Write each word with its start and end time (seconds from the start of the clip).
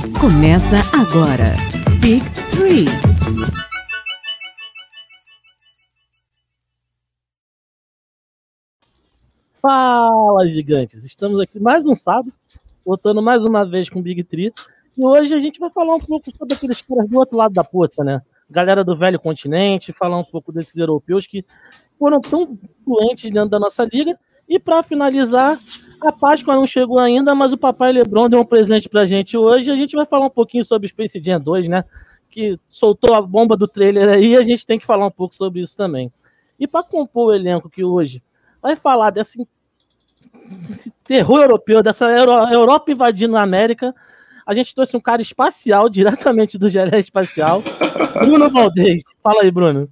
Começa 0.00 0.76
agora. 0.98 1.44
Big 2.00 2.24
Three. 2.52 2.86
Fala, 9.60 10.48
gigantes! 10.48 11.04
Estamos 11.04 11.38
aqui 11.38 11.60
mais 11.60 11.84
um 11.84 11.94
sábado, 11.94 12.32
voltando 12.84 13.20
mais 13.20 13.42
uma 13.44 13.62
vez 13.66 13.90
com 13.90 14.00
Big 14.00 14.24
Tree. 14.24 14.50
E 14.96 15.04
hoje 15.04 15.34
a 15.34 15.38
gente 15.38 15.60
vai 15.60 15.68
falar 15.68 15.96
um 15.96 16.00
pouco 16.00 16.34
sobre 16.34 16.54
aqueles 16.54 16.80
caras 16.80 17.06
do 17.06 17.18
outro 17.18 17.36
lado 17.36 17.52
da 17.52 17.62
poça, 17.62 18.02
né? 18.02 18.22
Galera 18.50 18.82
do 18.82 18.96
velho 18.96 19.20
continente, 19.20 19.92
falar 19.92 20.18
um 20.18 20.24
pouco 20.24 20.50
desses 20.50 20.74
europeus 20.74 21.26
que 21.26 21.44
foram 21.98 22.22
tão 22.22 22.58
influentes 22.80 23.30
dentro 23.30 23.50
da 23.50 23.60
nossa 23.60 23.84
liga. 23.84 24.18
E 24.48 24.58
para 24.58 24.82
finalizar, 24.82 25.60
a 26.06 26.12
Páscoa 26.12 26.54
não 26.54 26.66
chegou 26.66 26.98
ainda, 26.98 27.34
mas 27.34 27.52
o 27.52 27.58
papai 27.58 27.92
Lebron 27.92 28.28
deu 28.28 28.40
um 28.40 28.44
presente 28.44 28.88
pra 28.88 29.06
gente 29.06 29.36
hoje. 29.36 29.70
A 29.70 29.76
gente 29.76 29.94
vai 29.94 30.06
falar 30.06 30.26
um 30.26 30.30
pouquinho 30.30 30.64
sobre 30.64 30.88
Space 30.88 31.20
Jam 31.22 31.40
2, 31.40 31.68
né? 31.68 31.84
Que 32.30 32.58
soltou 32.68 33.14
a 33.14 33.20
bomba 33.20 33.56
do 33.56 33.66
trailer 33.68 34.08
aí, 34.08 34.36
a 34.36 34.42
gente 34.42 34.66
tem 34.66 34.78
que 34.78 34.86
falar 34.86 35.06
um 35.06 35.10
pouco 35.10 35.34
sobre 35.34 35.60
isso 35.60 35.76
também. 35.76 36.12
E 36.58 36.66
para 36.66 36.84
compor 36.84 37.28
o 37.28 37.34
elenco 37.34 37.70
que 37.70 37.84
hoje 37.84 38.22
vai 38.62 38.76
falar 38.76 39.10
desse 39.10 39.46
terror 41.04 41.40
europeu, 41.40 41.82
dessa 41.82 42.06
Euro 42.06 42.32
Europa 42.52 42.92
invadindo 42.92 43.36
a 43.36 43.42
América, 43.42 43.94
a 44.46 44.54
gente 44.54 44.74
trouxe 44.74 44.96
um 44.96 45.00
cara 45.00 45.22
espacial, 45.22 45.88
diretamente 45.90 46.58
do 46.58 46.68
Gelé 46.68 47.00
Espacial, 47.00 47.62
Bruno 48.24 48.50
Valdez. 48.50 49.02
Fala 49.22 49.42
aí, 49.42 49.50
Bruno. 49.50 49.88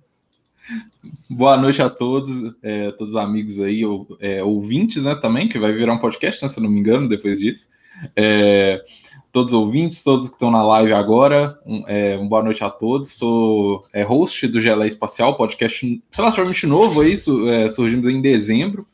Boa 1.28 1.56
noite 1.56 1.80
a 1.80 1.88
todos, 1.88 2.54
é, 2.62 2.90
todos 2.92 3.10
os 3.10 3.16
amigos 3.16 3.60
aí, 3.60 3.84
ou, 3.84 4.06
é, 4.20 4.42
ouvintes, 4.42 5.02
né, 5.02 5.14
também, 5.14 5.48
que 5.48 5.58
vai 5.58 5.72
virar 5.72 5.94
um 5.94 5.98
podcast, 5.98 6.42
né, 6.42 6.48
se 6.48 6.58
eu 6.58 6.62
não 6.62 6.70
me 6.70 6.80
engano, 6.80 7.08
depois 7.08 7.38
disso. 7.38 7.68
É, 8.14 8.84
todos 9.32 9.52
os 9.52 9.58
ouvintes, 9.58 10.02
todos 10.02 10.28
que 10.28 10.34
estão 10.34 10.50
na 10.50 10.62
live 10.62 10.92
agora, 10.92 11.58
um, 11.66 11.84
é, 11.86 12.16
boa 12.18 12.42
noite 12.42 12.62
a 12.62 12.70
todos. 12.70 13.12
Sou 13.12 13.82
é, 13.92 14.02
host 14.02 14.46
do 14.48 14.60
Gelé 14.60 14.86
Espacial, 14.86 15.36
podcast 15.36 16.02
relativamente 16.12 16.66
novo, 16.66 17.02
é 17.02 17.08
isso, 17.08 17.48
é, 17.48 17.68
surgimos 17.70 18.08
em 18.08 18.20
dezembro 18.20 18.86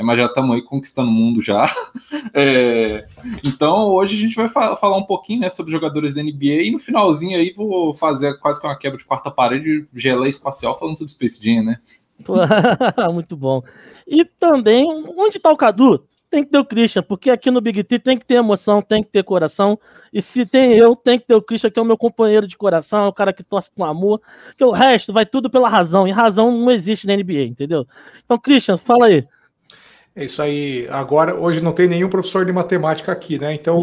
é, 0.00 0.02
mas 0.02 0.18
já 0.18 0.26
estamos 0.26 0.56
aí 0.56 0.62
conquistando 0.62 1.10
o 1.10 1.12
mundo 1.12 1.42
já. 1.42 1.70
É, 2.32 3.06
então, 3.44 3.88
hoje 3.88 4.16
a 4.16 4.20
gente 4.20 4.36
vai 4.36 4.48
fa 4.48 4.76
falar 4.76 4.96
um 4.96 5.02
pouquinho 5.02 5.40
né, 5.40 5.48
sobre 5.48 5.72
jogadores 5.72 6.14
da 6.14 6.22
NBA 6.22 6.62
e 6.62 6.70
no 6.70 6.78
finalzinho 6.78 7.36
aí 7.36 7.52
vou 7.52 7.92
fazer 7.92 8.38
quase 8.38 8.60
que 8.60 8.66
uma 8.66 8.78
quebra 8.78 8.98
de 8.98 9.04
quarta 9.04 9.30
parede, 9.30 9.86
gelé 9.94 10.28
espacial, 10.28 10.78
falando 10.78 10.96
sobre 10.96 11.12
Space 11.12 11.42
Jam, 11.42 11.64
né? 11.64 11.78
Muito 13.12 13.36
bom. 13.36 13.62
E 14.06 14.24
também, 14.24 14.86
onde 15.16 15.38
está 15.38 15.50
o 15.50 15.56
Cadu? 15.56 16.04
Tem 16.30 16.44
que 16.44 16.50
ter 16.50 16.58
o 16.58 16.64
Christian, 16.64 17.02
porque 17.02 17.30
aqui 17.30 17.50
no 17.50 17.60
Big 17.60 17.82
T 17.82 17.98
tem 17.98 18.16
que 18.16 18.24
ter 18.24 18.34
emoção, 18.34 18.80
tem 18.80 19.02
que 19.02 19.10
ter 19.10 19.24
coração. 19.24 19.78
E 20.12 20.22
se 20.22 20.46
tem 20.46 20.72
eu, 20.74 20.94
tem 20.94 21.18
que 21.18 21.26
ter 21.26 21.34
o 21.34 21.42
Christian, 21.42 21.70
que 21.70 21.78
é 21.78 21.82
o 21.82 21.86
meu 21.86 21.98
companheiro 21.98 22.46
de 22.46 22.56
coração, 22.56 23.06
é 23.06 23.08
o 23.08 23.12
cara 23.12 23.32
que 23.32 23.42
torce 23.42 23.70
com 23.74 23.84
amor. 23.84 24.20
Que 24.56 24.64
o 24.64 24.70
resto 24.70 25.12
vai 25.12 25.26
tudo 25.26 25.50
pela 25.50 25.68
razão. 25.68 26.06
E 26.06 26.12
razão 26.12 26.52
não 26.52 26.70
existe 26.70 27.06
na 27.06 27.16
NBA, 27.16 27.42
entendeu? 27.42 27.86
Então, 28.24 28.38
Christian, 28.38 28.76
fala 28.76 29.06
aí. 29.06 29.26
É 30.20 30.24
isso 30.26 30.42
aí. 30.42 30.86
Agora, 30.90 31.34
hoje 31.34 31.62
não 31.62 31.72
tem 31.72 31.88
nenhum 31.88 32.10
professor 32.10 32.44
de 32.44 32.52
matemática 32.52 33.10
aqui, 33.10 33.38
né? 33.38 33.54
Então, 33.54 33.82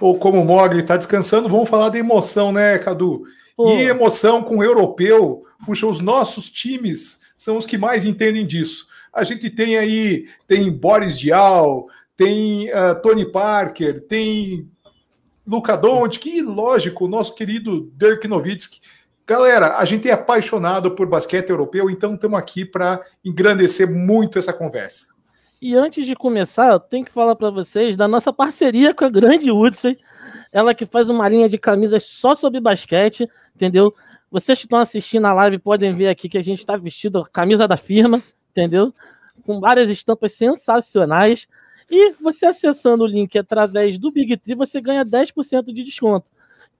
ou, 0.00 0.18
como 0.18 0.40
o 0.42 0.44
Mogli 0.44 0.80
está 0.80 0.96
descansando, 0.96 1.48
vamos 1.48 1.68
falar 1.68 1.90
de 1.90 1.98
emoção, 1.98 2.50
né, 2.50 2.76
Cadu? 2.76 3.22
Pô. 3.56 3.70
E 3.70 3.84
emoção 3.84 4.42
com 4.42 4.56
o 4.56 4.64
europeu, 4.64 5.44
puxa, 5.64 5.86
os 5.86 6.00
nossos 6.00 6.50
times 6.50 7.20
são 7.38 7.56
os 7.56 7.66
que 7.66 7.78
mais 7.78 8.04
entendem 8.04 8.44
disso. 8.44 8.88
A 9.14 9.22
gente 9.22 9.48
tem 9.48 9.78
aí, 9.78 10.26
tem 10.48 10.68
Boris 10.72 11.16
Dial, 11.16 11.86
tem 12.16 12.68
uh, 12.70 13.00
Tony 13.00 13.30
Parker, 13.30 14.00
tem 14.08 14.68
Luca 15.46 15.76
Doncic, 15.76 16.26
e 16.26 16.42
lógico, 16.42 17.04
o 17.04 17.08
nosso 17.08 17.36
querido 17.36 17.92
Dirk 17.96 18.26
Nowitzki, 18.26 18.79
Galera, 19.30 19.76
a 19.76 19.84
gente 19.84 20.08
é 20.08 20.12
apaixonado 20.12 20.90
por 20.90 21.06
basquete 21.06 21.50
europeu, 21.50 21.88
então 21.88 22.14
estamos 22.14 22.36
aqui 22.36 22.64
para 22.64 23.00
engrandecer 23.24 23.88
muito 23.88 24.40
essa 24.40 24.52
conversa. 24.52 25.14
E 25.62 25.76
antes 25.76 26.04
de 26.04 26.16
começar, 26.16 26.72
eu 26.72 26.80
tenho 26.80 27.04
que 27.04 27.12
falar 27.12 27.36
para 27.36 27.48
vocês 27.48 27.94
da 27.94 28.08
nossa 28.08 28.32
parceria 28.32 28.92
com 28.92 29.04
a 29.04 29.08
grande 29.08 29.48
Woodson, 29.48 29.94
ela 30.50 30.74
que 30.74 30.84
faz 30.84 31.08
uma 31.08 31.28
linha 31.28 31.48
de 31.48 31.58
camisas 31.58 32.02
só 32.02 32.34
sobre 32.34 32.58
basquete, 32.58 33.30
entendeu? 33.54 33.94
Vocês 34.32 34.58
que 34.58 34.64
estão 34.64 34.80
assistindo 34.80 35.26
a 35.28 35.32
live 35.32 35.60
podem 35.60 35.94
ver 35.94 36.08
aqui 36.08 36.28
que 36.28 36.36
a 36.36 36.42
gente 36.42 36.58
está 36.58 36.76
vestido 36.76 37.20
a 37.20 37.28
camisa 37.28 37.68
da 37.68 37.76
firma, 37.76 38.20
entendeu? 38.50 38.92
Com 39.46 39.60
várias 39.60 39.88
estampas 39.90 40.32
sensacionais. 40.32 41.46
E 41.88 42.14
você 42.20 42.46
acessando 42.46 43.04
o 43.04 43.06
link 43.06 43.38
através 43.38 43.96
do 43.96 44.10
Big 44.10 44.36
Tree, 44.38 44.56
você 44.56 44.80
ganha 44.80 45.04
10% 45.04 45.66
de 45.66 45.84
desconto. 45.84 46.26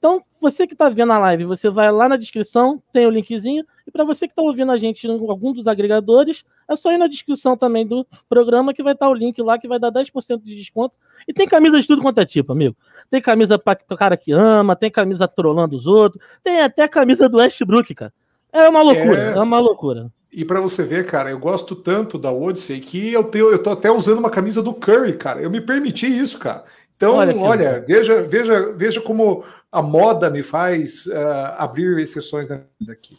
Então, 0.00 0.24
você 0.40 0.66
que 0.66 0.72
está 0.72 0.88
vendo 0.88 1.12
a 1.12 1.18
live, 1.18 1.44
você 1.44 1.68
vai 1.68 1.92
lá 1.92 2.08
na 2.08 2.16
descrição, 2.16 2.82
tem 2.90 3.06
o 3.06 3.10
linkzinho. 3.10 3.66
E 3.86 3.90
para 3.90 4.02
você 4.02 4.26
que 4.26 4.32
está 4.32 4.40
ouvindo 4.40 4.72
a 4.72 4.78
gente 4.78 5.06
em 5.06 5.10
algum 5.10 5.52
dos 5.52 5.66
agregadores, 5.66 6.42
é 6.66 6.74
só 6.74 6.90
ir 6.90 6.96
na 6.96 7.06
descrição 7.06 7.54
também 7.54 7.86
do 7.86 8.06
programa 8.26 8.72
que 8.72 8.82
vai 8.82 8.94
estar 8.94 9.04
tá 9.04 9.12
o 9.12 9.14
link 9.14 9.40
lá 9.42 9.58
que 9.58 9.68
vai 9.68 9.78
dar 9.78 9.92
10% 9.92 10.42
de 10.42 10.56
desconto. 10.56 10.94
E 11.28 11.34
tem 11.34 11.46
camisa 11.46 11.78
de 11.78 11.86
tudo 11.86 12.00
quanto 12.00 12.18
é 12.18 12.24
tipo, 12.24 12.50
amigo. 12.50 12.74
Tem 13.10 13.20
camisa 13.20 13.58
para 13.58 13.78
o 13.90 13.96
cara 13.96 14.16
que 14.16 14.32
ama, 14.32 14.74
tem 14.74 14.90
camisa 14.90 15.28
trolando 15.28 15.76
os 15.76 15.86
outros, 15.86 16.22
tem 16.42 16.62
até 16.62 16.84
a 16.84 16.88
camisa 16.88 17.28
do 17.28 17.36
Westbrook, 17.36 17.94
cara. 17.94 18.12
É 18.50 18.66
uma 18.70 18.80
loucura, 18.80 19.20
é, 19.20 19.32
é 19.36 19.40
uma 19.40 19.60
loucura. 19.60 20.10
E 20.32 20.46
para 20.46 20.62
você 20.62 20.82
ver, 20.82 21.04
cara, 21.04 21.28
eu 21.28 21.38
gosto 21.38 21.76
tanto 21.76 22.16
da 22.16 22.32
Odyssey 22.32 22.80
que 22.80 23.12
eu, 23.12 23.24
tenho, 23.24 23.50
eu 23.50 23.62
tô 23.62 23.70
até 23.70 23.90
usando 23.90 24.20
uma 24.20 24.30
camisa 24.30 24.62
do 24.62 24.72
Curry, 24.72 25.12
cara. 25.18 25.42
Eu 25.42 25.50
me 25.50 25.60
permiti 25.60 26.06
isso, 26.06 26.38
cara. 26.38 26.64
Então, 26.96 27.16
olha, 27.16 27.34
olha 27.36 27.84
veja, 27.86 28.22
veja, 28.22 28.72
veja 28.76 29.00
como 29.00 29.42
a 29.72 29.80
moda 29.80 30.30
me 30.30 30.42
faz 30.42 31.06
uh, 31.06 31.54
abrir 31.56 31.98
exceções 31.98 32.48
daqui. 32.80 33.16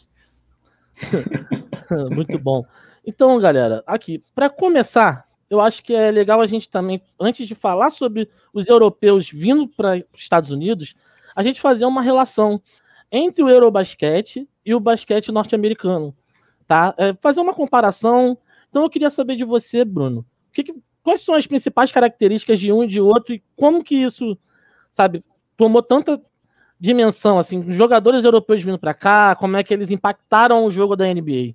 Muito 2.14 2.38
bom. 2.38 2.66
Então, 3.06 3.40
galera, 3.40 3.84
aqui, 3.88 4.24
para 4.36 4.50
começar, 4.50 5.28
eu 5.50 5.60
acho 5.60 5.84
que 5.84 5.94
é 5.94 6.12
legal 6.12 6.42
a 6.42 6.48
gente 6.48 6.70
também, 6.70 7.02
antes 7.20 7.48
de 7.48 7.56
falar 7.56 7.90
sobre 7.90 8.30
os 8.54 8.68
europeus 8.68 9.30
vindo 9.30 9.68
para 9.68 9.98
os 10.14 10.22
Estados 10.22 10.52
Unidos, 10.52 10.94
a 11.36 11.42
gente 11.42 11.62
fazer 11.62 11.86
uma 11.86 12.02
relação 12.02 12.62
entre 13.12 13.44
o 13.44 13.50
Eurobasquete 13.50 14.48
e 14.66 14.76
o 14.76 14.80
basquete 14.80 15.32
norte-americano, 15.32 16.16
tá? 16.68 16.94
É, 16.98 17.14
fazer 17.16 17.40
uma 17.40 17.54
comparação. 17.54 18.38
Então, 18.70 18.84
eu 18.84 18.90
queria 18.90 19.10
saber 19.10 19.36
de 19.36 19.44
você, 19.44 19.84
Bruno, 19.84 20.26
que, 20.54 20.64
que 20.64 20.76
quais 21.04 21.22
são 21.22 21.34
as 21.34 21.48
principais 21.48 21.92
características 21.92 22.60
de 22.60 22.72
um 22.72 22.84
e 22.84 22.88
de 22.88 23.02
outro 23.02 23.34
e 23.34 23.44
como 23.56 23.84
que 23.84 23.96
isso, 23.96 24.38
sabe, 24.92 25.24
tomou 25.58 25.82
tanta 25.82 26.22
dimensão, 26.82 27.38
assim, 27.38 27.64
jogadores 27.72 28.26
europeus 28.26 28.64
vindo 28.64 28.80
para 28.80 28.94
cá, 28.94 29.36
como 29.36 29.56
é 29.56 29.64
que 29.64 29.72
eles 29.72 29.92
impactaram 29.92 30.66
o 30.66 30.72
jogo 30.72 30.96
da 30.96 31.06
NBA? 31.06 31.54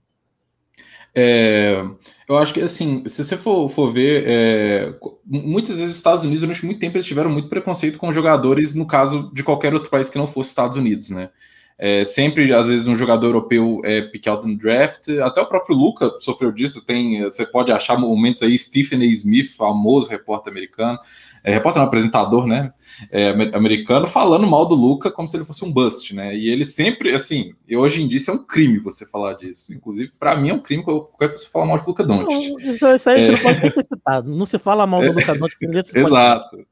É, 1.13 1.85
eu 2.29 2.39
acho 2.39 2.55
que, 2.55 2.61
assim, 2.61 3.03
se 3.09 3.25
você 3.25 3.37
for, 3.37 3.69
for 3.71 3.93
ver, 3.93 4.23
é, 4.25 4.95
muitas 5.25 5.79
vezes 5.79 5.93
os 5.93 5.97
Estados 5.97 6.23
Unidos, 6.23 6.43
durante 6.43 6.65
muito 6.65 6.79
tempo, 6.79 6.97
eles 6.97 7.07
tiveram 7.07 7.31
muito 7.31 7.49
preconceito 7.49 7.99
com 7.99 8.13
jogadores, 8.13 8.75
no 8.77 8.87
caso 8.87 9.33
de 9.35 9.43
qualquer 9.43 9.75
outro 9.75 9.91
país 9.91 10.09
que 10.09 10.19
não 10.19 10.29
fosse 10.29 10.51
Estados 10.51 10.77
Unidos, 10.77 11.11
né? 11.11 11.31
É, 11.79 12.05
sempre, 12.05 12.55
às 12.55 12.69
vezes, 12.69 12.87
um 12.87 12.97
jogador 12.97 13.27
europeu 13.27 13.81
é 13.85 14.01
pick 14.01 14.27
no 14.27 14.57
draft. 14.57 15.09
Até 15.23 15.43
o 15.43 15.47
próprio 15.47 15.77
Luca 15.77 16.11
sofreu 16.21 16.51
disso. 16.51 16.85
Tem, 16.85 17.23
você 17.25 17.45
pode 17.45 17.71
achar 17.71 17.99
momentos 17.99 18.43
aí, 18.43 18.59
Stephen 18.59 19.03
A. 19.03 19.07
Smith, 19.07 19.55
famoso 19.55 20.09
repórter 20.09 20.51
americano, 20.51 20.99
é, 21.47 21.53
repórter 21.53 21.81
não, 21.81 21.87
apresentador, 21.87 22.45
né? 22.45 22.73
É, 23.09 23.31
americano, 23.55 24.07
falando 24.07 24.47
mal 24.49 24.67
do 24.67 24.75
Luca 24.75 25.13
como 25.13 25.29
se 25.29 25.37
ele 25.37 25.45
fosse 25.45 25.65
um 25.65 25.71
bust, 25.71 26.13
né? 26.13 26.35
E 26.35 26.49
ele 26.49 26.65
sempre, 26.65 27.15
assim, 27.15 27.55
e 27.69 27.77
hoje 27.77 28.03
em 28.03 28.09
dia 28.09 28.17
isso 28.17 28.33
é 28.33 28.35
um 28.35 28.45
crime 28.45 28.81
você 28.81 29.07
falar 29.07 29.35
disso. 29.35 29.73
Inclusive, 29.73 30.11
para 30.19 30.35
mim 30.35 30.49
é 30.49 30.55
um 30.55 30.59
crime 30.59 30.83
qualquer 30.83 31.29
pessoa 31.29 31.53
falar 31.53 31.67
mal 31.67 31.79
de 31.79 31.87
Luca 31.87 32.03
Doncic. 32.03 32.61
Isso, 32.61 32.89
isso 32.89 33.11
aí 33.11 33.21
a 33.21 33.25
gente 33.25 33.29
é... 33.29 33.33
não 33.33 33.61
pode 33.61 33.75
ser 33.75 33.83
citado. 33.85 34.35
Não 34.35 34.45
se 34.45 34.59
fala 34.59 34.87
mal 34.89 35.01
do 35.01 35.13
Luca 35.13 35.35
Doncic. 35.37 35.63
Exato. 35.95 36.67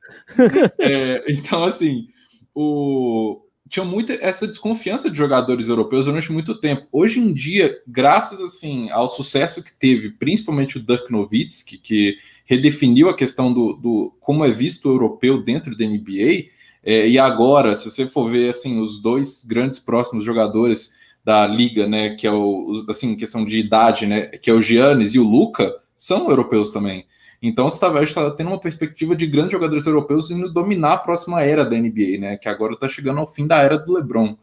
é, 0.80 1.24
então, 1.28 1.62
assim, 1.62 2.08
o, 2.52 3.40
tinha 3.68 3.84
muita 3.84 4.14
essa 4.14 4.48
desconfiança 4.48 5.08
de 5.08 5.16
jogadores 5.16 5.68
europeus 5.68 6.06
durante 6.06 6.32
muito 6.32 6.58
tempo. 6.60 6.88
Hoje 6.90 7.20
em 7.20 7.32
dia, 7.32 7.80
graças 7.86 8.40
assim 8.40 8.90
ao 8.90 9.06
sucesso 9.06 9.62
que 9.62 9.72
teve, 9.72 10.10
principalmente 10.10 10.78
o 10.78 10.82
Dirk 10.82 11.12
Nowitzki, 11.12 11.78
que 11.78 12.16
redefiniu 12.44 13.08
a 13.08 13.16
questão 13.16 13.52
do, 13.52 13.72
do 13.74 14.14
como 14.20 14.44
é 14.44 14.50
visto 14.50 14.88
o 14.88 14.92
europeu 14.92 15.42
dentro 15.42 15.76
da 15.76 15.84
NBA, 15.84 16.50
é, 16.82 17.08
e 17.08 17.18
agora, 17.18 17.74
se 17.74 17.90
você 17.90 18.06
for 18.06 18.30
ver 18.30 18.50
assim 18.50 18.78
os 18.80 19.00
dois 19.00 19.44
grandes 19.44 19.78
próximos 19.78 20.24
jogadores 20.24 20.94
da 21.24 21.46
liga, 21.46 21.86
né, 21.86 22.14
que 22.16 22.26
é 22.26 22.32
o 22.32 22.84
assim 22.88 23.16
questão 23.16 23.44
de 23.44 23.58
idade, 23.58 24.06
né, 24.06 24.26
que 24.26 24.50
é 24.50 24.52
o 24.52 24.60
Giannis 24.60 25.14
e 25.14 25.18
o 25.18 25.24
Luca, 25.24 25.74
são 25.96 26.28
europeus 26.28 26.68
também. 26.68 27.06
Então, 27.46 27.68
você 27.68 27.86
está 27.86 28.30
tendo 28.30 28.48
uma 28.48 28.58
perspectiva 28.58 29.14
de 29.14 29.26
grandes 29.26 29.52
jogadores 29.52 29.84
europeus 29.84 30.30
indo 30.30 30.50
dominar 30.50 30.94
a 30.94 30.98
próxima 30.98 31.42
era 31.42 31.62
da 31.62 31.76
NBA, 31.76 32.18
né? 32.18 32.36
Que 32.38 32.48
agora 32.48 32.72
está 32.72 32.88
chegando 32.88 33.20
ao 33.20 33.26
fim 33.26 33.46
da 33.46 33.58
era 33.58 33.76
do 33.76 33.92
LeBron. 33.92 34.34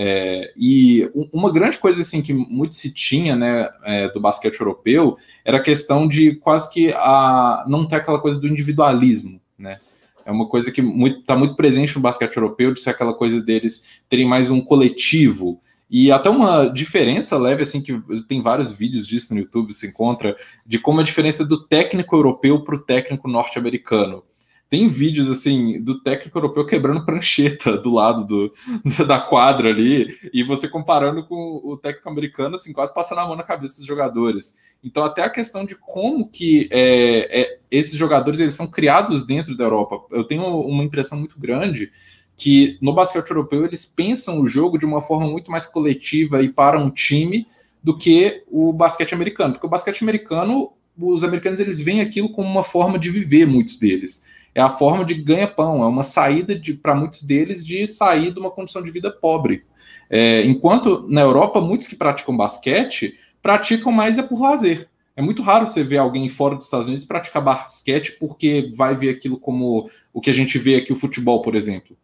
É, 0.00 0.52
e 0.56 1.10
uma 1.32 1.50
grande 1.50 1.76
coisa 1.76 2.02
assim 2.02 2.22
que 2.22 2.32
muito 2.32 2.76
se 2.76 2.88
tinha 2.94 3.34
né, 3.34 3.68
é, 3.82 4.08
do 4.08 4.20
basquete 4.20 4.60
europeu 4.60 5.18
era 5.44 5.56
a 5.56 5.62
questão 5.62 6.06
de 6.06 6.36
quase 6.36 6.72
que 6.72 6.92
a, 6.92 7.64
não 7.66 7.84
ter 7.84 7.96
aquela 7.96 8.20
coisa 8.20 8.38
do 8.38 8.46
individualismo. 8.46 9.40
Né? 9.58 9.80
É 10.24 10.30
uma 10.30 10.48
coisa 10.48 10.70
que 10.70 10.80
está 10.80 10.92
muito, 10.94 11.36
muito 11.36 11.56
presente 11.56 11.96
no 11.96 12.00
basquete 12.00 12.36
europeu, 12.36 12.72
de 12.72 12.78
ser 12.78 12.90
aquela 12.90 13.12
coisa 13.12 13.42
deles 13.42 13.88
terem 14.08 14.24
mais 14.24 14.52
um 14.52 14.60
coletivo. 14.60 15.60
E 15.90 16.12
até 16.12 16.30
uma 16.30 16.66
diferença 16.68 17.36
leve, 17.36 17.62
assim, 17.62 17.82
que 17.82 18.00
tem 18.28 18.40
vários 18.40 18.70
vídeos 18.70 19.04
disso 19.04 19.34
no 19.34 19.40
YouTube, 19.40 19.72
se 19.72 19.88
encontra, 19.88 20.36
de 20.64 20.78
como 20.78 21.00
a 21.00 21.04
diferença 21.04 21.44
do 21.44 21.66
técnico 21.66 22.14
europeu 22.14 22.62
para 22.62 22.76
o 22.76 22.78
técnico 22.78 23.26
norte-americano. 23.26 24.22
Tem 24.70 24.86
vídeos 24.88 25.30
assim 25.30 25.82
do 25.82 26.00
técnico 26.00 26.36
europeu 26.36 26.66
quebrando 26.66 27.04
prancheta 27.04 27.76
do 27.76 27.90
lado 27.90 28.26
do, 28.26 28.52
da 29.06 29.18
quadra 29.18 29.70
ali, 29.70 30.18
e 30.32 30.42
você 30.42 30.68
comparando 30.68 31.24
com 31.24 31.60
o 31.64 31.76
técnico 31.76 32.08
americano, 32.08 32.56
assim, 32.56 32.72
quase 32.72 32.92
passando 32.92 33.18
a 33.18 33.26
mão 33.26 33.34
na 33.34 33.42
cabeça 33.42 33.78
dos 33.78 33.86
jogadores. 33.86 34.58
Então, 34.84 35.04
até 35.04 35.22
a 35.22 35.30
questão 35.30 35.64
de 35.64 35.74
como 35.74 36.28
que 36.28 36.68
é, 36.70 37.40
é, 37.40 37.58
esses 37.70 37.94
jogadores 37.94 38.40
eles 38.40 38.54
são 38.54 38.66
criados 38.66 39.26
dentro 39.26 39.56
da 39.56 39.64
Europa. 39.64 40.02
Eu 40.10 40.24
tenho 40.24 40.44
uma 40.44 40.84
impressão 40.84 41.18
muito 41.18 41.38
grande 41.40 41.90
que 42.36 42.78
no 42.80 42.92
basquete 42.92 43.30
europeu 43.30 43.64
eles 43.64 43.86
pensam 43.86 44.38
o 44.40 44.46
jogo 44.46 44.78
de 44.78 44.84
uma 44.84 45.00
forma 45.00 45.26
muito 45.26 45.50
mais 45.50 45.66
coletiva 45.66 46.42
e 46.42 46.48
para 46.48 46.78
um 46.78 46.90
time 46.90 47.48
do 47.82 47.96
que 47.96 48.44
o 48.46 48.72
basquete 48.72 49.14
americano. 49.14 49.54
Porque 49.54 49.66
o 49.66 49.70
basquete 49.70 50.02
americano, 50.02 50.72
os 50.96 51.24
americanos 51.24 51.58
eles 51.58 51.80
veem 51.80 52.02
aquilo 52.02 52.28
como 52.28 52.48
uma 52.48 52.62
forma 52.62 52.98
de 52.98 53.10
viver, 53.10 53.46
muitos 53.46 53.78
deles 53.78 54.27
é 54.58 54.60
a 54.60 54.70
forma 54.70 55.04
de 55.04 55.14
ganha-pão, 55.14 55.84
é 55.84 55.86
uma 55.86 56.02
saída 56.02 56.60
para 56.82 56.92
muitos 56.92 57.22
deles 57.22 57.64
de 57.64 57.86
sair 57.86 58.32
de 58.32 58.40
uma 58.40 58.50
condição 58.50 58.82
de 58.82 58.90
vida 58.90 59.08
pobre. 59.08 59.64
É, 60.10 60.44
enquanto 60.44 61.06
na 61.08 61.20
Europa, 61.20 61.60
muitos 61.60 61.86
que 61.86 61.94
praticam 61.94 62.36
basquete 62.36 63.16
praticam 63.40 63.92
mais 63.92 64.18
é 64.18 64.22
por 64.24 64.40
lazer. 64.40 64.88
É 65.14 65.22
muito 65.22 65.42
raro 65.42 65.64
você 65.64 65.84
ver 65.84 65.98
alguém 65.98 66.28
fora 66.28 66.56
dos 66.56 66.64
Estados 66.64 66.88
Unidos 66.88 67.04
praticar 67.04 67.40
basquete 67.40 68.16
porque 68.18 68.72
vai 68.74 68.96
ver 68.96 69.10
aquilo 69.10 69.38
como 69.38 69.88
o 70.12 70.20
que 70.20 70.28
a 70.28 70.34
gente 70.34 70.58
vê 70.58 70.74
aqui, 70.74 70.92
o 70.92 70.96
futebol, 70.96 71.40
por 71.40 71.54
exemplo. 71.54 71.96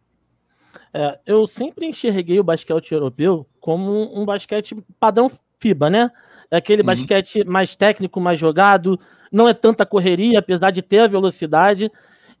É, 0.93 1.19
eu 1.25 1.45
sempre 1.47 1.85
enxerguei 1.85 2.39
o 2.39 2.43
basquete 2.43 2.93
europeu 2.93 3.45
como 3.59 4.17
um 4.17 4.23
basquete 4.23 4.77
padrão 4.97 5.29
FIBA, 5.59 5.89
né? 5.89 6.09
É 6.49 6.55
aquele 6.55 6.83
uhum. 6.83 6.85
basquete 6.85 7.43
mais 7.43 7.75
técnico, 7.75 8.21
mais 8.21 8.39
jogado, 8.39 8.97
não 9.29 9.45
é 9.45 9.53
tanta 9.53 9.85
correria, 9.85 10.39
apesar 10.39 10.71
de 10.71 10.81
ter 10.81 10.99
a 10.99 11.07
velocidade. 11.07 11.91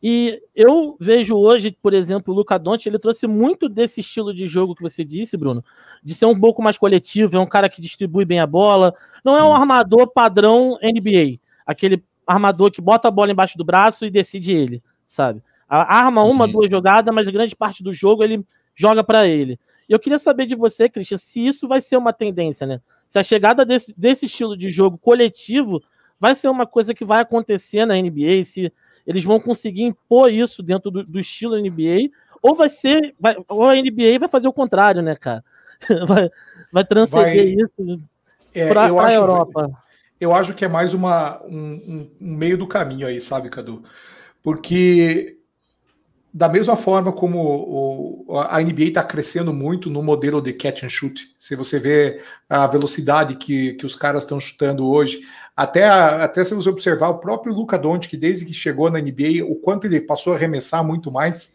E 0.01 0.41
eu 0.55 0.95
vejo 0.99 1.35
hoje, 1.35 1.75
por 1.81 1.93
exemplo, 1.93 2.33
o 2.33 2.37
Luca 2.37 2.59
Doncic, 2.59 2.87
ele 2.87 2.99
trouxe 2.99 3.25
muito 3.27 3.67
desse 3.67 4.01
estilo 4.01 4.33
de 4.33 4.45
jogo 4.47 4.75
que 4.75 4.81
você 4.81 5.03
disse, 5.03 5.37
Bruno, 5.37 5.63
de 6.03 6.13
ser 6.13 6.25
um 6.25 6.39
pouco 6.39 6.61
mais 6.61 6.77
coletivo, 6.77 7.37
é 7.37 7.39
um 7.39 7.47
cara 7.47 7.69
que 7.69 7.81
distribui 7.81 8.25
bem 8.25 8.39
a 8.39 8.45
bola, 8.45 8.93
não 9.23 9.33
Sim. 9.33 9.39
é 9.39 9.43
um 9.43 9.53
armador 9.53 10.07
padrão 10.07 10.77
NBA, 10.81 11.39
aquele 11.65 12.03
armador 12.27 12.71
que 12.71 12.81
bota 12.81 13.07
a 13.07 13.11
bola 13.11 13.31
embaixo 13.31 13.57
do 13.57 13.65
braço 13.65 14.05
e 14.05 14.11
decide 14.11 14.51
ele, 14.51 14.83
sabe? 15.07 15.41
Arma 15.67 16.23
uma, 16.23 16.45
uhum. 16.45 16.51
duas 16.51 16.69
jogadas, 16.69 17.13
mas 17.13 17.27
grande 17.29 17.55
parte 17.55 17.83
do 17.83 17.93
jogo 17.93 18.23
ele 18.23 18.45
joga 18.75 19.03
para 19.03 19.27
ele. 19.27 19.59
E 19.87 19.93
eu 19.93 19.99
queria 19.99 20.19
saber 20.19 20.45
de 20.45 20.55
você, 20.55 20.89
Christian, 20.89 21.17
se 21.17 21.45
isso 21.45 21.67
vai 21.67 21.81
ser 21.81 21.97
uma 21.97 22.13
tendência, 22.13 22.65
né? 22.65 22.81
Se 23.07 23.19
a 23.19 23.23
chegada 23.23 23.65
desse, 23.65 23.93
desse 23.97 24.25
estilo 24.25 24.57
de 24.57 24.69
jogo 24.69 24.97
coletivo 24.97 25.81
vai 26.19 26.35
ser 26.35 26.49
uma 26.49 26.65
coisa 26.65 26.93
que 26.93 27.05
vai 27.05 27.21
acontecer 27.21 27.85
na 27.85 27.95
NBA, 27.95 28.43
se 28.43 28.71
eles 29.05 29.23
vão 29.23 29.39
conseguir 29.39 29.83
impor 29.83 30.31
isso 30.31 30.63
dentro 30.63 30.89
do, 30.89 31.03
do 31.03 31.19
estilo 31.19 31.59
NBA, 31.59 32.09
ou 32.41 32.55
vai 32.55 32.69
ser, 32.69 33.15
vai, 33.19 33.35
ou 33.47 33.69
a 33.69 33.75
NBA 33.75 34.19
vai 34.19 34.29
fazer 34.29 34.47
o 34.47 34.53
contrário, 34.53 35.01
né, 35.01 35.15
cara? 35.15 35.43
Vai, 36.07 36.31
vai 36.71 36.85
transcender 36.85 37.57
isso 37.59 38.01
é, 38.53 38.69
para 38.69 38.85
a 38.85 39.13
Europa. 39.13 39.69
Eu 40.19 40.33
acho 40.33 40.53
que 40.53 40.63
é 40.63 40.69
mais 40.69 40.93
uma, 40.93 41.43
um, 41.43 42.09
um, 42.21 42.27
meio 42.37 42.57
do 42.57 42.65
caminho 42.65 43.05
aí, 43.05 43.19
sabe, 43.19 43.49
Cadu? 43.49 43.83
Porque 44.41 45.37
da 46.33 46.49
mesma 46.49 46.75
forma 46.75 47.13
como 47.13 48.25
o, 48.27 48.39
a 48.39 48.61
NBA 48.61 48.85
está 48.85 49.03
crescendo 49.03 49.53
muito 49.53 49.89
no 49.89 50.01
modelo 50.03 50.41
de 50.41 50.51
catch 50.53 50.83
and 50.83 50.89
shoot, 50.89 51.33
se 51.39 51.55
você 51.55 51.79
vê 51.79 52.21
a 52.49 52.67
velocidade 52.67 53.35
que, 53.35 53.73
que 53.73 53.85
os 53.85 53.95
caras 53.95 54.23
estão 54.23 54.39
chutando 54.39 54.85
hoje, 54.85 55.21
até, 55.55 55.87
até 55.87 56.43
se 56.43 56.53
você 56.53 56.67
observar 56.67 57.09
o 57.09 57.19
próprio 57.19 57.53
Luca 57.53 57.77
Doncic, 57.77 58.09
que 58.09 58.17
desde 58.17 58.45
que 58.45 58.53
chegou 58.53 58.89
na 58.89 58.99
NBA, 58.99 59.45
o 59.45 59.55
quanto 59.55 59.87
ele 59.87 60.01
passou 60.01 60.33
a 60.33 60.35
arremessar 60.35 60.83
muito 60.83 61.09
mais. 61.09 61.53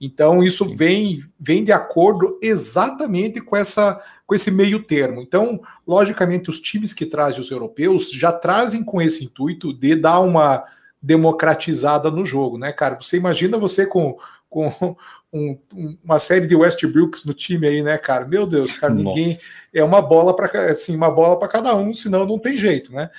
Então, 0.00 0.42
isso 0.42 0.74
vem, 0.74 1.24
vem 1.38 1.62
de 1.62 1.72
acordo 1.72 2.38
exatamente 2.42 3.40
com, 3.40 3.56
essa, 3.56 4.02
com 4.26 4.34
esse 4.34 4.50
meio 4.50 4.82
termo. 4.82 5.22
Então, 5.22 5.60
logicamente, 5.86 6.50
os 6.50 6.60
times 6.60 6.92
que 6.92 7.06
trazem 7.06 7.40
os 7.40 7.50
europeus 7.50 8.10
já 8.10 8.32
trazem 8.32 8.84
com 8.84 9.00
esse 9.00 9.24
intuito 9.24 9.72
de 9.72 9.94
dar 9.94 10.20
uma 10.20 10.64
democratizada 11.00 12.10
no 12.10 12.26
jogo, 12.26 12.58
né, 12.58 12.72
cara? 12.72 13.00
Você 13.00 13.16
imagina 13.16 13.56
você 13.56 13.86
com, 13.86 14.18
com 14.50 14.96
um, 15.36 15.98
uma 16.04 16.18
série 16.18 16.46
de 16.46 16.56
Westbrooks 16.56 17.24
no 17.24 17.34
time 17.34 17.66
aí, 17.66 17.82
né, 17.82 17.98
cara? 17.98 18.26
Meu 18.26 18.46
Deus, 18.46 18.72
cara, 18.72 18.94
ninguém 18.94 19.28
Nossa. 19.28 19.40
é 19.74 19.84
uma 19.84 20.00
bola 20.00 20.34
para 20.34 20.70
assim, 20.70 20.96
uma 20.96 21.10
bola 21.10 21.38
para 21.38 21.48
cada 21.48 21.74
um, 21.74 21.92
senão 21.92 22.26
não 22.26 22.38
tem 22.38 22.56
jeito, 22.56 22.92
né? 22.92 23.10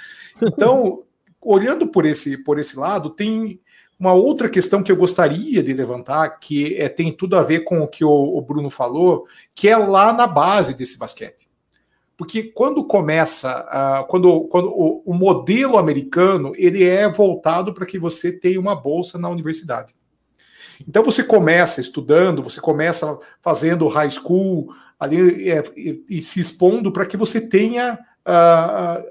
Então, 0.42 1.04
olhando 1.42 1.88
por 1.88 2.06
esse 2.06 2.44
por 2.44 2.60
esse 2.60 2.78
lado, 2.78 3.10
tem 3.10 3.60
uma 4.00 4.14
outra 4.14 4.50
questão 4.50 4.84
que 4.84 4.92
eu 4.92 4.96
gostaria 4.96 5.64
de 5.64 5.74
levantar, 5.74 6.40
que 6.40 6.76
é, 6.78 6.88
tem 6.88 7.12
tudo 7.12 7.36
a 7.36 7.44
ver 7.44 7.62
com 7.62 7.82
o 7.82 7.88
que 7.88 8.06
o, 8.06 8.10
o 8.10 8.42
Bruno 8.42 8.70
falou, 8.70 9.26
que 9.56 9.68
é 9.68 9.76
lá 9.76 10.14
na 10.14 10.28
base 10.28 10.78
desse 10.78 11.00
basquete. 11.00 11.48
Porque 12.16 12.44
quando 12.44 12.84
começa, 12.84 13.62
uh, 13.66 14.08
quando, 14.08 14.42
quando 14.46 14.70
o, 14.70 15.04
o, 15.06 15.14
modelo 15.14 15.78
americano, 15.78 16.52
ele 16.56 16.84
é 16.84 17.08
voltado 17.08 17.74
para 17.74 17.86
que 17.86 18.00
você 18.00 18.32
tenha 18.32 18.60
uma 18.60 18.76
bolsa 18.76 19.20
na 19.20 19.30
universidade. 19.30 19.94
Então 20.88 21.04
você 21.04 21.24
começa 21.24 21.80
estudando, 21.80 22.44
você 22.44 22.60
começa 22.60 23.18
fazendo 23.42 23.88
high 23.88 24.10
school 24.10 24.74
ali 25.00 25.50
é, 25.50 25.64
e, 25.76 26.04
e, 26.10 26.22
se 26.22 26.40
expondo 26.40 26.92
para 26.92 27.06
que 27.06 27.16
você 27.16 27.48
tenha 27.48 27.98
uh, 28.26 29.04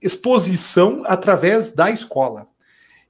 exposição 0.00 1.02
através 1.06 1.74
da 1.74 1.90
escola. 1.90 2.46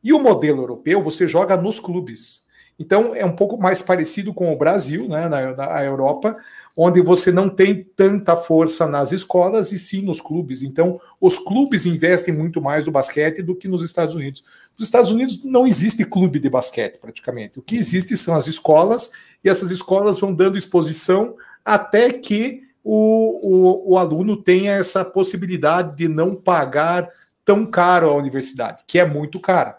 E 0.03 0.13
o 0.13 0.21
modelo 0.21 0.63
europeu 0.63 1.03
você 1.03 1.27
joga 1.27 1.57
nos 1.57 1.81
clubes. 1.81 2.47
Então 2.79 3.15
é 3.15 3.25
um 3.25 3.35
pouco 3.35 3.59
mais 3.59 3.83
parecido 3.83 4.33
com 4.33 4.53
o 4.53 4.57
Brasil, 4.57 5.09
né, 5.09 5.29
na, 5.29 5.55
na 5.55 5.85
Europa, 5.85 6.37
onde 6.81 7.01
você 7.01 7.33
não 7.33 7.49
tem 7.49 7.83
tanta 7.97 8.37
força 8.37 8.87
nas 8.87 9.11
escolas 9.11 9.73
e 9.73 9.79
sim 9.81 10.03
nos 10.03 10.21
clubes. 10.21 10.63
Então, 10.63 10.97
os 11.21 11.37
clubes 11.37 11.85
investem 11.87 12.33
muito 12.33 12.63
mais 12.63 12.87
no 12.87 12.93
basquete 12.93 13.43
do 13.43 13.57
que 13.57 13.67
nos 13.67 13.83
Estados 13.83 14.15
Unidos. 14.15 14.45
Nos 14.79 14.89
Estados 14.89 15.11
Unidos 15.11 15.45
não 15.45 15.67
existe 15.67 16.05
clube 16.05 16.39
de 16.39 16.49
basquete, 16.49 16.99
praticamente. 16.99 17.59
O 17.59 17.63
que 17.63 17.77
existe 17.77 18.17
são 18.17 18.37
as 18.37 18.47
escolas, 18.47 19.11
e 19.43 19.49
essas 19.49 19.71
escolas 19.71 20.21
vão 20.21 20.33
dando 20.33 20.57
exposição 20.57 21.35
até 21.64 22.11
que 22.12 22.62
o, 22.85 23.91
o, 23.91 23.93
o 23.93 23.99
aluno 23.99 24.37
tenha 24.37 24.73
essa 24.73 25.05
possibilidade 25.05 25.97
de 25.97 26.07
não 26.07 26.35
pagar 26.35 27.11
tão 27.45 27.67
caro 27.67 28.09
a 28.09 28.14
universidade, 28.14 28.85
que 28.87 28.99
é 28.99 29.05
muito 29.05 29.41
caro. 29.41 29.75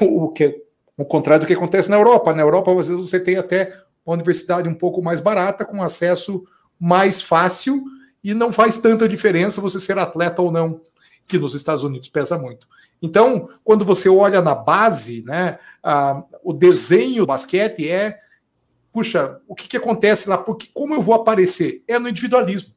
O 0.00 0.28
que 0.28 0.62
o 0.96 1.04
contrário 1.04 1.44
do 1.44 1.46
que 1.46 1.54
acontece 1.54 1.88
na 1.88 1.96
Europa. 1.96 2.34
Na 2.34 2.42
Europa, 2.42 2.72
às 2.72 2.88
vezes, 2.88 3.08
você 3.10 3.20
tem 3.20 3.36
até 3.36 3.72
uma 4.04 4.14
universidade 4.14 4.68
um 4.68 4.74
pouco 4.74 5.00
mais 5.00 5.20
barata, 5.20 5.64
com 5.64 5.80
acesso 5.80 6.44
mais 6.78 7.22
fácil, 7.22 7.84
e 8.22 8.34
não 8.34 8.52
faz 8.52 8.78
tanta 8.78 9.08
diferença 9.08 9.60
você 9.60 9.78
ser 9.78 9.96
atleta 9.96 10.42
ou 10.42 10.50
não, 10.50 10.80
que 11.26 11.38
nos 11.38 11.54
Estados 11.54 11.84
Unidos 11.84 12.08
pesa 12.08 12.36
muito. 12.36 12.66
Então, 13.00 13.48
quando 13.62 13.84
você 13.84 14.08
olha 14.08 14.42
na 14.42 14.54
base, 14.54 15.24
né, 15.24 15.58
o 16.42 16.52
desenho 16.52 17.22
do 17.22 17.26
basquete 17.26 17.88
é, 17.88 18.18
puxa, 18.92 19.40
o 19.46 19.54
que, 19.54 19.68
que 19.68 19.76
acontece 19.76 20.28
lá? 20.28 20.36
Porque 20.36 20.68
como 20.72 20.94
eu 20.94 21.02
vou 21.02 21.14
aparecer? 21.14 21.82
É 21.86 21.98
no 21.98 22.08
individualismo. 22.08 22.74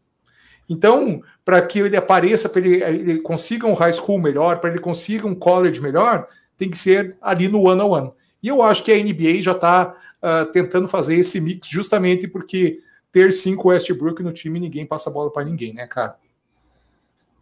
Então, 0.70 1.22
para 1.44 1.62
que 1.62 1.80
ele 1.80 1.98
apareça, 1.98 2.48
para 2.48 2.62
ele, 2.62 2.84
ele, 2.84 3.20
consiga 3.22 3.68
um 3.68 3.74
high 3.74 3.92
school 3.92 4.20
melhor, 4.20 4.60
para 4.60 4.70
ele 4.70 4.80
consiga 4.80 5.28
um 5.28 5.36
college 5.36 5.82
melhor, 5.82 6.28
tem 6.56 6.70
que 6.70 6.78
ser 6.78 7.18
ali 7.22 7.48
no 7.48 7.63
one 7.63 7.82
on 7.82 7.90
one. 7.90 8.12
E 8.42 8.48
eu 8.48 8.62
acho 8.62 8.84
que 8.84 8.92
a 8.92 9.04
NBA 9.04 9.42
já 9.42 9.51
está 9.51 9.90
uh, 9.90 9.96
ah, 10.22 10.46
tentando 10.46 10.88
fazer 10.88 11.16
esse 11.16 11.42
mix 11.42 11.68
justamente 11.68 12.28
porque 12.28 12.80
ter 13.12 13.34
cinco 13.34 13.70
Westbrook 13.70 14.24
no 14.24 14.32
time 14.32 14.60
ninguém 14.60 14.86
passa 14.86 15.10
a 15.10 15.13
bola 15.13 15.32
para 15.32 15.44
ninguém, 15.44 15.74
né, 15.74 15.86
cara? 15.88 16.16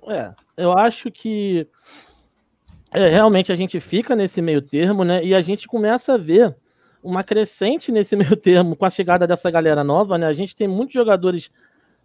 É, 0.07 0.31
eu 0.57 0.75
acho 0.77 1.11
que 1.11 1.67
é, 2.91 3.09
realmente 3.09 3.51
a 3.51 3.55
gente 3.55 3.79
fica 3.79 4.15
nesse 4.15 4.41
meio 4.41 4.61
termo, 4.61 5.03
né? 5.03 5.23
E 5.23 5.35
a 5.35 5.41
gente 5.41 5.67
começa 5.67 6.13
a 6.13 6.17
ver 6.17 6.55
uma 7.03 7.23
crescente 7.23 7.91
nesse 7.91 8.15
meio 8.17 8.35
termo 8.35 8.75
com 8.75 8.85
a 8.85 8.89
chegada 8.89 9.27
dessa 9.27 9.49
galera 9.51 9.83
nova, 9.83 10.17
né? 10.17 10.27
A 10.27 10.33
gente 10.33 10.55
tem 10.55 10.67
muitos 10.67 10.93
jogadores 10.93 11.51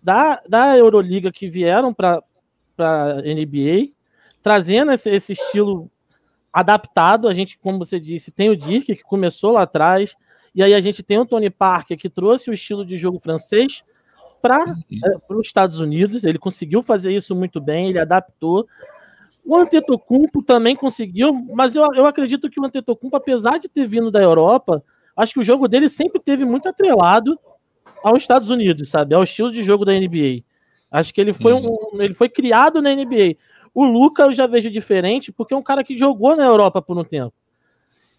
da, 0.02 0.42
da 0.46 0.76
Euroliga 0.76 1.32
que 1.32 1.48
vieram 1.48 1.94
para 1.94 2.22
a 2.78 3.14
NBA, 3.22 3.88
trazendo 4.42 4.92
esse, 4.92 5.08
esse, 5.08 5.32
estilo 5.32 5.90
adaptado. 6.52 7.26
A 7.26 7.32
gente, 7.32 7.58
como 7.58 7.78
você 7.78 7.98
disse, 7.98 8.30
tem 8.30 8.50
o 8.50 8.56
Dirk, 8.56 8.94
que 8.94 9.02
começou 9.02 9.52
lá 9.52 9.62
atrás, 9.62 10.14
e 10.54 10.62
aí 10.62 10.74
a 10.74 10.80
gente 10.80 11.02
tem 11.02 11.18
o 11.18 11.26
Tony 11.26 11.48
Parker, 11.48 11.96
que 11.96 12.10
trouxe 12.10 12.50
o 12.50 12.54
estilo 12.54 12.84
de 12.84 12.98
jogo 12.98 13.18
francês 13.18 13.82
para 14.42 14.62
uhum. 14.62 14.82
é, 15.02 15.32
os 15.32 15.46
Estados 15.46 15.80
Unidos. 15.80 16.22
Ele 16.22 16.38
conseguiu 16.38 16.82
fazer 16.82 17.12
isso 17.12 17.34
muito 17.34 17.58
bem, 17.58 17.88
ele 17.88 17.98
adaptou. 17.98 18.68
O 19.44 19.56
Antetokounmpo 19.56 20.42
também 20.42 20.74
conseguiu, 20.74 21.32
mas 21.54 21.74
eu, 21.74 21.84
eu 21.94 22.06
acredito 22.06 22.48
que 22.48 22.58
o 22.58 22.64
Antetokounmpo, 22.64 23.16
apesar 23.16 23.58
de 23.58 23.68
ter 23.68 23.86
vindo 23.86 24.10
da 24.10 24.22
Europa, 24.22 24.82
acho 25.14 25.34
que 25.34 25.40
o 25.40 25.44
jogo 25.44 25.68
dele 25.68 25.88
sempre 25.88 26.18
teve 26.20 26.44
muito 26.44 26.68
atrelado 26.68 27.38
aos 28.02 28.22
Estados 28.22 28.48
Unidos, 28.48 28.88
sabe? 28.88 29.14
Ao 29.14 29.22
estilo 29.22 29.52
de 29.52 29.62
jogo 29.62 29.84
da 29.84 29.92
NBA. 29.92 30.42
Acho 30.90 31.12
que 31.12 31.20
ele 31.20 31.34
foi, 31.34 31.52
uhum. 31.52 31.76
um, 31.92 32.02
ele 32.02 32.14
foi 32.14 32.28
criado 32.28 32.80
na 32.80 32.94
NBA. 32.94 33.36
O 33.74 33.84
Luca 33.84 34.22
eu 34.22 34.32
já 34.32 34.46
vejo 34.46 34.70
diferente, 34.70 35.32
porque 35.32 35.52
é 35.52 35.56
um 35.56 35.62
cara 35.62 35.84
que 35.84 35.98
jogou 35.98 36.36
na 36.36 36.44
Europa 36.46 36.80
por 36.80 36.96
um 36.96 37.04
tempo. 37.04 37.34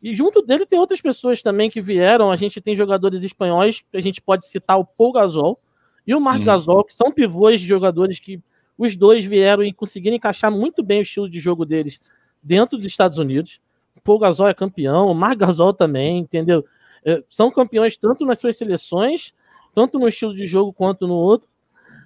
E 0.04 0.14
junto 0.14 0.42
dele 0.42 0.66
tem 0.66 0.78
outras 0.78 1.02
pessoas 1.02 1.42
também 1.42 1.70
que 1.70 1.82
vieram. 1.82 2.30
A 2.30 2.36
gente 2.36 2.62
tem 2.62 2.76
jogadores 2.76 3.24
espanhóis, 3.24 3.82
a 3.94 4.00
gente 4.00 4.22
pode 4.22 4.46
citar 4.46 4.78
o 4.78 4.86
Paul 4.86 5.14
Gasol 5.14 5.60
e 6.06 6.14
o 6.14 6.20
Marc 6.20 6.40
uhum. 6.40 6.46
Gasol, 6.46 6.84
que 6.84 6.94
são 6.94 7.12
pivôs 7.12 7.60
de 7.60 7.66
jogadores 7.66 8.20
que 8.20 8.40
os 8.78 8.96
dois 8.96 9.24
vieram 9.24 9.64
e 9.64 9.74
conseguiram 9.74 10.16
encaixar 10.16 10.52
muito 10.52 10.84
bem 10.84 11.00
o 11.00 11.04
estilo 11.04 11.30
de 11.30 11.40
jogo 11.40 11.66
deles 11.66 12.00
dentro 12.44 12.78
dos 12.78 12.88
Estados 12.88 13.18
Unidos. 13.18 13.60
O 13.96 14.02
Paul 14.02 14.20
Gasol 14.20 14.48
é 14.48 14.54
campeão, 14.54 15.08
o 15.08 15.16
Marc 15.16 15.40
Gasol 15.40 15.74
também, 15.74 16.20
entendeu? 16.20 16.66
É, 17.04 17.24
são 17.30 17.52
campeões 17.52 17.98
tanto 17.98 18.26
nas 18.26 18.40
suas 18.40 18.58
seleções, 18.58 19.34
tanto 19.74 19.98
no 19.98 20.08
estilo 20.08 20.36
de 20.36 20.46
jogo 20.48 20.74
quanto 20.74 21.08
no 21.08 21.16
outro. 21.16 21.48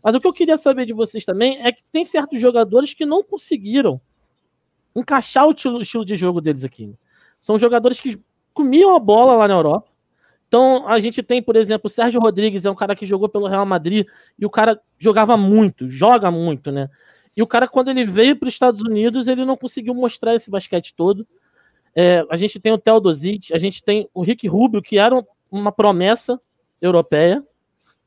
Mas 0.03 0.15
o 0.15 0.19
que 0.19 0.27
eu 0.27 0.33
queria 0.33 0.57
saber 0.57 0.85
de 0.85 0.93
vocês 0.93 1.25
também 1.25 1.59
é 1.61 1.71
que 1.71 1.81
tem 1.91 2.05
certos 2.05 2.39
jogadores 2.39 2.93
que 2.93 3.05
não 3.05 3.23
conseguiram 3.23 3.99
encaixar 4.95 5.47
o 5.47 5.51
estilo, 5.51 5.81
estilo 5.81 6.05
de 6.05 6.15
jogo 6.15 6.39
deles 6.41 6.63
aqui. 6.63 6.93
São 7.41 7.57
jogadores 7.57 7.99
que 7.99 8.19
comiam 8.53 8.95
a 8.95 8.99
bola 8.99 9.35
lá 9.35 9.47
na 9.47 9.53
Europa. 9.53 9.88
Então, 10.49 10.87
a 10.87 10.97
gente 10.99 11.21
tem, 11.21 11.43
por 11.43 11.55
exemplo, 11.55 11.87
o 11.87 11.93
Sérgio 11.93 12.19
Rodrigues, 12.19 12.65
é 12.65 12.71
um 12.71 12.75
cara 12.75 12.95
que 12.95 13.05
jogou 13.05 13.29
pelo 13.29 13.47
Real 13.47 13.67
Madrid, 13.67 14.07
e 14.37 14.45
o 14.47 14.49
cara 14.49 14.81
jogava 14.97 15.37
muito, 15.37 15.89
joga 15.91 16.31
muito, 16.31 16.71
né? 16.71 16.89
E 17.37 17.43
o 17.43 17.47
cara, 17.47 17.67
quando 17.67 17.89
ele 17.89 18.03
veio 18.03 18.35
para 18.35 18.47
os 18.47 18.53
Estados 18.53 18.81
Unidos, 18.81 19.27
ele 19.27 19.45
não 19.45 19.55
conseguiu 19.55 19.93
mostrar 19.93 20.33
esse 20.33 20.49
basquete 20.49 20.95
todo. 20.97 21.25
É, 21.95 22.25
a 22.31 22.35
gente 22.35 22.59
tem 22.59 22.73
o 22.73 22.79
Teodosic, 22.79 23.53
a 23.53 23.59
gente 23.59 23.83
tem 23.83 24.09
o 24.11 24.23
Rick 24.23 24.47
Rubio, 24.47 24.81
que 24.81 24.97
era 24.97 25.23
uma 25.51 25.71
promessa 25.71 26.41
europeia, 26.81 27.43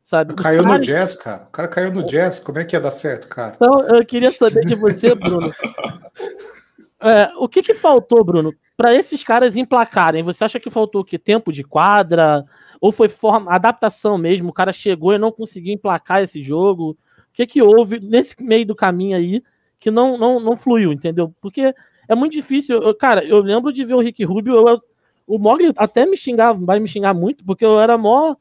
sabe? 0.05 0.35
Caiu 0.35 0.65
no 0.65 0.81
jazz, 0.81 1.15
cara. 1.15 1.45
O 1.45 1.53
cara 1.53 1.69
caiu 1.69 1.93
no 1.93 2.05
jazz. 2.05 2.41
Como 2.41 2.59
é 2.59 2.65
que 2.65 2.75
ia 2.75 2.81
dar 2.81 2.91
certo, 2.91 3.29
cara? 3.29 3.55
Então, 3.55 3.83
eu 3.83 4.05
queria 4.05 4.33
saber 4.33 4.67
de 4.67 4.75
você, 4.75 5.15
Bruno. 5.15 5.51
É, 7.03 7.33
o 7.37 7.49
que, 7.49 7.63
que 7.63 7.75
faltou, 7.75 8.23
Bruno, 8.23 8.55
para 8.77 8.95
esses 8.95 9.25
caras 9.25 9.57
emplacarem? 9.57 10.23
Você 10.23 10.45
acha 10.45 10.61
que 10.61 10.71
faltou 10.71 11.05
que 11.05 11.19
tempo 11.19 11.53
de 11.53 11.65
quadra? 11.65 12.45
Ou 12.81 12.93
foi 12.93 13.09
forma, 13.09 13.53
adaptação 13.53 14.17
mesmo? 14.17 14.51
O 14.51 14.53
cara 14.53 14.73
chegou 14.73 15.13
e 15.13 15.19
não 15.19 15.33
conseguiu 15.33 15.75
emplacar 15.75 16.23
esse 16.23 16.41
jogo? 16.43 16.91
O 16.91 16.97
que, 17.33 17.45
que 17.45 17.61
houve 17.61 17.99
nesse 17.99 18.41
meio 18.41 18.65
do 18.65 18.75
caminho 18.75 19.17
aí 19.17 19.43
que 19.81 19.91
não, 19.91 20.17
não, 20.17 20.39
não 20.39 20.57
fluiu, 20.57 20.93
entendeu? 20.93 21.35
Porque 21.41 21.75
é 22.09 22.15
muito 22.15 22.33
difícil. 22.33 22.81
Eu, 22.81 22.95
cara, 22.95 23.25
eu 23.25 23.41
lembro 23.41 23.73
de 23.73 23.85
ver 23.85 23.95
o 23.95 24.01
Rick 24.01 24.25
Rubio, 24.25 24.55
eu, 24.69 24.81
o 25.27 25.39
Mogli 25.39 25.73
até 25.77 26.07
me 26.07 26.17
xingava, 26.17 26.65
vai 26.65 26.79
me 26.79 26.87
xingar 26.87 27.13
muito, 27.13 27.45
porque 27.45 27.65
eu 27.65 27.81
era 27.81 27.99
mó. 27.99 28.37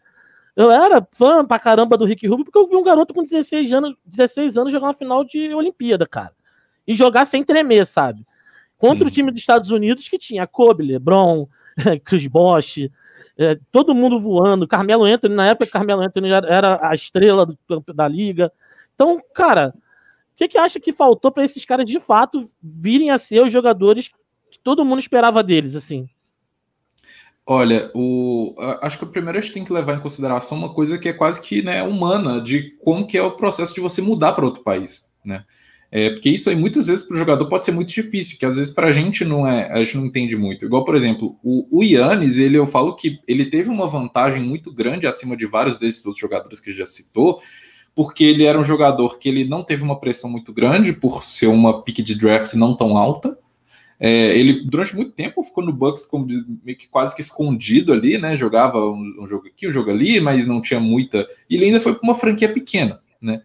Eu 0.56 0.70
era 0.70 1.08
fã 1.14 1.44
pra 1.44 1.58
caramba 1.58 1.98
do 1.98 2.06
Rick 2.06 2.28
Rubio, 2.28 2.46
porque 2.46 2.60
eu 2.60 2.68
vi 2.68 2.76
um 2.76 2.84
garoto 2.84 3.14
com 3.14 3.24
16 3.24 3.74
anos, 3.74 3.96
16 4.06 4.56
anos 4.58 4.72
jogar 4.72 4.88
uma 4.88 4.94
final 4.94 5.24
de 5.24 5.52
Olimpíada, 5.52 6.06
cara. 6.06 6.34
E 6.86 6.94
jogar 6.94 7.26
sem 7.26 7.44
tremer, 7.44 7.88
sabe? 7.88 8.24
Contra 8.82 9.08
o 9.08 9.12
time 9.12 9.30
dos 9.30 9.40
Estados 9.40 9.70
Unidos, 9.70 10.10
que 10.10 10.18
tinha 10.18 10.48
Kobe, 10.48 10.84
LeBron, 10.84 11.48
Chris 12.04 12.26
Bosh, 12.26 12.90
é, 13.38 13.60
todo 13.72 13.94
mundo 13.94 14.20
voando. 14.20 14.68
Carmelo 14.68 15.06
Anthony, 15.06 15.36
na 15.36 15.50
época, 15.50 15.70
Carmelo 15.70 16.02
Anthony 16.02 16.32
era 16.32 16.80
a 16.82 16.96
estrela 16.96 17.46
do, 17.46 17.56
da 17.94 18.08
liga. 18.08 18.52
Então, 18.96 19.22
cara, 19.36 19.72
o 20.34 20.36
que, 20.36 20.48
que 20.48 20.58
acha 20.58 20.80
que 20.80 20.92
faltou 20.92 21.32
para 21.32 21.46
esses 21.46 21.64
caras 21.64 21.86
de 21.86 22.00
fato 22.00 22.50
virem 22.60 23.12
a 23.12 23.20
ser 23.20 23.46
os 23.46 23.52
jogadores 23.52 24.10
que 24.50 24.58
todo 24.58 24.84
mundo 24.84 25.00
esperava 25.00 25.44
deles, 25.44 25.76
assim? 25.76 26.10
Olha, 27.46 27.92
o, 27.94 28.56
acho 28.82 28.98
que 28.98 29.06
primeiro 29.06 29.38
a 29.38 29.42
gente 29.42 29.54
tem 29.54 29.64
que 29.64 29.74
levar 29.74 29.96
em 29.96 30.02
consideração 30.02 30.58
uma 30.58 30.74
coisa 30.74 30.98
que 30.98 31.08
é 31.08 31.14
quase 31.14 31.40
que 31.40 31.62
né, 31.62 31.84
humana, 31.84 32.42
de 32.42 32.72
como 32.84 33.06
que 33.06 33.16
é 33.16 33.22
o 33.22 33.38
processo 33.38 33.76
de 33.76 33.82
você 33.82 34.02
mudar 34.02 34.34
para 34.34 34.46
outro 34.46 34.64
país, 34.64 35.08
né? 35.24 35.46
É, 35.92 36.10
porque 36.10 36.30
isso 36.30 36.50
aí 36.50 36.56
muitas 36.56 36.88
vezes 36.88 37.06
para 37.06 37.16
o 37.16 37.20
jogador 37.20 37.46
pode 37.50 37.66
ser 37.66 37.74
muito 37.74 37.92
difícil, 37.92 38.40
que 38.40 38.46
às 38.46 38.56
vezes 38.56 38.74
para 38.74 38.88
a 38.88 38.94
gente 38.94 39.26
não 39.26 39.46
é, 39.46 39.70
a 39.70 39.84
gente 39.84 39.98
não 39.98 40.06
entende 40.06 40.38
muito. 40.38 40.64
Igual, 40.64 40.86
por 40.86 40.96
exemplo, 40.96 41.38
o, 41.44 41.68
o 41.70 41.84
Yannis, 41.84 42.38
ele, 42.38 42.58
eu 42.58 42.66
falo 42.66 42.96
que 42.96 43.20
ele 43.28 43.46
teve 43.46 43.70
uma 43.70 43.88
vantagem 43.88 44.42
muito 44.42 44.72
grande 44.72 45.06
acima 45.06 45.36
de 45.36 45.46
vários 45.46 45.78
desses 45.78 46.06
outros 46.06 46.22
jogadores 46.22 46.62
que 46.62 46.72
já 46.72 46.86
citou, 46.86 47.42
porque 47.94 48.24
ele 48.24 48.46
era 48.46 48.58
um 48.58 48.64
jogador 48.64 49.20
que 49.20 49.28
ele 49.28 49.44
não 49.44 49.64
teve 49.64 49.84
uma 49.84 50.00
pressão 50.00 50.30
muito 50.30 50.54
grande 50.54 50.94
por 50.94 51.26
ser 51.26 51.48
uma 51.48 51.84
pick 51.84 51.98
de 51.98 52.16
draft 52.16 52.54
não 52.54 52.74
tão 52.74 52.96
alta. 52.96 53.38
É, 54.00 54.36
ele 54.36 54.64
durante 54.64 54.96
muito 54.96 55.12
tempo 55.12 55.44
ficou 55.44 55.64
no 55.64 55.74
Bucks 55.74 56.06
como 56.06 56.26
meio 56.64 56.78
que 56.78 56.88
quase 56.88 57.14
que 57.14 57.22
escondido 57.22 57.92
ali, 57.92 58.18
né? 58.18 58.38
Jogava 58.38 58.80
um, 58.80 59.18
um 59.20 59.28
jogo 59.28 59.48
aqui, 59.48 59.68
um 59.68 59.72
jogo 59.72 59.92
ali, 59.92 60.22
mas 60.22 60.48
não 60.48 60.62
tinha 60.62 60.80
muita. 60.80 61.28
E 61.50 61.56
ele 61.56 61.66
ainda 61.66 61.82
foi 61.82 61.94
para 61.94 62.02
uma 62.02 62.16
franquia 62.16 62.52
pequena, 62.52 63.02
né? 63.22 63.42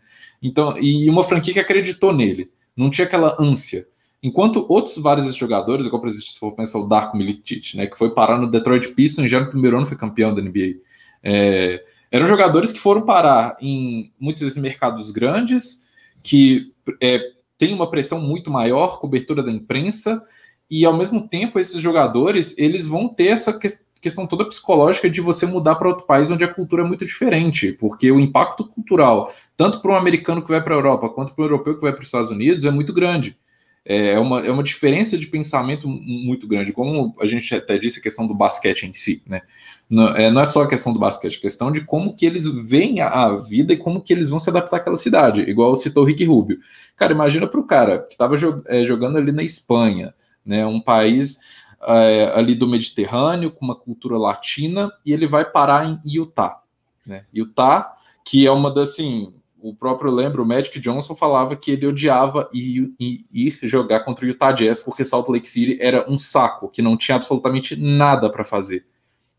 Então, 0.47 0.79
e 0.79 1.11
uma 1.11 1.25
franquia 1.25 1.53
que 1.53 1.59
acreditou 1.59 2.13
nele. 2.13 2.49
Não 2.77 2.89
tinha 2.89 3.05
aquela 3.05 3.37
ânsia. 3.41 3.85
Enquanto 4.23 4.65
outros 4.69 4.97
vários 4.97 5.35
jogadores, 5.35 5.87
igual 5.87 6.01
por 6.01 6.09
exemplo, 6.09 6.27
se 6.29 6.39
for 6.39 6.53
pensar 6.53 6.79
o 6.79 6.89
Darko 6.89 7.17
Milicic, 7.17 7.77
né, 7.77 7.87
que 7.87 7.99
foi 7.99 8.11
parar 8.11 8.39
no 8.39 8.49
Detroit 8.49 8.95
Pistons 8.95 9.29
já 9.29 9.41
no 9.41 9.51
primeiro 9.51 9.77
ano 9.77 9.87
foi 9.87 9.97
campeão 9.97 10.33
da 10.33 10.41
NBA. 10.41 10.77
É, 11.23 11.85
eram 12.13 12.29
jogadores 12.29 12.71
que 12.71 12.79
foram 12.79 13.03
parar 13.03 13.57
em 13.61 14.13
muitos 14.21 14.41
vezes 14.41 14.57
mercados 14.59 15.11
grandes, 15.11 15.89
que 16.23 16.73
é, 17.03 17.21
tem 17.59 17.75
uma 17.75 17.91
pressão 17.91 18.21
muito 18.21 18.49
maior, 18.49 19.01
cobertura 19.01 19.43
da 19.43 19.51
imprensa, 19.51 20.25
e 20.71 20.85
ao 20.85 20.97
mesmo 20.97 21.27
tempo 21.27 21.59
esses 21.59 21.81
jogadores 21.81 22.57
eles 22.57 22.87
vão 22.87 23.09
ter 23.09 23.29
essa 23.29 23.59
questão 23.59 23.86
questão 24.07 24.25
toda 24.25 24.45
psicológica 24.45 25.11
de 25.11 25.21
você 25.21 25.45
mudar 25.47 25.75
para 25.75 25.89
outro 25.89 26.07
país 26.07 26.31
onde 26.31 26.45
a 26.45 26.49
cultura 26.49 26.85
é 26.85 26.87
muito 26.87 27.05
diferente, 27.05 27.73
porque 27.73 28.13
o 28.13 28.21
impacto 28.21 28.65
cultural, 28.65 29.35
tanto 29.57 29.81
para 29.81 29.91
um 29.91 29.97
americano 29.97 30.41
que 30.41 30.49
vai 30.49 30.63
para 30.63 30.75
a 30.75 30.79
Europa, 30.79 31.09
quanto 31.09 31.35
para 31.35 31.43
um 31.43 31.47
europeu 31.47 31.75
que 31.75 31.81
vai 31.81 31.93
para 31.93 32.03
os 32.03 32.07
Estados 32.07 32.31
Unidos, 32.31 32.65
é 32.65 32.71
muito 32.71 32.93
grande. 32.93 33.37
É, 33.85 34.13
é 34.13 34.19
uma, 34.19 34.47
é 34.47 34.51
uma 34.51 34.63
diferença 34.63 35.19
de 35.19 35.27
pensamento 35.27 35.89
muito 35.89 36.47
grande, 36.47 36.73
como 36.73 37.17
a 37.21 37.27
gente 37.27 37.53
até 37.53 37.77
disse, 37.79 37.99
a 37.99 38.03
questão 38.03 38.29
do 38.29 38.35
basquete 38.35 38.85
em 38.85 38.95
si, 38.95 39.23
né? 39.27 39.43
Não 39.91 40.09
é, 40.09 40.31
não 40.31 40.41
é 40.41 40.47
só 40.47 40.63
a 40.63 40.69
questão 40.69 40.93
do 40.93 40.99
basquete, 41.01 41.35
é 41.35 41.39
a 41.39 41.41
questão 41.41 41.73
de 41.73 41.81
como 41.81 42.15
que 42.15 42.27
eles 42.27 42.47
veem 42.47 43.01
a, 43.01 43.09
a 43.09 43.37
vida 43.37 43.73
e 43.73 43.77
como 43.77 44.01
que 44.01 44.13
eles 44.13 44.31
vão 44.31 44.39
se 44.39 44.51
adaptar 44.51 44.77
àquela 44.77 44.97
cidade, 44.97 45.43
igual 45.43 45.75
citou 45.75 46.05
o 46.05 46.07
Rick 46.07 46.25
Rubio. 46.25 46.59
Cara, 46.97 47.13
imagina 47.13 47.47
para 47.47 47.61
o 47.61 47.67
cara 47.67 47.99
que 47.99 48.15
estava 48.15 48.37
é, 48.67 48.85
jogando 48.85 49.19
ali 49.19 49.33
na 49.33 49.43
Espanha, 49.43 50.15
né, 50.45 50.65
um 50.65 50.81
país 50.81 51.41
é, 51.83 52.33
ali 52.35 52.55
do 52.55 52.69
Mediterrâneo, 52.69 53.51
com 53.51 53.65
uma 53.65 53.77
cultura 53.77 54.19
latina, 54.19 54.93
e 55.05 55.13
ele 55.13 55.27
vai 55.27 55.45
parar 55.45 55.87
em 55.87 56.01
Utah. 56.05 56.61
Né? 57.07 57.25
Utah, 57.33 57.97
que 58.25 58.47
é 58.47 58.51
uma 58.51 58.73
das, 58.73 58.91
assim, 58.91 59.35
o 59.61 59.75
próprio 59.75 60.11
lembra, 60.11 60.43
o 60.43 60.47
Magic 60.47 60.79
Johnson 60.79 61.15
falava 61.15 61.57
que 61.57 61.71
ele 61.71 61.87
odiava 61.87 62.49
ir, 62.53 62.93
ir, 62.99 63.59
jogar 63.63 64.01
contra 64.01 64.25
o 64.25 64.29
Utah 64.29 64.53
Jazz 64.53 64.81
porque 64.81 65.05
Salt 65.05 65.29
Lake 65.29 65.49
City 65.49 65.79
era 65.81 66.09
um 66.11 66.19
saco, 66.19 66.69
que 66.69 66.83
não 66.83 66.97
tinha 66.97 67.17
absolutamente 67.17 67.75
nada 67.77 68.31
para 68.31 68.45
fazer. 68.45 68.87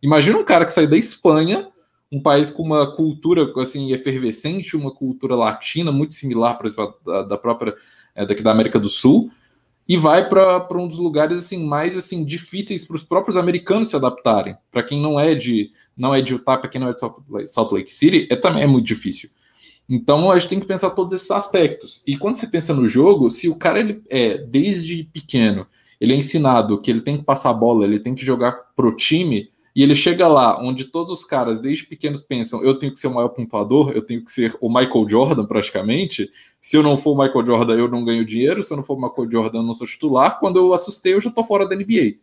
Imagina 0.02 0.38
um 0.38 0.44
cara 0.44 0.66
que 0.66 0.74
sai 0.74 0.88
da 0.88 0.98
Espanha, 0.98 1.70
um 2.12 2.22
país 2.22 2.52
com 2.52 2.64
uma 2.64 2.96
cultura 2.96 3.52
assim 3.58 3.92
efervescente, 3.92 4.76
uma 4.76 4.92
cultura 4.92 5.36
latina 5.36 5.92
muito 5.92 6.14
similar, 6.14 6.58
exemplo, 6.64 6.96
da, 7.06 7.24
da 7.24 7.38
própria 7.38 7.76
é, 8.16 8.26
daqui 8.26 8.42
da 8.42 8.52
América 8.52 8.80
do 8.80 8.90
Sul, 8.90 9.32
e 9.88 9.96
vai 9.96 10.28
para 10.28 10.78
um 10.78 10.88
dos 10.88 10.98
lugares 10.98 11.46
assim 11.46 11.66
mais 11.66 11.96
assim 11.96 12.26
difíceis 12.26 12.86
para 12.86 12.96
os 12.96 13.04
próprios 13.04 13.38
americanos 13.38 13.90
se 13.90 13.96
adaptarem. 13.96 14.56
Para 14.72 14.84
quem 14.84 15.02
não 15.02 15.20
é 15.20 15.34
de 15.34 15.72
não 15.96 16.14
é 16.14 16.22
de 16.22 16.34
Utah, 16.34 16.58
para 16.58 16.70
quem 16.70 16.80
não 16.80 16.90
é 16.90 16.94
de 16.94 17.00
Salt 17.48 17.72
Lake 17.72 17.96
City, 17.96 18.28
é 18.30 18.36
também 18.36 18.64
é 18.64 18.68
muito 18.68 18.86
difícil. 18.86 19.30
Então 19.90 20.30
a 20.30 20.38
gente 20.38 20.50
tem 20.50 20.60
que 20.60 20.66
pensar 20.66 20.92
todos 20.92 21.14
esses 21.14 21.32
aspectos. 21.32 22.04
E 22.06 22.18
quando 22.18 22.36
você 22.36 22.46
pensa 22.46 22.74
no 22.74 22.88
jogo, 22.88 23.30
se 23.30 23.48
o 23.48 23.58
cara 23.58 23.80
ele 23.80 24.04
é 24.10 24.38
desde 24.38 25.06
pequeno, 25.06 25.66
ele 26.00 26.14
é 26.14 26.16
ensinado 26.16 26.80
que 26.82 26.92
ele 26.92 27.02
tem 27.02 27.18
que 27.18 27.24
passar 27.24 27.50
a 27.50 27.54
bola, 27.54 27.86
ele 27.86 28.00
tem 28.00 28.14
que 28.14 28.26
jogar 28.26 28.52
pro 28.76 28.96
time, 28.96 29.50
e 29.76 29.84
ele 29.84 29.96
chega 29.96 30.28
lá 30.28 30.60
onde 30.60 30.86
todos 30.86 31.12
os 31.12 31.24
caras 31.24 31.60
desde 31.60 31.86
pequenos 31.86 32.22
pensam, 32.22 32.64
eu 32.64 32.80
tenho 32.80 32.92
que 32.92 33.00
ser 33.00 33.08
o 33.08 33.14
maior 33.14 33.30
pontuador, 33.30 33.92
eu 33.92 34.02
tenho 34.02 34.24
que 34.26 34.32
ser 34.32 34.56
o 34.60 34.68
Michael 34.68 35.08
Jordan 35.08 35.46
praticamente, 35.46 36.30
se 36.68 36.76
eu 36.76 36.84
não 36.84 36.98
for 36.98 37.12
o 37.12 37.18
Michael 37.18 37.46
Jordan, 37.46 37.76
eu 37.76 37.88
não 37.88 38.04
ganho 38.04 38.26
dinheiro. 38.26 38.62
Se 38.62 38.74
eu 38.74 38.76
não 38.76 38.84
for 38.84 38.98
o 38.98 39.02
Michael 39.02 39.32
Jordan, 39.32 39.60
eu 39.60 39.64
não 39.64 39.74
sou 39.74 39.88
titular. 39.88 40.38
Quando 40.38 40.58
eu 40.58 40.74
assustei, 40.74 41.14
eu 41.14 41.22
já 41.22 41.32
tô 41.32 41.42
fora 41.42 41.66
da 41.66 41.74
NBA. 41.74 42.18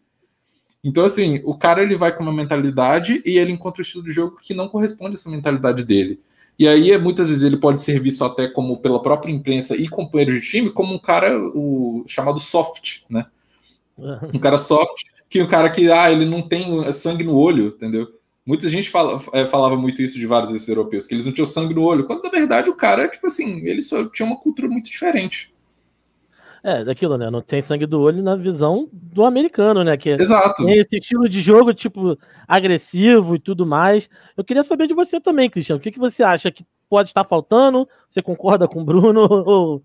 Então, 0.84 1.02
assim, 1.02 1.40
o 1.46 1.56
cara 1.56 1.82
ele 1.82 1.96
vai 1.96 2.14
com 2.14 2.22
uma 2.22 2.30
mentalidade 2.30 3.22
e 3.24 3.38
ele 3.38 3.52
encontra 3.52 3.80
um 3.80 3.82
estilo 3.82 4.04
de 4.04 4.12
jogo 4.12 4.36
que 4.42 4.52
não 4.52 4.68
corresponde 4.68 5.16
a 5.16 5.18
essa 5.18 5.30
mentalidade 5.30 5.82
dele. 5.82 6.20
E 6.58 6.68
aí, 6.68 6.94
muitas 6.98 7.28
vezes, 7.28 7.42
ele 7.42 7.56
pode 7.56 7.80
ser 7.80 7.98
visto 7.98 8.22
até 8.22 8.46
como 8.46 8.76
pela 8.76 9.00
própria 9.00 9.32
imprensa 9.32 9.74
e 9.74 9.88
companheiro 9.88 10.38
de 10.38 10.46
time, 10.46 10.68
como 10.68 10.92
um 10.92 10.98
cara 10.98 11.34
o, 11.38 12.04
chamado 12.06 12.38
soft, 12.38 13.00
né? 13.08 13.24
Um 14.30 14.38
cara 14.38 14.58
soft, 14.58 15.04
que 15.30 15.40
o 15.40 15.46
um 15.46 15.48
cara 15.48 15.70
que, 15.70 15.90
ah, 15.90 16.12
ele 16.12 16.26
não 16.26 16.42
tem 16.42 16.92
sangue 16.92 17.24
no 17.24 17.34
olho, 17.34 17.68
entendeu? 17.68 18.08
Muita 18.46 18.68
gente 18.68 18.90
fala, 18.90 19.22
é, 19.32 19.46
falava 19.46 19.74
muito 19.74 20.02
isso 20.02 20.18
de 20.18 20.26
vários 20.26 20.52
desses 20.52 20.68
europeus, 20.68 21.06
que 21.06 21.14
eles 21.14 21.24
não 21.24 21.32
tinham 21.32 21.46
sangue 21.46 21.74
no 21.74 21.82
olho, 21.82 22.06
quando 22.06 22.22
na 22.22 22.30
verdade 22.30 22.68
o 22.68 22.76
cara, 22.76 23.08
tipo 23.08 23.26
assim, 23.26 23.66
ele 23.66 23.80
só 23.80 24.06
tinha 24.10 24.26
uma 24.26 24.38
cultura 24.38 24.68
muito 24.68 24.90
diferente. 24.90 25.54
É, 26.62 26.82
daquilo, 26.82 27.18
né? 27.18 27.30
Não 27.30 27.42
tem 27.42 27.60
sangue 27.60 27.84
do 27.84 28.00
olho 28.00 28.22
na 28.22 28.34
visão 28.36 28.88
do 28.90 29.24
americano, 29.24 29.84
né? 29.84 29.98
Que 29.98 30.10
Exato. 30.10 30.64
tem 30.64 30.78
esse 30.78 30.96
estilo 30.96 31.28
de 31.28 31.42
jogo, 31.42 31.74
tipo, 31.74 32.18
agressivo 32.48 33.36
e 33.36 33.38
tudo 33.38 33.66
mais. 33.66 34.08
Eu 34.34 34.42
queria 34.42 34.62
saber 34.62 34.86
de 34.86 34.94
você 34.94 35.20
também, 35.20 35.50
Cristiano. 35.50 35.78
O 35.78 35.82
que, 35.82 35.92
que 35.92 35.98
você 35.98 36.22
acha 36.22 36.50
que 36.50 36.64
pode 36.88 37.10
estar 37.10 37.24
faltando? 37.24 37.86
Você 38.08 38.22
concorda 38.22 38.66
com 38.66 38.80
o 38.80 38.84
Bruno? 38.84 39.28
Ou... 39.44 39.82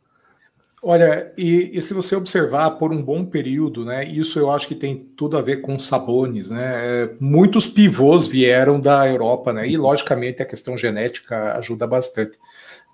Olha, 0.82 1.34
e, 1.38 1.72
e, 1.78 1.82
se 1.82 1.94
você 1.94 2.16
observar 2.16 2.72
por 2.72 2.94
um 2.94 3.04
bom 3.04 3.26
período, 3.26 3.84
né? 3.84 4.06
Isso 4.06 4.40
eu 4.40 4.50
acho 4.50 4.66
que 4.66 4.76
tem 4.76 4.96
tudo 5.18 5.38
a 5.38 5.42
ver 5.42 5.58
com 5.58 5.78
Sabones, 5.78 6.50
né? 6.50 7.04
É, 7.04 7.10
muitos 7.20 7.68
pivôs 7.68 8.28
vieram 8.28 8.80
da 8.80 9.06
Europa, 9.06 9.52
né? 9.52 9.68
E 9.68 9.76
logicamente 9.76 10.42
a 10.42 10.46
questão 10.46 10.78
genética 10.78 11.58
ajuda 11.58 11.86
bastante. 11.86 12.38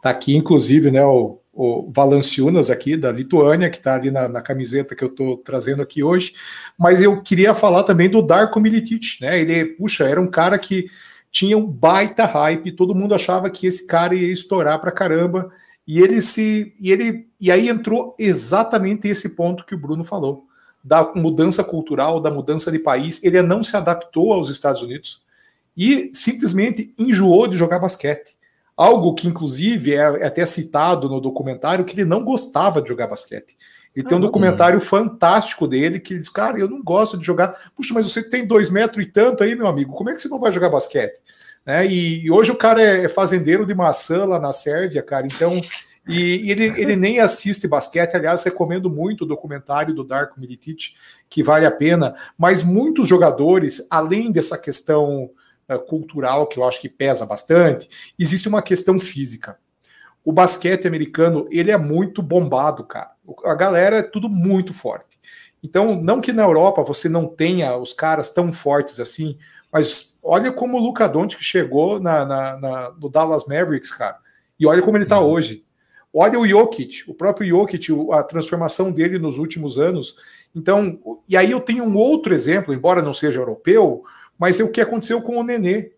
Tá 0.01 0.09
aqui, 0.09 0.35
inclusive, 0.35 0.89
né? 0.89 1.05
O, 1.05 1.39
o 1.53 1.91
Valanciunas 1.95 2.71
aqui 2.71 2.97
da 2.97 3.11
Lituânia, 3.11 3.69
que 3.69 3.77
está 3.77 3.93
ali 3.93 4.09
na, 4.09 4.27
na, 4.27 4.41
camiseta 4.41 4.95
que 4.95 5.03
eu 5.03 5.09
estou 5.09 5.37
trazendo 5.37 5.83
aqui 5.83 6.03
hoje. 6.03 6.33
Mas 6.77 7.03
eu 7.03 7.21
queria 7.21 7.53
falar 7.53 7.83
também 7.83 8.09
do 8.09 8.21
Darko 8.23 8.59
Milicic, 8.59 9.21
né? 9.21 9.39
Ele, 9.39 9.63
puxa, 9.63 10.05
era 10.05 10.19
um 10.19 10.27
cara 10.27 10.57
que 10.57 10.89
tinha 11.31 11.55
um 11.55 11.65
baita 11.65 12.25
hype, 12.25 12.71
todo 12.71 12.95
mundo 12.95 13.13
achava 13.13 13.49
que 13.49 13.67
esse 13.67 13.85
cara 13.85 14.15
ia 14.15 14.31
estourar 14.33 14.79
para 14.81 14.91
caramba. 14.91 15.51
E 15.87 16.01
ele 16.01 16.21
se. 16.21 16.73
E, 16.79 16.91
ele, 16.91 17.27
e 17.39 17.51
aí 17.51 17.69
entrou 17.69 18.15
exatamente 18.17 19.07
esse 19.07 19.35
ponto 19.35 19.65
que 19.65 19.75
o 19.75 19.79
Bruno 19.79 20.03
falou. 20.03 20.45
Da 20.83 21.11
mudança 21.15 21.63
cultural, 21.63 22.19
da 22.19 22.29
mudança 22.29 22.71
de 22.71 22.79
país. 22.79 23.23
Ele 23.23 23.41
não 23.41 23.63
se 23.63 23.75
adaptou 23.75 24.33
aos 24.33 24.49
Estados 24.49 24.81
Unidos 24.81 25.21
e 25.75 26.11
simplesmente 26.13 26.93
enjoou 26.97 27.47
de 27.47 27.57
jogar 27.57 27.79
basquete. 27.79 28.35
Algo 28.77 29.13
que, 29.13 29.27
inclusive, 29.27 29.93
é, 29.93 29.97
é 29.97 30.25
até 30.25 30.45
citado 30.45 31.07
no 31.07 31.21
documentário, 31.21 31.85
que 31.85 31.95
ele 31.95 32.05
não 32.05 32.23
gostava 32.23 32.81
de 32.81 32.89
jogar 32.89 33.07
basquete. 33.07 33.55
Ele 33.95 34.05
tem 34.05 34.17
um 34.17 34.21
documentário 34.21 34.79
fantástico 34.81 35.65
dele 35.65 35.99
que 35.99 36.13
ele 36.13 36.19
diz: 36.19 36.29
Cara, 36.29 36.59
eu 36.59 36.67
não 36.67 36.83
gosto 36.83 37.17
de 37.17 37.25
jogar. 37.25 37.55
Puxa, 37.73 37.93
mas 37.93 38.11
você 38.11 38.29
tem 38.29 38.45
dois 38.45 38.69
metros 38.69 39.05
e 39.05 39.09
tanto 39.09 39.43
aí, 39.43 39.55
meu 39.55 39.67
amigo, 39.67 39.93
como 39.93 40.09
é 40.09 40.13
que 40.13 40.21
você 40.21 40.27
não 40.27 40.39
vai 40.39 40.51
jogar 40.51 40.69
basquete? 40.69 41.17
Né? 41.65 41.87
E, 41.87 42.29
hoje 42.29 42.51
o 42.51 42.55
cara 42.55 42.81
é 42.81 43.09
fazendeiro 43.09 43.65
de 43.65 43.73
maçã 43.73 44.25
lá 44.25 44.39
na 44.39 44.53
Sérvia, 44.53 45.01
cara. 45.01 45.25
Então, 45.25 45.59
e, 46.07 46.45
e 46.45 46.51
ele, 46.51 46.65
ele 46.79 46.95
nem 46.95 47.19
assiste 47.19 47.67
basquete. 47.67 48.15
Aliás, 48.15 48.43
recomendo 48.43 48.89
muito 48.89 49.23
o 49.23 49.27
documentário 49.27 49.93
do 49.93 50.03
Darko 50.03 50.39
Milicic, 50.39 50.95
que 51.29 51.43
vale 51.43 51.65
a 51.65 51.71
pena. 51.71 52.15
Mas 52.37 52.63
muitos 52.63 53.07
jogadores, 53.07 53.87
além 53.89 54.31
dessa 54.31 54.57
questão 54.57 55.31
uh, 55.69 55.79
cultural, 55.79 56.47
que 56.47 56.59
eu 56.59 56.63
acho 56.63 56.79
que 56.79 56.89
pesa 56.89 57.25
bastante, 57.25 57.89
existe 58.19 58.47
uma 58.47 58.61
questão 58.61 58.99
física. 58.99 59.57
O 60.23 60.31
basquete 60.31 60.87
americano, 60.87 61.47
ele 61.51 61.71
é 61.71 61.77
muito 61.77 62.21
bombado, 62.21 62.83
cara. 62.83 63.11
A 63.43 63.53
galera 63.53 63.97
é 63.97 64.01
tudo 64.03 64.27
muito 64.27 64.73
forte. 64.73 65.17
Então, 65.63 65.99
não 65.99 66.21
que 66.21 66.31
na 66.31 66.43
Europa 66.43 66.83
você 66.83 67.09
não 67.09 67.27
tenha 67.27 67.75
os 67.75 67.91
caras 67.93 68.31
tão 68.31 68.53
fortes 68.53 68.99
assim, 68.99 69.37
mas 69.75 70.17
olha 70.23 70.53
como 70.53 70.77
o 70.77 70.79
Luca 70.79 71.05
Doncic 71.05 71.43
chegou 71.43 71.99
na, 71.99 72.23
na, 72.23 72.57
na, 72.57 72.91
no 72.91 73.09
Dallas 73.09 73.45
Mavericks, 73.45 73.91
cara. 73.91 74.17
E 74.57 74.65
olha 74.65 74.81
como 74.81 74.95
ele 74.95 75.03
está 75.03 75.19
uhum. 75.19 75.29
hoje. 75.29 75.65
Olha 76.13 76.39
o 76.39 76.47
Jokic, 76.47 77.03
o 77.09 77.13
próprio 77.13 77.45
Jokic, 77.49 77.89
a 78.13 78.23
transformação 78.23 78.89
dele 78.89 79.19
nos 79.19 79.37
últimos 79.37 79.77
anos. 79.77 80.15
Então, 80.55 80.97
e 81.27 81.35
aí 81.35 81.51
eu 81.51 81.59
tenho 81.59 81.83
um 81.83 81.97
outro 81.97 82.33
exemplo, 82.33 82.73
embora 82.73 83.01
não 83.01 83.13
seja 83.13 83.41
europeu, 83.41 84.05
mas 84.39 84.61
é 84.61 84.63
o 84.63 84.71
que 84.71 84.79
aconteceu 84.79 85.21
com 85.21 85.37
o 85.37 85.43
Nenê. 85.43 85.91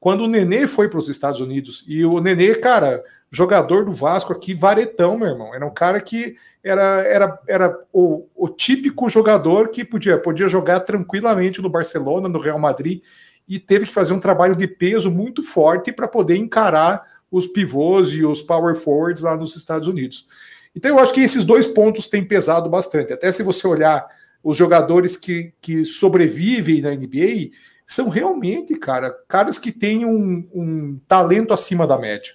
Quando 0.00 0.24
o 0.24 0.26
Nenê 0.26 0.66
foi 0.66 0.88
para 0.88 0.98
os 0.98 1.10
Estados 1.10 1.40
Unidos, 1.40 1.84
e 1.86 2.02
o 2.06 2.22
Nenê, 2.22 2.54
cara, 2.54 3.04
jogador 3.30 3.84
do 3.84 3.92
Vasco 3.92 4.32
aqui, 4.32 4.54
varetão, 4.54 5.18
meu 5.18 5.28
irmão. 5.28 5.54
Era 5.54 5.64
um 5.64 5.72
cara 5.72 6.00
que 6.00 6.36
era, 6.62 7.02
era, 7.02 7.40
era 7.46 7.78
o, 7.92 8.26
o 8.34 8.48
típico 8.48 9.08
jogador 9.08 9.68
que 9.68 9.84
podia, 9.84 10.18
podia 10.18 10.48
jogar 10.48 10.80
tranquilamente 10.80 11.62
no 11.62 11.70
Barcelona, 11.70 12.28
no 12.28 12.40
Real 12.40 12.58
Madrid, 12.58 13.02
e 13.48 13.58
teve 13.58 13.86
que 13.86 13.92
fazer 13.92 14.12
um 14.12 14.20
trabalho 14.20 14.56
de 14.56 14.66
peso 14.66 15.10
muito 15.10 15.42
forte 15.42 15.92
para 15.92 16.08
poder 16.08 16.36
encarar 16.36 17.02
os 17.30 17.46
pivôs 17.46 18.12
e 18.12 18.24
os 18.24 18.42
power 18.42 18.74
forwards 18.74 19.22
lá 19.22 19.36
nos 19.36 19.56
Estados 19.56 19.86
Unidos. 19.86 20.26
Então 20.74 20.90
eu 20.90 20.98
acho 20.98 21.12
que 21.12 21.20
esses 21.20 21.44
dois 21.44 21.66
pontos 21.66 22.08
têm 22.08 22.24
pesado 22.24 22.68
bastante. 22.68 23.12
Até 23.12 23.30
se 23.30 23.42
você 23.42 23.66
olhar 23.66 24.06
os 24.42 24.56
jogadores 24.56 25.16
que, 25.16 25.52
que 25.60 25.84
sobrevivem 25.84 26.80
na 26.80 26.90
NBA, 26.90 27.50
são 27.86 28.08
realmente, 28.08 28.74
cara, 28.76 29.14
caras 29.28 29.58
que 29.58 29.72
têm 29.72 30.04
um, 30.04 30.48
um 30.52 31.00
talento 31.06 31.52
acima 31.52 31.86
da 31.86 31.98
média. 31.98 32.32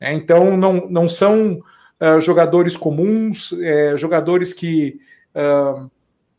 É, 0.00 0.12
então 0.14 0.56
não, 0.56 0.88
não 0.88 1.08
são 1.08 1.60
uh, 2.00 2.20
jogadores 2.20 2.76
comuns, 2.76 3.52
é, 3.60 3.96
jogadores 3.96 4.52
que 4.52 4.98
uh, 5.34 5.90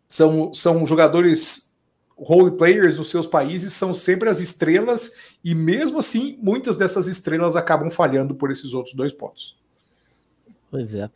são, 0.08 0.54
são 0.54 0.86
jogadores 0.86 1.80
role 2.18 2.52
players 2.52 2.98
nos 2.98 3.10
seus 3.10 3.26
países 3.26 3.74
são 3.74 3.96
sempre 3.96 4.30
as 4.30 4.40
estrelas, 4.40 5.34
e 5.44 5.56
mesmo 5.56 6.00
assim, 6.00 6.38
muitas 6.42 6.78
dessas 6.78 7.08
estrelas 7.08 7.56
acabam 7.56 7.90
falhando 7.90 8.36
por 8.36 8.52
esses 8.52 8.74
outros 8.74 8.96
dois 8.96 9.12
pontos. 9.12 9.58
Pois 10.70 10.94
é. 10.94 11.10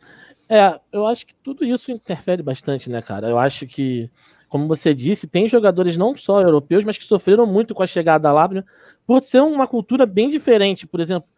É, 0.48 0.80
eu 0.92 1.06
acho 1.06 1.26
que 1.26 1.34
tudo 1.42 1.64
isso 1.64 1.90
interfere 1.90 2.42
bastante, 2.42 2.88
né, 2.88 3.02
cara? 3.02 3.28
Eu 3.28 3.38
acho 3.38 3.66
que, 3.66 4.10
como 4.48 4.66
você 4.66 4.94
disse, 4.94 5.26
tem 5.26 5.48
jogadores 5.48 5.96
não 5.96 6.16
só 6.16 6.40
europeus, 6.40 6.84
mas 6.84 6.98
que 6.98 7.04
sofreram 7.04 7.46
muito 7.46 7.74
com 7.74 7.82
a 7.82 7.86
chegada 7.86 8.32
lá, 8.32 8.46
né? 8.48 8.64
por 9.06 9.22
ser 9.22 9.40
uma 9.40 9.66
cultura 9.66 10.04
bem 10.04 10.28
diferente. 10.28 10.86
Por 10.86 11.00
exemplo, 11.00 11.28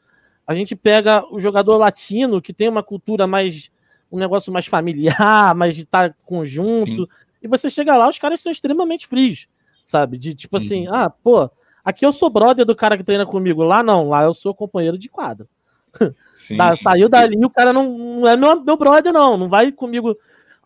a 0.49 0.55
gente 0.55 0.75
pega 0.75 1.25
o 1.31 1.39
jogador 1.39 1.77
latino, 1.77 2.43
que 2.43 2.53
tem 2.53 2.69
uma 2.69 2.83
cultura 2.83 3.27
mais. 3.29 3.71
um 4.11 4.19
negócio 4.19 4.53
mais 4.53 4.67
familiar, 4.67 5.55
mais 5.55 5.77
de 5.77 5.83
estar 5.83 6.13
conjunto. 6.25 7.05
Sim. 7.05 7.09
E 7.41 7.47
você 7.47 7.71
chega 7.71 7.97
lá, 7.97 8.09
os 8.09 8.19
caras 8.19 8.41
são 8.41 8.51
extremamente 8.51 9.07
frios 9.07 9.47
sabe? 9.89 10.19
De 10.19 10.35
tipo 10.35 10.59
assim, 10.59 10.87
uhum. 10.87 10.95
ah, 10.95 11.11
pô, 11.11 11.51
aqui 11.83 12.05
eu 12.05 12.13
sou 12.13 12.29
brother 12.29 12.65
do 12.65 12.77
cara 12.77 12.97
que 12.97 13.03
treina 13.03 13.25
comigo, 13.25 13.63
lá 13.63 13.83
não, 13.83 14.11
lá 14.11 14.23
eu 14.23 14.35
sou 14.35 14.55
companheiro 14.55 14.99
de 14.99 15.09
quadra. 15.09 15.47
Da, 16.57 16.77
saiu 16.77 17.09
dali, 17.09 17.37
o 17.45 17.51
cara 17.51 17.73
não, 17.73 17.99
não 17.99 18.29
é 18.29 18.37
meu, 18.37 18.63
meu 18.63 18.77
brother, 18.77 19.13
não, 19.13 19.37
não 19.37 19.49
vai 19.49 19.73
comigo 19.73 20.17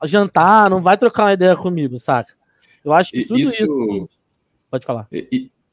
jantar, 0.05 0.69
não 0.69 0.83
vai 0.83 0.99
trocar 0.99 1.25
uma 1.25 1.33
ideia 1.33 1.57
comigo, 1.57 1.99
saca? 1.99 2.31
Eu 2.85 2.93
acho 2.93 3.11
que 3.11 3.25
tudo 3.25 3.41
isso. 3.41 3.55
isso... 3.55 4.09
Pode 4.71 4.85
falar. 4.85 5.09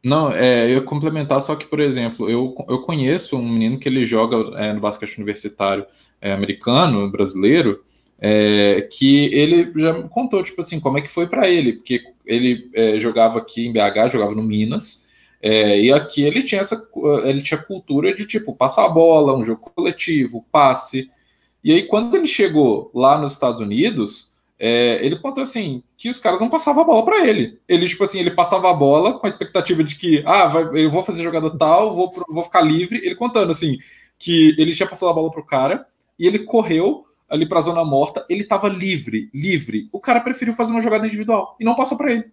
Não, 0.03 0.31
é, 0.31 0.73
eu 0.73 0.83
complementar, 0.85 1.41
só 1.41 1.55
que, 1.55 1.65
por 1.65 1.79
exemplo, 1.79 2.29
eu, 2.29 2.55
eu 2.69 2.81
conheço 2.83 3.38
um 3.38 3.49
menino 3.49 3.77
que 3.77 3.89
ele 3.89 4.05
joga 4.05 4.57
é, 4.57 4.71
no 4.71 4.79
basquete 4.79 5.17
universitário 5.17 5.85
é, 6.21 6.31
americano, 6.31 7.09
brasileiro, 7.12 7.83
é, 8.17 8.88
que 8.91 9.25
ele 9.33 9.71
já 9.75 9.93
contou, 10.03 10.43
tipo 10.43 10.62
assim, 10.62 10.79
como 10.79 10.97
é 10.97 11.01
que 11.01 11.09
foi 11.09 11.27
para 11.27 11.49
ele, 11.49 11.73
porque 11.73 12.01
ele 12.25 12.69
é, 12.73 12.99
jogava 12.99 13.39
aqui 13.39 13.67
em 13.67 13.73
BH, 13.73 14.12
jogava 14.12 14.33
no 14.33 14.43
Minas, 14.43 15.07
é, 15.41 15.81
e 15.81 15.91
aqui 15.91 16.21
ele 16.23 16.43
tinha 16.43 16.62
essa, 16.62 16.81
ele 17.23 17.41
tinha 17.41 17.57
cultura 17.57 18.13
de 18.13 18.25
tipo 18.25 18.53
passar 18.55 18.85
a 18.85 18.89
bola, 18.89 19.38
um 19.38 19.45
jogo 19.45 19.71
coletivo, 19.73 20.45
passe. 20.51 21.09
E 21.63 21.71
aí 21.71 21.83
quando 21.88 22.15
ele 22.15 22.27
chegou 22.27 22.91
lá 22.93 23.17
nos 23.17 23.33
Estados 23.33 23.62
Unidos, 23.62 24.33
é, 24.60 25.04
ele 25.04 25.17
contou 25.17 25.41
assim 25.41 25.82
que 25.98 26.10
os 26.10 26.19
caras 26.19 26.41
não 26.41 26.50
passavam 26.50 26.84
a 26.84 26.86
bola 26.86 27.06
para 27.06 27.26
ele. 27.26 27.58
Ele 27.67 27.88
tipo 27.88 28.04
assim, 28.04 28.19
ele 28.19 28.32
passava 28.32 28.69
a 28.69 28.74
bola 28.74 29.17
com 29.17 29.26
a 29.26 29.30
expectativa 29.30 29.84
de 29.84 29.95
que 29.95 30.22
ah, 30.26 30.48
vai, 30.48 30.84
eu 30.84 30.91
vou 30.91 31.04
fazer 31.04 31.24
jogada 31.24 31.50
tal, 31.58 31.95
vou, 31.95 32.12
vou 32.28 32.43
ficar 32.43 32.62
livre. 32.62 32.98
Ele 32.98 33.15
contando 33.15 33.52
assim 33.52 33.78
que 34.17 34.54
ele 34.58 34.76
tinha 34.76 34.88
passado 34.88 35.10
a 35.10 35.13
bola 35.13 35.32
pro 35.32 35.45
cara 35.45 35.88
e 36.19 36.28
ele 36.28 36.39
correu 36.39 37.06
ali 37.30 37.48
para 37.48 37.60
a 37.60 37.62
zona 37.62 37.86
morta, 37.86 38.26
ele 38.28 38.41
estava 38.41 38.67
livre, 38.67 39.30
livre. 39.34 39.88
O 39.91 40.00
cara 40.00 40.19
preferiu 40.19 40.56
fazer 40.56 40.72
uma 40.72 40.82
jogada 40.82 41.08
individual 41.08 41.56
e 41.60 41.63
não 41.63 41.76
passou 41.76 41.98
para 41.98 42.12
ele. 42.12 42.26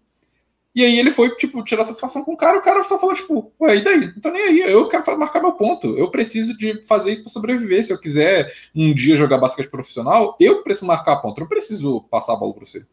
E 0.76 0.84
aí 0.84 0.98
ele 0.98 1.10
foi, 1.10 1.34
tipo, 1.36 1.64
tirar 1.64 1.86
satisfação 1.86 2.22
com 2.22 2.34
o 2.34 2.36
cara, 2.36 2.58
o 2.58 2.62
cara 2.62 2.84
só 2.84 2.98
falou, 2.98 3.14
tipo, 3.14 3.50
ué, 3.58 3.76
e 3.76 3.80
daí? 3.82 4.08
Não 4.08 4.20
tô 4.20 4.30
nem 4.30 4.42
aí, 4.42 4.60
eu 4.60 4.86
quero 4.90 5.18
marcar 5.18 5.40
meu 5.40 5.52
ponto. 5.52 5.96
Eu 5.96 6.10
preciso 6.10 6.54
de 6.54 6.82
fazer 6.82 7.12
isso 7.12 7.22
para 7.22 7.32
sobreviver. 7.32 7.82
Se 7.82 7.94
eu 7.94 7.98
quiser 7.98 8.52
um 8.74 8.92
dia 8.92 9.16
jogar 9.16 9.38
basquete 9.38 9.70
profissional, 9.70 10.36
eu 10.38 10.62
preciso 10.62 10.84
marcar 10.84 11.16
ponto, 11.16 11.38
eu 11.38 11.44
não 11.44 11.48
preciso 11.48 12.02
passar 12.10 12.34
a 12.34 12.36
bola 12.36 12.52
para 12.52 12.66
você. 12.66 12.84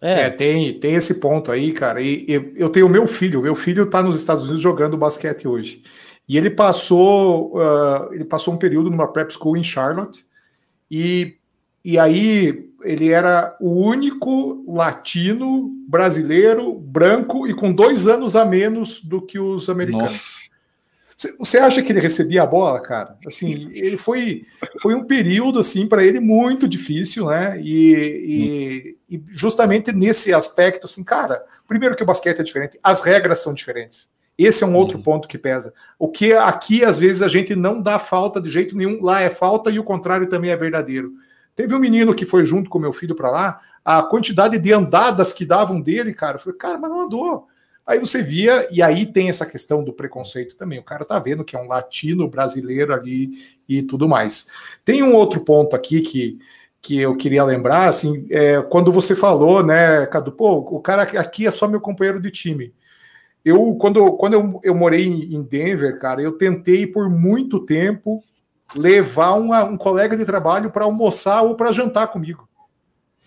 É. 0.00 0.22
é, 0.22 0.30
tem, 0.30 0.80
tem 0.80 0.94
esse 0.94 1.20
ponto 1.20 1.52
aí, 1.52 1.72
cara. 1.72 2.00
E, 2.00 2.24
e 2.26 2.54
eu 2.56 2.70
tenho 2.70 2.88
meu 2.88 3.06
filho, 3.06 3.42
meu 3.42 3.54
filho 3.54 3.84
está 3.84 4.02
nos 4.02 4.18
Estados 4.18 4.44
Unidos 4.44 4.62
jogando 4.62 4.96
basquete 4.96 5.46
hoje. 5.46 5.82
E 6.26 6.38
ele 6.38 6.48
passou, 6.48 7.58
uh, 7.58 8.10
ele 8.14 8.24
passou 8.24 8.54
um 8.54 8.58
período 8.58 8.88
numa 8.88 9.12
prep 9.12 9.30
school 9.34 9.54
em 9.54 9.62
Charlotte, 9.62 10.24
e, 10.90 11.36
e 11.84 11.98
aí 11.98 12.71
ele 12.84 13.10
era 13.10 13.56
o 13.60 13.84
único 13.84 14.64
latino, 14.66 15.70
brasileiro, 15.88 16.74
branco 16.74 17.46
e 17.46 17.54
com 17.54 17.72
dois 17.72 18.06
anos 18.06 18.36
a 18.36 18.44
menos 18.44 19.02
do 19.02 19.20
que 19.20 19.38
os 19.38 19.68
americanos. 19.68 20.12
Nossa. 20.12 20.52
Você 21.38 21.58
acha 21.58 21.82
que 21.82 21.92
ele 21.92 22.00
recebia 22.00 22.42
a 22.42 22.46
bola, 22.46 22.80
cara? 22.80 23.16
Assim, 23.26 23.70
ele 23.74 23.96
foi, 23.96 24.44
foi 24.80 24.94
um 24.94 25.04
período 25.04 25.58
assim 25.60 25.86
para 25.86 26.02
ele 26.02 26.18
muito 26.18 26.66
difícil, 26.66 27.26
né? 27.26 27.60
E, 27.60 28.96
e, 29.08 29.16
e, 29.16 29.22
justamente 29.30 29.92
nesse 29.92 30.34
aspecto, 30.34 30.86
assim, 30.86 31.04
cara, 31.04 31.44
primeiro 31.68 31.94
que 31.94 32.02
o 32.02 32.06
basquete 32.06 32.40
é 32.40 32.42
diferente, 32.42 32.78
as 32.82 33.04
regras 33.04 33.38
são 33.38 33.54
diferentes. 33.54 34.10
Esse 34.36 34.64
é 34.64 34.66
um 34.66 34.74
outro 34.74 34.98
ponto 34.98 35.28
que 35.28 35.38
pesa. 35.38 35.72
O 35.98 36.08
que 36.08 36.32
aqui, 36.32 36.84
às 36.84 36.98
vezes, 36.98 37.22
a 37.22 37.28
gente 37.28 37.54
não 37.54 37.80
dá 37.80 37.98
falta 37.98 38.40
de 38.40 38.50
jeito 38.50 38.76
nenhum, 38.76 39.02
lá 39.02 39.20
é 39.20 39.30
falta 39.30 39.70
e 39.70 39.78
o 39.78 39.84
contrário 39.84 40.28
também 40.28 40.50
é 40.50 40.56
verdadeiro. 40.56 41.12
Teve 41.54 41.74
um 41.74 41.78
menino 41.78 42.14
que 42.14 42.24
foi 42.24 42.46
junto 42.46 42.70
com 42.70 42.78
meu 42.78 42.92
filho 42.92 43.14
para 43.14 43.30
lá, 43.30 43.60
a 43.84 44.02
quantidade 44.02 44.58
de 44.58 44.72
andadas 44.72 45.32
que 45.32 45.44
davam 45.44 45.80
dele, 45.80 46.14
cara, 46.14 46.36
eu 46.36 46.40
falei, 46.40 46.58
cara, 46.58 46.78
mas 46.78 46.90
não 46.90 47.02
andou. 47.02 47.46
Aí 47.86 47.98
você 47.98 48.22
via, 48.22 48.68
e 48.70 48.80
aí 48.80 49.04
tem 49.06 49.28
essa 49.28 49.44
questão 49.44 49.82
do 49.82 49.92
preconceito 49.92 50.56
também. 50.56 50.78
O 50.78 50.84
cara 50.84 51.04
tá 51.04 51.18
vendo 51.18 51.44
que 51.44 51.56
é 51.56 51.58
um 51.58 51.66
latino 51.66 52.28
brasileiro 52.28 52.94
ali 52.94 53.30
e 53.68 53.82
tudo 53.82 54.08
mais. 54.08 54.48
Tem 54.84 55.02
um 55.02 55.14
outro 55.16 55.40
ponto 55.40 55.74
aqui 55.74 56.00
que, 56.00 56.38
que 56.80 56.98
eu 57.00 57.16
queria 57.16 57.44
lembrar, 57.44 57.88
assim, 57.88 58.26
é, 58.30 58.62
quando 58.62 58.92
você 58.92 59.16
falou, 59.16 59.64
né, 59.64 60.06
Cadu, 60.06 60.30
pô, 60.30 60.58
o 60.58 60.80
cara 60.80 61.02
aqui 61.02 61.46
é 61.46 61.50
só 61.50 61.66
meu 61.66 61.80
companheiro 61.80 62.20
de 62.20 62.30
time. 62.30 62.72
Eu, 63.44 63.74
quando, 63.74 64.12
quando 64.12 64.34
eu, 64.34 64.60
eu 64.62 64.74
morei 64.74 65.04
em 65.04 65.42
Denver, 65.42 65.98
cara, 65.98 66.22
eu 66.22 66.32
tentei 66.32 66.86
por 66.86 67.10
muito 67.10 67.58
tempo 67.58 68.22
levar 68.74 69.32
uma, 69.32 69.64
um 69.64 69.76
colega 69.76 70.16
de 70.16 70.24
trabalho 70.24 70.70
para 70.70 70.84
almoçar 70.84 71.42
ou 71.42 71.54
para 71.54 71.72
jantar 71.72 72.08
comigo. 72.08 72.48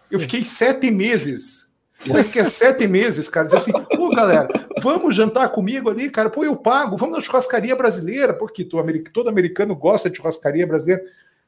Eu 0.10 0.19
fiquei 0.19 0.43
sete 0.43 0.91
meses. 0.91 1.65
Sabe 2.10 2.29
que 2.29 2.39
é 2.39 2.43
sete 2.45 2.88
meses, 2.88 3.27
cara? 3.27 3.47
Dizer 3.47 3.58
assim, 3.58 3.71
pô, 3.71 4.10
galera, 4.15 4.47
vamos 4.81 5.15
jantar 5.15 5.49
comigo 5.49 5.89
ali, 5.89 6.10
cara. 6.10 6.29
Pô, 6.29 6.43
eu 6.43 6.55
pago, 6.55 6.97
vamos 6.97 7.15
na 7.15 7.21
churrascaria 7.21 7.75
brasileira, 7.75 8.34
porque 8.34 8.63
todo 8.63 9.29
americano 9.29 9.75
gosta 9.75 10.10
de 10.10 10.17
churrascaria 10.17 10.67
brasileira. 10.67 11.03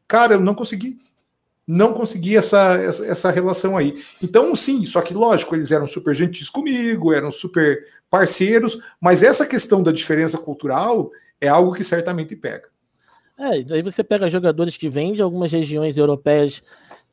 Cara, 0.08 0.34
eu 0.34 0.40
não 0.40 0.56
consegui. 0.56 0.98
Não 1.68 1.94
consegui 1.94 2.38
essa, 2.38 2.76
essa, 2.76 3.06
essa 3.06 3.32
relação 3.32 3.78
aí. 3.78 4.02
Então, 4.24 4.56
sim, 4.56 4.86
só 4.86 5.02
que 5.02 5.14
lógico, 5.14 5.54
eles 5.54 5.72
eram 5.72 5.86
super 5.86 6.16
gentis 6.16 6.50
comigo, 6.50 7.14
eram 7.14 7.30
super 7.30 7.86
parceiros, 8.10 8.82
mas 9.02 9.22
essa 9.22 9.46
questão 9.46 9.84
da 9.84 9.92
diferença 9.92 10.38
cultural 10.38 11.12
é 11.42 11.48
algo 11.50 11.74
que 11.74 11.84
certamente 11.84 12.36
pega. 12.38 12.70
É, 13.38 13.62
daí 13.62 13.82
você 13.82 14.04
pega 14.04 14.30
jogadores 14.30 14.76
que 14.76 14.90
vêm 14.90 15.14
de 15.14 15.22
algumas 15.22 15.52
regiões 15.52 15.96
europeias, 15.96 16.62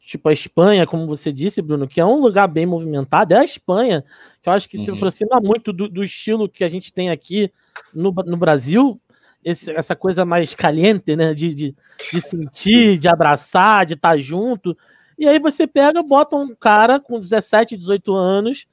tipo 0.07 0.29
a 0.29 0.33
Espanha, 0.33 0.87
como 0.87 1.07
você 1.07 1.31
disse, 1.31 1.61
Bruno, 1.61 1.87
que 1.87 2.01
é 2.01 2.05
um 2.05 2.21
lugar 2.21 2.49
bem 2.49 2.65
movimentado, 2.65 3.35
é 3.35 3.41
a 3.41 3.45
Espanha, 3.45 4.05
que 4.43 4.49
eu 4.49 4.53
acho 4.53 4.69
que 4.69 4.79
uhum. 4.79 4.85
se 4.85 4.91
aproxima 4.91 5.41
muito 5.41 5.73
do, 5.73 5.89
do, 5.89 6.03
estilo 6.03 6.49
que 6.49 6.65
a 6.65 6.69
gente 6.69 6.93
tem 6.93 7.11
aqui 7.11 7.53
no, 7.95 8.11
no 8.11 8.37
Brasil, 8.37 8.99
esse, 9.45 9.71
essa 9.71 9.95
coisa 9.95 10.25
mais 10.25 10.55
caliente, 10.55 11.15
né? 11.15 11.35
De, 11.35 11.55
de, 11.55 11.75
de 12.13 12.21
sentir, 12.23 12.99
de 12.99 13.07
abraçar, 13.07 13.85
de 13.85 13.95
estar 13.95 14.11
tá 14.11 14.17
junto. 14.17 14.77
E 15.19 15.29
aí 15.29 15.39
você 15.39 15.67
pega, 15.67 16.03
bota 16.03 16.37
um 16.37 16.55
cara 16.55 16.99
com 16.99 17.21
17, 17.21 17.77
18 17.77 18.15
anos 18.15 18.67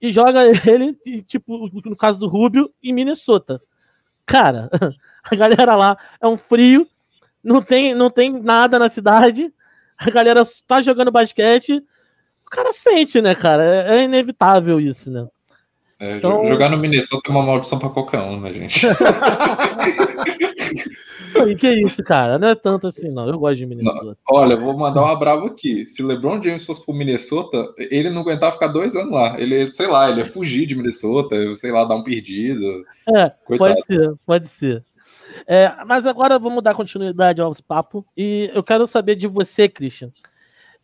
e 0.00 0.10
joga 0.10 0.42
ele, 0.70 0.94
tipo, 1.22 1.68
no 1.84 1.96
caso 1.96 2.18
do 2.20 2.28
Rubio, 2.28 2.70
em 2.82 2.92
Minnesota. 2.92 3.60
Cara, 4.28 4.68
a 5.24 5.34
galera 5.34 5.74
lá 5.74 5.96
é 6.20 6.28
um 6.28 6.36
frio, 6.36 6.86
não 7.42 7.62
tem, 7.62 7.94
não 7.94 8.10
tem 8.10 8.30
nada 8.30 8.78
na 8.78 8.90
cidade, 8.90 9.50
a 9.96 10.10
galera 10.10 10.46
tá 10.66 10.82
jogando 10.82 11.10
basquete, 11.10 11.82
o 12.46 12.50
cara 12.50 12.70
sente, 12.72 13.22
né, 13.22 13.34
cara? 13.34 13.64
É, 13.64 13.96
é 13.96 14.04
inevitável 14.04 14.78
isso, 14.78 15.10
né? 15.10 15.26
É, 15.98 16.16
então... 16.16 16.46
Jogar 16.46 16.68
no 16.68 16.76
Minnesota 16.76 17.28
é 17.28 17.32
uma 17.32 17.42
maldição 17.42 17.78
pra 17.78 17.88
qualquer 17.88 18.20
um, 18.20 18.38
né, 18.38 18.52
gente? 18.52 18.86
E 21.48 21.56
que 21.56 21.68
isso, 21.82 22.02
cara? 22.02 22.38
Não 22.38 22.48
é 22.48 22.54
tanto 22.54 22.86
assim, 22.86 23.10
não. 23.10 23.28
Eu 23.28 23.38
gosto 23.38 23.56
de 23.56 23.66
Minnesota. 23.66 24.04
Não, 24.04 24.16
olha, 24.30 24.56
vou 24.56 24.76
mandar 24.76 25.04
um 25.04 25.18
bravo 25.18 25.46
aqui. 25.46 25.86
Se 25.86 26.02
LeBron 26.02 26.42
James 26.42 26.64
fosse 26.64 26.84
pro 26.84 26.94
Minnesota, 26.94 27.72
ele 27.78 28.10
não 28.10 28.22
aguentava 28.22 28.52
ficar 28.52 28.68
dois 28.68 28.94
anos 28.94 29.12
lá. 29.12 29.40
Ele, 29.40 29.72
sei 29.72 29.86
lá, 29.86 30.10
ele 30.10 30.20
ia 30.20 30.26
fugir 30.26 30.66
de 30.66 30.74
Minnesota, 30.76 31.36
sei 31.56 31.72
lá, 31.72 31.84
dar 31.84 31.96
um 31.96 32.02
perdido. 32.02 32.84
É, 33.14 33.30
Coitado. 33.44 33.74
pode 33.74 33.86
ser, 33.86 34.14
pode 34.26 34.48
ser. 34.48 34.84
É, 35.46 35.72
mas 35.86 36.06
agora 36.06 36.38
vamos 36.38 36.62
dar 36.62 36.74
continuidade 36.74 37.40
ao 37.40 37.54
papo. 37.66 38.04
E 38.16 38.50
eu 38.54 38.62
quero 38.62 38.86
saber 38.86 39.16
de 39.16 39.26
você, 39.26 39.68
Christian. 39.68 40.10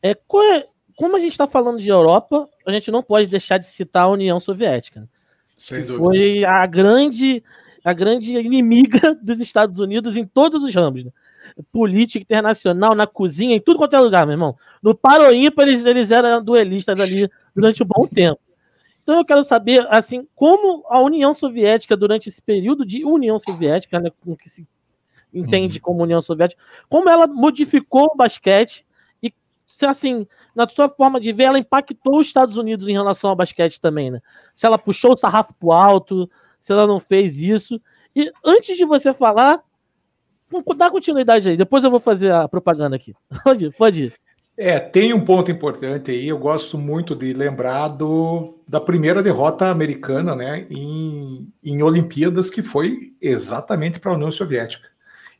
É, 0.02 0.10
é 0.10 0.64
como 0.96 1.16
a 1.16 1.18
gente 1.18 1.32
está 1.32 1.46
falando 1.46 1.80
de 1.80 1.88
Europa, 1.88 2.48
a 2.66 2.72
gente 2.72 2.90
não 2.90 3.02
pode 3.02 3.26
deixar 3.26 3.58
de 3.58 3.66
citar 3.66 4.04
a 4.04 4.10
União 4.10 4.38
Soviética. 4.38 5.08
Sem 5.56 5.84
dúvida. 5.84 5.98
Foi 5.98 6.44
a 6.44 6.66
grande 6.66 7.42
a 7.84 7.92
grande 7.92 8.34
inimiga 8.36 9.14
dos 9.22 9.38
Estados 9.40 9.78
Unidos 9.78 10.16
em 10.16 10.26
todos 10.26 10.62
os 10.62 10.74
ramos. 10.74 11.04
Né? 11.04 11.12
Política 11.70 12.22
internacional, 12.22 12.94
na 12.94 13.06
cozinha, 13.06 13.54
em 13.54 13.60
tudo 13.60 13.78
quanto 13.78 13.94
é 13.94 14.00
lugar, 14.00 14.24
meu 14.24 14.32
irmão. 14.32 14.56
No 14.82 14.94
Paroímpa, 14.94 15.62
eles, 15.62 15.84
eles 15.84 16.10
eram 16.10 16.42
duelistas 16.42 16.98
ali 16.98 17.30
durante 17.54 17.82
um 17.82 17.86
bom 17.86 18.06
tempo. 18.06 18.40
Então 19.02 19.18
eu 19.18 19.24
quero 19.24 19.42
saber, 19.42 19.86
assim, 19.90 20.26
como 20.34 20.82
a 20.88 20.98
União 20.98 21.34
Soviética, 21.34 21.94
durante 21.94 22.30
esse 22.30 22.40
período 22.40 22.86
de 22.86 23.04
União 23.04 23.38
Soviética, 23.38 24.00
né, 24.00 24.10
com 24.24 24.34
que 24.34 24.48
se 24.48 24.66
entende 25.32 25.78
uhum. 25.78 25.82
como 25.82 26.02
União 26.02 26.22
Soviética, 26.22 26.60
como 26.88 27.10
ela 27.10 27.26
modificou 27.26 28.12
o 28.14 28.16
basquete 28.16 28.84
e, 29.22 29.30
assim, 29.82 30.26
na 30.56 30.66
sua 30.66 30.88
forma 30.88 31.20
de 31.20 31.32
ver, 31.32 31.44
ela 31.44 31.58
impactou 31.58 32.18
os 32.18 32.26
Estados 32.26 32.56
Unidos 32.56 32.88
em 32.88 32.92
relação 32.92 33.28
ao 33.28 33.36
basquete 33.36 33.78
também, 33.78 34.10
né? 34.10 34.22
Se 34.56 34.64
ela 34.64 34.78
puxou 34.78 35.12
o 35.12 35.16
sarrafo 35.16 35.52
pro 35.54 35.72
alto, 35.72 36.30
se 36.64 36.72
ela 36.72 36.86
não 36.86 36.98
fez 36.98 37.36
isso. 37.36 37.78
E 38.16 38.32
antes 38.42 38.74
de 38.74 38.86
você 38.86 39.12
falar, 39.12 39.62
dá 40.74 40.90
continuidade 40.90 41.46
aí, 41.46 41.58
depois 41.58 41.84
eu 41.84 41.90
vou 41.90 42.00
fazer 42.00 42.32
a 42.32 42.48
propaganda 42.48 42.96
aqui. 42.96 43.14
Pode 43.44 43.66
ir, 43.66 43.74
pode 43.74 44.02
ir. 44.04 44.14
É, 44.56 44.78
tem 44.78 45.12
um 45.12 45.20
ponto 45.20 45.50
importante 45.50 46.12
aí, 46.12 46.28
eu 46.28 46.38
gosto 46.38 46.78
muito 46.78 47.14
de 47.14 47.32
lembrar 47.32 47.88
do, 47.88 48.56
da 48.66 48.80
primeira 48.80 49.22
derrota 49.22 49.68
americana 49.68 50.34
né, 50.34 50.64
em, 50.70 51.52
em 51.62 51.82
Olimpíadas, 51.82 52.48
que 52.48 52.62
foi 52.62 53.12
exatamente 53.20 54.00
para 54.00 54.12
a 54.12 54.14
União 54.14 54.30
Soviética. 54.30 54.88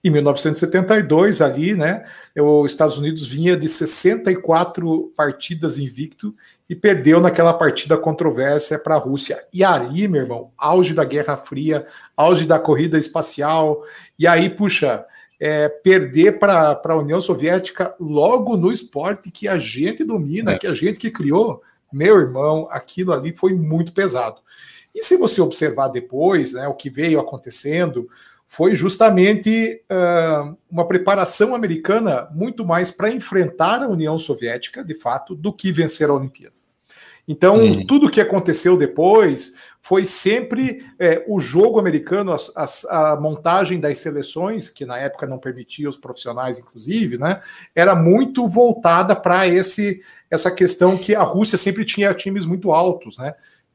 Em 0.05 0.11
1972, 0.11 1.41
ali, 1.41 1.73
né, 1.73 2.05
os 2.37 2.71
Estados 2.71 2.99
Unidos 2.99 3.27
vinha 3.27 3.57
de 3.57 3.67
64 3.67 5.11
partidas 5.17 5.79
invicto 5.79 6.35
e 6.69 6.77
perdeu 6.77 7.23
naquela 7.23 7.55
partida 7.55 7.97
controvérsia 7.97 8.79
para 8.79 8.97
a 8.97 8.99
Rússia. 8.99 9.43
E 9.51 9.65
ali, 9.65 10.07
meu 10.07 10.21
irmão, 10.21 10.51
auge 10.59 10.93
da 10.93 11.07
Guerra 11.07 11.39
Fria, 11.39 11.87
auge 12.15 12.45
da 12.45 12.59
corrida 12.59 12.99
espacial, 12.99 13.83
e 14.19 14.27
aí, 14.27 14.51
puxa, 14.51 15.07
é, 15.41 15.71
perder 15.71 16.39
para 16.39 16.79
a 16.85 16.97
União 16.97 17.21
Soviética 17.21 17.95
logo 17.99 18.59
no 18.59 18.71
esporte 18.71 19.31
que 19.31 19.49
a 19.49 19.59
gente 19.59 20.05
domina, 20.05 20.53
é. 20.53 20.59
que 20.59 20.67
a 20.67 20.75
gente 20.75 20.99
que 20.99 21.11
criou, 21.11 21.63
meu 21.91 22.21
irmão, 22.21 22.69
aquilo 22.71 23.11
ali 23.11 23.35
foi 23.35 23.55
muito 23.55 23.91
pesado. 23.93 24.37
E 24.95 25.03
se 25.03 25.17
você 25.17 25.41
observar 25.41 25.89
depois, 25.89 26.53
né, 26.53 26.69
o 26.69 26.75
que 26.75 26.91
veio 26.91 27.19
acontecendo, 27.19 28.07
foi 28.55 28.77
justamente 28.77 29.83
uh, 29.91 30.57
uma 30.71 30.87
preparação 30.87 31.57
americana 31.57 32.29
muito 32.33 32.65
mais 32.65 32.89
para 32.89 33.11
enfrentar 33.11 33.83
a 33.83 33.89
União 33.89 34.17
Soviética, 34.17 34.85
de 34.85 34.95
fato, 34.95 35.35
do 35.35 35.53
que 35.53 35.73
vencer 35.73 36.09
a 36.09 36.15
Olimpíada. 36.15 36.55
Então, 37.27 37.57
hum. 37.57 37.85
tudo 37.85 38.11
que 38.11 38.21
aconteceu 38.21 38.77
depois 38.77 39.57
foi 39.81 40.05
sempre 40.05 40.87
é, 41.01 41.25
o 41.27 41.41
jogo 41.41 41.81
americano, 41.81 42.33
a, 42.33 42.37
a, 42.57 43.13
a, 43.13 43.21
montagem 43.21 43.81
das 43.81 43.99
seleções, 43.99 44.69
que 44.69 44.87
na 44.87 44.99
época 44.99 45.27
não 45.27 45.39
permitia 45.39 45.89
os 45.89 45.97
profissionais, 45.97 46.59
inclusive, 46.59 47.19
né, 47.19 47.41
era 47.75 47.97
muito 47.97 48.47
voltada 48.47 49.17
para 49.17 49.47
essa 49.49 50.51
questão 50.55 50.97
que 50.97 51.13
a 51.15 51.23
Rússia 51.23 51.59
sempre 51.59 51.85
tinha 51.85 52.15
times 52.15 52.47
muito 52.47 52.71
altos, 52.71 53.19
né? 53.19 53.35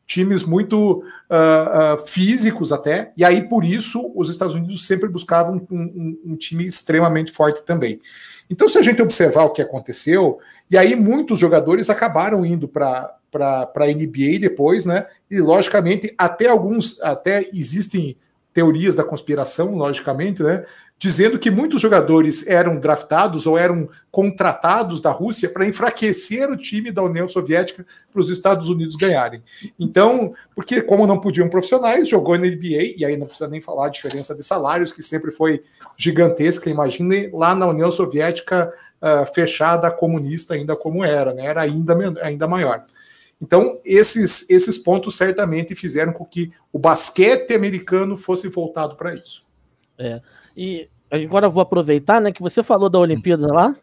Times 0.10 0.44
muito 0.44 1.04
uh, 1.30 1.94
uh, 1.94 1.98
físicos 2.08 2.72
até, 2.72 3.14
e 3.16 3.24
aí 3.24 3.48
por 3.48 3.64
isso 3.64 4.12
os 4.16 4.28
Estados 4.28 4.56
Unidos 4.56 4.88
sempre 4.88 5.08
buscavam 5.08 5.68
um, 5.70 5.78
um, 5.80 6.20
um, 6.32 6.36
time 6.36 6.66
extremamente 6.66 7.32
forte 7.32 7.62
também. 7.62 8.02
Então, 8.50 8.68
se 8.68 8.80
a 8.80 8.82
gente 8.82 9.04
observar 9.04 9.44
o 9.44 9.52
que 9.52 9.62
aconteceu, 9.62 10.40
e 10.70 10.76
aí 10.76 10.96
muitos 10.96 11.38
jogadores 11.38 11.92
acabaram 11.92 12.44
indo 12.44 12.68
para 12.68 13.14
a 13.32 13.86
NBA 13.86 14.40
depois, 14.40 14.84
né? 14.84 15.06
E 15.30 15.40
logicamente, 15.40 16.12
até 16.18 16.48
alguns, 16.48 17.00
até 17.02 17.48
existem 17.54 18.18
teorias 18.60 18.94
da 18.94 19.06
conspiração, 19.06 19.74
logicamente, 19.76 20.44
né? 20.44 20.66
Dizendo 20.98 21.40
que 21.40 21.50
muitos 21.50 21.82
jogadores 21.82 22.46
eram 22.46 22.78
draftados 22.78 23.48
ou 23.48 23.58
eram 23.58 23.88
contratados 24.12 25.00
da 25.00 25.12
Rússia 25.12 25.48
para 25.48 25.66
enfraquecer 25.66 26.52
o 26.52 26.58
time 26.58 26.92
da 26.92 27.02
União 27.02 27.26
Soviética 27.26 27.86
para 28.12 28.20
os 28.20 28.30
Estados 28.30 28.68
Unidos 28.68 28.98
ganharem. 28.98 29.42
Então, 29.80 30.34
porque 30.54 30.82
como 30.82 31.08
não 31.08 31.22
podiam 31.22 31.48
profissionais, 31.48 32.10
jogou 32.10 32.38
na 32.38 32.48
NBA, 32.48 32.98
e 32.98 33.06
aí 33.06 33.16
não 33.16 33.28
precisa 33.28 33.48
nem 33.48 33.62
falar 33.62 33.86
a 33.86 33.90
diferença 33.90 34.36
de 34.36 34.44
salários, 34.44 34.92
que 34.92 35.02
sempre 35.02 35.32
foi 35.32 35.64
gigantesca. 35.96 36.70
Imagine 36.70 37.30
lá 37.32 37.56
na 37.56 37.66
União 37.66 37.90
Soviética 37.90 38.74
uh, 39.02 39.26
fechada, 39.34 39.90
comunista, 39.90 40.54
ainda 40.54 40.76
como 40.76 41.06
era, 41.06 41.34
né? 41.34 41.46
Era 41.46 41.62
ainda, 41.62 41.96
ainda 42.22 42.46
maior. 42.46 42.84
Então, 43.42 43.80
esses, 43.86 44.50
esses 44.50 44.78
pontos 44.78 45.16
certamente 45.16 45.74
fizeram 45.74 46.12
com 46.12 46.26
que 46.26 46.52
o 46.74 46.80
basquete 46.80 47.54
americano 47.54 48.18
fosse 48.18 48.50
voltado 48.50 48.96
para 48.96 49.16
isso. 49.16 49.46
É. 49.98 50.22
E 50.56 50.90
agora 51.10 51.50
vou 51.50 51.62
aproveitar, 51.62 52.20
né, 52.20 52.32
que 52.32 52.42
você 52.42 52.62
falou 52.62 52.90
da 52.90 53.00
Olimpíada 53.00 53.48
lá, 53.48 53.76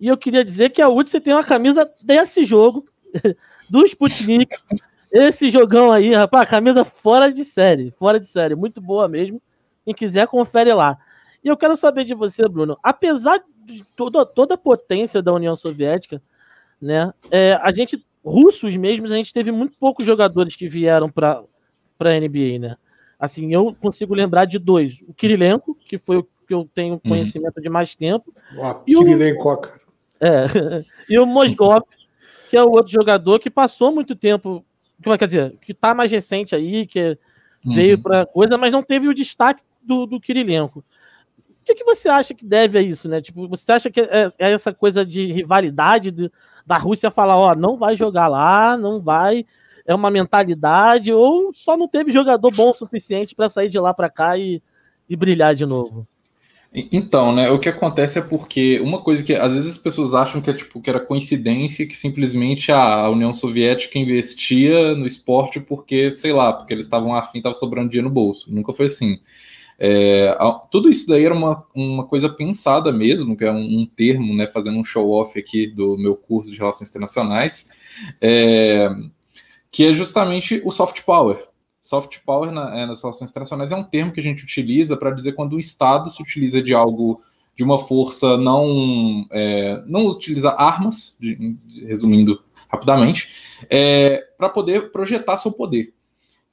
e 0.00 0.08
eu 0.08 0.16
queria 0.16 0.44
dizer 0.44 0.70
que 0.70 0.82
a 0.82 0.88
UTC 0.88 1.20
tem 1.20 1.32
uma 1.32 1.44
camisa 1.44 1.90
desse 2.02 2.44
jogo, 2.44 2.84
do 3.68 3.84
Sputnik. 3.84 4.54
Esse 5.10 5.50
jogão 5.50 5.90
aí, 5.90 6.14
rapaz, 6.14 6.48
camisa 6.48 6.84
fora 6.84 7.32
de 7.32 7.44
série, 7.44 7.90
fora 7.98 8.20
de 8.20 8.30
série, 8.30 8.54
muito 8.54 8.80
boa 8.80 9.08
mesmo. 9.08 9.40
Quem 9.84 9.94
quiser, 9.94 10.26
confere 10.28 10.72
lá. 10.72 10.98
E 11.42 11.48
eu 11.48 11.56
quero 11.56 11.74
saber 11.76 12.04
de 12.04 12.14
você, 12.14 12.46
Bruno, 12.46 12.78
apesar 12.82 13.42
toda, 13.96 14.24
toda 14.26 14.54
a 14.54 14.58
potência 14.58 15.22
da 15.22 15.32
União 15.32 15.56
Soviética, 15.56 16.20
né? 16.80 17.12
É, 17.30 17.54
a 17.54 17.70
gente, 17.70 18.04
russos 18.24 18.76
mesmos, 18.76 19.12
a 19.12 19.16
gente 19.16 19.32
teve 19.32 19.50
muito 19.50 19.76
poucos 19.78 20.04
jogadores 20.04 20.56
que 20.56 20.68
vieram 20.68 21.10
para 21.10 21.44
a 22.00 22.20
NBA, 22.20 22.58
né? 22.58 22.76
Assim, 23.18 23.52
eu 23.52 23.74
consigo 23.80 24.14
lembrar 24.14 24.44
de 24.44 24.58
dois. 24.58 24.98
O 25.06 25.12
Kirilenko, 25.12 25.74
que 25.74 25.98
foi 25.98 26.18
o 26.18 26.28
que 26.46 26.54
eu 26.54 26.68
tenho 26.74 26.94
uhum. 26.94 27.00
conhecimento 27.10 27.56
uhum. 27.56 27.62
de 27.62 27.68
mais 27.68 27.96
tempo. 27.96 28.32
Uau, 28.56 28.84
e 28.86 28.94
Kirilenko, 28.94 29.52
o, 29.52 29.56
cara. 29.56 29.80
É, 30.20 30.84
e 31.10 31.18
o 31.18 31.26
Mosgov, 31.26 31.84
que 32.48 32.56
é 32.56 32.62
o 32.62 32.70
outro 32.70 32.92
jogador 32.92 33.38
que 33.40 33.50
passou 33.50 33.92
muito 33.92 34.14
tempo, 34.14 34.64
quer 35.02 35.26
dizer, 35.26 35.56
que 35.60 35.72
está 35.72 35.94
mais 35.94 36.10
recente 36.10 36.54
aí, 36.54 36.86
que 36.86 37.18
uhum. 37.64 37.74
veio 37.74 38.00
para 38.00 38.24
coisa, 38.26 38.56
mas 38.56 38.72
não 38.72 38.82
teve 38.82 39.08
o 39.08 39.14
destaque 39.14 39.62
do, 39.82 40.06
do 40.06 40.20
Kirilenko. 40.20 40.78
O 40.78 41.64
que, 41.64 41.74
que 41.74 41.84
você 41.84 42.08
acha 42.08 42.32
que 42.32 42.46
deve 42.46 42.78
a 42.78 42.82
isso, 42.82 43.08
né? 43.08 43.20
Tipo, 43.20 43.46
você 43.46 43.70
acha 43.72 43.90
que 43.90 44.00
é, 44.00 44.32
é 44.38 44.52
essa 44.52 44.72
coisa 44.72 45.04
de 45.04 45.30
rivalidade 45.32 46.10
de, 46.10 46.32
da 46.68 46.76
Rússia 46.76 47.10
falar, 47.10 47.36
ó, 47.36 47.54
não 47.54 47.78
vai 47.78 47.96
jogar 47.96 48.28
lá, 48.28 48.76
não 48.76 49.00
vai, 49.00 49.46
é 49.86 49.94
uma 49.94 50.10
mentalidade, 50.10 51.10
ou 51.10 51.50
só 51.54 51.78
não 51.78 51.88
teve 51.88 52.12
jogador 52.12 52.50
bom 52.50 52.70
o 52.70 52.74
suficiente 52.74 53.34
para 53.34 53.48
sair 53.48 53.70
de 53.70 53.80
lá 53.80 53.94
para 53.94 54.10
cá 54.10 54.36
e, 54.36 54.62
e 55.08 55.16
brilhar 55.16 55.54
de 55.54 55.64
novo? 55.64 56.06
Então, 56.70 57.34
né, 57.34 57.50
o 57.50 57.58
que 57.58 57.70
acontece 57.70 58.18
é 58.18 58.22
porque 58.22 58.78
uma 58.80 59.00
coisa 59.00 59.22
que 59.22 59.34
às 59.34 59.54
vezes 59.54 59.76
as 59.76 59.78
pessoas 59.78 60.12
acham 60.12 60.42
que 60.42 60.50
é 60.50 60.52
tipo 60.52 60.82
que 60.82 60.90
era 60.90 61.00
coincidência 61.00 61.86
que 61.86 61.96
simplesmente 61.96 62.70
a 62.70 63.08
União 63.08 63.32
Soviética 63.32 63.98
investia 63.98 64.94
no 64.94 65.06
esporte 65.06 65.58
porque, 65.58 66.14
sei 66.14 66.34
lá, 66.34 66.52
porque 66.52 66.74
eles 66.74 66.84
estavam 66.84 67.14
afim, 67.14 67.38
estava 67.38 67.54
sobrando 67.54 67.88
dinheiro 67.88 68.10
no 68.10 68.14
bolso. 68.14 68.52
Nunca 68.52 68.74
foi 68.74 68.86
assim. 68.86 69.18
É, 69.78 70.36
tudo 70.70 70.90
isso 70.90 71.06
daí 71.06 71.24
era 71.24 71.34
uma, 71.34 71.64
uma 71.72 72.04
coisa 72.04 72.28
pensada 72.28 72.90
mesmo, 72.90 73.36
que 73.36 73.44
é 73.44 73.52
um, 73.52 73.80
um 73.80 73.86
termo, 73.86 74.34
né, 74.34 74.48
fazendo 74.48 74.78
um 74.78 74.84
show-off 74.84 75.38
aqui 75.38 75.68
do 75.68 75.96
meu 75.96 76.16
curso 76.16 76.50
de 76.50 76.58
Relações 76.58 76.90
Internacionais, 76.90 77.70
é, 78.20 78.88
que 79.70 79.84
é 79.84 79.92
justamente 79.92 80.60
o 80.64 80.72
soft 80.72 81.02
power. 81.02 81.46
Soft 81.80 82.18
power 82.26 82.50
na, 82.50 82.76
é, 82.76 82.86
nas 82.86 83.00
relações 83.00 83.30
internacionais 83.30 83.70
é 83.70 83.76
um 83.76 83.84
termo 83.84 84.12
que 84.12 84.20
a 84.20 84.22
gente 84.22 84.42
utiliza 84.42 84.96
para 84.96 85.12
dizer 85.12 85.32
quando 85.32 85.54
o 85.54 85.60
Estado 85.60 86.10
se 86.10 86.20
utiliza 86.20 86.60
de 86.60 86.74
algo, 86.74 87.22
de 87.56 87.62
uma 87.62 87.78
força 87.78 88.36
não, 88.36 89.26
é, 89.30 89.80
não 89.86 90.06
utiliza 90.06 90.50
armas, 90.50 91.16
de, 91.20 91.56
resumindo 91.86 92.42
rapidamente, 92.68 93.64
é, 93.70 94.26
para 94.36 94.48
poder 94.48 94.90
projetar 94.90 95.38
seu 95.38 95.52
poder. 95.52 95.94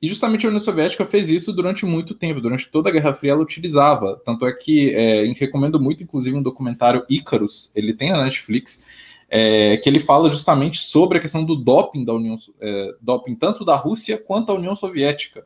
E 0.02 0.08
justamente 0.08 0.46
a 0.46 0.50
União 0.50 0.60
Soviética 0.60 1.06
fez 1.06 1.30
isso 1.30 1.54
durante 1.54 1.86
muito 1.86 2.14
tempo, 2.14 2.42
durante 2.42 2.70
toda 2.70 2.90
a 2.90 2.92
Guerra 2.92 3.14
Fria 3.14 3.32
ela 3.32 3.42
utilizava. 3.42 4.22
Tanto 4.26 4.46
é 4.46 4.52
que 4.52 4.94
é, 4.94 5.24
recomendo 5.34 5.80
muito, 5.80 6.04
inclusive, 6.04 6.36
um 6.36 6.44
documentário 6.44 7.06
Icarus, 7.10 7.72
ele 7.76 7.94
tem 7.94 8.12
na 8.12 8.24
Netflix, 8.24 8.88
é, 9.30 9.78
que 9.78 9.90
ele 9.90 10.00
fala 10.00 10.30
justamente 10.30 10.80
sobre 10.80 11.18
a 11.18 11.22
questão 11.22 11.44
do 11.44 11.56
doping 11.56 12.04
da 12.04 12.14
União, 12.14 12.36
é, 12.62 12.96
doping 13.02 13.36
tanto 13.36 13.66
da 13.66 13.76
Rússia 13.76 14.18
quanto 14.18 14.48
da 14.48 14.54
União 14.54 14.76
Soviética 14.76 15.46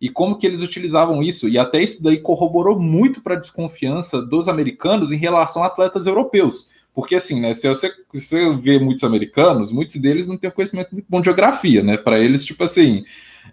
e 0.00 0.08
como 0.08 0.36
que 0.36 0.44
eles 0.44 0.60
utilizavam 0.60 1.22
isso. 1.22 1.48
E 1.48 1.56
até 1.56 1.80
isso 1.80 2.02
daí 2.02 2.18
corroborou 2.18 2.76
muito 2.80 3.20
para 3.20 3.36
a 3.36 3.38
desconfiança 3.38 4.20
dos 4.20 4.48
americanos 4.48 5.12
em 5.12 5.16
relação 5.16 5.62
a 5.62 5.66
atletas 5.66 6.08
europeus. 6.08 6.70
Porque 6.92 7.14
assim, 7.14 7.40
né, 7.40 7.54
se 7.54 7.68
você, 7.68 7.88
se 8.12 8.26
você 8.26 8.56
vê 8.56 8.80
muitos 8.80 9.04
americanos, 9.04 9.70
muitos 9.70 9.94
deles 9.96 10.26
não 10.26 10.36
têm 10.36 10.50
conhecimento 10.50 10.92
muito 10.92 11.06
bom 11.08 11.20
de 11.20 11.26
geografia, 11.26 11.84
né? 11.84 11.96
Para 11.96 12.18
eles, 12.18 12.44
tipo 12.44 12.64
assim, 12.64 13.04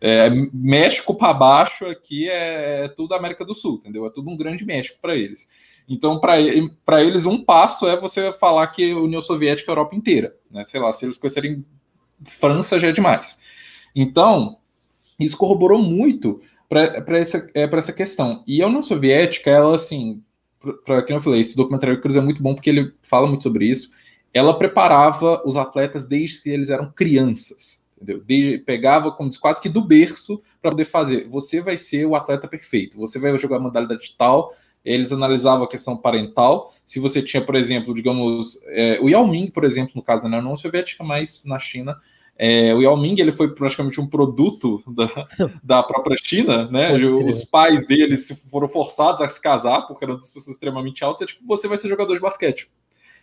é, 0.02 0.30
México 0.54 1.15
para 1.15 1.34
baixo 1.34 1.86
aqui 1.86 2.30
é, 2.30 2.86
é 2.86 2.88
tudo 2.88 3.13
América 3.13 3.43
do 3.45 3.56
Sul, 3.56 3.75
entendeu? 3.75 4.06
É 4.06 4.10
tudo 4.10 4.30
um 4.30 4.38
grande 4.38 4.65
México 4.65 4.97
para 5.02 5.15
eles. 5.15 5.49
Então, 5.88 6.19
para 6.19 6.39
eles, 7.04 7.25
um 7.25 7.43
passo 7.43 7.88
é 7.88 7.99
você 7.99 8.32
falar 8.34 8.67
que 8.67 8.93
União 8.93 9.21
Soviética 9.21 9.71
é 9.71 9.71
a 9.71 9.73
Europa 9.73 9.95
inteira. 9.95 10.36
Né? 10.52 10.63
Sei 10.65 10.80
lá, 10.80 10.93
se 10.93 11.06
eles 11.06 11.17
conhecerem 11.17 11.65
França 12.23 12.80
já 12.80 12.89
é 12.89 12.91
demais. 12.91 13.41
Então, 13.95 14.60
isso 15.19 15.38
corroborou 15.38 15.80
muito 15.80 16.41
para 16.67 17.17
essa, 17.17 17.49
é, 17.56 17.63
essa 17.63 17.91
questão. 17.91 18.43
E 18.47 18.62
a 18.62 18.67
União 18.67 18.84
Soviética, 18.84 19.49
ela, 19.49 19.75
assim, 19.75 20.21
para 20.86 21.02
quem 21.02 21.15
eu 21.15 21.21
falei, 21.21 21.41
esse 21.41 21.58
documentário 21.58 21.99
Cruz 21.99 22.15
é 22.15 22.21
muito 22.21 22.43
bom 22.43 22.54
porque 22.54 22.69
ele 22.69 22.93
fala 23.02 23.28
muito 23.28 23.43
sobre 23.43 23.65
isso. 23.65 23.91
Ela 24.32 24.58
preparava 24.58 25.41
os 25.43 25.58
atletas 25.58 26.08
desde 26.08 26.43
que 26.43 26.49
eles 26.49 26.69
eram 26.69 26.91
crianças, 26.91 27.88
entendeu? 28.01 28.23
De, 28.25 28.57
pegava 28.65 29.12
como 29.12 29.29
quase 29.39 29.62
que 29.62 29.69
do 29.69 29.81
berço 29.81 30.41
para 30.62 30.71
poder 30.71 30.85
fazer. 30.85 31.27
Você 31.29 31.62
vai 31.62 31.77
ser 31.77 32.05
o 32.05 32.15
atleta 32.15 32.47
perfeito. 32.47 32.97
Você 32.97 33.19
vai 33.19 33.38
jogar 33.38 33.57
a 33.57 33.62
modalidade 33.62 34.15
tal 34.17 34.53
eles 34.83 35.12
analisavam 35.12 35.63
a 35.63 35.69
questão 35.69 35.95
parental. 35.97 36.73
Se 36.85 36.99
você 36.99 37.21
tinha, 37.21 37.43
por 37.43 37.55
exemplo, 37.55 37.93
digamos, 37.93 38.62
é, 38.67 38.99
o 39.01 39.09
Yao 39.09 39.27
Ming, 39.27 39.51
por 39.51 39.63
exemplo, 39.63 39.93
no 39.95 40.01
caso 40.01 40.23
da 40.23 40.38
União 40.38 40.55
Soviética, 40.55 41.03
mas 41.03 41.43
na 41.45 41.59
China, 41.59 41.97
é, 42.38 42.73
o 42.73 42.81
Yao 42.81 42.95
Ming 42.95 43.19
ele 43.19 43.31
foi 43.31 43.53
praticamente 43.53 43.99
um 43.99 44.07
produto 44.07 44.81
da, 44.88 45.27
da 45.63 45.83
própria 45.83 46.17
China, 46.21 46.69
né? 46.71 46.93
Os 46.95 47.43
pais 47.43 47.85
deles 47.85 48.43
foram 48.49 48.69
forçados 48.69 49.21
a 49.21 49.29
se 49.29 49.41
casar 49.41 49.81
porque 49.81 50.05
eram 50.05 50.17
pessoas 50.17 50.47
extremamente 50.47 51.03
altas. 51.03 51.23
É 51.23 51.25
tipo, 51.27 51.45
você 51.45 51.67
vai 51.67 51.77
ser 51.77 51.89
jogador 51.89 52.15
de 52.15 52.21
basquete. 52.21 52.69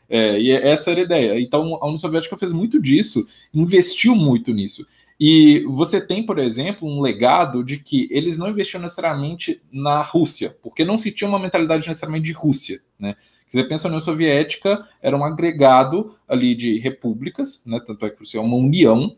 É, 0.09 0.39
e 0.41 0.51
essa 0.53 0.91
era 0.91 1.01
a 1.01 1.05
ideia. 1.05 1.41
Então 1.41 1.79
a 1.81 1.85
União 1.85 1.99
Soviética 1.99 2.37
fez 2.37 2.53
muito 2.53 2.81
disso, 2.81 3.27
investiu 3.53 4.15
muito 4.15 4.53
nisso. 4.53 4.87
E 5.19 5.65
você 5.67 6.01
tem, 6.01 6.25
por 6.25 6.39
exemplo, 6.39 6.87
um 6.87 7.01
legado 7.01 7.65
de 7.65 7.79
que 7.79 8.07
eles 8.11 8.37
não 8.37 8.51
investiam 8.51 8.83
necessariamente 8.83 9.63
na 9.73 10.03
Rússia, 10.03 10.55
porque 10.63 10.85
não 10.85 10.99
se 10.99 11.11
tinha 11.11 11.29
uma 11.29 11.39
mentalidade 11.39 11.89
necessariamente 11.89 12.27
de 12.27 12.33
Rússia, 12.33 12.81
né? 12.99 13.17
Você 13.49 13.63
pensa, 13.63 13.87
a 13.87 13.89
União 13.89 14.01
Soviética 14.01 14.87
era 15.01 15.17
um 15.17 15.25
agregado 15.25 16.17
ali 16.29 16.55
de 16.55 16.79
repúblicas, 16.79 17.65
né? 17.65 17.81
Tanto 17.85 18.05
é 18.05 18.11
que 18.11 18.37
é 18.37 18.41
uma 18.41 18.57
união, 18.57 19.17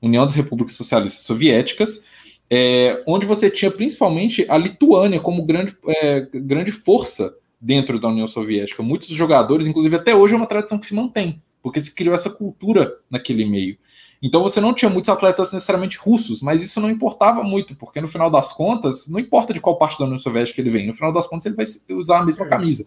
União 0.00 0.24
das 0.24 0.34
Repúblicas 0.34 0.76
Socialistas 0.76 1.24
Soviéticas, 1.24 2.06
é, 2.48 3.02
onde 3.06 3.26
você 3.26 3.50
tinha 3.50 3.70
principalmente 3.70 4.46
a 4.48 4.56
Lituânia 4.56 5.18
como 5.18 5.44
grande, 5.44 5.76
é, 5.88 6.20
grande 6.20 6.70
força 6.70 7.34
dentro 7.64 7.98
da 7.98 8.08
União 8.08 8.28
Soviética. 8.28 8.82
Muitos 8.82 9.08
jogadores, 9.08 9.66
inclusive 9.66 9.96
até 9.96 10.14
hoje, 10.14 10.34
é 10.34 10.36
uma 10.36 10.46
tradição 10.46 10.78
que 10.78 10.86
se 10.86 10.94
mantém, 10.94 11.42
porque 11.62 11.82
se 11.82 11.94
criou 11.94 12.14
essa 12.14 12.28
cultura 12.28 12.98
naquele 13.10 13.46
meio. 13.46 13.78
Então 14.22 14.42
você 14.42 14.60
não 14.60 14.74
tinha 14.74 14.90
muitos 14.90 15.08
atletas 15.08 15.52
necessariamente 15.52 15.98
russos, 15.98 16.42
mas 16.42 16.62
isso 16.62 16.78
não 16.78 16.90
importava 16.90 17.42
muito, 17.42 17.74
porque 17.74 18.00
no 18.00 18.08
final 18.08 18.30
das 18.30 18.52
contas, 18.52 19.08
não 19.08 19.18
importa 19.18 19.54
de 19.54 19.60
qual 19.60 19.78
parte 19.78 19.98
da 19.98 20.04
União 20.04 20.18
Soviética 20.18 20.60
ele 20.60 20.70
vem, 20.70 20.86
no 20.86 20.94
final 20.94 21.12
das 21.12 21.26
contas 21.26 21.46
ele 21.46 21.56
vai 21.56 21.64
usar 21.96 22.18
a 22.18 22.24
mesma 22.24 22.44
é. 22.44 22.48
camisa. 22.48 22.86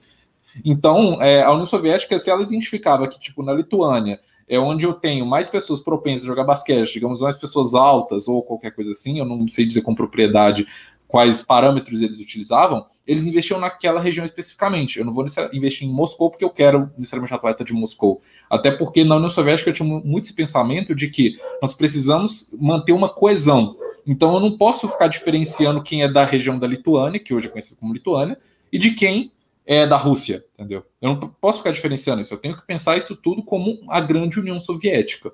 Então, 0.63 1.22
é, 1.22 1.44
a 1.44 1.52
União 1.52 1.66
Soviética, 1.66 2.18
se 2.18 2.30
ela 2.30 2.42
identificava 2.44 3.08
que, 3.08 3.20
tipo, 3.20 3.44
na 3.44 3.54
Lituânia 3.54 4.20
é 4.48 4.58
onde 4.60 4.86
eu 4.86 4.94
tenho 4.94 5.26
mais 5.26 5.48
pessoas 5.48 5.82
propensas 5.82 6.24
a 6.24 6.28
jogar 6.28 6.44
basquete, 6.44 6.94
digamos, 6.94 7.20
mais 7.20 7.36
pessoas 7.36 7.74
altas 7.74 8.28
ou 8.28 8.42
qualquer 8.42 8.72
coisa 8.72 8.92
assim, 8.92 9.20
eu 9.20 9.26
não 9.26 9.48
sei 9.48 9.66
dizer 9.66 9.82
com 9.82 9.94
propriedade 9.94 10.66
quais 11.08 11.41
parâmetros 11.41 12.02
eles 12.02 12.20
utilizavam, 12.20 12.86
eles 13.06 13.26
investiam 13.26 13.60
naquela 13.60 14.02
região 14.02 14.26
especificamente. 14.26 15.00
Eu 15.00 15.06
não 15.06 15.13
vou 15.13 15.26
investir 15.54 15.88
em 15.88 15.91
Moscou 15.91 16.30
porque 16.30 16.43
eu 16.43 16.50
quero 16.50 16.91
necessariamente 16.98 17.34
atleta 17.34 17.63
de 17.63 17.74
Moscou. 17.74 18.22
Até 18.50 18.72
porque 18.72 19.04
na 19.04 19.15
União 19.15 19.30
Soviética 19.30 19.72
tinha 19.72 19.88
muito 19.88 20.26
esse 20.26 20.34
pensamento 20.34 20.93
de 20.93 21.10
que 21.10 21.39
nós 21.62 21.74
precisamos 21.74 22.54
manter 22.60 22.91
uma 22.91 23.08
coesão. 23.08 23.78
Então 24.06 24.34
eu 24.34 24.39
não 24.39 24.58
posso 24.58 24.88
ficar 24.88 25.08
diferenciando 25.08 25.82
quem 25.82 26.04
é 26.04 26.08
da 26.08 26.26
região 26.26 26.60
da 26.60 26.67
Lituânia, 26.67 27.20
que 27.20 27.34
hoje 27.34 27.48
é 27.48 27.50
conhecido 27.50 27.80
como 27.80 27.93
Lituânia, 27.93 28.38
e 28.72 28.78
de 28.78 28.91
quem 28.91 29.32
é 29.65 29.86
da 29.86 29.98
Rússia, 29.98 30.46
entendeu? 30.54 30.86
Eu 31.02 31.10
não 31.10 31.20
posso 31.20 31.60
ficar 31.60 31.72
diferenciando 31.72 32.22
isso. 32.22 32.34
Eu 32.34 32.38
tenho 32.38 32.56
que 32.56 32.65
pensar 32.65 32.96
isso 32.98 33.15
tudo 33.15 33.43
como 33.43 33.80
a 33.89 34.00
grande 34.00 34.39
União 34.39 34.60
Soviética. 34.62 35.32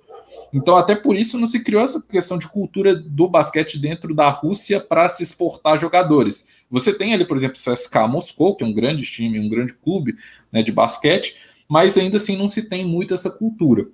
Então, 0.54 0.78
até 0.78 0.96
por 0.96 1.16
isso 1.16 1.40
não 1.40 1.48
se 1.48 1.64
criou 1.64 1.82
essa 1.82 2.02
questão 2.02 2.38
de 2.38 2.48
cultura 2.48 2.96
do 2.96 3.28
basquete 3.28 3.80
dentro 3.80 4.14
da 4.14 4.30
Rússia 4.30 4.80
para 4.80 5.10
se 5.10 5.24
exportar 5.24 5.80
jogadores. 5.80 6.48
Você 6.70 6.94
tem 6.94 7.14
ali, 7.14 7.26
por 7.26 7.36
exemplo, 7.36 7.58
o 7.58 7.74
CSKA 7.74 8.08
Moscou, 8.08 8.56
que 8.56 8.64
é 8.64 8.68
um 8.68 8.74
grande 8.74 9.04
time, 9.04 9.40
um 9.40 9.50
grande 9.50 9.74
clube 9.74 10.16
né, 10.52 10.62
de 10.62 10.72
basquete, 10.72 11.38
mas 11.68 11.98
ainda 11.98 12.18
assim 12.18 12.38
não 12.38 12.48
se 12.48 12.70
tem 12.70 12.86
muito 12.86 13.14
essa 13.16 13.32
cultura. 13.32 13.88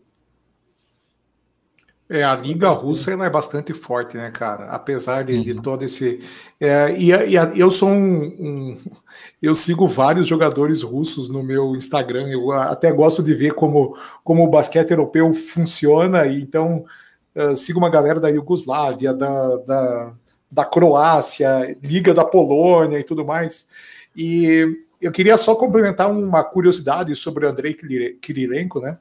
É, 2.11 2.23
a 2.23 2.35
Liga 2.35 2.69
Russa 2.69 3.11
ela 3.11 3.27
é 3.27 3.29
bastante 3.29 3.71
forte, 3.71 4.17
né, 4.17 4.31
cara? 4.31 4.65
Apesar 4.71 5.23
de, 5.23 5.33
uhum. 5.33 5.43
de 5.43 5.61
todo 5.61 5.85
esse. 5.85 6.19
É, 6.59 6.91
e, 6.97 7.11
e 7.11 7.59
eu 7.59 7.69
sou 7.69 7.87
um, 7.89 8.23
um, 8.39 8.77
Eu 9.39 9.53
sigo 9.53 9.87
vários 9.87 10.27
jogadores 10.27 10.81
russos 10.81 11.29
no 11.29 11.43
meu 11.43 11.75
Instagram. 11.75 12.27
Eu 12.27 12.51
até 12.51 12.91
gosto 12.91 13.21
de 13.21 13.35
ver 13.35 13.53
como, 13.53 13.95
como 14.23 14.43
o 14.43 14.49
basquete 14.49 14.89
europeu 14.89 15.31
funciona. 15.33 16.25
E 16.25 16.41
então, 16.41 16.83
uh, 17.35 17.55
sigo 17.55 17.77
uma 17.77 17.91
galera 17.91 18.19
da 18.19 18.29
Iugoslávia, 18.29 19.13
da, 19.13 19.57
da, 19.57 20.13
da 20.51 20.65
Croácia, 20.65 21.77
Liga 21.83 22.11
da 22.11 22.25
Polônia 22.25 22.99
e 22.99 23.03
tudo 23.03 23.23
mais. 23.23 23.69
E 24.15 24.67
eu 24.99 25.11
queria 25.11 25.37
só 25.37 25.53
complementar 25.53 26.09
uma 26.09 26.43
curiosidade 26.43 27.15
sobre 27.15 27.45
o 27.45 27.49
Andrei 27.49 27.75
Kirilenko, 28.19 28.79
né? 28.79 28.97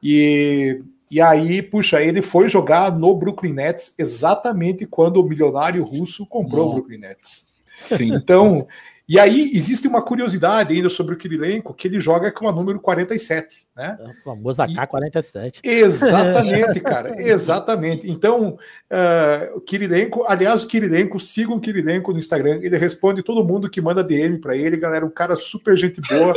E 0.00 0.80
e 1.10 1.20
aí, 1.20 1.62
puxa, 1.62 2.02
ele 2.02 2.20
foi 2.20 2.48
jogar 2.48 2.90
no 2.90 3.14
Brooklyn 3.14 3.52
Nets 3.52 3.94
exatamente 3.98 4.86
quando 4.86 5.20
o 5.20 5.24
milionário 5.24 5.84
russo 5.84 6.26
comprou 6.26 6.70
o 6.70 6.74
Brooklyn 6.74 6.98
Nets. 6.98 7.48
Sim. 7.88 8.14
Então, 8.14 8.66
E 9.08 9.20
aí 9.20 9.52
existe 9.54 9.86
uma 9.86 10.02
curiosidade 10.02 10.74
ainda 10.74 10.90
sobre 10.90 11.14
o 11.14 11.16
Kirilenko, 11.16 11.72
que 11.72 11.86
ele 11.86 12.00
joga 12.00 12.32
com 12.32 12.48
a 12.48 12.52
número 12.52 12.80
47, 12.80 13.64
né? 13.76 13.96
O 14.00 14.24
famoso 14.24 14.60
AK-47. 14.60 15.60
Exatamente, 15.62 16.80
cara, 16.82 17.14
exatamente. 17.22 18.10
Então, 18.10 18.58
uh, 18.90 19.56
o 19.56 19.60
Kirilenko, 19.60 20.24
aliás, 20.26 20.64
o 20.64 20.66
Kirilenko, 20.66 21.20
sigam 21.20 21.56
o 21.56 21.60
Kirilenko 21.60 22.12
no 22.12 22.18
Instagram, 22.18 22.58
ele 22.62 22.76
responde 22.76 23.22
todo 23.22 23.46
mundo 23.46 23.70
que 23.70 23.80
manda 23.80 24.02
DM 24.02 24.38
para 24.38 24.56
ele, 24.56 24.76
galera, 24.76 25.06
um 25.06 25.10
cara 25.10 25.36
super 25.36 25.76
gente 25.76 26.00
boa, 26.00 26.34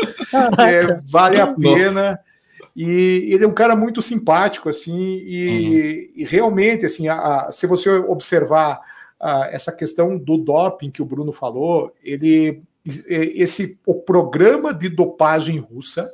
é, 0.60 1.01
vale 1.10 1.41
a 1.41 1.47
pena. 1.47 2.19
E 2.75 3.34
ele 3.34 3.43
é 3.43 3.47
um 3.47 3.53
cara 3.53 3.75
muito 3.75 4.01
simpático, 4.01 4.69
assim, 4.69 5.17
e, 5.25 5.47
uhum. 5.47 6.21
e 6.21 6.23
realmente, 6.25 6.86
assim, 6.86 7.08
a, 7.08 7.47
a, 7.47 7.51
se 7.51 7.67
você 7.67 7.89
observar 7.89 8.79
essa 9.51 9.75
questão 9.75 10.17
do 10.17 10.38
doping 10.38 10.89
que 10.89 11.01
o 11.01 11.05
Bruno 11.05 11.34
falou, 11.34 11.93
ele 12.01 12.63
esse 13.08 13.79
o 13.86 13.95
programa 13.95 14.73
de 14.73 14.88
dopagem 14.88 15.58
russa 15.58 16.10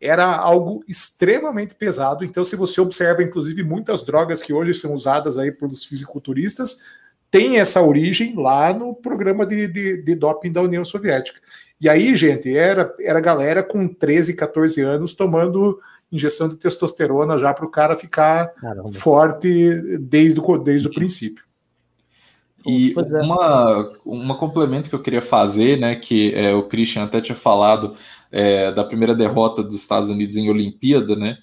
era 0.00 0.24
algo 0.36 0.84
extremamente 0.86 1.74
pesado. 1.74 2.24
Então, 2.24 2.44
se 2.44 2.56
você 2.56 2.80
observa, 2.80 3.22
inclusive, 3.22 3.62
muitas 3.62 4.04
drogas 4.04 4.42
que 4.42 4.52
hoje 4.52 4.74
são 4.74 4.92
usadas 4.94 5.38
aí 5.38 5.50
pelos 5.50 5.84
fisiculturistas, 5.84 6.82
tem 7.30 7.58
essa 7.58 7.82
origem 7.82 8.34
lá 8.36 8.72
no 8.72 8.94
programa 8.94 9.46
de, 9.46 9.66
de, 9.66 10.02
de, 10.02 10.14
doping 10.14 10.52
da 10.52 10.62
União 10.62 10.84
Soviética. 10.84 11.40
E 11.80 11.88
aí, 11.88 12.14
gente, 12.14 12.54
era, 12.54 12.94
era 13.00 13.18
galera 13.18 13.62
com 13.62 13.88
13, 13.88 14.36
14 14.36 14.80
anos 14.82 15.14
tomando 15.14 15.80
injeção 16.14 16.48
de 16.48 16.56
testosterona 16.56 17.38
já 17.38 17.52
para 17.52 17.66
o 17.66 17.70
cara 17.70 17.96
ficar 17.96 18.48
Caramba. 18.54 18.92
forte 18.92 19.98
desde 19.98 20.40
o, 20.40 20.58
desde 20.58 20.88
o 20.88 20.92
princípio. 20.92 21.44
E 22.66 22.94
é. 22.96 23.22
uma, 23.22 23.92
uma 24.04 24.38
complemento 24.38 24.88
que 24.88 24.94
eu 24.94 25.02
queria 25.02 25.22
fazer, 25.22 25.78
né, 25.78 25.96
que 25.96 26.32
é, 26.34 26.54
o 26.54 26.62
Christian 26.62 27.04
até 27.04 27.20
tinha 27.20 27.36
falado 27.36 27.94
é, 28.32 28.72
da 28.72 28.84
primeira 28.84 29.14
derrota 29.14 29.62
dos 29.62 29.74
Estados 29.74 30.08
Unidos 30.08 30.36
em 30.36 30.48
Olimpíada, 30.48 31.14
né, 31.14 31.36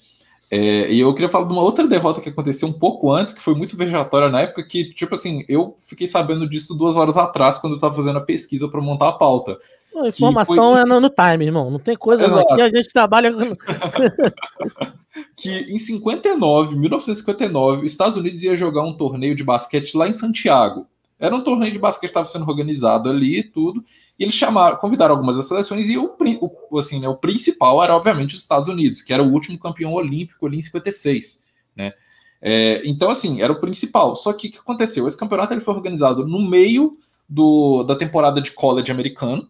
é, 0.54 0.92
e 0.92 1.00
eu 1.00 1.14
queria 1.14 1.30
falar 1.30 1.46
de 1.46 1.52
uma 1.54 1.62
outra 1.62 1.88
derrota 1.88 2.20
que 2.20 2.28
aconteceu 2.28 2.68
um 2.68 2.74
pouco 2.74 3.10
antes, 3.10 3.32
que 3.32 3.40
foi 3.40 3.54
muito 3.54 3.74
vejatória 3.74 4.28
na 4.28 4.42
época, 4.42 4.62
que, 4.62 4.92
tipo 4.92 5.14
assim, 5.14 5.46
eu 5.48 5.78
fiquei 5.80 6.06
sabendo 6.06 6.46
disso 6.46 6.76
duas 6.76 6.94
horas 6.94 7.16
atrás, 7.16 7.58
quando 7.58 7.72
eu 7.72 7.76
estava 7.76 7.94
fazendo 7.94 8.18
a 8.18 8.22
pesquisa 8.22 8.68
para 8.68 8.82
montar 8.82 9.08
a 9.08 9.12
pauta. 9.12 9.56
A 9.96 10.08
informação 10.08 10.72
foi... 10.72 10.82
é 10.82 10.84
no, 10.84 11.00
no, 11.00 11.10
time, 11.10 11.44
irmão. 11.44 11.70
Não 11.70 11.78
tem 11.78 11.96
coisa 11.96 12.40
aqui, 12.40 12.60
a 12.60 12.68
gente 12.68 12.92
trabalha. 12.92 13.32
que 15.36 15.50
em 15.50 15.78
59, 15.78 16.76
1959, 16.76 17.84
os 17.84 17.92
Estados 17.92 18.16
Unidos 18.16 18.42
ia 18.42 18.56
jogar 18.56 18.82
um 18.82 18.96
torneio 18.96 19.34
de 19.34 19.44
basquete 19.44 19.96
lá 19.96 20.08
em 20.08 20.12
Santiago. 20.12 20.86
Era 21.18 21.36
um 21.36 21.40
torneio 21.40 21.72
de 21.72 21.78
basquete 21.78 22.10
que 22.10 22.18
estava 22.18 22.26
sendo 22.26 22.48
organizado 22.48 23.08
ali 23.08 23.38
e 23.38 23.44
tudo. 23.44 23.84
E 24.18 24.24
eles 24.24 24.34
chamaram, 24.34 24.76
convidaram 24.76 25.14
algumas 25.14 25.36
das 25.36 25.46
seleções 25.46 25.88
e 25.88 25.96
o, 25.96 26.16
o, 26.70 26.78
assim, 26.78 26.98
né, 26.98 27.08
o 27.08 27.16
principal 27.16 27.82
era, 27.82 27.94
obviamente, 27.94 28.34
os 28.34 28.42
Estados 28.42 28.66
Unidos, 28.66 29.02
que 29.02 29.12
era 29.12 29.22
o 29.22 29.30
último 29.30 29.58
campeão 29.58 29.92
olímpico 29.92 30.46
ali 30.46 30.58
em 30.58 30.60
56. 30.60 31.44
Né? 31.76 31.92
É, 32.40 32.82
então, 32.84 33.08
assim, 33.08 33.40
era 33.40 33.52
o 33.52 33.60
principal. 33.60 34.16
Só 34.16 34.32
que 34.32 34.48
o 34.48 34.50
que 34.50 34.58
aconteceu? 34.58 35.06
Esse 35.06 35.16
campeonato 35.16 35.54
ele 35.54 35.60
foi 35.60 35.74
organizado 35.74 36.26
no 36.26 36.40
meio 36.40 36.98
do, 37.28 37.84
da 37.84 37.94
temporada 37.94 38.40
de 38.40 38.50
college 38.50 38.90
americano. 38.90 39.48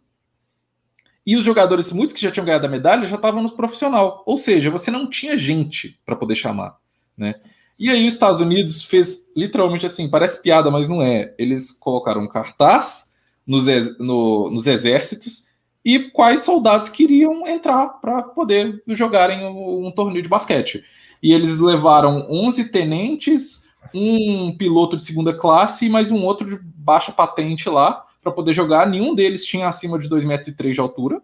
E 1.25 1.37
os 1.37 1.45
jogadores, 1.45 1.93
muitos 1.93 2.15
que 2.15 2.21
já 2.21 2.31
tinham 2.31 2.45
ganhado 2.45 2.67
a 2.67 2.71
medalha, 2.71 3.07
já 3.07 3.17
estavam 3.17 3.43
no 3.43 3.51
profissional. 3.51 4.23
Ou 4.27 4.37
seja, 4.37 4.71
você 4.71 4.91
não 4.91 5.09
tinha 5.09 5.39
gente 5.39 5.99
para 6.05 6.17
poder 6.17 6.35
chamar. 6.35 6.77
Né? 7.17 7.35
E 7.79 7.89
aí 7.91 8.07
os 8.07 8.15
Estados 8.15 8.41
Unidos 8.41 8.83
fez 8.83 9.31
literalmente 9.37 9.87
assim, 9.87 10.09
parece 10.09 10.43
piada, 10.43 10.71
mas 10.71 10.89
não 10.89 11.01
é. 11.01 11.35
Eles 11.39 11.71
colocaram 11.71 12.23
um 12.23 12.29
cartaz 12.29 13.15
nos, 13.47 13.67
no, 13.99 14.51
nos 14.51 14.67
exércitos 14.67 15.47
e 15.85 15.99
quais 16.11 16.43
soldados 16.43 16.89
queriam 16.89 17.47
entrar 17.47 17.87
para 18.01 18.23
poder 18.23 18.83
jogarem 18.89 19.45
um, 19.47 19.87
um, 19.87 19.91
torneio 19.93 20.23
de 20.23 20.29
basquete. 20.29 20.85
E 21.23 21.33
eles 21.33 21.59
levaram 21.59 22.27
11 22.29 22.71
tenentes, 22.71 23.65
um 23.95 24.57
piloto 24.57 24.97
de 24.97 25.05
segunda 25.05 25.33
classe 25.33 25.87
e 25.87 25.91
mais 25.91 26.11
um 26.11 26.25
outro 26.25 26.49
de 26.49 26.59
baixa 26.63 27.13
patente 27.13 27.69
lá 27.69 28.05
para 28.23 28.33
poder 28.33 28.53
jogar. 28.53 28.89
Nenhum 28.89 29.15
deles 29.15 29.45
tinha 29.45 29.69
acima 29.69 29.99
de 29.99 30.09
2,3 30.09 30.25
metros 30.27 30.75
de 30.75 30.81
altura. 30.81 31.21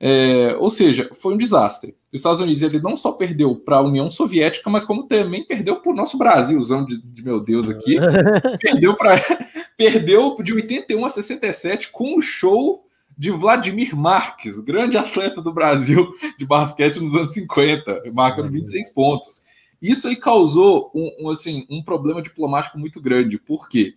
É, 0.00 0.56
ou 0.58 0.70
seja, 0.70 1.08
foi 1.20 1.34
um 1.34 1.38
desastre. 1.38 1.96
Os 2.12 2.20
Estados 2.20 2.40
Unidos 2.40 2.62
ele 2.62 2.80
não 2.80 2.96
só 2.96 3.12
perdeu 3.12 3.54
para 3.54 3.76
a 3.76 3.82
União 3.82 4.10
Soviética, 4.10 4.68
mas 4.68 4.84
como 4.84 5.04
também 5.04 5.44
perdeu 5.44 5.76
para 5.76 5.92
o 5.92 5.94
nosso 5.94 6.18
Brasilzão 6.18 6.84
de, 6.84 7.00
de, 7.00 7.22
meu 7.22 7.40
Deus 7.40 7.68
aqui. 7.68 7.96
perdeu 8.60 8.96
para 8.96 9.20
perdeu 9.76 10.36
de 10.42 10.52
81 10.52 11.04
a 11.04 11.08
67 11.08 11.90
com 11.90 12.18
o 12.18 12.22
show 12.22 12.84
de 13.16 13.30
Vladimir 13.30 13.96
Marques, 13.96 14.58
grande 14.60 14.96
atleta 14.98 15.40
do 15.40 15.52
Brasil 15.52 16.12
de 16.36 16.44
basquete 16.44 16.98
nos 16.98 17.14
anos 17.14 17.32
50, 17.32 18.02
marcando 18.12 18.50
26 18.50 18.92
pontos. 18.92 19.42
Isso 19.80 20.08
aí 20.08 20.16
causou 20.16 20.90
um, 20.94 21.26
um 21.26 21.30
assim, 21.30 21.66
um 21.70 21.82
problema 21.82 22.20
diplomático 22.20 22.78
muito 22.78 23.00
grande, 23.00 23.38
porque 23.38 23.94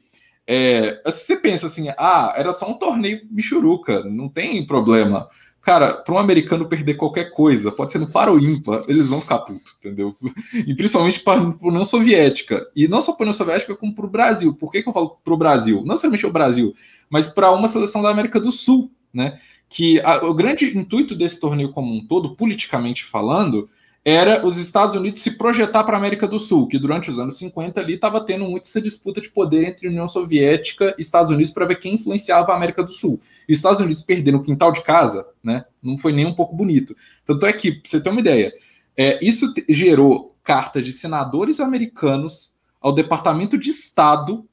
é, 0.48 1.02
você 1.06 1.36
pensa 1.36 1.68
assim, 1.68 1.90
ah, 1.98 2.34
era 2.38 2.54
só 2.54 2.70
um 2.70 2.80
torneio 2.80 3.22
michuruca, 3.30 4.04
não 4.06 4.30
tem 4.30 4.66
problema. 4.66 5.30
Cara, 5.62 5.96
para 5.96 6.14
um 6.14 6.18
americano 6.18 6.70
perder 6.70 6.94
qualquer 6.94 7.32
coisa, 7.32 7.70
pode 7.70 7.92
ser 7.92 8.00
no 8.00 8.08
para 8.08 8.32
ou 8.32 8.40
ímpar, 8.40 8.84
eles 8.88 9.08
vão 9.08 9.20
ficar 9.20 9.40
puto, 9.40 9.74
entendeu? 9.78 10.16
E 10.54 10.74
principalmente 10.74 11.20
para 11.20 11.42
a 11.42 11.56
União 11.62 11.84
Soviética. 11.84 12.66
E 12.74 12.88
não 12.88 13.02
só 13.02 13.12
para 13.12 13.24
a 13.24 13.26
União 13.26 13.38
Soviética, 13.38 13.76
como 13.76 13.94
para 13.94 14.06
o 14.06 14.10
Brasil. 14.10 14.54
Por 14.54 14.72
que, 14.72 14.82
que 14.82 14.88
eu 14.88 14.94
falo 14.94 15.18
para 15.22 15.34
o 15.34 15.38
Brasil? 15.38 15.84
Não 15.86 15.98
somente 15.98 16.26
o 16.26 16.32
Brasil, 16.32 16.74
mas 17.10 17.28
para 17.28 17.52
uma 17.52 17.68
seleção 17.68 18.02
da 18.02 18.10
América 18.10 18.40
do 18.40 18.50
Sul, 18.50 18.90
né? 19.14 19.42
Que 19.68 20.00
a, 20.00 20.26
o 20.26 20.34
grande 20.34 20.66
intuito 20.78 21.14
desse 21.14 21.38
torneio 21.38 21.74
como 21.74 21.94
um 21.94 22.08
todo, 22.08 22.34
politicamente 22.34 23.04
falando, 23.04 23.70
era 24.04 24.46
os 24.46 24.58
Estados 24.58 24.96
Unidos 24.96 25.22
se 25.22 25.38
projetar 25.38 25.84
para 25.84 25.98
a 25.98 26.00
América 26.00 26.28
do 26.28 26.40
Sul, 26.40 26.68
que 26.68 26.80
durante 26.80 27.10
os 27.10 27.20
anos 27.20 27.38
50 27.38 27.80
ali 27.80 27.96
estava 27.96 28.24
tendo 28.24 28.46
muito 28.46 28.64
essa 28.64 28.82
disputa 28.82 29.20
de 29.20 29.30
poder 29.30 29.66
entre 29.66 29.88
União 29.88 30.08
Soviética 30.08 30.96
e 30.98 31.02
Estados 31.02 31.30
Unidos 31.30 31.52
para 31.52 31.66
ver 31.66 31.80
quem 31.80 31.96
influenciava 31.96 32.54
a 32.54 32.56
América 32.56 32.84
do 32.84 32.92
Sul. 32.92 33.20
E 33.48 33.52
os 33.52 33.58
Estados 33.58 33.80
Unidos 33.80 34.02
perderam 34.02 34.40
o 34.40 34.44
quintal 34.44 34.72
de 34.72 34.82
casa, 34.82 35.28
né? 35.44 35.66
Não 35.84 35.98
foi 35.98 36.14
nem 36.14 36.26
um 36.26 36.34
pouco 36.34 36.56
bonito. 36.56 36.96
Tanto 37.26 37.46
é 37.46 37.52
que, 37.52 37.72
pra 37.74 37.90
você 37.90 38.00
ter 38.02 38.10
uma 38.10 38.22
ideia, 38.22 38.54
é, 38.96 39.20
isso 39.22 39.54
gerou 39.68 40.36
cartas 40.44 40.86
de 40.86 40.94
senadores 40.94 41.60
americanos 41.60 42.58
ao 42.80 42.94
Departamento 42.94 43.58
de 43.58 43.70
Estado 43.70 44.48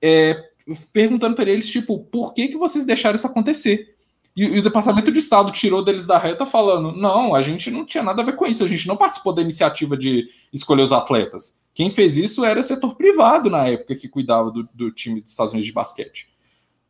é, 0.00 0.50
perguntando 0.92 1.36
para 1.36 1.50
eles, 1.50 1.68
tipo, 1.68 1.98
por 1.98 2.32
que, 2.32 2.48
que 2.48 2.56
vocês 2.56 2.84
deixaram 2.84 3.16
isso 3.16 3.26
acontecer? 3.26 3.93
E, 4.36 4.44
e, 4.44 4.58
o 4.58 4.62
Departamento 4.62 5.12
de 5.12 5.18
Estado 5.18 5.52
tirou 5.52 5.82
deles 5.82 6.06
da 6.06 6.18
reta 6.18 6.44
falando: 6.44 6.92
não, 6.92 7.34
a 7.34 7.42
gente 7.42 7.70
não 7.70 7.84
tinha 7.84 8.02
nada 8.02 8.22
a 8.22 8.24
ver 8.24 8.36
com 8.36 8.46
isso, 8.46 8.64
a 8.64 8.68
gente 8.68 8.88
não 8.88 8.96
participou 8.96 9.32
da 9.32 9.42
iniciativa 9.42 9.96
de 9.96 10.28
escolher 10.52 10.82
os 10.82 10.92
atletas. 10.92 11.60
Quem 11.72 11.90
fez 11.90 12.16
isso 12.16 12.44
era 12.44 12.62
setor 12.62 12.94
privado 12.94 13.50
na 13.50 13.66
época 13.66 13.96
que 13.96 14.08
cuidava 14.08 14.50
do, 14.50 14.68
do 14.72 14.90
time 14.90 15.20
dos 15.20 15.30
Estados 15.30 15.52
Unidos 15.52 15.68
de 15.68 15.74
basquete. 15.74 16.28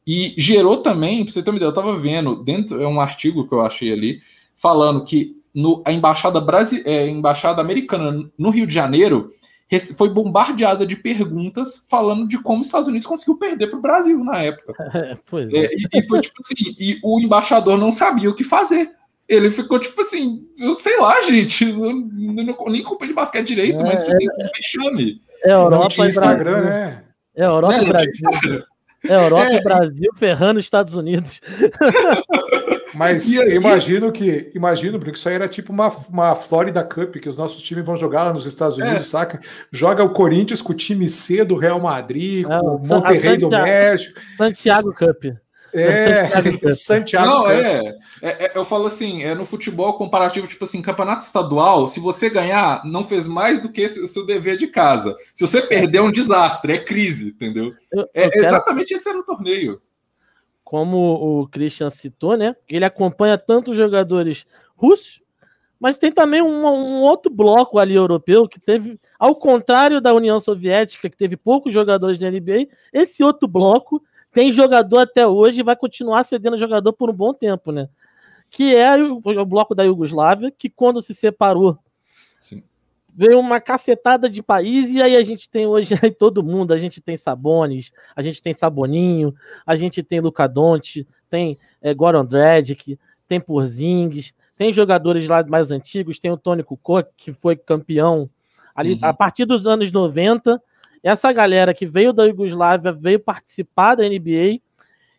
E 0.06 0.34
gerou 0.36 0.78
também, 0.78 1.24
para 1.24 1.32
você 1.32 1.42
ter 1.42 1.50
uma 1.50 1.56
ideia, 1.56 1.68
eu 1.68 1.70
estava 1.70 1.98
vendo, 1.98 2.36
dentro 2.36 2.80
é 2.82 2.86
um 2.86 3.00
artigo 3.00 3.48
que 3.48 3.54
eu 3.54 3.62
achei 3.62 3.90
ali, 3.90 4.20
falando 4.54 5.04
que 5.04 5.42
no, 5.54 5.82
a 5.86 5.92
embaixada, 5.92 6.40
Brasi, 6.40 6.82
é, 6.84 7.08
embaixada 7.08 7.62
americana 7.62 8.30
no 8.36 8.50
Rio 8.50 8.66
de 8.66 8.74
Janeiro 8.74 9.32
foi 9.96 10.08
bombardeada 10.08 10.86
de 10.86 10.96
perguntas 10.96 11.84
falando 11.88 12.28
de 12.28 12.38
como 12.38 12.60
os 12.60 12.66
Estados 12.66 12.88
Unidos 12.88 13.06
conseguiu 13.06 13.38
perder 13.38 13.68
para 13.68 13.78
o 13.78 13.82
Brasil 13.82 14.22
na 14.24 14.38
época. 14.38 14.74
É, 14.94 15.12
é. 15.12 15.74
E, 15.74 15.88
e, 15.92 16.02
foi 16.06 16.20
tipo 16.20 16.36
assim, 16.40 16.54
e 16.78 17.00
o 17.02 17.18
embaixador 17.20 17.76
não 17.76 17.90
sabia 17.90 18.30
o 18.30 18.34
que 18.34 18.44
fazer. 18.44 18.92
Ele 19.28 19.50
ficou 19.50 19.78
tipo 19.78 20.00
assim, 20.00 20.46
eu 20.58 20.74
sei 20.74 20.98
lá, 21.00 21.20
gente, 21.22 21.68
eu, 21.68 21.86
eu 21.86 22.70
nem 22.70 22.82
culpa 22.82 23.06
de 23.06 23.12
basquete 23.12 23.48
direito, 23.48 23.80
é, 23.80 23.84
mas 23.84 24.04
foi 24.04 24.14
assim, 24.14 24.26
é, 24.26 24.44
um 24.44 24.50
vexame. 24.54 25.20
É 25.44 25.52
Europa 25.52 26.04
e 26.04 26.08
Instagram, 26.08 26.60
né? 26.60 27.04
É 27.34 27.44
Europa 27.44 27.82
e 27.82 27.88
Brasil. 27.88 28.64
É 29.08 29.14
Europa 29.14 29.52
e 29.52 29.62
Brasil 29.62 30.10
ferrando 30.16 30.60
os 30.60 30.66
Estados 30.66 30.94
Unidos. 30.94 31.40
Mas 32.94 33.32
imagino 33.32 34.12
que, 34.12 34.50
imagino, 34.54 34.98
porque 34.98 35.16
isso 35.16 35.28
aí 35.28 35.34
era 35.34 35.48
tipo 35.48 35.72
uma, 35.72 35.88
uma 36.08 36.34
Florida 36.34 36.82
Cup, 36.82 37.16
que 37.16 37.28
os 37.28 37.36
nossos 37.36 37.62
times 37.62 37.84
vão 37.84 37.96
jogar 37.96 38.24
lá 38.24 38.32
nos 38.32 38.46
Estados 38.46 38.78
Unidos, 38.78 39.00
é. 39.00 39.02
saca? 39.02 39.40
Joga 39.70 40.04
o 40.04 40.10
Corinthians 40.10 40.62
com 40.62 40.72
o 40.72 40.76
time 40.76 41.08
C 41.08 41.44
do 41.44 41.56
Real 41.56 41.80
Madrid, 41.80 42.44
é, 42.44 42.48
com 42.48 42.76
o 42.76 42.86
Monterrey 42.86 43.36
do 43.36 43.50
México. 43.50 44.20
Santiago 44.36 44.94
Cup. 44.94 45.24
É, 45.74 46.30
Santiago. 46.70 47.26
Não, 47.26 47.50
é, 47.50 47.96
é, 48.22 48.44
é, 48.44 48.52
Eu 48.54 48.64
falo 48.64 48.86
assim, 48.86 49.24
é 49.24 49.34
no 49.34 49.44
futebol 49.44 49.94
comparativo, 49.94 50.46
tipo 50.46 50.62
assim, 50.62 50.80
campeonato 50.80 51.24
estadual, 51.24 51.88
se 51.88 51.98
você 51.98 52.30
ganhar, 52.30 52.84
não 52.84 53.02
fez 53.02 53.26
mais 53.26 53.60
do 53.60 53.70
que 53.70 53.84
o 53.84 54.06
seu 54.06 54.24
dever 54.24 54.56
de 54.56 54.68
casa. 54.68 55.16
Se 55.34 55.44
você 55.44 55.60
perder, 55.60 55.98
é 55.98 56.02
um 56.02 56.12
desastre, 56.12 56.74
é 56.74 56.78
crise, 56.78 57.30
entendeu? 57.30 57.72
Eu, 57.92 58.08
é, 58.14 58.26
eu 58.26 58.30
quero... 58.30 58.46
Exatamente 58.46 58.94
esse 58.94 59.08
era 59.08 59.18
o 59.18 59.24
torneio 59.24 59.80
como 60.64 61.42
o 61.42 61.48
Christian 61.48 61.90
citou, 61.90 62.36
né? 62.36 62.56
Ele 62.68 62.84
acompanha 62.84 63.36
tanto 63.36 63.72
os 63.72 63.76
jogadores 63.76 64.46
russos, 64.74 65.20
mas 65.78 65.98
tem 65.98 66.10
também 66.10 66.40
um, 66.40 66.66
um, 66.66 67.02
outro 67.02 67.30
bloco 67.30 67.78
ali 67.78 67.94
europeu 67.94 68.48
que 68.48 68.58
teve, 68.58 68.98
ao 69.18 69.36
contrário 69.36 70.00
da 70.00 70.14
União 70.14 70.40
Soviética, 70.40 71.10
que 71.10 71.16
teve 71.16 71.36
poucos 71.36 71.72
jogadores 71.72 72.18
de 72.18 72.28
NBA, 72.28 72.68
esse 72.92 73.22
outro 73.22 73.46
bloco 73.46 74.02
tem 74.32 74.50
jogador 74.50 74.98
até 74.98 75.26
hoje 75.26 75.60
e 75.60 75.64
vai 75.64 75.76
continuar 75.76 76.24
cedendo 76.24 76.58
jogador 76.58 76.92
por 76.92 77.10
um 77.10 77.14
bom 77.14 77.34
tempo, 77.34 77.70
né? 77.70 77.88
Que 78.50 78.74
é 78.74 78.96
o, 78.96 79.20
o 79.22 79.44
bloco 79.44 79.74
da 79.74 79.84
Iugoslávia, 79.84 80.50
que 80.50 80.70
quando 80.70 81.02
se 81.02 81.14
separou, 81.14 81.78
Sim. 82.36 82.62
Veio 83.14 83.38
uma 83.38 83.60
cacetada 83.60 84.28
de 84.28 84.42
país, 84.42 84.90
e 84.90 85.00
aí 85.00 85.16
a 85.16 85.22
gente 85.22 85.48
tem 85.48 85.66
hoje 85.66 85.94
aí 86.02 86.10
todo 86.10 86.42
mundo, 86.42 86.72
a 86.72 86.78
gente 86.78 87.00
tem 87.00 87.16
Sabonis, 87.16 87.92
a 88.14 88.22
gente 88.22 88.42
tem 88.42 88.52
Saboninho, 88.52 89.34
a 89.64 89.76
gente 89.76 90.02
tem 90.02 90.20
Luca 90.20 90.48
Donte, 90.48 91.06
tem 91.30 91.56
é, 91.80 91.94
Goran 91.94 92.24
Dragic, 92.24 92.98
tem 93.28 93.40
Porzingis, 93.40 94.34
tem 94.56 94.72
jogadores 94.72 95.28
lá 95.28 95.44
mais 95.44 95.70
antigos, 95.70 96.18
tem 96.18 96.30
o 96.30 96.36
Tony 96.36 96.62
Kukoc, 96.62 97.08
que 97.16 97.32
foi 97.32 97.56
campeão 97.56 98.28
ali 98.74 98.94
uhum. 98.94 99.00
a 99.02 99.14
partir 99.14 99.44
dos 99.44 99.66
anos 99.66 99.90
90. 99.90 100.60
Essa 101.02 101.32
galera 101.32 101.74
que 101.74 101.86
veio 101.86 102.12
da 102.12 102.24
Iugoslávia 102.24 102.92
veio 102.92 103.20
participar 103.20 103.94
da 103.94 104.08
NBA 104.08 104.60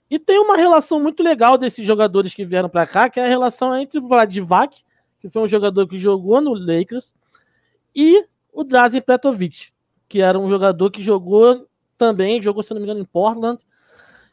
e 0.10 0.20
tem 0.20 0.40
uma 0.40 0.56
relação 0.56 1.00
muito 1.00 1.24
legal 1.24 1.58
desses 1.58 1.86
jogadores 1.86 2.34
que 2.34 2.46
vieram 2.46 2.70
para 2.70 2.86
cá, 2.86 3.10
que 3.10 3.20
é 3.20 3.26
a 3.26 3.30
relação 3.30 3.76
entre 3.76 4.00
o 4.00 4.08
Vladivac, 4.08 4.84
que 5.20 5.30
foi 5.30 5.42
um 5.42 5.48
jogador 5.48 5.88
que 5.88 5.98
jogou 5.98 6.42
no 6.42 6.54
Lakers, 6.54 7.14
e 7.96 8.26
o 8.52 8.64
Drazen 8.64 9.02
Petrovic, 9.02 9.70
que 10.08 10.22
era 10.22 10.38
um 10.38 10.50
jogador 10.50 10.92
que 10.92 11.04
jogou 11.04 11.68
também, 11.98 12.42
jogou, 12.42 12.64
se 12.64 12.74
não 12.74 12.80
me 12.80 12.86
engano, 12.86 13.02
em 13.02 13.06
Portland. 13.06 13.60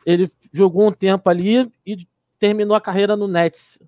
Ele 0.05 0.31
jogou 0.53 0.89
um 0.89 0.93
tempo 0.93 1.29
ali 1.29 1.71
e 1.87 2.07
terminou 2.39 2.77
a 2.77 2.81
carreira 2.81 3.17
no 3.17 3.29
Nets, 3.29 3.79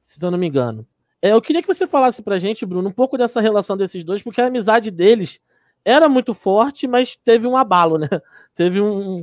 se 0.00 0.22
eu 0.22 0.30
não 0.30 0.38
me 0.38 0.48
engano. 0.48 0.86
É, 1.22 1.32
eu 1.32 1.42
queria 1.42 1.62
que 1.62 1.68
você 1.68 1.86
falasse 1.86 2.22
pra 2.22 2.38
gente, 2.38 2.64
Bruno, 2.66 2.88
um 2.88 2.92
pouco 2.92 3.16
dessa 3.16 3.40
relação 3.40 3.76
desses 3.76 4.02
dois, 4.02 4.22
porque 4.22 4.40
a 4.40 4.46
amizade 4.46 4.90
deles 4.90 5.38
era 5.84 6.08
muito 6.08 6.34
forte, 6.34 6.86
mas 6.86 7.16
teve 7.24 7.46
um 7.46 7.56
abalo, 7.56 7.98
né? 7.98 8.08
Teve 8.56 8.80
um, 8.80 9.16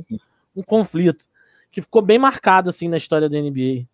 um 0.56 0.62
conflito 0.62 1.24
que 1.70 1.80
ficou 1.80 2.02
bem 2.02 2.18
marcado 2.18 2.70
assim 2.70 2.88
na 2.88 2.96
história 2.96 3.28
da 3.28 3.38
NBA. 3.38 3.86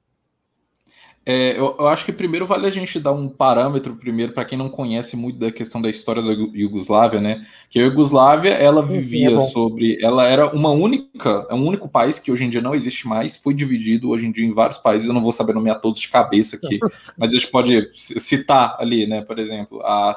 É, 1.26 1.52
eu, 1.58 1.74
eu, 1.78 1.88
acho 1.88 2.04
que 2.04 2.12
primeiro 2.12 2.46
vale 2.46 2.66
a 2.66 2.70
gente 2.70 3.00
dar 3.00 3.12
um 3.12 3.30
parâmetro 3.30 3.96
primeiro 3.96 4.32
para 4.32 4.44
quem 4.44 4.58
não 4.58 4.68
conhece 4.68 5.16
muito 5.16 5.38
da 5.38 5.50
questão 5.50 5.80
da 5.80 5.88
história 5.88 6.20
da 6.20 6.32
Iugoslávia, 6.32 7.18
né? 7.18 7.46
Que 7.70 7.78
a 7.78 7.82
Iugoslávia 7.84 8.50
ela 8.50 8.84
vivia 8.84 9.30
Sim, 9.30 9.36
é 9.36 9.40
sobre, 9.40 9.98
ela 10.04 10.26
era 10.26 10.54
uma 10.54 10.68
única, 10.68 11.46
é 11.48 11.54
um 11.54 11.66
único 11.66 11.88
país 11.88 12.18
que 12.18 12.30
hoje 12.30 12.44
em 12.44 12.50
dia 12.50 12.60
não 12.60 12.74
existe 12.74 13.08
mais, 13.08 13.36
foi 13.36 13.54
dividido 13.54 14.10
hoje 14.10 14.26
em 14.26 14.32
dia 14.32 14.44
em 14.44 14.52
vários 14.52 14.76
países. 14.76 15.08
Eu 15.08 15.14
não 15.14 15.22
vou 15.22 15.32
saber 15.32 15.54
nomear 15.54 15.80
todos 15.80 15.98
de 15.98 16.10
cabeça 16.10 16.56
aqui, 16.56 16.78
mas 17.16 17.32
a 17.32 17.38
gente 17.38 17.50
pode 17.50 17.88
citar 17.94 18.76
ali, 18.78 19.06
né? 19.06 19.22
Por 19.22 19.38
exemplo, 19.38 19.80
a 19.80 20.12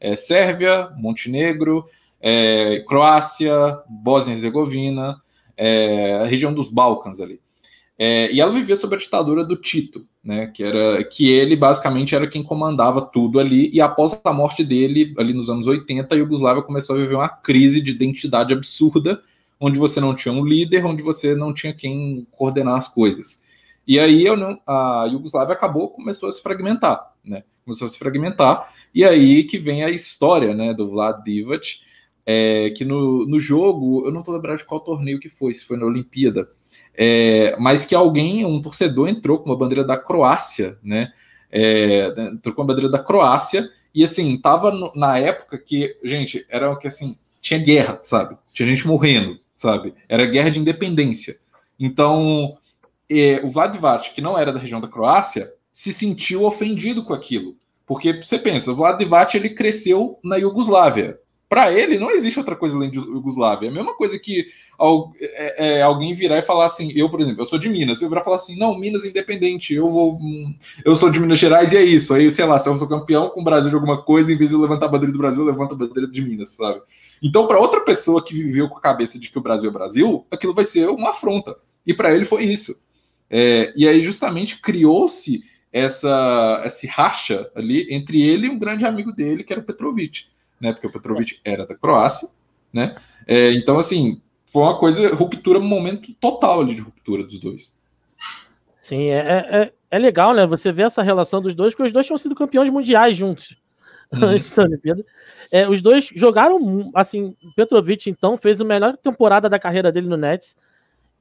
é, 0.00 0.16
Sérvia, 0.16 0.90
Montenegro, 0.96 1.88
é, 2.20 2.80
Croácia, 2.80 3.78
Bósnia 3.88 4.32
e 4.32 4.36
Herzegovina, 4.36 5.20
é, 5.56 6.14
a 6.16 6.26
região 6.26 6.52
dos 6.52 6.68
Balcãs 6.68 7.20
ali. 7.20 7.40
É, 8.00 8.32
e 8.32 8.40
ela 8.40 8.52
vivia 8.52 8.76
sob 8.76 8.94
a 8.94 8.98
ditadura 8.98 9.44
do 9.44 9.56
Tito, 9.56 10.06
né, 10.22 10.46
que 10.46 10.62
era 10.62 11.02
que 11.02 11.28
ele 11.28 11.56
basicamente 11.56 12.14
era 12.14 12.28
quem 12.28 12.44
comandava 12.44 13.02
tudo 13.02 13.40
ali. 13.40 13.70
E 13.72 13.80
após 13.80 14.18
a 14.24 14.32
morte 14.32 14.62
dele, 14.62 15.12
ali 15.18 15.32
nos 15.34 15.50
anos 15.50 15.66
80, 15.66 16.14
a 16.14 16.18
Iugoslávia 16.18 16.62
começou 16.62 16.94
a 16.94 16.98
viver 17.00 17.16
uma 17.16 17.28
crise 17.28 17.80
de 17.80 17.90
identidade 17.90 18.54
absurda, 18.54 19.20
onde 19.58 19.80
você 19.80 20.00
não 20.00 20.14
tinha 20.14 20.32
um 20.32 20.44
líder, 20.44 20.86
onde 20.86 21.02
você 21.02 21.34
não 21.34 21.52
tinha 21.52 21.74
quem 21.74 22.24
coordenar 22.30 22.76
as 22.76 22.86
coisas. 22.86 23.42
E 23.84 23.98
aí 23.98 24.26
a 24.64 25.06
Iugoslávia 25.10 25.54
acabou, 25.54 25.88
começou 25.88 26.28
a 26.28 26.32
se 26.32 26.40
fragmentar, 26.40 27.14
né? 27.24 27.42
Começou 27.64 27.86
a 27.86 27.90
se 27.90 27.98
fragmentar. 27.98 28.72
E 28.94 29.04
aí 29.04 29.42
que 29.42 29.58
vem 29.58 29.82
a 29.82 29.90
história, 29.90 30.54
né, 30.54 30.72
do 30.72 30.88
Vlad 30.88 31.24
Divac, 31.24 31.80
é, 32.24 32.70
que 32.70 32.84
no, 32.84 33.26
no 33.26 33.40
jogo, 33.40 34.06
eu 34.06 34.12
não 34.12 34.22
tô 34.22 34.30
lembrado 34.32 34.58
de 34.58 34.64
qual 34.64 34.80
torneio 34.80 35.18
que 35.18 35.28
foi, 35.28 35.52
se 35.52 35.64
foi 35.64 35.76
na 35.76 35.86
Olimpíada, 35.86 36.48
é, 37.00 37.54
mas 37.60 37.84
que 37.84 37.94
alguém, 37.94 38.44
um 38.44 38.60
torcedor, 38.60 39.08
entrou 39.08 39.38
com 39.38 39.48
uma 39.48 39.56
bandeira 39.56 39.84
da 39.84 39.96
Croácia, 39.96 40.76
né? 40.82 41.12
É, 41.50 42.12
entrou 42.32 42.52
com 42.52 42.62
a 42.62 42.64
bandeira 42.64 42.90
da 42.90 42.98
Croácia, 42.98 43.70
e 43.94 44.02
assim, 44.02 44.36
tava 44.36 44.72
no, 44.72 44.92
na 44.96 45.16
época 45.16 45.56
que, 45.58 45.96
gente, 46.02 46.44
era 46.50 46.74
que 46.74 46.88
assim, 46.88 47.16
tinha 47.40 47.60
guerra, 47.60 48.00
sabe? 48.02 48.36
Tinha 48.52 48.68
gente 48.68 48.84
morrendo, 48.84 49.38
sabe? 49.54 49.94
Era 50.08 50.26
guerra 50.26 50.50
de 50.50 50.58
independência. 50.58 51.38
Então, 51.78 52.58
é, 53.08 53.40
o 53.44 53.48
Vladivac, 53.48 54.12
que 54.12 54.20
não 54.20 54.36
era 54.36 54.52
da 54.52 54.58
região 54.58 54.80
da 54.80 54.88
Croácia, 54.88 55.52
se 55.72 55.92
sentiu 55.92 56.42
ofendido 56.42 57.04
com 57.04 57.14
aquilo. 57.14 57.56
Porque 57.86 58.12
você 58.12 58.40
pensa, 58.40 58.72
o 58.72 58.74
Vladivac 58.74 59.36
ele 59.36 59.50
cresceu 59.50 60.18
na 60.24 60.36
Iugoslávia. 60.36 61.16
Para 61.48 61.72
ele, 61.72 61.98
não 61.98 62.10
existe 62.10 62.38
outra 62.38 62.54
coisa 62.54 62.76
além 62.76 62.90
de 62.90 62.98
Iugoslávia. 62.98 63.68
É 63.68 63.70
a 63.70 63.74
mesma 63.74 63.94
coisa 63.94 64.18
que 64.18 64.48
é, 65.18 65.78
é, 65.78 65.82
alguém 65.82 66.14
virar 66.14 66.38
e 66.38 66.42
falar 66.42 66.66
assim, 66.66 66.92
eu, 66.94 67.08
por 67.08 67.22
exemplo, 67.22 67.40
eu 67.40 67.46
sou 67.46 67.58
de 67.58 67.70
Minas, 67.70 68.02
eu 68.02 68.08
virar 68.08 68.20
e 68.20 68.24
falar 68.24 68.36
assim, 68.36 68.58
não, 68.58 68.78
Minas 68.78 69.02
é 69.02 69.08
independente, 69.08 69.72
eu 69.72 69.88
vou. 69.88 70.18
Eu 70.84 70.94
sou 70.94 71.08
de 71.08 71.18
Minas 71.18 71.38
Gerais 71.38 71.72
e 71.72 71.78
é 71.78 71.82
isso. 71.82 72.12
Aí, 72.12 72.30
sei 72.30 72.44
lá, 72.44 72.58
se 72.58 72.68
eu 72.68 72.76
sou 72.76 72.86
campeão 72.86 73.30
com 73.30 73.40
o 73.40 73.44
Brasil 73.44 73.70
de 73.70 73.74
alguma 73.74 74.02
coisa, 74.02 74.30
em 74.30 74.36
vez 74.36 74.50
de 74.50 74.56
eu 74.56 74.60
levantar 74.60 74.86
a 74.86 74.88
bandeira 74.90 75.10
do 75.10 75.18
Brasil, 75.18 75.42
eu 75.42 75.50
levanto 75.50 75.72
a 75.72 75.76
bandeira 75.78 76.06
de 76.06 76.20
Minas, 76.20 76.50
sabe? 76.50 76.82
Então, 77.22 77.46
para 77.46 77.58
outra 77.58 77.80
pessoa 77.80 78.22
que 78.22 78.34
viveu 78.34 78.68
com 78.68 78.76
a 78.76 78.82
cabeça 78.82 79.18
de 79.18 79.30
que 79.30 79.38
o 79.38 79.42
Brasil 79.42 79.70
é 79.70 79.72
Brasil, 79.72 80.26
aquilo 80.30 80.52
vai 80.52 80.66
ser 80.66 80.86
uma 80.90 81.10
afronta. 81.10 81.56
E 81.86 81.94
para 81.94 82.14
ele 82.14 82.26
foi 82.26 82.44
isso. 82.44 82.78
É, 83.30 83.72
e 83.74 83.88
aí, 83.88 84.02
justamente, 84.02 84.60
criou-se 84.60 85.42
essa, 85.72 86.62
esse 86.66 86.86
racha 86.86 87.50
ali 87.54 87.86
entre 87.90 88.20
ele 88.20 88.48
e 88.48 88.50
um 88.50 88.58
grande 88.58 88.84
amigo 88.84 89.12
dele, 89.12 89.42
que 89.42 89.52
era 89.52 89.62
o 89.62 89.64
Petrovic 89.64 90.26
né? 90.60 90.72
Porque 90.72 90.86
o 90.86 90.92
Petrovic 90.92 91.40
era 91.44 91.66
da 91.66 91.74
Croácia, 91.74 92.28
né? 92.72 92.96
É, 93.26 93.52
então, 93.52 93.78
assim, 93.78 94.20
foi 94.50 94.62
uma 94.62 94.78
coisa, 94.78 95.14
ruptura, 95.14 95.58
um 95.58 95.66
momento 95.66 96.12
total 96.14 96.60
ali 96.60 96.74
de 96.74 96.82
ruptura 96.82 97.22
dos 97.22 97.38
dois. 97.38 97.78
Sim, 98.82 99.08
é, 99.08 99.18
é, 99.18 99.62
é, 99.62 99.72
é 99.90 99.98
legal, 99.98 100.34
né? 100.34 100.46
Você 100.46 100.72
vê 100.72 100.82
essa 100.82 101.02
relação 101.02 101.42
dos 101.42 101.54
dois, 101.54 101.74
porque 101.74 101.88
os 101.88 101.92
dois 101.92 102.06
tinham 102.06 102.18
sido 102.18 102.34
campeões 102.34 102.70
mundiais 102.70 103.16
juntos 103.16 103.56
uhum. 104.12 104.24
antes 104.28 104.50
da 104.54 104.62
Olimpíada. 104.64 105.04
É, 105.50 105.68
os 105.68 105.80
dois 105.80 106.10
jogaram, 106.14 106.90
assim, 106.94 107.34
Petrovic, 107.56 108.08
então, 108.08 108.36
fez 108.36 108.60
a 108.60 108.64
melhor 108.64 108.96
temporada 108.96 109.48
da 109.48 109.58
carreira 109.58 109.92
dele 109.92 110.08
no 110.08 110.16
Nets. 110.16 110.56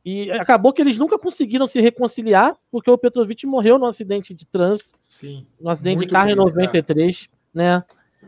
E 0.03 0.31
acabou 0.31 0.71
que 0.71 0.81
eles 0.81 0.97
nunca 0.97 1.19
conseguiram 1.19 1.67
se 1.67 1.81
reconciliar, 1.81 2.55
porque 2.71 2.89
o 2.89 2.97
Petrovic 2.97 3.45
morreu 3.45 3.77
num 3.77 3.85
acidente 3.85 4.33
de 4.33 4.45
trânsito. 4.45 4.97
Sim. 5.01 5.45
Num 5.59 5.69
acidente 5.69 6.05
de 6.05 6.07
carro 6.07 6.29
em 6.29 6.35
93, 6.35 7.27
né? 7.53 7.83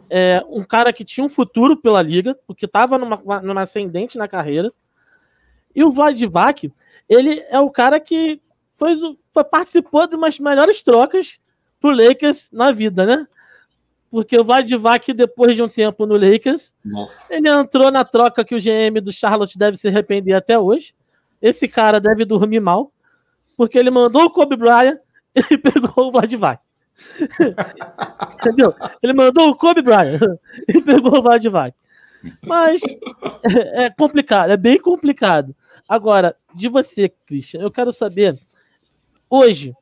É, 0.09 0.43
um 0.49 0.63
cara 0.63 0.91
que 0.91 1.05
tinha 1.05 1.25
um 1.25 1.29
futuro 1.29 1.77
pela 1.77 2.01
liga, 2.01 2.37
porque 2.47 2.65
estava 2.65 2.97
numa, 2.97 3.21
numa 3.41 3.61
ascendente 3.61 4.17
na 4.17 4.27
carreira. 4.27 4.71
E 5.75 5.83
o 5.83 5.91
Vladivac, 5.91 6.71
ele 7.07 7.43
é 7.49 7.59
o 7.59 7.69
cara 7.69 7.99
que 7.99 8.41
foi, 8.77 8.95
foi, 9.33 9.43
participou 9.43 10.07
de 10.07 10.15
umas 10.15 10.39
melhores 10.39 10.81
trocas 10.81 11.37
pro 11.79 11.91
Lakers 11.91 12.49
na 12.51 12.71
vida, 12.71 13.05
né? 13.05 13.27
Porque 14.09 14.37
o 14.37 14.43
Vladivac, 14.43 15.13
depois 15.13 15.55
de 15.55 15.61
um 15.61 15.69
tempo 15.69 16.05
no 16.05 16.17
Lakers, 16.17 16.73
Nossa. 16.83 17.33
ele 17.33 17.47
entrou 17.47 17.91
na 17.91 18.03
troca 18.03 18.43
que 18.43 18.55
o 18.55 18.59
GM 18.59 18.99
do 18.99 19.11
Charlotte 19.11 19.57
deve 19.57 19.77
se 19.77 19.87
arrepender 19.87 20.33
até 20.33 20.57
hoje. 20.57 20.95
Esse 21.39 21.67
cara 21.67 21.99
deve 21.99 22.25
dormir 22.25 22.59
mal, 22.59 22.91
porque 23.55 23.77
ele 23.77 23.91
mandou 23.91 24.23
o 24.23 24.31
Kobe 24.31 24.55
Bryant 24.55 24.97
e 25.51 25.57
pegou 25.57 26.07
o 26.07 26.11
Vladivac. 26.11 26.59
Entendeu? 28.39 28.73
Ele 29.01 29.13
mandou 29.13 29.49
o 29.49 29.55
Kobe 29.55 29.81
Bryant 29.81 30.19
e 30.67 30.81
pegou 30.81 31.17
o 31.17 31.21
Vladivac. 31.21 31.75
Mas 32.45 32.81
é, 33.43 33.85
é, 33.85 33.89
complicado, 33.89 34.51
é 34.51 34.57
bem 34.57 34.79
complicado. 34.79 35.55
Agora, 35.87 36.35
de 36.53 36.67
você, 36.67 37.09
Christian, 37.25 37.61
eu 37.61 37.71
quero 37.71 37.91
saber, 37.91 38.37
hoje, 39.29 39.73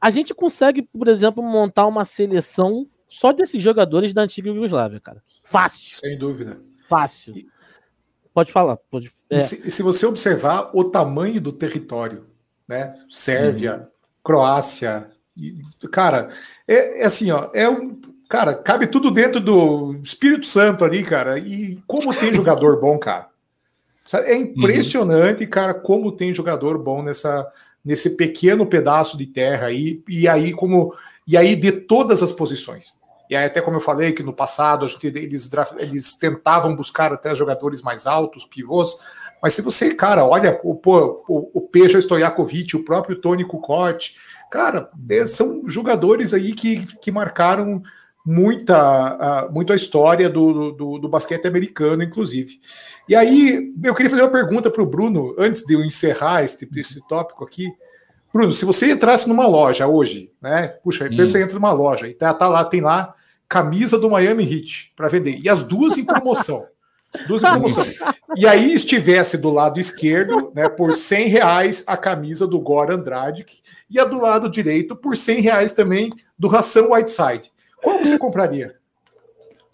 a 0.00 0.10
gente 0.10 0.34
consegue, 0.34 0.82
por 0.82 1.08
exemplo, 1.08 1.42
montar 1.42 1.86
uma 1.86 2.04
seleção 2.04 2.86
só 3.08 3.32
desses 3.32 3.62
jogadores 3.62 4.12
da 4.12 4.22
antiga 4.22 4.50
Yugoslávia, 4.50 5.00
cara. 5.00 5.22
Fácil. 5.44 5.80
Sem 5.84 6.16
dúvida. 6.16 6.60
Fácil. 6.88 7.34
Pode 8.32 8.50
falar. 8.52 8.76
Pode, 8.90 9.12
é. 9.28 9.36
e, 9.36 9.40
se, 9.40 9.68
e 9.68 9.70
se 9.70 9.82
você 9.82 10.06
observar 10.06 10.70
o 10.74 10.84
tamanho 10.84 11.40
do 11.40 11.52
território, 11.52 12.26
né? 12.66 12.96
Sérvia, 13.10 13.76
uhum. 13.76 13.86
Croácia, 14.22 15.10
Cara, 15.90 16.30
é, 16.66 17.02
é, 17.02 17.04
assim, 17.04 17.30
ó, 17.30 17.48
é 17.54 17.68
um. 17.68 17.98
Cara, 18.28 18.54
cabe 18.54 18.86
tudo 18.86 19.10
dentro 19.10 19.40
do 19.40 19.94
Espírito 20.02 20.46
Santo 20.46 20.84
ali, 20.84 21.02
cara. 21.02 21.38
E 21.38 21.82
como 21.86 22.14
tem 22.14 22.34
jogador 22.34 22.80
bom, 22.80 22.98
cara. 22.98 23.28
É 24.24 24.36
impressionante, 24.36 25.44
uhum. 25.44 25.50
cara, 25.50 25.74
como 25.74 26.12
tem 26.12 26.34
jogador 26.34 26.78
bom 26.78 27.02
nessa, 27.02 27.46
nesse 27.84 28.16
pequeno 28.16 28.66
pedaço 28.66 29.16
de 29.16 29.26
terra 29.26 29.66
aí. 29.66 30.02
E 30.08 30.28
aí, 30.28 30.52
como. 30.52 30.94
E 31.26 31.36
aí, 31.36 31.54
de 31.54 31.72
todas 31.72 32.22
as 32.22 32.32
posições. 32.32 33.00
E 33.30 33.36
aí, 33.36 33.44
até 33.44 33.60
como 33.60 33.76
eu 33.76 33.80
falei, 33.80 34.12
que 34.12 34.22
no 34.22 34.32
passado 34.32 34.84
a 34.84 34.88
gente, 34.88 35.06
eles, 35.06 35.50
eles 35.78 36.18
tentavam 36.18 36.74
buscar 36.74 37.12
até 37.12 37.34
jogadores 37.34 37.80
mais 37.80 38.06
altos, 38.06 38.44
pivôs. 38.44 38.98
Mas 39.42 39.54
se 39.54 39.62
você, 39.62 39.92
cara, 39.94 40.24
olha 40.24 40.60
o, 40.62 40.72
o, 40.72 41.50
o 41.54 41.60
Peja 41.62 41.98
Stojakovic, 41.98 42.76
o 42.76 42.84
próprio 42.84 43.16
Tony 43.16 43.44
Kukoc, 43.44 44.12
Cara, 44.52 44.90
é, 45.08 45.26
são 45.26 45.66
jogadores 45.66 46.34
aí 46.34 46.52
que, 46.52 46.84
que 46.98 47.10
marcaram 47.10 47.82
muita, 48.24 49.46
uh, 49.48 49.52
muito 49.52 49.72
a 49.72 49.76
história 49.76 50.28
do, 50.28 50.72
do, 50.72 50.98
do, 50.98 51.08
basquete 51.08 51.46
americano, 51.46 52.02
inclusive. 52.02 52.60
E 53.08 53.16
aí, 53.16 53.72
eu 53.82 53.94
queria 53.94 54.10
fazer 54.10 54.20
uma 54.20 54.30
pergunta 54.30 54.70
para 54.70 54.82
o 54.82 54.86
Bruno, 54.86 55.34
antes 55.38 55.64
de 55.64 55.72
eu 55.72 55.82
encerrar 55.82 56.44
esse, 56.44 56.68
esse 56.76 57.00
tópico 57.08 57.42
aqui. 57.42 57.72
Bruno, 58.30 58.52
se 58.52 58.66
você 58.66 58.92
entrasse 58.92 59.26
numa 59.26 59.46
loja 59.46 59.86
hoje, 59.86 60.30
né? 60.40 60.68
Puxa, 60.84 61.08
hum. 61.10 61.16
você 61.16 61.42
entra 61.42 61.54
numa 61.54 61.72
loja 61.72 62.06
e 62.06 62.12
tá, 62.12 62.34
tá 62.34 62.46
lá, 62.46 62.62
tem 62.62 62.82
lá 62.82 63.14
camisa 63.48 63.98
do 63.98 64.10
Miami 64.10 64.44
Heat 64.44 64.92
para 64.94 65.08
vender, 65.08 65.38
e 65.42 65.48
as 65.48 65.66
duas 65.66 65.96
em 65.96 66.04
promoção. 66.04 66.66
Duas 67.26 67.42
em 67.42 67.48
promoção. 67.48 67.86
E 68.36 68.46
aí 68.46 68.74
estivesse 68.74 69.40
do 69.40 69.50
lado 69.50 69.78
esquerdo, 69.78 70.50
né, 70.54 70.68
por 70.68 70.94
100 70.94 71.28
reais 71.28 71.84
a 71.86 71.96
camisa 71.96 72.46
do 72.46 72.60
Goran 72.60 72.96
Andrade, 72.96 73.44
e 73.90 74.00
a 74.00 74.04
do 74.04 74.18
lado 74.18 74.48
direito 74.48 74.96
por 74.96 75.16
100 75.16 75.40
reais 75.40 75.74
também 75.74 76.10
do 76.38 76.48
Ração 76.48 76.92
Whiteside. 76.92 77.52
Qual 77.82 77.98
você 77.98 78.18
compraria? 78.18 78.74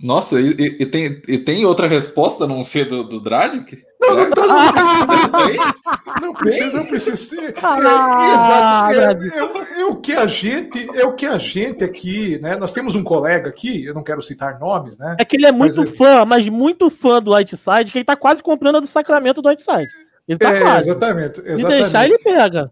Nossa, 0.01 0.41
e, 0.41 0.51
e, 0.80 0.86
tem, 0.86 1.22
e 1.26 1.39
tem 1.39 1.64
outra 1.64 1.86
resposta 1.86 2.45
a 2.45 2.47
não 2.47 2.64
ser 2.64 2.86
do, 2.86 3.03
do 3.03 3.20
Dradic? 3.20 3.82
Não, 4.01 4.14
não, 4.14 4.30
não, 4.30 4.30
não, 4.30 4.72
precisa, 4.72 6.16
não 6.20 6.34
precisa, 6.34 6.76
não 6.76 6.86
precisa 6.86 7.16
ser. 7.16 7.55
Ah, 7.62 8.88
é, 8.92 8.94
exato. 8.94 9.24
É, 9.24 9.78
é, 9.78 9.80
é, 9.80 9.84
o 9.86 9.96
que 9.96 10.12
a 10.12 10.26
gente, 10.26 10.88
é 10.99 11.05
o 11.05 11.14
que 11.14 11.26
a 11.26 11.36
gente 11.36 11.82
aqui, 11.82 12.38
né? 12.38 12.57
Nós 12.57 12.72
temos 12.72 12.94
um 12.94 13.03
colega 13.03 13.49
aqui, 13.49 13.84
eu 13.84 13.94
não 13.94 14.05
quero 14.05 14.22
citar 14.22 14.59
nomes, 14.61 14.99
né? 14.99 15.16
É 15.18 15.24
que 15.24 15.36
ele 15.36 15.46
é 15.46 15.53
muito 15.53 15.80
mas, 15.82 15.96
fã, 15.96 16.24
mas 16.24 16.49
muito 16.49 16.90
fã 16.90 17.20
do 17.20 17.34
Whiteside, 17.34 17.90
que 17.90 17.99
ele 17.99 18.05
tá 18.05 18.16
quase 18.16 18.42
comprando 18.42 18.76
a 18.76 18.80
do 18.80 18.86
Sacramento 18.86 19.42
do 19.42 19.49
Whiteside. 19.49 19.88
Ele 20.28 20.38
tá 20.38 20.55
é, 20.55 20.61
quase. 20.61 20.90
Exatamente, 20.90 21.40
exatamente. 21.40 21.61
Se 21.61 21.66
deixar, 21.66 22.05
ele 22.05 22.18
pega. 22.18 22.70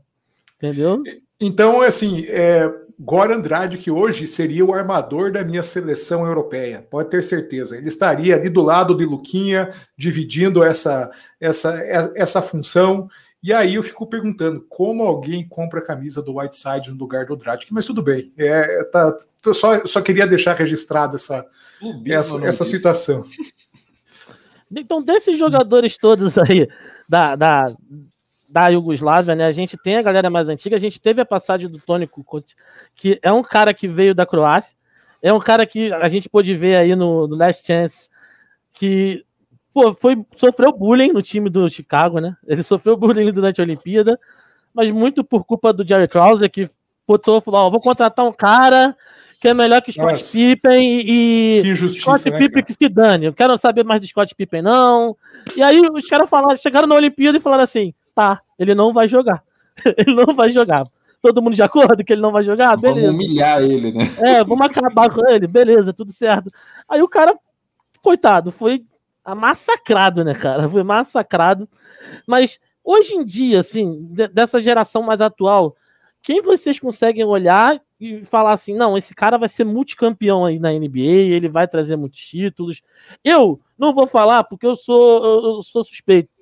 Entendeu? 0.57 1.03
Então, 1.41 1.83
assim, 1.83 2.25
é, 2.29 2.73
Gora 2.99 3.37
Andrade, 3.37 3.77
que 3.77 3.91
hoje 3.91 4.27
seria 4.27 4.65
o 4.65 4.73
armador 4.73 5.31
da 5.31 5.45
minha 5.45 5.63
seleção 5.63 6.25
europeia, 6.25 6.87
pode 6.91 7.11
ter 7.11 7.23
certeza. 7.23 7.77
Ele 7.77 7.89
estaria 7.89 8.35
ali 8.35 8.49
do 8.49 8.63
lado 8.63 8.97
de 8.97 9.05
Luquinha, 9.05 9.71
dividindo 9.97 10.65
essa, 10.65 11.11
essa, 11.39 11.79
essa 12.15 12.41
função. 12.41 13.09
E 13.43 13.53
aí 13.53 13.75
eu 13.75 13.83
fico 13.83 14.07
perguntando 14.07 14.65
como 14.69 15.03
alguém 15.03 15.47
compra 15.47 15.81
a 15.81 15.85
camisa 15.85 16.23
do 16.23 16.39
Whiteside 16.39 16.91
no 16.91 16.97
lugar 16.97 17.27
do 17.27 17.35
Andrade, 17.35 17.67
mas 17.71 17.85
tudo 17.85 18.03
bem. 18.03 18.33
É, 18.39 18.85
tá, 18.85 19.13
tá, 19.43 19.53
só, 19.53 19.85
só 19.85 20.01
queria 20.01 20.27
deixar 20.27 20.57
registrada 20.57 21.17
essa, 21.17 21.47
essa, 22.07 22.47
essa 22.47 22.65
situação. 22.65 23.25
Então, 24.75 25.03
desses 25.03 25.39
jogadores 25.39 25.97
todos 25.97 26.37
aí 26.39 26.67
da, 27.09 27.37
da, 27.37 27.67
da 28.49 28.69
Iugoslávia, 28.69 29.35
né? 29.35 29.47
A 29.47 29.53
gente 29.53 29.77
tem 29.77 29.97
a 29.97 30.03
galera 30.03 30.31
mais 30.31 30.49
antiga, 30.49 30.77
a 30.77 30.79
gente 30.81 31.01
teve 31.01 31.21
a 31.21 31.27
passagem 31.27 31.69
do 31.69 31.79
Tony 31.79 32.07
Kukoc, 32.07 32.55
que 32.95 33.19
é 33.23 33.33
um 33.33 33.43
cara 33.43 33.75
que 33.75 33.89
veio 33.89 34.15
da 34.15 34.27
Croácia, 34.27 34.75
é 35.23 35.33
um 35.33 35.41
cara 35.41 35.67
que 35.67 35.93
a 35.93 36.09
gente 36.09 36.29
pôde 36.29 36.55
ver 36.55 36.77
aí 36.77 36.95
no, 36.95 37.27
no 37.27 37.37
Last 37.37 37.67
Chance, 37.67 38.09
que 38.73 39.25
pô, 39.75 39.95
foi, 39.95 40.25
sofreu 40.37 40.73
bullying 40.73 41.13
no 41.13 41.23
time 41.23 41.51
do 41.51 41.69
Chicago, 41.69 42.21
né? 42.21 42.37
Ele 42.47 42.63
sofreu 42.65 42.97
bullying 42.97 43.33
durante 43.33 43.61
a 43.61 43.65
Olimpíada, 43.65 44.19
mas 44.73 44.91
muito 44.91 45.25
por 45.25 45.45
culpa 45.45 45.73
do 45.73 45.87
Jerry 45.87 46.09
Krause, 46.09 46.49
que 46.49 46.71
botou, 47.07 47.41
falou, 47.41 47.61
ó, 47.67 47.71
vou 47.71 47.81
contratar 47.81 48.25
um 48.25 48.33
cara 48.33 48.97
que 49.41 49.49
é 49.49 49.55
melhor 49.55 49.83
que 49.83 49.93
Scott 49.93 50.13
Nossa. 50.13 50.37
Pippen 50.37 51.01
e, 51.03 51.57
e 51.57 51.77
Scott 51.89 52.31
né, 52.31 52.39
Pippen 52.39 52.65
que 52.65 52.73
se 52.73 52.89
dane. 52.89 53.27
Eu 53.27 53.35
quero 53.35 53.57
saber 53.59 53.85
mais 53.85 54.01
de 54.01 54.09
Scott 54.09 54.35
Pippen, 54.35 54.63
não. 54.63 55.17
E 55.57 55.63
aí 55.63 55.81
os 55.81 56.07
caras 56.07 56.29
falaram, 56.29 56.57
chegaram 56.57 56.89
na 56.89 56.95
Olimpíada 56.95 57.37
e 57.37 57.41
falaram 57.41 57.65
assim: 57.65 57.95
tá, 58.17 58.41
ele 58.59 58.75
não 58.75 58.95
vai 58.95 59.07
jogar. 59.07 59.45
ele 59.99 60.15
não 60.15 60.35
vai 60.35 60.51
jogar. 60.51 60.87
Todo 61.21 61.43
mundo 61.43 61.55
de 61.55 61.63
acordo 61.63 62.03
que 62.03 62.13
ele 62.13 62.23
não 62.23 62.33
vai 62.33 62.43
jogar? 62.43 62.77
Beleza. 62.77 63.07
Vamos 63.07 63.27
humilhar 63.27 63.63
ele, 63.63 63.93
né? 63.93 64.05
É, 64.19 64.43
vamos 64.43 64.67
acabar 64.67 65.11
com 65.11 65.29
ele, 65.29 65.47
beleza, 65.47 65.93
tudo 65.93 66.13
certo. 66.13 66.51
Aí 66.89 67.03
o 67.03 67.09
cara, 67.09 67.39
coitado, 68.03 68.51
foi 68.51 68.85
massacrado, 69.37 70.25
né, 70.25 70.35
cara? 70.35 70.69
Foi 70.69 70.83
massacrado. 70.83 71.69
Mas 72.27 72.59
hoje 72.83 73.15
em 73.15 73.25
dia, 73.25 73.61
assim, 73.61 74.09
dessa 74.33 74.61
geração 74.61 75.03
mais 75.03 75.21
atual, 75.21 75.77
quem 76.23 76.41
vocês 76.41 76.79
conseguem 76.79 77.25
olhar 77.25 77.81
e 78.01 78.25
falar 78.27 78.53
assim, 78.53 78.75
não, 78.75 78.97
esse 78.97 79.15
cara 79.15 79.37
vai 79.37 79.49
ser 79.49 79.65
multicampeão 79.65 80.45
aí 80.45 80.59
na 80.59 80.71
NBA, 80.71 81.35
ele 81.35 81.49
vai 81.49 81.67
trazer 81.67 81.97
muitos 81.97 82.21
títulos. 82.21 82.83
Eu 83.25 83.61
não 83.79 83.93
vou 83.93 84.07
falar 84.07 84.45
porque 84.45 84.67
eu 84.67 84.77
sou, 84.77 85.25
eu 85.25 85.63
sou 85.63 85.83
suspeito 85.83 86.36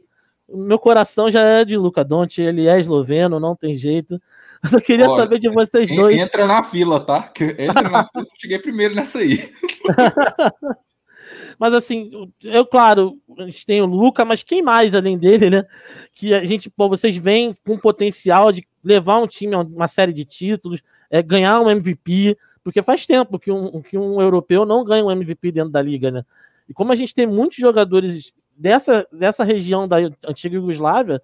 meu 0.49 0.79
coração 0.79 1.31
já 1.31 1.41
é 1.43 1.65
de 1.65 1.77
Luca 1.77 2.05
Donte, 2.05 2.43
ele 2.43 2.67
é 2.67 2.79
esloveno, 2.79 3.41
não 3.41 3.57
tem 3.57 3.77
jeito. 3.77 4.21
Eu 4.73 4.81
queria 4.81 5.11
Olha, 5.11 5.23
saber 5.23 5.39
de 5.39 5.51
vocês 5.51 5.95
dois. 5.95 6.19
Entra 6.19 6.47
na 6.47 6.63
fila, 6.63 6.99
tá? 6.99 7.31
Entra 7.59 7.89
na 7.89 8.05
fila, 8.09 8.25
eu 8.25 8.27
cheguei 8.39 8.59
primeiro 8.59 8.95
nessa 8.95 9.19
aí. 9.19 9.53
mas 11.59 11.75
assim, 11.75 12.33
eu, 12.43 12.65
claro, 12.65 13.19
a 13.39 13.45
gente 13.45 13.67
tem 13.67 13.83
o 13.83 13.87
Luca, 13.87 14.25
mas 14.25 14.43
quem 14.43 14.63
mais 14.63 14.95
além 14.95 15.19
dele, 15.19 15.51
né? 15.51 15.67
Que 16.15 16.33
a 16.33 16.47
gente, 16.47 16.71
pô, 16.71 16.89
vocês 16.89 17.15
veem 17.15 17.55
com 17.67 17.77
potencial 17.77 18.51
de 18.53 18.67
levar 18.83 19.19
um 19.19 19.27
time 19.27 19.55
a 19.55 19.61
uma 19.61 19.87
série 19.87 20.15
de 20.15 20.25
títulos, 20.25 20.81
é, 21.11 21.23
ganhar 21.23 21.61
um 21.61 21.71
MVP, 21.71 22.37
porque 22.63 22.83
faz 22.83 23.07
tempo 23.07 23.39
que 23.39 23.53
um, 23.53 23.83
que 23.83 23.99
um 23.99 24.21
europeu 24.21 24.65
não 24.65 24.83
ganha 24.83 25.05
um 25.05 25.11
MVP 25.11 25.53
dentro 25.53 25.71
da 25.71 25.83
liga, 25.83 26.11
né? 26.11 26.25
E 26.69 26.73
como 26.73 26.91
a 26.93 26.95
gente 26.95 27.15
tem 27.15 27.27
muitos 27.27 27.59
jogadores 27.59 28.33
dessa, 28.57 29.07
dessa 29.13 29.45
região 29.45 29.87
da 29.87 29.97
antiga 30.27 30.57
Iugoslávia, 30.57 31.21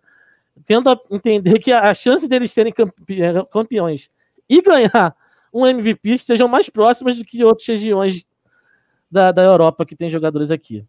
tenta 0.66 0.98
entender 1.10 1.58
que 1.58 1.72
a 1.72 1.94
chance 1.94 2.26
deles 2.28 2.50
serem 2.50 2.72
campeões 3.50 4.10
e 4.48 4.60
ganhar 4.60 5.14
um 5.52 5.66
MVP 5.66 6.18
sejam 6.18 6.48
mais 6.48 6.68
próximas 6.68 7.16
do 7.16 7.24
que 7.24 7.44
outras 7.44 7.66
regiões 7.66 8.24
da, 9.10 9.32
da 9.32 9.44
Europa 9.44 9.84
que 9.84 9.96
tem 9.96 10.10
jogadores 10.10 10.50
aqui. 10.50 10.84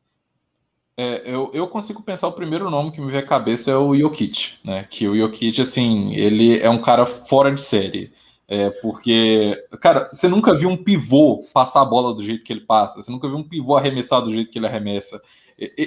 É, 0.98 1.34
eu, 1.34 1.50
eu 1.54 1.68
consigo 1.68 2.04
pensar 2.04 2.28
o 2.28 2.34
primeiro 2.34 2.70
nome 2.70 2.92
que 2.92 3.02
me 3.02 3.10
vem 3.10 3.20
à 3.20 3.26
cabeça 3.26 3.72
é 3.72 3.76
o 3.76 3.98
Jokic, 3.98 4.60
né? 4.64 4.84
Que 4.84 5.08
o 5.08 5.16
Jokic, 5.16 5.60
assim, 5.62 6.14
ele 6.14 6.60
é 6.60 6.70
um 6.70 6.82
cara 6.82 7.06
fora 7.06 7.52
de 7.52 7.62
série. 7.62 8.12
É, 8.48 8.70
porque, 8.70 9.56
cara, 9.82 10.10
você 10.12 10.28
nunca 10.28 10.54
viu 10.54 10.68
um 10.68 10.76
pivô 10.76 11.48
passar 11.54 11.82
a 11.82 11.86
bola 11.86 12.14
do 12.14 12.22
jeito 12.22 12.44
que 12.44 12.52
ele 12.52 12.62
passa, 12.62 13.02
você 13.02 13.10
nunca 13.10 13.28
viu 13.28 13.38
um 13.38 13.48
pivô 13.48 13.78
arremessar 13.78 14.22
do 14.22 14.34
jeito 14.34 14.52
que 14.52 14.60
ele 14.60 14.68
arremessa. 14.68 15.22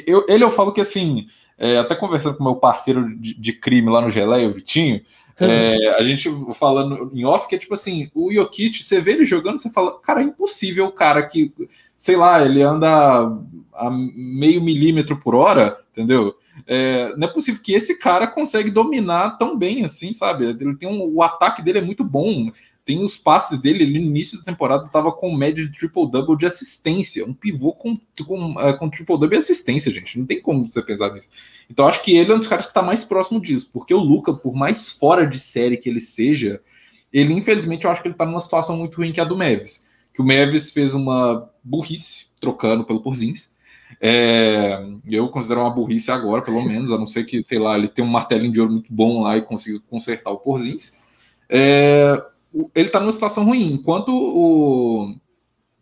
Eu, 0.07 0.25
ele 0.29 0.45
eu 0.45 0.51
falo 0.51 0.72
que 0.72 0.81
assim, 0.81 1.27
é, 1.59 1.79
até 1.79 1.95
conversando 1.95 2.37
com 2.37 2.45
meu 2.45 2.57
parceiro 2.57 3.16
de, 3.16 3.35
de 3.35 3.53
crime 3.53 3.91
lá 3.91 4.01
no 4.01 4.11
Geleia, 4.11 4.49
o 4.49 4.53
Vitinho, 4.53 5.01
uhum. 5.41 5.47
é, 5.47 5.97
a 5.99 6.03
gente 6.03 6.31
falando 6.55 7.11
em 7.12 7.25
off, 7.25 7.49
que 7.49 7.57
é 7.57 7.59
tipo 7.59 7.75
assim, 7.75 8.11
o 8.14 8.33
Jokic, 8.33 8.83
você 8.83 9.01
vê 9.01 9.12
ele 9.12 9.25
jogando, 9.25 9.59
você 9.59 9.70
fala, 9.70 9.99
cara, 10.01 10.20
é 10.20 10.25
impossível 10.25 10.87
o 10.87 10.93
cara 10.93 11.22
que, 11.27 11.53
sei 11.97 12.16
lá, 12.16 12.45
ele 12.45 12.62
anda 12.62 12.89
a 13.72 13.91
meio 13.91 14.62
milímetro 14.62 15.16
por 15.16 15.35
hora, 15.35 15.79
entendeu? 15.93 16.35
É, 16.66 17.14
não 17.16 17.27
é 17.27 17.31
possível 17.31 17.61
que 17.61 17.72
esse 17.72 17.99
cara 17.99 18.29
consegue 18.29 18.70
dominar 18.70 19.37
tão 19.39 19.59
bem 19.59 19.85
assim, 19.85 20.12
sabe? 20.12 20.47
Ele 20.47 20.77
tem 20.77 20.89
um, 20.89 21.03
o 21.03 21.22
ataque 21.22 21.61
dele 21.61 21.79
é 21.79 21.83
muito 21.83 22.05
bom 22.05 22.51
tem 22.85 23.03
os 23.03 23.16
passes 23.16 23.61
dele, 23.61 23.85
ele 23.85 23.99
no 23.99 24.05
início 24.05 24.39
da 24.39 24.45
temporada 24.45 24.87
estava 24.87 25.11
com 25.11 25.35
média 25.35 25.64
de 25.64 25.72
triple-double 25.72 26.37
de 26.37 26.47
assistência, 26.47 27.24
um 27.24 27.32
pivô 27.32 27.72
com, 27.72 27.99
com, 28.26 28.53
uh, 28.53 28.78
com 28.78 28.91
triple-double 28.91 29.37
e 29.37 29.39
assistência, 29.39 29.93
gente, 29.93 30.18
não 30.18 30.26
tem 30.26 30.41
como 30.41 30.70
você 30.70 30.82
pensar 30.82 31.12
nisso. 31.12 31.30
Então 31.70 31.89
acho 31.89 32.03
que 32.03 32.16
ele 32.16 32.30
é 32.30 32.35
um 32.35 32.39
dos 32.39 32.49
caras 32.49 32.66
que 32.66 32.70
está 32.70 32.82
mais 32.82 33.05
próximo 33.05 33.41
disso, 33.41 33.70
porque 33.72 33.95
o 33.95 34.01
Luca, 34.01 34.35
por 34.35 34.55
mais 34.55 34.91
fora 34.91 35.26
de 35.26 35.39
série 35.39 35.78
que 35.78 35.89
ele 35.89 36.01
seja, 36.01 36.61
ele 37.12 37.32
infelizmente 37.32 37.85
eu 37.85 37.91
acho 37.91 38.03
que 38.03 38.09
ele 38.09 38.14
está 38.14 38.26
numa 38.26 38.41
situação 38.41 38.76
muito 38.76 38.97
ruim 38.97 39.12
que 39.12 39.20
é 39.20 39.22
a 39.22 39.26
do 39.26 39.37
Mavis, 39.37 39.89
que 40.12 40.20
o 40.20 40.26
Mavis 40.26 40.70
fez 40.70 40.93
uma 40.93 41.51
burrice 41.62 42.28
trocando 42.39 42.85
pelo 42.85 43.01
Porzins, 43.01 43.55
é, 44.01 44.85
eu 45.09 45.28
considero 45.28 45.61
uma 45.61 45.70
burrice 45.70 46.11
agora, 46.11 46.43
pelo 46.43 46.62
menos, 46.64 46.93
a 46.93 46.99
não 46.99 47.07
ser 47.07 47.24
que, 47.24 47.43
sei 47.43 47.59
lá, 47.59 47.78
ele 47.78 47.89
tem 47.89 48.05
um 48.05 48.09
martelinho 48.09 48.53
de 48.53 48.61
ouro 48.61 48.72
muito 48.72 48.93
bom 48.93 49.22
lá 49.22 49.37
e 49.37 49.43
consiga 49.43 49.80
consertar 49.89 50.30
o 50.30 50.39
Porzins. 50.39 51.01
É, 51.49 52.14
ele 52.75 52.89
tá 52.89 53.01
numa 53.01 53.13
situação 53.13 53.45
ruim. 53.45 53.73
Enquanto 53.73 54.11
o, 54.11 55.15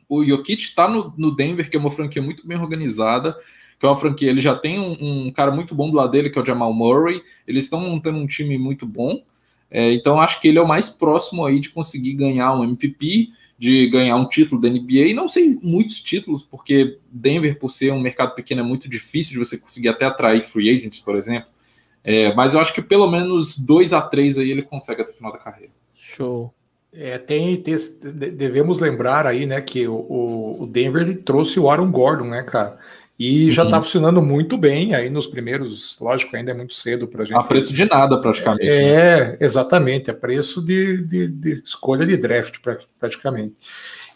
o 0.09 0.25
Jokic 0.25 0.63
está 0.63 0.89
no, 0.89 1.13
no 1.17 1.35
Denver, 1.35 1.69
que 1.71 1.77
é 1.77 1.81
uma 1.81 1.91
franquia 1.91 2.23
muito 2.23 2.47
bem 2.47 2.59
organizada, 2.59 3.37
que 3.79 3.87
é 3.87 3.89
uma 3.89 3.97
franquia, 3.97 4.31
ele 4.31 4.41
já 4.41 4.55
tem 4.55 4.79
um, 4.79 5.27
um 5.27 5.33
cara 5.33 5.51
muito 5.51 5.75
bom 5.75 5.91
do 5.91 5.97
lado 5.97 6.13
dele, 6.13 6.31
que 6.31 6.39
é 6.39 6.43
o 6.43 6.47
Jamal 6.47 6.73
Murray. 6.73 7.21
Eles 7.47 7.65
estão 7.65 7.81
montando 7.81 8.19
um 8.19 8.27
time 8.27 8.57
muito 8.57 8.87
bom. 8.87 9.23
É, 9.71 9.93
então 9.95 10.21
acho 10.21 10.41
que 10.41 10.49
ele 10.49 10.59
é 10.59 10.63
o 10.63 10.69
mais 10.69 10.91
próximo 10.91 11.47
aí 11.47 11.59
de 11.59 11.71
conseguir 11.71 12.13
ganhar 12.13 12.53
um 12.53 12.63
MVP, 12.63 13.31
de 13.59 13.89
ganhar 13.89 14.17
um 14.17 14.29
título 14.29 14.61
da 14.61 14.69
NBA. 14.69 15.09
E 15.09 15.15
não 15.15 15.29
sei 15.29 15.59
muitos 15.63 16.03
títulos, 16.03 16.43
porque 16.43 16.99
Denver, 17.11 17.59
por 17.59 17.71
ser 17.71 17.93
um 17.93 18.01
mercado 18.01 18.35
pequeno, 18.35 18.61
é 18.61 18.65
muito 18.65 18.89
difícil 18.89 19.33
de 19.33 19.39
você 19.39 19.57
conseguir 19.57 19.89
até 19.89 20.05
atrair 20.05 20.43
free 20.43 20.69
agents, 20.69 21.01
por 21.01 21.17
exemplo. 21.17 21.49
É, 22.05 22.35
mas 22.35 22.55
eu 22.55 22.61
acho 22.61 22.75
que 22.75 22.83
pelo 22.83 23.11
menos 23.11 23.59
dois 23.59 23.93
a 23.93 24.01
três 24.01 24.37
aí 24.37 24.51
ele 24.51 24.63
consegue 24.63 25.03
até 25.03 25.13
o 25.13 25.15
final 25.15 25.33
da 25.33 25.39
carreira. 25.39 25.73
Show. 26.17 26.53
É, 26.95 27.17
tem, 27.17 27.57
tem, 27.57 27.75
devemos 28.35 28.79
lembrar 28.79 29.27
aí, 29.27 29.47
né, 29.47 29.61
que 29.63 29.89
o, 29.89 30.57
o 30.61 30.67
Denver 30.67 31.23
trouxe 31.23 31.59
o 31.59 31.71
Aaron 31.71 31.91
Gordon, 31.91 32.27
né, 32.27 32.43
cara? 32.43 32.77
E 33.19 33.51
já 33.51 33.63
está 33.63 33.77
uhum. 33.77 33.83
funcionando 33.83 34.21
muito 34.21 34.59
bem 34.59 34.95
aí 34.95 35.09
nos 35.09 35.27
primeiros, 35.27 35.97
lógico, 36.01 36.37
ainda 36.37 36.51
é 36.51 36.55
muito 36.55 36.75
cedo 36.75 37.07
para 37.07 37.25
gente. 37.25 37.39
A 37.39 37.43
preço 37.43 37.73
de 37.73 37.85
nada, 37.85 38.21
praticamente. 38.21 38.69
É, 38.69 39.29
né? 39.29 39.37
exatamente, 39.41 40.11
a 40.11 40.15
preço 40.15 40.61
de, 40.61 41.07
de, 41.07 41.29
de, 41.29 41.63
escolha 41.65 42.05
de 42.05 42.17
draft, 42.17 42.57
praticamente. 42.99 43.55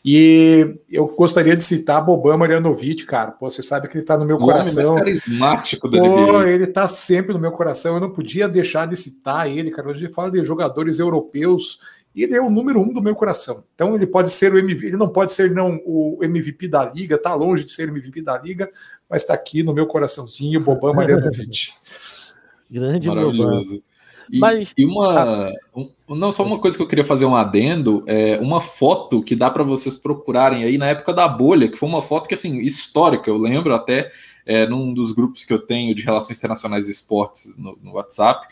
E 0.04 0.76
eu 0.90 1.06
gostaria 1.06 1.56
de 1.56 1.64
citar 1.64 2.04
Boban 2.04 2.36
Marianovic, 2.36 3.04
cara. 3.06 3.32
Pô, 3.32 3.50
você 3.50 3.62
sabe 3.62 3.88
que 3.88 3.98
ele 3.98 4.04
tá 4.04 4.16
no 4.16 4.24
meu 4.24 4.36
o 4.36 4.40
coração. 4.40 4.92
Homem 4.92 5.04
carismático 5.04 5.88
da 5.88 5.98
Pô, 5.98 6.42
ele 6.42 6.66
tá 6.66 6.86
sempre 6.86 7.32
no 7.32 7.40
meu 7.40 7.50
coração. 7.50 7.94
Eu 7.94 8.00
não 8.00 8.10
podia 8.10 8.48
deixar 8.48 8.86
de 8.86 8.96
citar 8.96 9.50
ele, 9.50 9.70
cara. 9.72 9.88
Hoje 9.88 10.04
a 10.04 10.06
gente 10.06 10.14
fala 10.14 10.30
de 10.30 10.44
jogadores 10.44 11.00
europeus 11.00 11.80
e 12.16 12.24
ele 12.24 12.34
é 12.34 12.40
o 12.40 12.48
número 12.48 12.80
um 12.80 12.94
do 12.94 13.02
meu 13.02 13.14
coração. 13.14 13.62
Então 13.74 13.94
ele 13.94 14.06
pode 14.06 14.30
ser 14.30 14.50
o 14.54 14.58
MVP, 14.58 14.86
ele 14.86 14.96
não 14.96 15.08
pode 15.08 15.32
ser 15.32 15.50
não 15.50 15.78
o 15.84 16.18
MVP 16.22 16.66
da 16.66 16.82
liga, 16.90 17.18
tá 17.18 17.34
longe 17.34 17.62
de 17.62 17.70
ser 17.70 17.88
MVP 17.88 18.22
da 18.22 18.38
liga, 18.38 18.70
mas 19.08 19.20
está 19.20 19.34
aqui 19.34 19.62
no 19.62 19.74
meu 19.74 19.86
coraçãozinho, 19.86 20.60
Boban 20.60 20.94
Marianovic. 20.94 21.72
Grande 22.70 23.06
Maravilhoso. 23.06 23.68
Boban. 23.68 23.82
E, 24.30 24.38
Mas, 24.40 24.72
e 24.76 24.84
uma. 24.84 25.52
Um, 25.74 26.16
não, 26.16 26.32
só 26.32 26.42
uma 26.44 26.58
coisa 26.58 26.76
que 26.76 26.82
eu 26.82 26.88
queria 26.88 27.04
fazer 27.04 27.26
um 27.26 27.36
adendo: 27.36 28.02
é 28.06 28.38
uma 28.38 28.60
foto 28.60 29.22
que 29.22 29.36
dá 29.36 29.48
para 29.50 29.62
vocês 29.62 29.96
procurarem 29.96 30.64
aí 30.64 30.76
na 30.76 30.88
época 30.88 31.12
da 31.12 31.28
bolha, 31.28 31.68
que 31.68 31.76
foi 31.76 31.88
uma 31.88 32.02
foto 32.02 32.26
que, 32.26 32.34
assim, 32.34 32.58
histórica, 32.60 33.30
eu 33.30 33.38
lembro 33.38 33.72
até 33.72 34.10
é, 34.44 34.66
num 34.66 34.92
dos 34.92 35.12
grupos 35.12 35.44
que 35.44 35.52
eu 35.52 35.58
tenho 35.58 35.94
de 35.94 36.02
Relações 36.02 36.38
Internacionais 36.38 36.88
e 36.88 36.90
Esportes 36.90 37.54
no, 37.56 37.78
no 37.80 37.92
WhatsApp. 37.92 38.46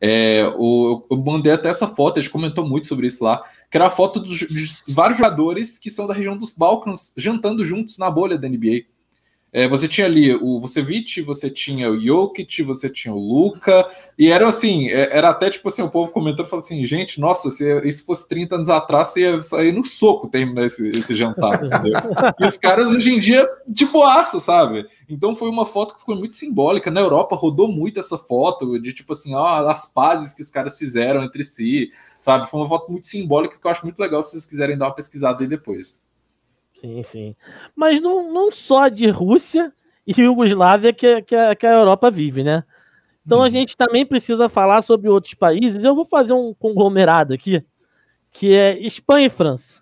É, 0.00 0.50
o, 0.56 1.04
eu 1.10 1.16
mandei 1.18 1.52
até 1.52 1.68
essa 1.68 1.86
foto, 1.86 2.18
a 2.18 2.22
gente 2.22 2.32
comentou 2.32 2.66
muito 2.66 2.88
sobre 2.88 3.06
isso 3.06 3.22
lá, 3.22 3.44
que 3.70 3.76
era 3.76 3.86
a 3.86 3.90
foto 3.90 4.18
dos, 4.18 4.38
de 4.38 4.72
vários 4.88 5.18
jogadores 5.18 5.78
que 5.78 5.90
são 5.90 6.06
da 6.06 6.14
região 6.14 6.36
dos 6.36 6.52
Balcãs 6.52 7.12
jantando 7.16 7.64
juntos 7.64 7.98
na 7.98 8.10
bolha 8.10 8.38
da 8.38 8.48
NBA. 8.48 8.86
É, 9.52 9.66
você 9.66 9.88
tinha 9.88 10.06
ali 10.06 10.32
o 10.32 10.60
Vucevic, 10.60 11.20
você 11.22 11.50
tinha 11.50 11.90
o 11.90 12.00
Jokic, 12.00 12.62
você 12.62 12.88
tinha 12.88 13.12
o 13.12 13.18
Luca, 13.18 13.88
e 14.16 14.30
era 14.30 14.46
assim, 14.46 14.88
é, 14.88 15.16
era 15.16 15.30
até 15.30 15.50
tipo 15.50 15.66
assim, 15.66 15.82
o 15.82 15.90
povo 15.90 16.12
comentando, 16.12 16.46
falando 16.46 16.64
assim, 16.64 16.86
gente, 16.86 17.20
nossa, 17.20 17.50
se 17.50 17.64
isso 17.84 18.04
fosse 18.04 18.28
30 18.28 18.54
anos 18.54 18.68
atrás, 18.68 19.08
você 19.08 19.22
ia 19.22 19.42
sair 19.42 19.72
no 19.72 19.84
soco 19.84 20.28
terminar 20.28 20.66
esse, 20.66 20.88
esse 20.90 21.16
jantar, 21.16 21.54
entendeu? 21.64 21.94
E 22.38 22.44
os 22.44 22.56
caras 22.56 22.92
hoje 22.92 23.12
em 23.12 23.18
dia, 23.18 23.44
de 23.66 23.86
boaça, 23.86 24.38
sabe? 24.38 24.86
Então 25.08 25.34
foi 25.34 25.48
uma 25.48 25.66
foto 25.66 25.94
que 25.94 26.00
ficou 26.00 26.14
muito 26.14 26.36
simbólica, 26.36 26.88
na 26.88 27.00
Europa 27.00 27.34
rodou 27.34 27.66
muito 27.66 27.98
essa 27.98 28.16
foto, 28.16 28.78
de 28.78 28.92
tipo 28.92 29.12
assim, 29.12 29.34
ó, 29.34 29.68
as 29.68 29.92
pazes 29.92 30.32
que 30.32 30.42
os 30.42 30.50
caras 30.50 30.78
fizeram 30.78 31.24
entre 31.24 31.42
si, 31.42 31.90
sabe? 32.20 32.48
Foi 32.48 32.60
uma 32.60 32.68
foto 32.68 32.92
muito 32.92 33.08
simbólica 33.08 33.56
que 33.60 33.66
eu 33.66 33.70
acho 33.70 33.84
muito 33.84 33.98
legal 33.98 34.22
se 34.22 34.30
vocês 34.30 34.44
quiserem 34.44 34.78
dar 34.78 34.86
uma 34.86 34.94
pesquisada 34.94 35.42
aí 35.42 35.48
depois. 35.48 36.00
Sim, 36.80 37.02
sim. 37.02 37.36
Mas 37.76 38.00
não, 38.00 38.32
não 38.32 38.50
só 38.50 38.88
de 38.88 39.08
Rússia 39.10 39.72
e 40.06 40.18
Iugoslávia 40.18 40.92
que, 40.92 41.20
que, 41.22 41.36
a, 41.36 41.54
que 41.54 41.66
a 41.66 41.72
Europa 41.72 42.10
vive, 42.10 42.42
né? 42.42 42.64
Então 43.24 43.40
a 43.40 43.44
uhum. 43.44 43.50
gente 43.50 43.76
também 43.76 44.06
precisa 44.06 44.48
falar 44.48 44.80
sobre 44.82 45.08
outros 45.08 45.34
países. 45.34 45.84
Eu 45.84 45.94
vou 45.94 46.06
fazer 46.06 46.32
um 46.32 46.54
conglomerado 46.54 47.34
aqui, 47.34 47.62
que 48.32 48.54
é 48.54 48.78
Espanha 48.78 49.26
e 49.26 49.30
França, 49.30 49.74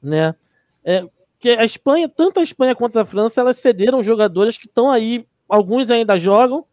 né? 0.00 0.34
É, 0.84 1.04
que 1.40 1.50
a 1.50 1.64
Espanha, 1.64 2.08
tanto 2.08 2.38
a 2.38 2.42
Espanha 2.44 2.76
quanto 2.76 2.98
a 2.98 3.04
França, 3.04 3.40
elas 3.40 3.58
cederam 3.58 4.02
jogadores 4.02 4.56
que 4.56 4.66
estão 4.66 4.88
aí, 4.88 5.26
alguns 5.48 5.90
ainda 5.90 6.16
jogam, 6.16 6.64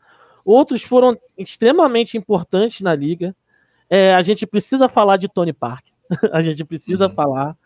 outros 0.46 0.84
foram 0.84 1.18
extremamente 1.36 2.16
importantes 2.16 2.80
na 2.82 2.94
liga. 2.94 3.36
É, 3.90 4.14
a 4.14 4.22
gente 4.22 4.46
precisa 4.46 4.88
falar 4.88 5.18
de 5.18 5.28
Tony 5.28 5.52
Park, 5.52 5.86
a 6.32 6.42
gente 6.42 6.64
precisa 6.64 7.08
uhum. 7.08 7.14
falar. 7.14 7.58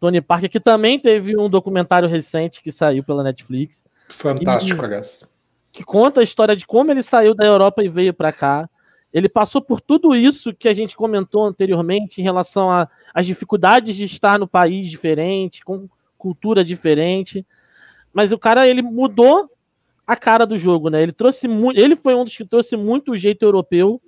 Tony 0.00 0.22
Parker, 0.22 0.50
que 0.50 0.58
também 0.58 0.98
teve 0.98 1.38
um 1.38 1.48
documentário 1.48 2.08
recente 2.08 2.62
que 2.62 2.72
saiu 2.72 3.04
pela 3.04 3.22
Netflix. 3.22 3.84
Fantástico, 4.08 4.82
aliás. 4.82 5.30
Que 5.70 5.84
conta 5.84 6.20
a 6.20 6.24
história 6.24 6.56
de 6.56 6.66
como 6.66 6.90
ele 6.90 7.02
saiu 7.02 7.34
da 7.34 7.44
Europa 7.44 7.84
e 7.84 7.88
veio 7.88 8.14
para 8.14 8.32
cá. 8.32 8.68
Ele 9.12 9.28
passou 9.28 9.60
por 9.60 9.80
tudo 9.80 10.16
isso 10.16 10.54
que 10.54 10.68
a 10.68 10.72
gente 10.72 10.96
comentou 10.96 11.44
anteriormente 11.44 12.20
em 12.20 12.24
relação 12.24 12.70
às 13.12 13.26
dificuldades 13.26 13.94
de 13.94 14.04
estar 14.04 14.38
no 14.38 14.48
país 14.48 14.88
diferente, 14.88 15.64
com 15.64 15.88
cultura 16.16 16.64
diferente. 16.64 17.44
Mas 18.12 18.32
o 18.32 18.38
cara, 18.38 18.66
ele 18.66 18.82
mudou 18.82 19.50
a 20.06 20.16
cara 20.16 20.46
do 20.46 20.56
jogo, 20.56 20.88
né? 20.88 21.02
Ele 21.02 21.12
trouxe 21.12 21.46
muito, 21.46 21.78
ele 21.78 21.94
foi 21.94 22.14
um 22.14 22.24
dos 22.24 22.36
que 22.36 22.44
trouxe 22.44 22.76
muito 22.76 23.12
o 23.12 23.16
jeito 23.16 23.42
europeu 23.44 24.00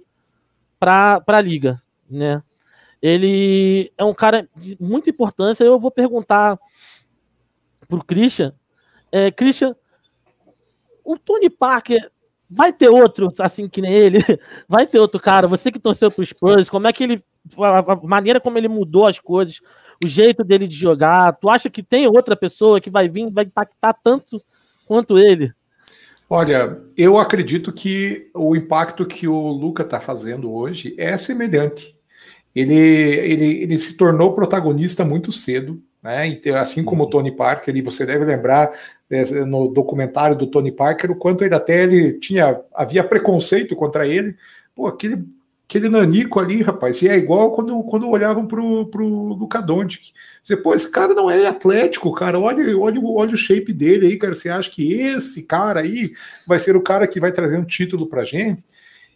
para 0.81 1.23
a 1.27 1.41
liga, 1.41 1.81
né? 2.11 2.43
Ele 3.03 3.93
é 3.99 4.05
um 4.05 4.15
cara 4.15 4.49
de 4.57 4.77
muita 4.81 5.11
importância. 5.11 5.65
Eu 5.65 5.81
vou 5.81 5.91
perguntar 5.91 6.59
pro 7.89 8.05
Christian. 8.05 8.55
É, 9.11 9.31
Christian, 9.31 9.75
o 11.05 11.19
Tony 11.19 11.51
Parker 11.51 12.11
vai 12.49 12.73
ter 12.73 12.89
outro 12.89 13.33
assim 13.41 13.69
que 13.69 13.81
nem 13.81 13.93
ele? 13.93 14.19
Vai 14.69 14.87
ter 14.87 15.01
outro 15.01 15.19
cara? 15.19 15.49
Você 15.49 15.73
que 15.73 15.79
torceu 15.79 16.11
pro 16.11 16.25
Spurs, 16.25 16.69
como 16.69 16.87
é 16.87 16.93
que 16.93 17.03
ele. 17.03 17.25
A 17.59 17.97
maneira 18.07 18.41
como 18.41 18.57
ele 18.57 18.69
mudou 18.69 19.07
as 19.07 19.19
coisas, 19.19 19.61
o 20.03 20.07
jeito 20.07 20.45
dele 20.45 20.69
de 20.69 20.77
jogar. 20.77 21.37
Tu 21.37 21.49
acha 21.49 21.69
que 21.69 21.83
tem 21.83 22.07
outra 22.07 22.37
pessoa 22.37 22.81
que 22.81 22.91
vai 22.91 23.09
vir, 23.09 23.31
vai 23.31 23.45
impactar 23.45 23.95
tanto 24.05 24.41
quanto 24.87 25.19
ele? 25.19 25.53
Olha, 26.31 26.81
eu 26.97 27.19
acredito 27.19 27.73
que 27.73 28.31
o 28.35 28.55
impacto 28.55 29.05
que 29.05 29.27
o 29.27 29.49
Luca 29.49 29.83
está 29.83 29.99
fazendo 29.99 30.53
hoje 30.53 30.95
é 30.97 31.17
semelhante 31.17 31.95
ele, 32.55 32.75
ele, 32.75 33.63
ele 33.63 33.79
se 33.79 33.97
tornou 33.97 34.35
protagonista 34.35 35.05
muito 35.05 35.33
cedo, 35.33 35.83
né? 36.03 36.39
Assim 36.59 36.83
como 36.85 37.05
o 37.05 37.11
Tony 37.11 37.31
Parker, 37.31 37.75
e 37.77 37.83
você 37.83 38.05
deve 38.05 38.25
lembrar 38.25 38.71
é, 39.11 39.45
no 39.45 39.69
documentário 39.69 40.37
do 40.37 40.47
Tony 40.47 40.73
Parker 40.73 41.11
o 41.11 41.17
quanto 41.17 41.45
ele 41.45 41.55
até 41.55 41.85
ele 41.85 42.15
tinha 42.15 42.61
havia 42.75 43.05
preconceito 43.05 43.77
contra 43.77 44.07
ele. 44.07 44.35
Pô, 44.75 44.87
aquele, 44.87 45.25
aquele 45.69 45.89
nanico 45.89 46.41
ali, 46.41 46.63
rapaz, 46.63 47.01
e 47.03 47.09
é 47.09 47.17
igual 47.17 47.53
quando, 47.53 47.83
quando 47.85 48.09
olhavam 48.09 48.47
pro, 48.47 48.87
pro 48.87 49.07
Luca 49.07 49.61
Doncic. 49.61 50.13
Você, 50.43 50.57
pô, 50.57 50.75
esse 50.75 50.91
cara 50.91 51.15
não 51.15 51.31
é 51.31 51.47
atlético, 51.47 52.13
cara. 52.13 52.39
Olha, 52.39 52.77
olha, 52.79 53.01
olha 53.01 53.35
o 53.35 53.37
shape 53.37 53.73
dele 53.73 54.07
aí, 54.07 54.17
cara. 54.19 54.35
Você 54.35 54.49
acha 54.49 54.71
que 54.71 54.93
esse 54.93 55.45
cara 55.45 55.81
aí 55.81 56.11
vai 56.47 56.59
ser 56.59 56.77
o 56.77 56.83
cara 56.83 57.07
que 57.07 57.21
vai 57.21 57.33
trazer 57.33 57.57
um 57.59 57.65
título 57.65 58.07
pra 58.07 58.25
gente? 58.25 58.63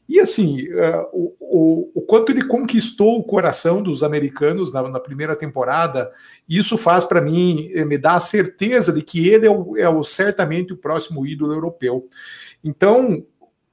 E 0.09 0.21
assim, 0.21 0.69
uh, 0.69 1.09
o, 1.13 1.37
o, 1.41 1.91
o, 1.95 2.03
quanto 2.03 2.31
ele 2.31 2.45
conquistou 2.45 3.19
o 3.19 3.25
coração 3.25 3.83
dos 3.83 4.03
americanos 4.03 4.73
na, 4.73 4.89
na 4.89 5.01
primeira 5.01 5.35
temporada, 5.35 6.13
isso 6.49 6.79
faz 6.79 7.05
para 7.05 7.21
mim, 7.21 7.71
eh, 7.75 7.85
me 7.85 7.99
dá 7.99 8.15
a 8.15 8.21
certeza 8.21 8.93
de 8.93 9.03
que 9.03 9.29
ele 9.29 9.47
é, 9.47 9.51
o, 9.51 9.77
é 9.77 10.05
certamente 10.05 10.73
o 10.73 10.77
próximo 10.77 11.27
ídolo 11.27 11.53
europeu. 11.53 12.07
Então, 12.63 13.25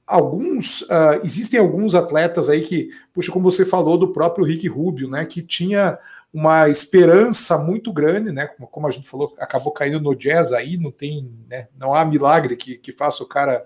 alguns 0.06 0.82
uh, 0.82 1.20
existem 1.22 1.60
alguns 1.60 1.94
atletas 1.94 2.48
aí 2.48 2.62
que, 2.62 2.90
puxa, 3.12 3.30
como 3.30 3.50
você 3.50 3.64
falou 3.64 3.96
do 3.96 4.12
próprio 4.12 4.44
Rick 4.44 4.66
Rubio, 4.68 5.08
né, 5.08 5.24
que 5.24 5.40
tinha 5.40 5.98
uma 6.32 6.68
esperança 6.68 7.56
muito 7.56 7.92
grande, 7.92 8.32
né? 8.32 8.46
Como, 8.48 8.66
como 8.66 8.88
a 8.88 8.90
gente 8.90 9.08
falou, 9.08 9.32
acabou 9.38 9.72
caindo 9.72 10.00
no 10.00 10.16
jazz 10.16 10.50
aí, 10.50 10.76
não 10.76 10.90
tem, 10.90 11.30
né, 11.48 11.68
não 11.78 11.94
há 11.94 12.04
milagre 12.04 12.56
que, 12.56 12.76
que 12.76 12.90
faça 12.90 13.22
o 13.22 13.28
cara 13.28 13.64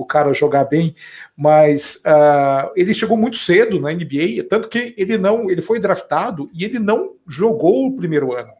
o 0.00 0.06
cara 0.06 0.32
jogar 0.32 0.64
bem, 0.64 0.94
mas 1.36 2.02
uh, 2.06 2.70
ele 2.74 2.94
chegou 2.94 3.16
muito 3.16 3.36
cedo 3.36 3.78
na 3.78 3.92
NBA, 3.92 4.44
tanto 4.48 4.68
que 4.68 4.94
ele 4.96 5.18
não, 5.18 5.50
ele 5.50 5.60
foi 5.60 5.78
draftado 5.78 6.50
e 6.54 6.64
ele 6.64 6.78
não 6.78 7.16
jogou 7.28 7.86
o 7.86 7.96
primeiro 7.96 8.34
ano. 8.34 8.50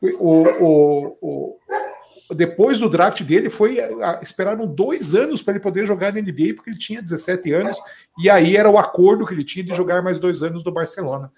O, 0.00 0.42
o, 0.42 1.16
o 1.20 2.34
depois 2.34 2.78
do 2.78 2.90
draft 2.90 3.22
dele 3.22 3.48
foi 3.48 3.78
uh, 3.80 4.18
esperaram 4.22 4.66
dois 4.66 5.14
anos 5.14 5.42
para 5.42 5.54
ele 5.54 5.62
poder 5.62 5.86
jogar 5.86 6.12
na 6.12 6.20
NBA 6.20 6.54
porque 6.54 6.70
ele 6.70 6.78
tinha 6.78 7.00
17 7.00 7.52
anos 7.54 7.78
e 8.18 8.28
aí 8.28 8.54
era 8.54 8.70
o 8.70 8.78
acordo 8.78 9.26
que 9.26 9.32
ele 9.32 9.44
tinha 9.44 9.64
de 9.64 9.74
jogar 9.74 10.02
mais 10.02 10.18
dois 10.18 10.42
anos 10.42 10.62
no 10.62 10.70
Barcelona. 10.70 11.32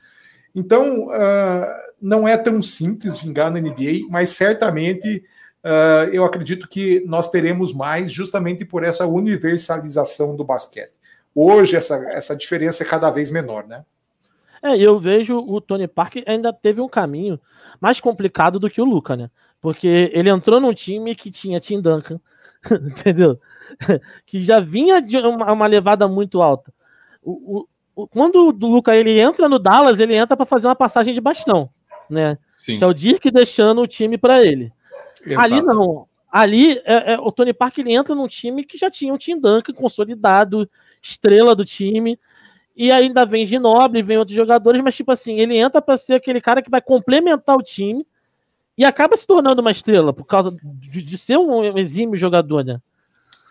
Então 0.52 1.06
uh, 1.06 1.66
não 2.02 2.26
é 2.26 2.36
tão 2.36 2.60
simples 2.60 3.18
vingar 3.18 3.52
na 3.52 3.60
NBA, 3.60 4.08
mas 4.10 4.30
certamente 4.30 5.24
uh, 5.64 6.10
eu 6.12 6.24
acredito 6.24 6.68
que 6.68 7.02
nós 7.06 7.30
teremos 7.30 7.74
mais 7.74 8.12
justamente 8.12 8.64
por 8.64 8.84
essa 8.84 9.06
universalização 9.06 10.36
do 10.36 10.44
basquete. 10.44 10.92
Hoje 11.34 11.76
essa, 11.76 11.94
essa 12.10 12.36
diferença 12.36 12.82
é 12.82 12.86
cada 12.86 13.10
vez 13.10 13.30
menor, 13.30 13.66
né? 13.66 13.84
É, 14.62 14.76
eu 14.76 14.98
vejo 14.98 15.38
o 15.38 15.60
Tony 15.60 15.88
Parker 15.88 16.22
ainda 16.26 16.52
teve 16.52 16.80
um 16.80 16.88
caminho 16.88 17.40
mais 17.80 17.98
complicado 17.98 18.58
do 18.58 18.68
que 18.68 18.80
o 18.80 18.84
Luca, 18.84 19.16
né? 19.16 19.30
Porque 19.60 20.10
ele 20.12 20.28
entrou 20.28 20.60
num 20.60 20.74
time 20.74 21.14
que 21.14 21.30
tinha 21.30 21.60
Tim 21.60 21.80
Duncan, 21.80 22.20
entendeu? 22.70 23.38
que 24.26 24.42
já 24.42 24.60
vinha 24.60 25.00
de 25.00 25.16
uma, 25.18 25.52
uma 25.52 25.66
levada 25.66 26.06
muito 26.08 26.42
alta. 26.42 26.72
O, 27.22 27.66
o, 27.94 28.06
quando 28.08 28.48
o 28.48 28.50
Luca 28.50 28.94
ele 28.94 29.18
entra 29.18 29.48
no 29.48 29.58
Dallas, 29.58 29.98
ele 29.98 30.14
entra 30.14 30.36
para 30.36 30.46
fazer 30.46 30.66
uma 30.66 30.76
passagem 30.76 31.14
de 31.14 31.20
bastão, 31.20 31.70
né? 32.08 32.38
Sim. 32.58 32.78
Que 32.78 32.84
é 32.84 32.86
o 32.86 32.94
Dirk 32.94 33.30
deixando 33.30 33.80
o 33.80 33.86
time 33.86 34.18
para 34.18 34.44
ele. 34.44 34.72
Exato. 35.24 35.54
Ali 35.54 35.62
não. 35.62 36.06
Ali 36.30 36.78
é, 36.84 37.14
é, 37.14 37.18
o 37.18 37.32
Tony 37.32 37.52
Parker 37.52 37.84
ele 37.84 37.94
entra 37.94 38.14
num 38.14 38.28
time 38.28 38.64
que 38.64 38.78
já 38.78 38.90
tinha 38.90 39.12
um 39.12 39.18
Tim 39.18 39.38
Duncan 39.38 39.72
consolidado, 39.72 40.68
estrela 41.02 41.54
do 41.54 41.64
time. 41.64 42.18
E 42.76 42.90
ainda 42.90 43.26
vem 43.26 43.44
Ginobre, 43.44 44.02
vem 44.02 44.16
outros 44.16 44.36
jogadores, 44.36 44.80
mas 44.80 44.94
tipo 44.94 45.10
assim, 45.10 45.38
ele 45.38 45.56
entra 45.56 45.82
para 45.82 45.98
ser 45.98 46.14
aquele 46.14 46.40
cara 46.40 46.62
que 46.62 46.70
vai 46.70 46.80
complementar 46.80 47.56
o 47.56 47.62
time 47.62 48.06
e 48.78 48.84
acaba 48.84 49.16
se 49.16 49.26
tornando 49.26 49.60
uma 49.60 49.72
estrela 49.72 50.12
por 50.12 50.24
causa 50.24 50.56
de, 50.62 51.02
de 51.02 51.18
ser 51.18 51.36
um 51.36 51.76
exímio 51.76 52.16
jogador, 52.16 52.64
né? 52.64 52.80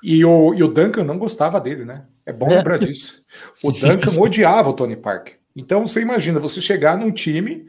E 0.01 0.23
o, 0.23 0.53
e 0.53 0.63
o 0.63 0.67
Duncan 0.69 1.03
não 1.03 1.17
gostava 1.17 1.59
dele, 1.59 1.83
né? 1.83 2.05
É 2.25 2.31
bom 2.31 2.47
é. 2.49 2.57
lembrar 2.57 2.79
disso. 2.79 3.23
O 3.61 3.71
Duncan 3.71 4.17
odiava 4.19 4.69
o 4.69 4.73
Tony 4.73 4.95
Parker. 4.95 5.37
Então 5.55 5.85
você 5.85 6.01
imagina 6.01 6.39
você 6.39 6.61
chegar 6.61 6.97
num 6.97 7.11
time 7.11 7.67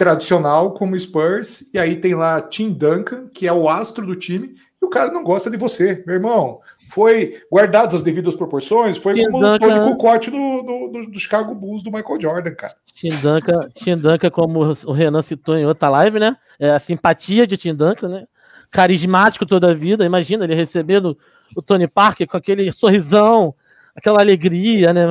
tradicional 0.00 0.72
como 0.72 0.98
Spurs, 0.98 1.70
e 1.74 1.78
aí 1.78 1.94
tem 1.94 2.14
lá 2.14 2.40
Tim 2.40 2.72
Duncan, 2.72 3.28
que 3.34 3.46
é 3.46 3.52
o 3.52 3.68
astro 3.68 4.06
do 4.06 4.16
time, 4.16 4.54
e 4.80 4.86
o 4.86 4.88
cara 4.88 5.12
não 5.12 5.22
gosta 5.22 5.50
de 5.50 5.58
você, 5.58 6.02
meu 6.06 6.16
irmão. 6.16 6.60
Foi 6.90 7.42
guardadas 7.52 7.96
as 7.96 8.02
devidas 8.02 8.34
proporções, 8.34 8.96
foi 8.96 9.12
Tim 9.12 9.26
como 9.26 9.40
Duncan, 9.40 9.66
o 9.66 9.68
Tony 9.68 9.92
Kukoc 9.92 10.30
do, 10.30 10.62
do, 10.62 11.10
do, 11.10 11.20
Chicago 11.20 11.54
Bulls 11.54 11.82
do 11.82 11.92
Michael 11.92 12.18
Jordan, 12.18 12.54
cara. 12.54 12.74
Tim 12.94 13.10
Duncan, 13.10 13.68
Tim 13.74 13.98
Duncan, 13.98 14.30
como 14.30 14.74
o 14.86 14.92
Renan 14.92 15.20
citou 15.20 15.54
em 15.54 15.66
outra 15.66 15.90
live, 15.90 16.18
né? 16.18 16.34
É 16.58 16.70
a 16.70 16.80
simpatia 16.80 17.46
de 17.46 17.58
Tim 17.58 17.74
Duncan, 17.74 18.08
né? 18.08 18.24
Carismático 18.70 19.44
toda 19.44 19.70
a 19.70 19.74
vida. 19.74 20.02
Imagina 20.02 20.44
ele 20.44 20.54
recebendo 20.54 21.14
o 21.54 21.60
Tony 21.60 21.86
Parker 21.86 22.26
com 22.26 22.38
aquele 22.38 22.72
sorrisão, 22.72 23.54
aquela 24.00 24.20
alegria, 24.20 24.92
né? 24.92 25.06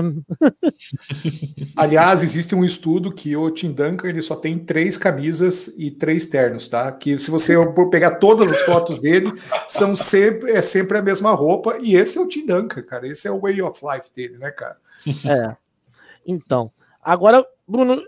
Aliás, 1.78 2.24
existe 2.24 2.56
um 2.56 2.66
estudo 2.66 3.12
que 3.12 3.36
o 3.36 3.50
Tim 3.52 3.72
Duncan 3.72 4.10
ele 4.10 4.22
só 4.22 4.36
tem 4.36 4.58
três 4.58 4.98
camisas 4.98 5.78
e 5.78 5.92
três 5.92 6.28
ternos, 6.28 6.68
tá? 6.68 6.92
Que 6.92 7.18
se 7.20 7.30
você 7.30 7.56
pegar 7.92 8.16
todas 8.16 8.52
as 8.52 8.62
fotos 8.62 9.00
dele, 9.00 9.32
são 9.68 9.96
sempre 9.96 10.52
é 10.52 10.62
sempre 10.62 10.98
a 10.98 11.02
mesma 11.02 11.32
roupa 11.32 11.78
e 11.82 11.96
esse 11.96 12.18
é 12.18 12.22
o 12.22 12.28
Tim 12.28 12.46
Duncan, 12.46 12.82
cara. 12.82 13.08
Esse 13.08 13.28
é 13.28 13.32
o 13.32 13.40
way 13.40 13.62
of 13.62 13.80
life 13.86 14.10
dele, 14.14 14.38
né, 14.38 14.50
cara? 14.52 14.78
É. 15.26 15.56
Então, 16.26 16.72
agora, 17.02 17.46
Bruno, 17.68 18.04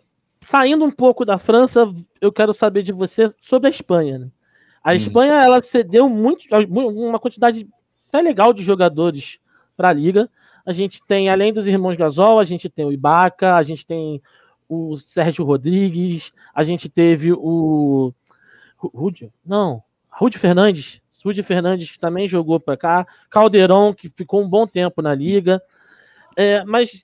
saindo 0.50 0.84
um 0.84 0.92
pouco 0.92 1.24
da 1.24 1.38
França, 1.38 1.94
eu 2.20 2.32
quero 2.32 2.54
saber 2.54 2.82
de 2.82 2.92
você 2.92 3.32
sobre 3.42 3.68
a 3.68 3.72
Espanha. 3.72 4.18
Né? 4.18 4.28
A 4.84 4.92
hum. 4.92 4.96
Espanha 4.96 5.34
ela 5.34 5.62
cedeu 5.62 6.10
muito, 6.10 6.44
uma 6.68 7.20
quantidade 7.20 7.68
até 8.10 8.22
legal 8.22 8.52
de 8.52 8.64
jogadores 8.64 9.40
para 9.78 9.90
a 9.90 9.94
liga 9.94 10.30
a 10.66 10.74
gente 10.74 11.02
tem, 11.08 11.30
além 11.30 11.54
dos 11.54 11.68
irmãos 11.68 11.96
Gasol, 11.96 12.40
a 12.40 12.44
gente 12.44 12.70
tem 12.70 12.86
o 12.86 12.92
Ibaka, 12.92 13.56
a 13.56 13.64
gente 13.64 13.86
tem 13.86 14.22
o 14.68 14.98
Sérgio 14.98 15.44
Rodrigues, 15.44 16.32
a 16.54 16.64
gente 16.64 16.88
teve 16.88 17.34
o. 17.34 18.14
Rudy? 18.78 19.32
Não, 19.46 19.84
Rudy 20.10 20.38
Fernandes. 20.38 21.02
Rudy 21.24 21.44
Fernandes 21.44 21.92
que 21.92 22.00
também 22.00 22.28
jogou 22.28 22.60
para 22.60 22.78
cá. 22.78 23.08
Caldeirão, 23.30 23.94
que 23.94 24.10
ficou 24.10 24.42
um 24.42 24.50
bom 24.50 24.66
tempo 24.66 25.02
na 25.02 25.14
liga. 25.14 25.62
É, 26.36 26.64
mas 26.64 27.04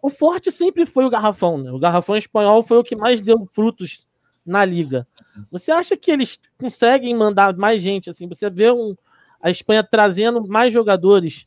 o 0.00 0.08
forte 0.08 0.50
sempre 0.50 0.86
foi 0.86 1.04
o 1.04 1.10
garrafão, 1.10 1.58
né? 1.58 1.70
O 1.70 1.78
garrafão 1.78 2.16
espanhol 2.16 2.62
foi 2.62 2.78
o 2.78 2.84
que 2.84 2.96
mais 2.96 3.20
deu 3.20 3.46
frutos 3.52 4.06
na 4.46 4.64
liga. 4.64 5.06
Você 5.50 5.70
acha 5.70 5.96
que 5.96 6.10
eles 6.10 6.40
conseguem 6.58 7.14
mandar 7.14 7.54
mais 7.56 7.82
gente 7.82 8.08
assim? 8.08 8.26
Você 8.28 8.48
vê 8.48 8.70
um, 8.70 8.96
a 9.42 9.50
Espanha 9.50 9.84
trazendo 9.84 10.46
mais 10.46 10.72
jogadores 10.72 11.44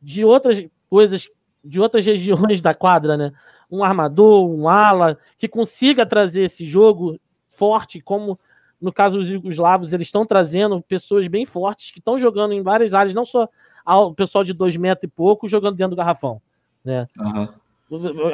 de 0.00 0.24
outras 0.24 0.64
coisas 0.88 1.28
de 1.64 1.80
outras 1.80 2.04
regiões 2.04 2.60
da 2.60 2.74
quadra, 2.74 3.16
né? 3.16 3.32
Um 3.70 3.84
armador, 3.84 4.48
um 4.48 4.68
ala, 4.68 5.18
que 5.36 5.46
consiga 5.46 6.06
trazer 6.06 6.44
esse 6.44 6.66
jogo 6.66 7.18
forte, 7.50 8.00
como 8.00 8.38
no 8.80 8.92
caso 8.92 9.18
dos 9.18 9.28
Jugoslavos, 9.28 9.92
eles 9.92 10.06
estão 10.06 10.24
trazendo 10.24 10.80
pessoas 10.80 11.26
bem 11.26 11.44
fortes 11.44 11.90
que 11.90 11.98
estão 11.98 12.18
jogando 12.18 12.54
em 12.54 12.62
várias 12.62 12.94
áreas, 12.94 13.14
não 13.14 13.26
só 13.26 13.48
o 13.84 14.14
pessoal 14.14 14.44
de 14.44 14.52
dois 14.52 14.76
metros 14.76 15.10
e 15.10 15.12
pouco 15.12 15.48
jogando 15.48 15.76
dentro 15.76 15.90
do 15.90 15.96
garrafão, 15.96 16.40
né? 16.84 17.06
Uhum. 17.18 17.48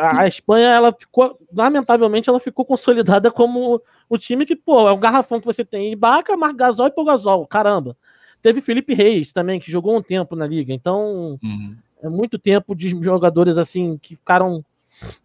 A 0.00 0.26
Espanha, 0.26 0.68
ela 0.68 0.92
ficou, 0.92 1.38
lamentavelmente, 1.52 2.28
ela 2.28 2.40
ficou 2.40 2.64
consolidada 2.64 3.30
como 3.30 3.80
o 4.08 4.18
time 4.18 4.44
que, 4.44 4.56
pô, 4.56 4.88
é 4.88 4.92
um 4.92 4.98
garrafão 4.98 5.40
que 5.40 5.46
você 5.46 5.64
tem 5.64 5.92
Ibaka, 5.92 6.36
Margasol 6.36 6.88
e 6.88 6.90
Pogazol, 6.90 7.46
caramba. 7.46 7.96
Teve 8.42 8.60
Felipe 8.60 8.92
Reis 8.92 9.32
também, 9.32 9.60
que 9.60 9.70
jogou 9.70 9.96
um 9.96 10.02
tempo 10.02 10.36
na 10.36 10.46
liga, 10.46 10.72
então 10.72 11.38
uhum 11.42 11.76
é 12.04 12.08
muito 12.08 12.38
tempo 12.38 12.74
de 12.74 12.90
jogadores 13.02 13.56
assim 13.56 13.98
que 14.00 14.14
ficaram 14.14 14.62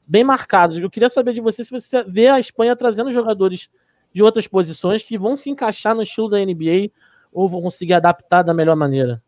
bem 0.07 0.23
marcados. 0.23 0.77
Eu 0.77 0.89
queria 0.89 1.09
saber 1.09 1.33
de 1.33 1.41
você 1.41 1.63
se 1.63 1.71
você 1.71 2.03
vê 2.03 2.27
a 2.27 2.39
Espanha 2.39 2.75
trazendo 2.75 3.11
jogadores 3.11 3.69
de 4.13 4.23
outras 4.23 4.47
posições 4.47 5.03
que 5.03 5.17
vão 5.17 5.35
se 5.35 5.49
encaixar 5.49 5.93
no 5.93 6.01
estilo 6.01 6.29
da 6.29 6.39
NBA 6.39 6.89
ou 7.33 7.49
vão 7.49 7.61
conseguir 7.61 7.93
adaptar 7.93 8.43
da 8.43 8.53
melhor 8.53 8.77
maneira. 8.77 9.21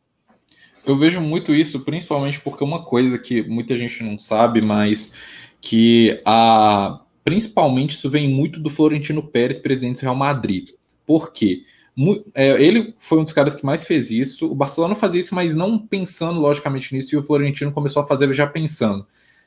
Eu 0.87 0.97
vejo 0.97 1.19
muito 1.19 1.53
isso, 1.53 1.81
principalmente 1.81 2.39
porque 2.39 2.63
uma 2.63 2.83
coisa 2.83 3.19
que 3.19 3.43
muita 3.43 3.75
gente 3.75 4.01
não 4.01 4.17
sabe, 4.17 4.61
mas 4.61 5.13
que 5.59 6.21
a 6.25 7.01
principalmente 7.23 7.91
isso 7.91 8.09
vem 8.09 8.27
muito 8.27 8.59
do 8.59 8.69
Florentino 8.69 9.21
Pérez, 9.21 9.59
presidente 9.59 9.97
do 9.97 10.01
Real 10.01 10.15
Madrid. 10.15 10.69
Por 11.05 11.31
quê? 11.31 11.63
Ele 12.35 12.95
foi 12.99 13.19
um 13.19 13.23
dos 13.23 13.33
caras 13.33 13.55
que 13.55 13.65
mais 13.65 13.85
fez 13.85 14.11
isso. 14.11 14.49
O 14.49 14.55
Barcelona 14.55 14.95
fazia 14.95 15.19
isso, 15.19 15.35
mas 15.35 15.53
não 15.53 15.77
pensando 15.77 16.39
logicamente 16.39 16.93
nisso, 16.93 17.13
e 17.13 17.17
o 17.17 17.23
Florentino 17.23 17.71
começou 17.71 18.01
a 18.01 18.07
fazer 18.07 18.31
já 18.33 18.47
pensando. 18.47 19.05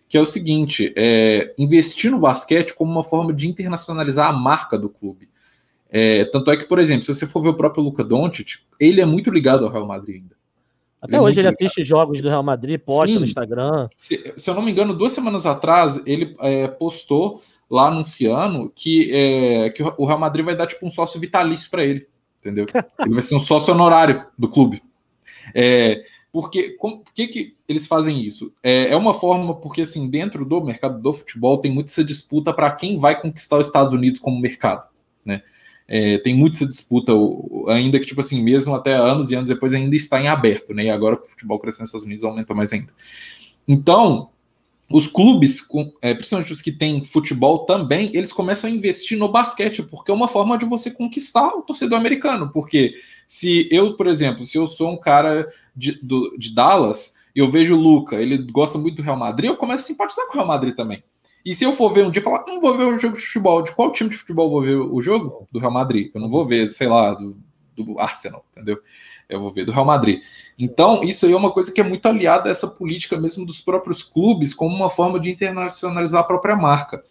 Que 0.08 0.16
é 0.16 0.20
o 0.20 0.26
seguinte: 0.26 0.92
é, 0.96 1.54
investir 1.56 2.10
no 2.10 2.18
basquete 2.18 2.74
como 2.74 2.92
uma 2.92 3.04
forma 3.04 3.32
de 3.32 3.48
internacionalizar 3.48 4.28
a 4.28 4.32
marca 4.32 4.78
do 4.78 4.88
clube. 4.88 5.28
É, 5.88 6.24
tanto 6.26 6.50
é 6.50 6.56
que, 6.56 6.64
por 6.64 6.78
exemplo, 6.78 7.02
se 7.02 7.14
você 7.14 7.26
for 7.26 7.40
ver 7.40 7.50
o 7.50 7.54
próprio 7.54 7.82
Luca 7.82 8.02
Doncic, 8.02 8.58
ele 8.80 9.00
é 9.00 9.04
muito 9.04 9.30
ligado 9.30 9.64
ao 9.64 9.70
Real 9.70 9.86
Madrid 9.86 10.22
ainda. 10.22 10.34
Até 11.00 11.12
ele 11.12 11.16
é 11.16 11.20
hoje 11.20 11.40
ele 11.40 11.48
ligado. 11.48 11.62
assiste 11.62 11.84
jogos 11.84 12.20
do 12.20 12.28
Real 12.28 12.42
Madrid, 12.42 12.80
posta 12.80 13.08
Sim. 13.08 13.18
no 13.20 13.24
Instagram. 13.24 13.88
Se, 13.96 14.34
se, 14.36 14.50
eu 14.50 14.54
não 14.54 14.62
me 14.62 14.72
engano, 14.72 14.92
duas 14.92 15.12
semanas 15.12 15.46
atrás, 15.46 16.02
ele 16.06 16.34
é, 16.40 16.66
postou 16.66 17.42
lá 17.70 17.88
anunciando 17.88 18.72
que, 18.74 19.10
é, 19.12 19.70
que 19.70 19.82
o 19.82 20.04
Real 20.04 20.18
Madrid 20.18 20.44
vai 20.44 20.56
dar 20.56 20.66
tipo 20.66 20.84
um 20.84 20.90
sócio 20.90 21.20
vitalício 21.20 21.70
para 21.70 21.84
ele 21.84 22.06
entendeu? 22.44 22.66
Ele 23.00 23.14
vai 23.14 23.22
ser 23.22 23.34
um 23.34 23.40
sócio 23.40 23.72
honorário 23.72 24.26
do 24.38 24.48
clube. 24.48 24.82
É, 25.54 26.04
porque 26.30 26.70
com, 26.70 26.98
por 26.98 27.12
que, 27.14 27.28
que 27.28 27.56
eles 27.66 27.86
fazem 27.86 28.20
isso? 28.22 28.52
É, 28.62 28.88
é, 28.90 28.96
uma 28.96 29.14
forma, 29.14 29.54
porque 29.54 29.82
assim, 29.82 30.10
dentro 30.10 30.44
do 30.44 30.60
mercado 30.62 31.00
do 31.00 31.12
futebol 31.12 31.58
tem 31.58 31.72
muito 31.72 31.88
essa 31.88 32.04
disputa 32.04 32.52
para 32.52 32.70
quem 32.72 32.98
vai 32.98 33.20
conquistar 33.20 33.56
os 33.56 33.66
Estados 33.66 33.92
Unidos 33.92 34.18
como 34.20 34.40
mercado, 34.40 34.88
né? 35.24 35.42
É, 35.86 36.18
tem 36.18 36.34
muito 36.34 36.56
essa 36.56 36.66
disputa, 36.66 37.12
ainda 37.68 38.00
que, 38.00 38.06
tipo 38.06 38.20
assim, 38.20 38.42
mesmo 38.42 38.74
até 38.74 38.94
anos 38.94 39.30
e 39.30 39.34
anos 39.34 39.50
depois 39.50 39.74
ainda 39.74 39.94
está 39.94 40.20
em 40.20 40.28
aberto, 40.28 40.72
né? 40.72 40.84
E 40.84 40.90
agora 40.90 41.16
que 41.16 41.24
o 41.26 41.28
futebol 41.28 41.58
crescendo 41.58 41.82
nos 41.82 41.90
Estados 41.90 42.06
Unidos 42.06 42.24
aumenta 42.24 42.54
mais 42.54 42.72
ainda. 42.72 42.92
Então, 43.68 44.30
os 44.90 45.06
clubes, 45.06 45.66
é, 46.02 46.14
principalmente 46.14 46.52
os 46.52 46.60
que 46.60 46.70
têm 46.70 47.04
futebol 47.04 47.60
também, 47.60 48.14
eles 48.14 48.32
começam 48.32 48.68
a 48.68 48.72
investir 48.72 49.18
no 49.18 49.28
basquete, 49.28 49.82
porque 49.82 50.10
é 50.10 50.14
uma 50.14 50.28
forma 50.28 50.58
de 50.58 50.64
você 50.64 50.90
conquistar 50.90 51.48
o 51.48 51.62
torcedor 51.62 51.98
americano. 51.98 52.50
Porque 52.52 52.94
se 53.26 53.68
eu, 53.70 53.96
por 53.96 54.06
exemplo, 54.06 54.44
se 54.44 54.58
eu 54.58 54.66
sou 54.66 54.92
um 54.92 54.96
cara 54.96 55.48
de, 55.74 55.92
do, 56.02 56.36
de 56.38 56.54
Dallas, 56.54 57.14
e 57.34 57.40
eu 57.40 57.50
vejo 57.50 57.76
o 57.76 57.80
Luca, 57.80 58.16
ele 58.16 58.38
gosta 58.38 58.78
muito 58.78 58.96
do 58.96 59.02
Real 59.02 59.16
Madrid, 59.16 59.50
eu 59.50 59.56
começo 59.56 59.84
a 59.84 59.86
simpatizar 59.86 60.26
com 60.26 60.32
o 60.32 60.34
Real 60.36 60.46
Madrid 60.46 60.74
também. 60.74 61.02
E 61.44 61.54
se 61.54 61.64
eu 61.64 61.72
for 61.74 61.92
ver 61.92 62.06
um 62.06 62.10
dia 62.10 62.22
falar, 62.22 62.44
não 62.46 62.60
vou 62.60 62.76
ver 62.76 62.84
o 62.84 62.96
jogo 62.96 63.16
de 63.16 63.22
futebol, 63.22 63.62
de 63.62 63.72
qual 63.72 63.92
time 63.92 64.08
de 64.08 64.16
futebol 64.16 64.48
vou 64.48 64.62
ver 64.62 64.76
o 64.76 65.02
jogo? 65.02 65.46
Do 65.52 65.58
Real 65.58 65.72
Madrid. 65.72 66.10
Eu 66.14 66.20
não 66.20 66.30
vou 66.30 66.46
ver, 66.46 66.68
sei 66.68 66.88
lá, 66.88 67.12
do, 67.12 67.36
do 67.76 67.98
Arsenal, 67.98 68.46
entendeu? 68.50 68.80
Eu 69.34 69.40
vou 69.40 69.52
ver 69.52 69.64
do 69.64 69.72
Real 69.72 69.84
Madrid. 69.84 70.20
Então, 70.58 71.02
isso 71.02 71.26
aí 71.26 71.32
é 71.32 71.36
uma 71.36 71.50
coisa 71.50 71.72
que 71.72 71.80
é 71.80 71.84
muito 71.84 72.06
aliada 72.06 72.48
a 72.48 72.52
essa 72.52 72.68
política 72.68 73.16
mesmo 73.16 73.44
dos 73.44 73.60
próprios 73.60 74.02
clubes, 74.02 74.54
como 74.54 74.74
uma 74.74 74.90
forma 74.90 75.18
de 75.18 75.30
internacionalizar 75.30 76.20
a 76.20 76.26
própria 76.26 76.56
marca. 76.56 77.02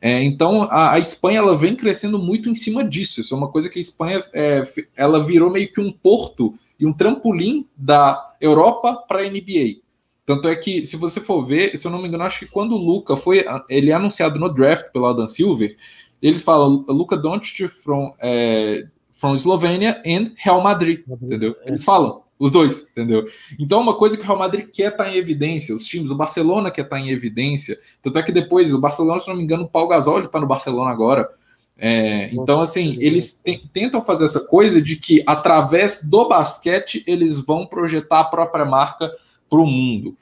É, 0.00 0.22
então, 0.22 0.64
a, 0.64 0.94
a, 0.94 0.98
Espanha 0.98 1.38
ela 1.38 1.56
vem 1.56 1.76
crescendo 1.76 2.18
muito 2.18 2.48
em 2.48 2.54
cima 2.54 2.82
disso. 2.82 3.20
Isso 3.20 3.34
é 3.34 3.38
uma 3.38 3.48
coisa 3.48 3.68
que 3.68 3.78
a 3.78 3.80
Espanha 3.80 4.20
é, 4.32 4.64
ela 4.96 5.24
virou 5.24 5.48
meio 5.48 5.72
que 5.72 5.80
um 5.80 5.92
porto 5.92 6.54
e 6.78 6.84
um 6.84 6.92
trampolim 6.92 7.68
da 7.76 8.34
Europa 8.40 8.96
para 9.06 9.22
a 9.22 9.30
NBA. 9.30 9.82
Tanto 10.26 10.48
é 10.48 10.56
que, 10.56 10.84
se 10.84 10.96
você 10.96 11.20
for 11.20 11.44
ver, 11.44 11.76
se 11.76 11.86
eu 11.86 11.90
não 11.90 12.02
me 12.02 12.08
engano, 12.08 12.24
acho 12.24 12.40
que 12.40 12.50
quando 12.50 12.72
o 12.72 12.78
Luca 12.78 13.14
foi 13.14 13.44
ele 13.68 13.90
é 13.90 13.94
anunciado 13.94 14.38
no 14.38 14.52
draft 14.52 14.90
pelo 14.92 15.06
Adam 15.06 15.26
Silver, 15.28 15.76
eles 16.20 16.42
falam 16.42 16.84
Luca 16.88 17.16
Doncic 17.16 17.68
from, 17.68 18.14
é, 18.20 18.84
from 19.22 19.36
Slovenia 19.36 20.02
and 20.04 20.32
Real 20.34 20.60
Madrid, 20.60 21.04
entendeu? 21.08 21.54
Eles 21.64 21.84
falam 21.84 22.24
os 22.40 22.50
dois, 22.50 22.88
entendeu? 22.90 23.24
Então, 23.56 23.80
uma 23.80 23.94
coisa 23.94 24.16
que 24.16 24.24
o 24.24 24.26
Real 24.26 24.36
Madrid 24.36 24.66
quer 24.66 24.90
estar 24.90 25.04
tá 25.04 25.10
em 25.12 25.16
evidência, 25.16 25.76
os 25.76 25.86
times, 25.86 26.10
o 26.10 26.16
Barcelona 26.16 26.72
quer 26.72 26.80
estar 26.80 26.96
tá 26.96 27.00
em 27.00 27.10
evidência, 27.10 27.78
tanto 28.02 28.18
é 28.18 28.22
que 28.24 28.32
depois, 28.32 28.74
o 28.74 28.80
Barcelona, 28.80 29.20
se 29.20 29.28
não 29.28 29.36
me 29.36 29.44
engano, 29.44 29.62
o 29.62 29.68
Paul 29.68 29.86
Gasol 29.86 30.22
está 30.22 30.40
no 30.40 30.46
Barcelona 30.48 30.90
agora. 30.90 31.30
É, 31.78 32.34
então, 32.34 32.60
assim, 32.60 32.96
eles 33.00 33.40
tentam 33.72 34.04
fazer 34.04 34.24
essa 34.24 34.40
coisa 34.40 34.82
de 34.82 34.96
que, 34.96 35.22
através 35.24 36.02
do 36.02 36.28
basquete, 36.28 37.04
eles 37.06 37.38
vão 37.38 37.64
projetar 37.64 38.18
a 38.18 38.24
própria 38.24 38.64
marca 38.64 39.08
para 39.48 39.60
o 39.60 39.66
mundo, 39.66 40.16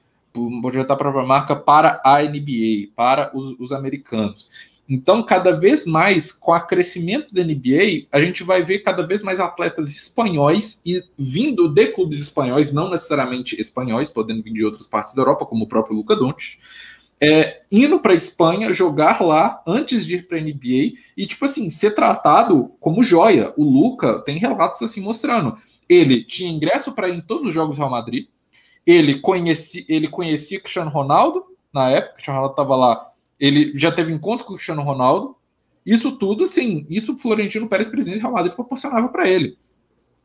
projetar 0.60 0.92
a 0.92 0.98
própria 0.98 1.24
marca 1.24 1.56
para 1.56 2.02
a 2.04 2.22
NBA, 2.22 2.92
para 2.94 3.30
os, 3.34 3.58
os 3.58 3.72
americanos. 3.72 4.50
Então, 4.90 5.22
cada 5.22 5.52
vez 5.52 5.86
mais, 5.86 6.32
com 6.32 6.50
o 6.50 6.60
crescimento 6.60 7.32
da 7.32 7.44
NBA, 7.44 8.08
a 8.10 8.20
gente 8.20 8.42
vai 8.42 8.64
ver 8.64 8.80
cada 8.80 9.06
vez 9.06 9.22
mais 9.22 9.38
atletas 9.38 9.94
espanhóis 9.94 10.82
e 10.84 11.00
vindo 11.16 11.68
de 11.68 11.86
clubes 11.86 12.20
espanhóis, 12.20 12.72
não 12.72 12.90
necessariamente 12.90 13.58
espanhóis, 13.60 14.10
podendo 14.10 14.42
vir 14.42 14.52
de 14.52 14.64
outras 14.64 14.88
partes 14.88 15.14
da 15.14 15.22
Europa, 15.22 15.46
como 15.46 15.64
o 15.64 15.68
próprio 15.68 15.94
Luca 15.94 16.16
Doncic, 16.16 16.58
é, 17.20 17.62
indo 17.70 18.00
para 18.00 18.14
a 18.14 18.16
Espanha, 18.16 18.72
jogar 18.72 19.22
lá 19.22 19.62
antes 19.64 20.04
de 20.04 20.16
ir 20.16 20.26
para 20.26 20.38
a 20.38 20.40
NBA 20.40 20.98
e, 21.16 21.24
tipo 21.24 21.44
assim, 21.44 21.70
ser 21.70 21.92
tratado 21.94 22.72
como 22.80 23.00
joia. 23.00 23.54
O 23.56 23.62
Luca 23.62 24.18
tem 24.20 24.38
relatos 24.38 24.82
assim 24.82 25.00
mostrando. 25.00 25.56
Ele 25.88 26.24
tinha 26.24 26.50
ingresso 26.50 26.90
para 26.92 27.08
ir 27.08 27.18
em 27.18 27.20
todos 27.20 27.46
os 27.46 27.54
jogos 27.54 27.76
do 27.76 27.78
Real 27.78 27.90
Madrid, 27.90 28.26
ele 28.84 29.20
conhecia, 29.20 29.84
ele 29.88 30.08
conhecia 30.08 30.58
Cristiano 30.58 30.90
Ronaldo 30.90 31.44
na 31.72 31.90
época, 31.90 32.14
Cristiano 32.14 32.40
Ronaldo 32.40 32.54
estava 32.54 32.74
lá 32.74 33.09
ele 33.40 33.72
já 33.74 33.90
teve 33.90 34.12
encontro 34.12 34.44
com 34.44 34.52
o 34.52 34.56
Cristiano 34.56 34.82
Ronaldo. 34.82 35.34
Isso 35.84 36.12
tudo, 36.12 36.44
assim, 36.44 36.86
isso 36.90 37.14
o 37.14 37.18
Florentino 37.18 37.68
Pérez, 37.68 37.88
presidente 37.88 38.18
do 38.18 38.22
Real 38.22 38.34
Madrid, 38.34 38.54
proporcionava 38.54 39.08
para 39.08 39.26
ele. 39.26 39.56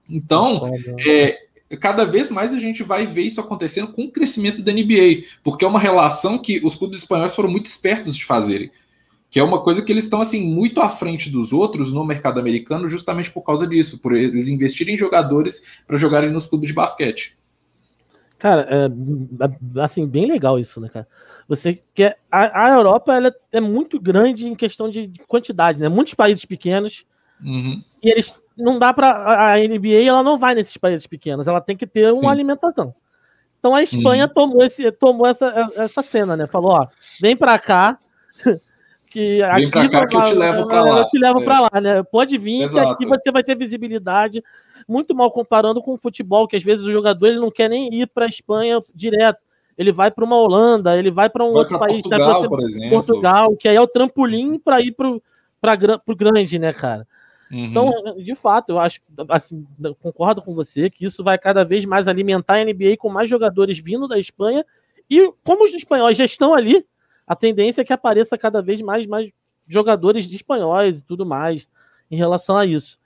Então, 0.07 0.69
é, 0.99 1.39
cada 1.79 2.05
vez 2.05 2.29
mais 2.29 2.53
a 2.53 2.59
gente 2.59 2.83
vai 2.83 3.07
ver 3.07 3.21
isso 3.21 3.39
acontecendo 3.39 3.87
com 3.87 4.03
o 4.03 4.11
crescimento 4.11 4.61
da 4.61 4.71
NBA, 4.71 5.23
porque 5.43 5.63
é 5.63 5.67
uma 5.67 5.79
relação 5.79 6.37
que 6.37 6.63
os 6.63 6.75
clubes 6.75 6.99
espanhóis 6.99 7.33
foram 7.33 7.49
muito 7.49 7.67
espertos 7.67 8.15
de 8.15 8.25
fazerem, 8.25 8.69
que 9.31 9.39
é 9.39 9.43
uma 9.43 9.61
coisa 9.61 9.81
que 9.81 9.91
eles 9.91 10.03
estão 10.03 10.21
assim 10.21 10.45
muito 10.45 10.81
à 10.81 10.89
frente 10.89 11.29
dos 11.29 11.53
outros 11.53 11.91
no 11.91 12.05
mercado 12.05 12.39
americano, 12.39 12.89
justamente 12.89 13.31
por 13.31 13.41
causa 13.41 13.65
disso, 13.65 13.99
por 13.99 14.13
eles 14.13 14.49
investirem 14.49 14.95
em 14.95 14.97
jogadores 14.97 15.65
para 15.87 15.97
jogarem 15.97 16.31
nos 16.31 16.45
clubes 16.45 16.67
de 16.67 16.73
basquete. 16.73 17.35
Cara, 18.37 18.67
é, 18.69 19.81
assim, 19.81 20.05
bem 20.05 20.27
legal 20.27 20.59
isso, 20.59 20.79
né, 20.79 20.89
cara? 20.89 21.07
Você 21.47 21.81
quer 21.93 22.17
a, 22.31 22.65
a 22.65 22.69
Europa 22.75 23.13
ela 23.13 23.33
é 23.51 23.61
muito 23.61 23.99
grande 23.99 24.47
em 24.47 24.55
questão 24.55 24.89
de 24.89 25.11
quantidade, 25.27 25.79
né? 25.79 25.87
Muitos 25.87 26.13
países 26.13 26.43
pequenos 26.43 27.05
uhum. 27.39 27.83
e 28.01 28.09
eles 28.09 28.33
não 28.57 28.79
dá 28.79 28.91
para 28.91 29.53
a 29.53 29.57
NBA 29.57 30.03
ela 30.07 30.23
não 30.23 30.39
vai 30.39 30.55
nesses 30.55 30.77
países 30.77 31.05
pequenos, 31.05 31.47
ela 31.47 31.61
tem 31.61 31.77
que 31.77 31.85
ter 31.85 32.11
uma 32.11 32.21
Sim. 32.21 32.27
alimentação. 32.27 32.95
Então 33.59 33.75
a 33.75 33.83
Espanha 33.83 34.25
uhum. 34.25 34.33
tomou 34.33 34.65
esse 34.65 34.91
tomou 34.91 35.27
essa, 35.27 35.71
essa 35.75 36.01
cena, 36.01 36.35
né? 36.35 36.47
Falou, 36.47 36.71
ó, 36.71 36.87
vem 37.21 37.37
para 37.37 37.59
cá 37.59 37.97
que 39.11 39.39
vem 39.55 39.69
para 39.69 39.89
cá 39.89 40.07
que 40.07 40.15
eu 40.15 40.23
te 40.23 40.33
levo 40.33 40.67
para 40.67 40.83
lá. 40.83 40.99
Eu 40.99 41.09
te 41.09 41.17
levo 41.19 41.41
é. 41.41 41.43
para 41.43 41.59
lá, 41.59 41.81
né? 41.81 42.03
Pode 42.03 42.37
vir 42.39 42.63
Exato. 42.63 42.97
que 42.97 43.03
aqui 43.03 43.05
você 43.05 43.31
vai 43.31 43.43
ter 43.43 43.55
visibilidade. 43.55 44.43
Muito 44.87 45.15
mal 45.15 45.31
comparando 45.31 45.81
com 45.81 45.93
o 45.93 45.97
futebol, 45.97 46.47
que 46.47 46.55
às 46.55 46.63
vezes 46.63 46.85
o 46.85 46.91
jogador 46.91 47.27
ele 47.27 47.39
não 47.39 47.49
quer 47.49 47.69
nem 47.69 48.01
ir 48.01 48.07
para 48.07 48.25
a 48.25 48.29
Espanha 48.29 48.77
direto 48.93 49.39
ele 49.77 49.91
vai 49.91 50.09
para 50.09 50.23
uma 50.23 50.37
Holanda, 50.37 50.97
ele 50.97 51.11
vai 51.11 51.29
para 51.29 51.43
um 51.43 51.51
vai 51.51 51.57
outro 51.59 51.79
país, 51.79 52.01
Portugal, 52.01 52.41
tá, 52.41 52.47
por 52.47 52.61
exemplo. 52.63 52.89
Portugal, 52.89 53.55
que 53.57 53.67
aí 53.67 53.75
é 53.75 53.81
o 53.81 53.87
trampolim 53.87 54.57
para 54.57 54.81
ir 54.81 54.93
para 54.93 55.09
o 55.09 56.15
grande, 56.15 56.57
né, 56.57 56.71
cara? 56.71 57.07
Uhum. 57.51 57.65
Então, 57.65 57.91
de 58.17 58.35
fato, 58.35 58.69
eu 58.69 58.79
acho, 58.79 58.99
assim, 59.29 59.65
concordo 60.01 60.41
com 60.41 60.53
você 60.53 60.89
que 60.89 61.05
isso 61.05 61.23
vai 61.23 61.37
cada 61.37 61.63
vez 61.63 61.85
mais 61.85 62.07
alimentar 62.07 62.55
a 62.55 62.63
NBA 62.63 62.97
com 62.97 63.09
mais 63.09 63.29
jogadores 63.29 63.77
vindo 63.77 64.07
da 64.07 64.17
Espanha 64.17 64.65
e 65.09 65.31
como 65.43 65.63
os 65.63 65.73
espanhóis 65.73 66.17
já 66.17 66.25
estão 66.25 66.53
ali, 66.53 66.85
a 67.27 67.35
tendência 67.35 67.81
é 67.81 67.85
que 67.85 67.93
apareça 67.93 68.37
cada 68.37 68.61
vez 68.61 68.81
mais, 68.81 69.05
mais 69.05 69.29
jogadores 69.67 70.25
de 70.25 70.35
espanhóis 70.35 70.99
e 70.99 71.03
tudo 71.03 71.25
mais 71.25 71.67
em 72.09 72.15
relação 72.15 72.57
a 72.57 72.65
isso. 72.65 72.97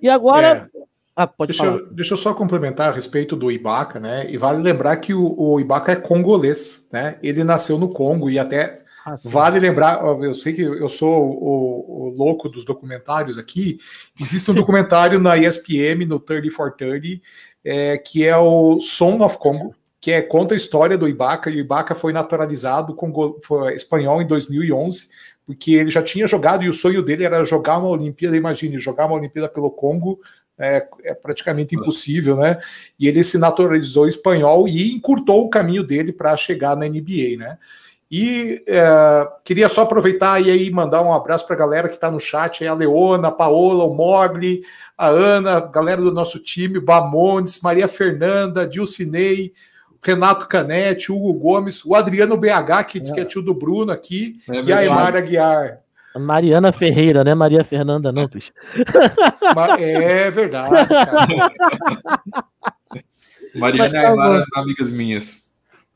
E 0.00 0.08
agora, 0.08 0.68
é. 0.74 0.80
Ah, 1.16 1.32
deixa, 1.46 1.64
eu, 1.64 1.86
deixa, 1.86 2.12
eu, 2.12 2.18
só 2.18 2.34
complementar 2.34 2.90
a 2.90 2.94
respeito 2.94 3.34
do 3.34 3.50
Ibaka, 3.50 3.98
né? 3.98 4.30
E 4.30 4.36
vale 4.36 4.62
lembrar 4.62 4.98
que 4.98 5.14
o, 5.14 5.34
o 5.38 5.58
Ibaka 5.58 5.92
é 5.92 5.96
congolês, 5.96 6.86
né? 6.92 7.18
Ele 7.22 7.42
nasceu 7.42 7.78
no 7.78 7.88
Congo 7.88 8.28
e 8.28 8.38
até 8.38 8.84
ah, 9.06 9.16
vale 9.24 9.58
lembrar, 9.58 10.04
eu 10.04 10.34
sei 10.34 10.52
que 10.52 10.60
eu 10.60 10.88
sou 10.90 11.26
o, 11.26 12.08
o, 12.08 12.08
louco 12.10 12.50
dos 12.50 12.66
documentários 12.66 13.38
aqui. 13.38 13.78
Existe 14.20 14.50
um 14.50 14.54
documentário 14.54 15.18
na 15.18 15.38
ESPM, 15.38 16.04
no 16.04 16.20
30 16.20 16.50
for 16.50 16.72
30, 16.72 17.22
é, 17.64 17.96
que 17.96 18.26
é 18.26 18.36
o 18.36 18.78
Son 18.80 19.22
of 19.24 19.38
Congo, 19.38 19.74
que 19.98 20.12
é, 20.12 20.20
conta 20.20 20.52
a 20.52 20.56
história 20.56 20.98
do 20.98 21.08
Ibaka, 21.08 21.48
e 21.48 21.56
o 21.56 21.60
Ibaka 21.60 21.94
foi 21.94 22.12
naturalizado 22.12 22.94
Congo, 22.94 23.38
foi 23.42 23.74
espanhol 23.74 24.20
em 24.20 24.26
2011, 24.26 25.08
porque 25.46 25.72
ele 25.72 25.90
já 25.90 26.02
tinha 26.02 26.26
jogado 26.26 26.62
e 26.62 26.68
o 26.68 26.74
sonho 26.74 27.02
dele 27.02 27.24
era 27.24 27.42
jogar 27.42 27.78
uma 27.78 27.88
Olimpíada, 27.88 28.36
imagine, 28.36 28.78
jogar 28.78 29.06
uma 29.06 29.16
Olimpíada 29.16 29.48
pelo 29.48 29.70
Congo 29.70 30.20
é, 30.58 30.86
é, 31.04 31.14
praticamente 31.14 31.76
impossível, 31.76 32.36
né? 32.36 32.58
E 32.98 33.08
ele 33.08 33.22
se 33.22 33.38
naturalizou 33.38 34.08
espanhol 34.08 34.66
e 34.66 34.94
encurtou 34.94 35.44
o 35.44 35.50
caminho 35.50 35.82
dele 35.82 36.12
para 36.12 36.36
chegar 36.36 36.76
na 36.76 36.88
NBA, 36.88 37.36
né? 37.38 37.58
E 38.10 38.62
é, 38.68 39.28
queria 39.44 39.68
só 39.68 39.82
aproveitar 39.82 40.40
e 40.40 40.50
aí 40.50 40.70
mandar 40.70 41.02
um 41.02 41.12
abraço 41.12 41.44
para 41.44 41.56
a 41.56 41.58
galera 41.58 41.88
que 41.88 41.96
está 41.96 42.10
no 42.10 42.20
chat, 42.20 42.64
a 42.64 42.72
Leona, 42.72 43.28
a 43.28 43.32
Paola, 43.32 43.84
o 43.84 43.94
Mogli, 43.94 44.62
a 44.96 45.08
Ana, 45.08 45.56
a 45.56 45.60
galera 45.60 46.00
do 46.00 46.12
nosso 46.12 46.38
time, 46.38 46.78
Bamondes, 46.78 47.60
Maria 47.60 47.88
Fernanda, 47.88 48.66
Dilcinei, 48.66 49.52
Renato 50.00 50.46
Canete, 50.46 51.10
Hugo 51.10 51.34
Gomes, 51.34 51.84
o 51.84 51.96
Adriano 51.96 52.36
BH, 52.36 52.84
que 52.86 53.00
diz 53.00 53.10
que 53.10 53.18
é 53.18 53.24
tio 53.24 53.42
do 53.42 53.52
Bruno 53.52 53.90
aqui, 53.90 54.40
é 54.48 54.62
e 54.62 54.72
a 54.72 54.84
Emara 54.84 55.20
Guiar. 55.20 55.80
Mariana 56.18 56.72
Ferreira, 56.72 57.24
né? 57.24 57.34
Maria 57.34 57.64
Fernanda, 57.64 58.12
não, 58.12 58.28
Cris. 58.28 58.52
É 59.78 60.30
verdade, 60.30 60.88
cara. 60.88 61.52
Mariana 63.54 63.92
e 63.92 63.96
Aymara, 63.96 64.44
amigas 64.54 64.92
minhas. 64.92 65.46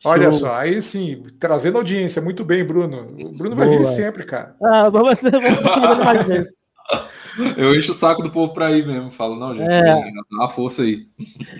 Olha 0.05 0.25
Show. 0.25 0.33
só, 0.33 0.55
aí 0.55 0.81
sim, 0.81 1.23
trazendo 1.39 1.77
audiência, 1.77 2.23
muito 2.23 2.43
bem, 2.43 2.65
Bruno. 2.65 3.15
O 3.21 3.33
Bruno 3.33 3.55
vai 3.55 3.67
Boa. 3.67 3.79
vir 3.79 3.85
sempre, 3.85 4.25
cara. 4.25 4.57
Ah, 4.63 4.89
vamos, 4.89 5.15
vamos 5.21 6.05
mais 6.05 6.27
vezes. 6.27 6.53
Eu 7.57 7.75
encho 7.77 7.93
o 7.93 7.95
saco 7.95 8.23
do 8.23 8.31
povo 8.31 8.53
para 8.53 8.73
ir 8.73 8.85
mesmo. 8.85 9.11
Falo, 9.11 9.37
não, 9.37 9.55
gente, 9.55 9.71
é... 9.71 9.83
dá 9.83 10.05
uma 10.33 10.49
força 10.49 10.83
aí. 10.83 11.07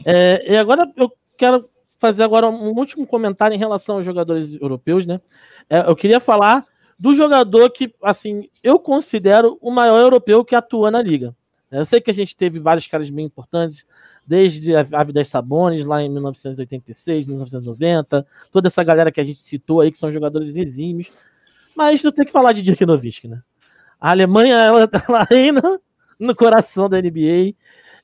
É, 0.05 0.53
e 0.53 0.57
agora 0.57 0.91
eu 0.97 1.11
quero 1.39 1.65
fazer 1.99 2.25
agora 2.25 2.49
um 2.49 2.77
último 2.77 3.07
comentário 3.07 3.55
em 3.55 3.59
relação 3.59 3.97
aos 3.97 4.05
jogadores 4.05 4.61
europeus, 4.61 5.07
né? 5.07 5.21
É, 5.69 5.89
eu 5.89 5.95
queria 5.95 6.19
falar 6.19 6.65
do 7.01 7.15
jogador 7.15 7.71
que, 7.71 7.91
assim, 8.03 8.51
eu 8.63 8.79
considero 8.79 9.57
o 9.63 9.71
maior 9.71 9.99
europeu 10.03 10.45
que 10.45 10.55
atua 10.55 10.91
na 10.91 11.01
liga. 11.01 11.35
Eu 11.71 11.87
sei 11.87 11.99
que 11.99 12.11
a 12.11 12.15
gente 12.15 12.37
teve 12.37 12.59
vários 12.59 12.87
caras 12.87 13.09
bem 13.09 13.25
importantes, 13.25 13.87
desde 14.27 14.77
a 14.77 14.87
Avidas 14.93 15.29
Sabones, 15.29 15.83
lá 15.85 16.03
em 16.03 16.11
1986, 16.11 17.27
1990, 17.27 18.27
toda 18.53 18.69
essa 18.69 18.85
galera 18.85 19.11
que 19.11 19.21
a 19.21 19.25
gente 19.25 19.41
citou 19.41 19.81
aí, 19.81 19.91
que 19.91 19.97
são 19.97 20.13
jogadores 20.13 20.55
exímios, 20.57 21.09
mas 21.75 22.05
eu 22.05 22.13
tenho 22.13 22.27
que 22.27 22.33
falar 22.33 22.53
de 22.53 22.61
Dirk 22.61 22.85
Nowitzki, 22.85 23.29
né? 23.29 23.41
A 23.99 24.11
Alemanha, 24.11 24.57
ela, 24.57 24.89
ela 25.09 25.23
reina 25.25 25.81
no 26.19 26.37
coração 26.37 26.87
da 26.87 27.01
NBA. 27.01 27.55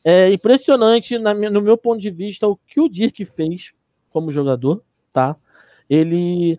É 0.03 0.33
impressionante, 0.33 1.19
na, 1.19 1.35
no 1.35 1.61
meu 1.61 1.77
ponto 1.77 2.01
de 2.01 2.11
vista, 2.11 2.49
o 2.49 2.57
que 2.57 2.81
o 2.81 2.89
Dirk 2.89 3.23
fez 3.27 3.73
como 4.11 4.33
jogador, 4.33 4.83
tá? 5.13 5.37
Ele 5.91 6.59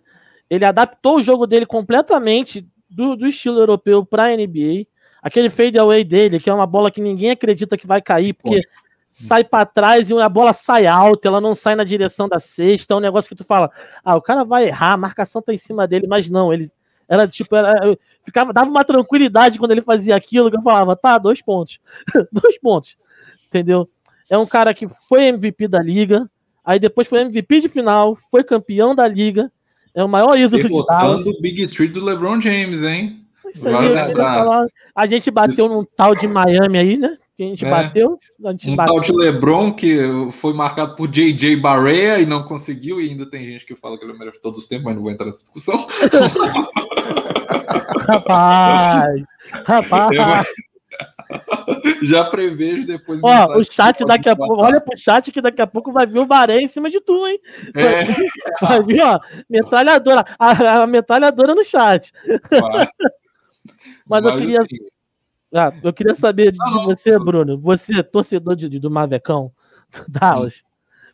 ele 0.50 0.64
adaptou 0.64 1.16
o 1.16 1.22
jogo 1.22 1.46
dele 1.46 1.66
completamente 1.66 2.66
do, 2.88 3.16
do 3.16 3.26
estilo 3.26 3.58
europeu 3.58 4.04
para 4.04 4.24
a 4.24 4.36
NBA. 4.36 4.86
Aquele 5.22 5.50
fade 5.50 5.78
away 5.78 6.04
dele, 6.04 6.40
que 6.40 6.48
é 6.48 6.54
uma 6.54 6.66
bola 6.66 6.90
que 6.90 7.00
ninguém 7.00 7.30
acredita 7.30 7.76
que 7.76 7.86
vai 7.86 8.00
cair, 8.00 8.32
porque 8.34 8.62
Pô. 8.62 8.68
sai 9.10 9.44
para 9.44 9.66
trás 9.66 10.08
e 10.08 10.14
a 10.14 10.28
bola 10.28 10.52
sai 10.52 10.86
alta, 10.86 11.28
ela 11.28 11.40
não 11.40 11.54
sai 11.54 11.74
na 11.74 11.84
direção 11.84 12.28
da 12.28 12.40
cesta. 12.40 12.94
É 12.94 12.96
um 12.96 13.00
negócio 13.00 13.28
que 13.28 13.34
tu 13.34 13.44
fala, 13.44 13.70
ah, 14.04 14.16
o 14.16 14.22
cara 14.22 14.44
vai 14.44 14.68
errar, 14.68 14.92
a 14.92 14.96
marcação 14.96 15.42
tá 15.42 15.52
em 15.52 15.58
cima 15.58 15.86
dele, 15.86 16.06
mas 16.06 16.28
não, 16.28 16.52
ele 16.52 16.70
era 17.08 17.26
tipo, 17.26 17.56
era, 17.56 17.96
ficava, 18.22 18.52
dava 18.52 18.70
uma 18.70 18.84
tranquilidade 18.84 19.58
quando 19.58 19.72
ele 19.72 19.82
fazia 19.82 20.14
aquilo, 20.14 20.50
que 20.50 20.56
eu 20.56 20.62
falava, 20.62 20.94
tá, 20.94 21.16
dois 21.18 21.40
pontos. 21.40 21.80
dois 22.30 22.58
pontos. 22.58 22.96
Entendeu? 23.48 23.88
É 24.28 24.36
um 24.36 24.46
cara 24.46 24.74
que 24.74 24.86
foi 25.08 25.24
MVP 25.24 25.68
da 25.68 25.82
liga, 25.82 26.30
aí 26.62 26.78
depois 26.78 27.08
foi 27.08 27.22
MVP 27.22 27.62
de 27.62 27.68
final, 27.68 28.16
foi 28.30 28.44
campeão 28.44 28.94
da 28.94 29.08
liga, 29.08 29.50
é 29.98 30.04
o 30.04 30.08
maior 30.08 30.38
ídolo 30.38 30.62
de 30.62 30.86
Dallas. 30.86 31.26
o 31.26 31.40
Big 31.40 31.66
Tree 31.66 31.88
do 31.88 32.04
LeBron 32.04 32.40
James, 32.40 32.84
hein? 32.84 33.16
Aí, 33.44 34.14
a 34.94 35.06
gente 35.06 35.30
bateu 35.30 35.66
Isso. 35.66 35.74
num 35.74 35.84
tal 35.96 36.14
de 36.14 36.28
Miami 36.28 36.78
aí, 36.78 36.96
né? 36.96 37.16
Que 37.36 37.42
a 37.42 37.46
gente 37.46 37.64
é. 37.64 37.70
bateu. 37.70 38.18
A 38.44 38.52
gente 38.52 38.70
um 38.70 38.76
bateu. 38.76 38.94
tal 38.94 39.02
de 39.02 39.12
LeBron 39.12 39.72
que 39.72 39.98
foi 40.32 40.52
marcado 40.52 40.94
por 40.94 41.08
JJ 41.08 41.56
Barrea 41.56 42.20
e 42.20 42.26
não 42.26 42.44
conseguiu, 42.44 43.00
e 43.00 43.10
ainda 43.10 43.28
tem 43.28 43.44
gente 43.44 43.66
que 43.66 43.74
fala 43.74 43.98
que 43.98 44.04
ele 44.04 44.12
é 44.12 44.14
o 44.14 44.18
melhor 44.18 44.32
de 44.32 44.40
todos 44.40 44.60
os 44.60 44.68
tempos, 44.68 44.84
mas 44.84 44.94
não 44.94 45.02
vou 45.02 45.10
entrar 45.10 45.26
nessa 45.26 45.42
discussão. 45.42 45.84
rapaz! 48.06 49.24
Rapaz! 49.66 50.46
Já 52.02 52.24
prevejo 52.24 52.86
depois. 52.86 53.20
Ó, 53.22 53.58
o 53.58 53.64
chat 53.64 54.04
daqui 54.04 54.28
a 54.28 54.36
pouco. 54.36 54.56
Olha 54.56 54.80
pro 54.80 54.96
chat 54.96 55.30
que 55.30 55.40
daqui 55.40 55.60
a 55.60 55.66
pouco 55.66 55.92
vai 55.92 56.06
vir 56.06 56.18
o 56.18 56.26
Baré 56.26 56.60
em 56.60 56.68
cima 56.68 56.90
de 56.90 57.00
tu, 57.00 57.26
hein? 57.26 57.40
É. 57.74 58.64
Vai 58.64 58.82
vir, 58.82 59.02
ó, 59.02 59.18
metralhadora. 59.48 60.24
A, 60.38 60.82
a 60.82 60.86
metralhadora 60.86 61.54
no 61.54 61.64
chat. 61.64 62.12
Mas, 62.50 62.88
Mas 64.08 64.24
eu 64.24 64.36
queria. 64.36 64.62
Assim... 64.62 64.76
Ah, 65.54 65.72
eu 65.82 65.92
queria 65.92 66.14
saber 66.14 66.52
de 66.52 66.58
não, 66.58 66.84
você, 66.84 67.12
não. 67.12 67.24
Bruno. 67.24 67.58
Você, 67.58 68.02
torcedor 68.02 68.54
de, 68.56 68.78
do 68.78 68.90
Mavecão, 68.90 69.50
Dallas, 70.06 70.62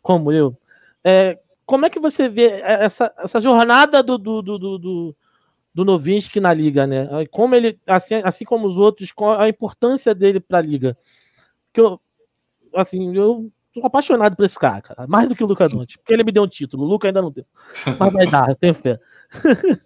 como 0.01 0.31
eu. 0.31 0.57
É, 1.03 1.37
como 1.65 1.85
é 1.85 1.89
que 1.89 1.99
você 1.99 2.27
vê 2.27 2.61
essa, 2.61 3.13
essa 3.17 3.39
jornada 3.39 4.03
do, 4.03 4.17
do, 4.17 4.41
do, 4.41 4.57
do 4.77 5.15
do 5.75 5.83
Novinsky 5.83 6.39
na 6.39 6.53
liga, 6.53 6.87
né? 6.87 7.05
Como 7.29 7.53
ele, 7.53 7.77
assim, 7.85 8.15
assim 8.23 8.45
como 8.45 8.65
os 8.65 8.77
outros, 8.77 9.11
a 9.37 9.49
importância 9.49 10.15
dele 10.15 10.39
para 10.39 10.59
a 10.59 10.61
liga. 10.61 10.97
Que 11.73 11.81
eu, 11.81 11.99
assim, 12.73 13.13
eu 13.13 13.51
tô 13.73 13.85
apaixonado 13.85 14.37
por 14.37 14.45
esse 14.45 14.57
cara, 14.57 14.81
cara, 14.81 15.05
mais 15.05 15.27
do 15.27 15.35
que 15.35 15.43
o 15.43 15.47
Luca 15.47 15.67
Doncic, 15.67 15.97
porque 15.97 16.13
ele 16.13 16.23
me 16.23 16.31
deu 16.31 16.43
um 16.43 16.47
título, 16.47 16.85
o 16.85 16.87
Luca 16.87 17.09
ainda 17.09 17.21
não 17.21 17.29
deu. 17.29 17.45
Mas 17.99 18.13
vai 18.13 18.25
dar, 18.25 18.49
eu 18.49 18.55
tenho 18.55 18.73
fé. 18.73 18.97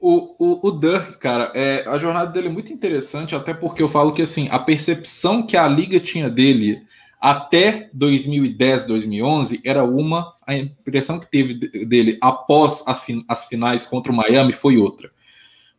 O, 0.00 0.36
o, 0.38 0.68
o 0.68 0.70
Dirk, 0.70 1.18
cara, 1.18 1.50
é, 1.56 1.84
a 1.88 1.98
jornada 1.98 2.30
dele 2.30 2.46
é 2.46 2.50
muito 2.52 2.72
interessante, 2.72 3.34
até 3.34 3.52
porque 3.52 3.82
eu 3.82 3.88
falo 3.88 4.12
que 4.12 4.22
assim, 4.22 4.48
a 4.48 4.56
percepção 4.56 5.44
que 5.44 5.56
a 5.56 5.66
liga 5.66 5.98
tinha 5.98 6.30
dele 6.30 6.86
até 7.20 7.90
2010, 7.92 8.84
2011 8.84 9.60
era 9.64 9.82
uma, 9.82 10.34
a 10.46 10.56
impressão 10.56 11.18
que 11.18 11.28
teve 11.28 11.54
dele 11.84 12.16
após 12.20 12.84
as 12.86 13.46
finais 13.46 13.86
contra 13.86 14.12
o 14.12 14.14
Miami 14.14 14.52
foi 14.52 14.76
outra. 14.76 15.10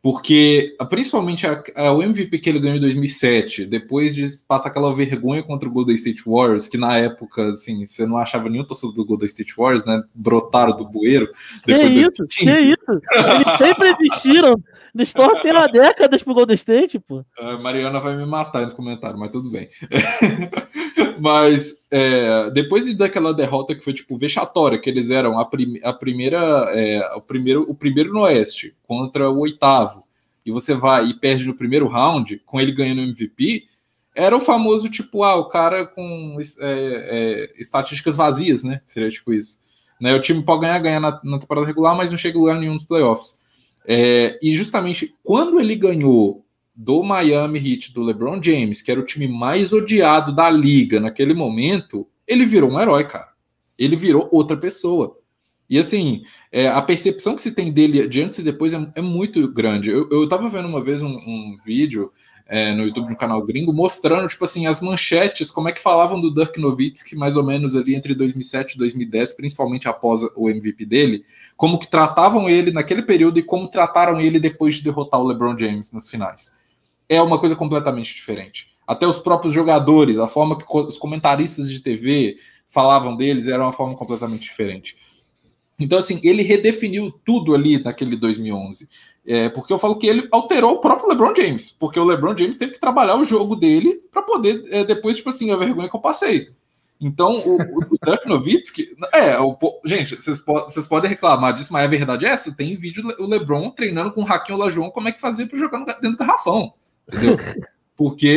Porque, 0.02 0.78
principalmente, 0.90 1.46
a, 1.46 1.62
a, 1.76 1.92
o 1.92 2.02
MVP 2.02 2.40
que 2.40 2.50
ele 2.50 2.60
ganhou 2.60 2.78
em 2.78 2.82
2007, 2.82 3.66
depois 3.66 4.16
de 4.16 4.26
passar 4.48 4.70
aquela 4.70 4.94
vergonha 4.96 5.44
contra 5.44 5.68
o 5.68 5.72
Golden 5.72 5.96
State 5.96 6.24
Warriors, 6.26 6.70
que 6.70 6.78
na 6.78 6.96
época, 6.98 7.52
assim, 7.52 7.86
você 7.86 8.06
não 8.06 8.18
achava 8.18 8.50
nenhum 8.50 8.64
torcedor 8.64 8.96
do 8.96 9.06
Golden 9.06 9.28
State 9.28 9.54
Warriors, 9.58 9.86
né? 9.86 10.02
Brotaram 10.16 10.78
do 10.78 10.88
bueiro. 10.88 11.30
Que 11.66 11.74
isso, 11.74 12.26
que 12.28 12.50
isso? 12.50 13.02
Eles 13.12 13.58
sempre 13.58 13.90
existiram. 14.00 14.56
Eles 14.94 15.14
torcem 15.14 15.52
há 15.52 15.68
décadas 15.68 16.24
pro 16.24 16.34
Golden 16.34 16.56
State, 16.56 17.00
pô. 17.00 17.24
A 17.38 17.58
Mariana 17.58 18.00
vai 18.00 18.16
me 18.16 18.26
matar 18.26 18.66
nos 18.66 18.74
comentários, 18.74 19.20
mas 19.20 19.32
tudo 19.32 19.50
bem. 19.50 19.70
mas 21.20 21.86
é, 21.92 22.50
depois 22.52 22.96
daquela 22.98 23.34
derrota 23.34 23.76
que 23.76 23.84
foi, 23.84 23.94
tipo, 23.94 24.18
vexatória, 24.18 24.80
que 24.80 24.90
eles 24.90 25.10
eram 25.10 25.40
a, 25.40 25.46
prim 25.46 25.80
a 25.84 25.94
primeira, 25.94 26.40
é, 26.74 27.16
o, 27.16 27.22
primeiro, 27.22 27.66
o 27.70 27.76
primeiro 27.76 28.14
no 28.14 28.22
Oeste 28.22 28.76
contra 28.88 29.30
o 29.30 29.40
oitavo, 29.40 30.04
e 30.46 30.52
você 30.52 30.74
vai 30.74 31.08
e 31.08 31.14
perde 31.14 31.46
no 31.46 31.56
primeiro 31.56 31.88
round, 31.88 32.42
com 32.46 32.60
ele 32.60 32.72
ganhando 32.72 33.02
MVP, 33.02 33.66
era 34.16 34.36
o 34.36 34.42
famoso, 34.42 34.90
tipo, 34.90 35.24
ah, 35.24 35.36
o 35.36 35.46
cara 35.46 35.86
com 35.86 36.38
é, 36.40 36.44
é, 36.62 37.54
estatísticas 37.62 38.16
vazias, 38.16 38.64
né? 38.64 38.82
Seria 38.88 39.10
tipo 39.10 39.32
isso. 39.32 39.64
Né? 40.00 40.14
O 40.14 40.22
time 40.22 40.42
pode 40.44 40.62
ganhar, 40.62 40.80
ganhar 40.80 41.00
na, 41.00 41.20
na 41.24 41.40
temporada 41.40 41.68
regular, 41.68 41.96
mas 41.96 42.10
não 42.10 42.18
chega 42.18 42.38
em 42.38 42.42
lugar 42.42 42.60
nenhum 42.60 42.74
nos 42.74 42.86
playoffs. 42.86 43.42
É, 43.92 44.38
e 44.40 44.56
justamente 44.56 45.16
quando 45.24 45.60
ele 45.60 45.76
ganhou 45.76 46.46
do 46.76 47.02
Miami 47.02 47.58
Heat, 47.58 47.92
do 47.92 48.04
LeBron 48.04 48.42
James, 48.42 48.84
que 48.84 48.92
era 48.92 49.00
o 49.00 49.06
time 49.06 49.28
mais 49.28 49.74
odiado 49.74 50.32
da 50.32 50.48
liga 50.48 51.00
naquele 51.00 51.34
momento, 51.34 52.08
ele 52.28 52.46
virou 52.46 52.70
um 52.70 52.80
herói, 52.80 53.06
cara. 53.06 53.30
Ele 53.76 53.96
virou 53.96 54.30
outra 54.32 54.56
pessoa. 54.56 55.18
E 55.68 55.80
assim, 55.80 56.22
é, 56.52 56.68
a 56.68 56.80
percepção 56.84 57.36
que 57.36 57.42
se 57.42 57.52
tem 57.52 57.72
dele 57.72 58.08
de 58.08 58.22
antes 58.22 58.38
e 58.38 58.44
depois 58.44 58.74
é, 58.74 58.92
é 58.94 59.02
muito 59.02 59.52
grande. 59.52 59.90
Eu, 59.90 60.08
eu 60.12 60.30
tava 60.30 60.48
vendo 60.50 60.68
uma 60.68 60.84
vez 60.84 61.02
um, 61.02 61.08
um 61.08 61.56
vídeo 61.66 62.12
é, 62.52 62.74
no 62.74 62.84
YouTube 62.84 63.12
no 63.12 63.16
canal 63.16 63.40
gringo, 63.44 63.72
mostrando, 63.72 64.28
tipo 64.28 64.44
assim, 64.44 64.66
as 64.66 64.82
manchetes, 64.82 65.52
como 65.52 65.70
é 65.70 65.72
que 65.72 65.80
falavam 65.80 66.20
do 66.20 66.34
Dirk 66.34 66.60
Nowitzki, 66.60 67.16
mais 67.16 67.36
ou 67.36 67.44
menos 67.44 67.76
ali 67.76 67.94
entre 67.94 68.16
2007 68.16 68.74
e 68.74 68.78
2010, 68.80 69.34
principalmente 69.34 69.88
após 69.88 70.22
o 70.36 70.50
MVP 70.50 70.84
dele, 70.84 71.24
como 71.56 71.78
que 71.78 71.88
tratavam 71.88 72.50
ele 72.50 72.72
naquele 72.72 73.04
período 73.04 73.38
e 73.38 73.44
como 73.44 73.68
trataram 73.68 74.20
ele 74.20 74.40
depois 74.40 74.76
de 74.76 74.84
derrotar 74.84 75.22
o 75.22 75.28
LeBron 75.28 75.56
James 75.60 75.94
nas 75.94 76.10
finais. 76.10 76.58
É 77.08 77.22
uma 77.22 77.38
coisa 77.38 77.56
completamente 77.56 78.16
diferente. 78.16 78.70
Até 78.88 79.06
os 79.06 79.20
próprios 79.20 79.54
jogadores, 79.54 80.18
a 80.18 80.28
forma 80.28 80.58
que 80.58 80.66
os 80.68 80.98
comentaristas 80.98 81.70
de 81.70 81.80
TV 81.80 82.38
falavam 82.68 83.16
deles 83.16 83.48
era 83.48 83.62
uma 83.62 83.74
forma 83.74 83.96
completamente 83.96 84.42
diferente. 84.42 84.98
Então, 85.80 86.00
assim, 86.00 86.20
ele 86.24 86.42
redefiniu 86.42 87.12
tudo 87.24 87.54
ali 87.54 87.82
naquele 87.82 88.18
2011. 88.18 88.90
É, 89.32 89.48
porque 89.48 89.72
eu 89.72 89.78
falo 89.78 89.96
que 89.96 90.08
ele 90.08 90.28
alterou 90.32 90.74
o 90.74 90.82
próprio 90.82 91.08
LeBron 91.08 91.36
James, 91.36 91.70
porque 91.70 92.00
o 92.00 92.04
LeBron 92.04 92.36
James 92.36 92.58
teve 92.58 92.72
que 92.72 92.80
trabalhar 92.80 93.16
o 93.16 93.24
jogo 93.24 93.56
dele 93.56 94.02
para 94.12 94.24
poder 94.24 94.66
é, 94.72 94.84
depois, 94.84 95.18
tipo 95.18 95.30
assim, 95.30 95.52
a 95.52 95.56
vergonha 95.56 95.88
que 95.88 95.96
eu 95.96 96.00
passei. 96.02 96.50
Então, 97.00 97.34
o, 97.34 97.58
o, 97.62 97.98
Dirk 98.04 98.28
Nowitzki, 98.28 98.88
é, 99.14 99.40
o, 99.40 99.56
gente, 99.86 100.16
vocês, 100.16 100.44
vocês 100.44 100.88
podem 100.88 101.12
reclamar 101.12 101.54
disso, 101.54 101.72
mas 101.72 101.86
a 101.86 101.88
verdade 101.88 102.26
é 102.26 102.30
essa: 102.30 102.58
tem 102.58 102.76
vídeo 102.76 103.04
o 103.20 103.28
LeBron 103.28 103.70
treinando 103.70 104.12
com 104.12 104.22
o 104.22 104.26
Raquel 104.26 104.58
Lajon 104.58 104.90
como 104.90 105.08
é 105.08 105.12
que 105.12 105.22
fazia 105.22 105.48
para 105.48 105.60
jogar 105.60 105.86
dentro 105.86 106.14
do 106.14 106.18
garrafão, 106.18 106.74
entendeu? 107.08 107.38
Porque 107.96 108.28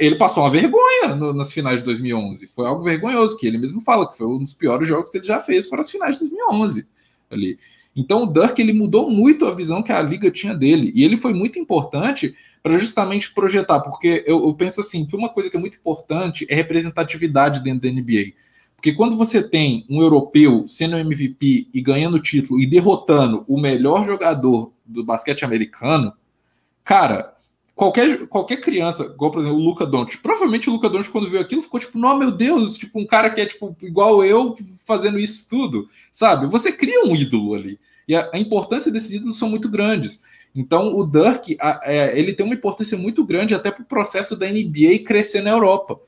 ele 0.00 0.16
passou 0.16 0.44
uma 0.44 0.50
vergonha 0.50 1.14
no, 1.14 1.34
nas 1.34 1.52
finais 1.52 1.80
de 1.80 1.84
2011. 1.84 2.48
Foi 2.48 2.66
algo 2.66 2.82
vergonhoso, 2.82 3.36
que 3.36 3.46
ele 3.46 3.58
mesmo 3.58 3.82
fala 3.82 4.10
que 4.10 4.16
foi 4.16 4.26
um 4.26 4.38
dos 4.38 4.54
piores 4.54 4.88
jogos 4.88 5.10
que 5.10 5.18
ele 5.18 5.26
já 5.26 5.40
fez, 5.40 5.68
foram 5.68 5.82
as 5.82 5.90
finais 5.90 6.14
de 6.14 6.20
2011 6.20 6.88
ali. 7.30 7.58
Então 7.98 8.22
o 8.22 8.32
Dirk 8.32 8.62
ele 8.62 8.72
mudou 8.72 9.10
muito 9.10 9.44
a 9.44 9.52
visão 9.52 9.82
que 9.82 9.90
a 9.90 10.00
liga 10.00 10.30
tinha 10.30 10.54
dele 10.54 10.92
e 10.94 11.02
ele 11.02 11.16
foi 11.16 11.34
muito 11.34 11.58
importante 11.58 12.32
para 12.62 12.78
justamente 12.78 13.32
projetar, 13.32 13.80
porque 13.80 14.22
eu, 14.24 14.46
eu, 14.46 14.54
penso 14.54 14.80
assim 14.80 15.04
que 15.04 15.16
uma 15.16 15.28
coisa 15.28 15.50
que 15.50 15.56
é 15.56 15.60
muito 15.60 15.76
importante 15.76 16.46
é 16.48 16.54
representatividade 16.54 17.60
dentro 17.60 17.82
da 17.82 17.90
NBA. 17.90 18.34
Porque 18.76 18.92
quando 18.92 19.16
você 19.16 19.42
tem 19.42 19.84
um 19.90 20.00
europeu 20.00 20.64
sendo 20.68 20.96
MVP 20.96 21.68
e 21.74 21.80
ganhando 21.80 22.22
título 22.22 22.60
e 22.60 22.66
derrotando 22.66 23.44
o 23.48 23.60
melhor 23.60 24.04
jogador 24.04 24.72
do 24.86 25.02
basquete 25.02 25.44
americano, 25.44 26.12
cara, 26.84 27.34
qualquer, 27.74 28.28
qualquer 28.28 28.60
criança, 28.60 29.06
igual 29.06 29.32
por 29.32 29.40
exemplo 29.40 29.58
o 29.58 29.64
Luca 29.64 29.84
Doncic, 29.84 30.22
provavelmente 30.22 30.70
o 30.70 30.72
Luca 30.72 30.88
Doncic 30.88 31.10
quando 31.10 31.28
viu 31.28 31.40
aquilo 31.40 31.62
ficou 31.62 31.80
tipo, 31.80 31.98
não, 31.98 32.16
meu 32.16 32.30
Deus, 32.30 32.78
tipo 32.78 33.00
um 33.00 33.06
cara 33.06 33.30
que 33.30 33.40
é 33.40 33.46
tipo 33.46 33.76
igual 33.82 34.24
eu 34.24 34.56
fazendo 34.86 35.18
isso 35.18 35.48
tudo, 35.48 35.88
sabe? 36.12 36.46
Você 36.46 36.70
cria 36.70 37.04
um 37.04 37.16
ídolo 37.16 37.54
ali. 37.54 37.80
E 38.08 38.16
a, 38.16 38.30
a 38.32 38.38
importância 38.38 38.90
desses 38.90 39.12
ídolos 39.12 39.38
são 39.38 39.50
muito 39.50 39.68
grandes. 39.68 40.22
Então, 40.54 40.96
o 40.96 41.06
Dirk, 41.06 41.56
a, 41.60 41.80
é, 41.84 42.18
ele 42.18 42.32
tem 42.32 42.44
uma 42.44 42.54
importância 42.54 42.96
muito 42.96 43.24
grande 43.24 43.54
até 43.54 43.70
para 43.70 43.82
o 43.82 43.86
processo 43.86 44.34
da 44.34 44.46
NBA 44.46 45.04
crescer 45.06 45.42
na 45.42 45.50
Europa. 45.50 46.00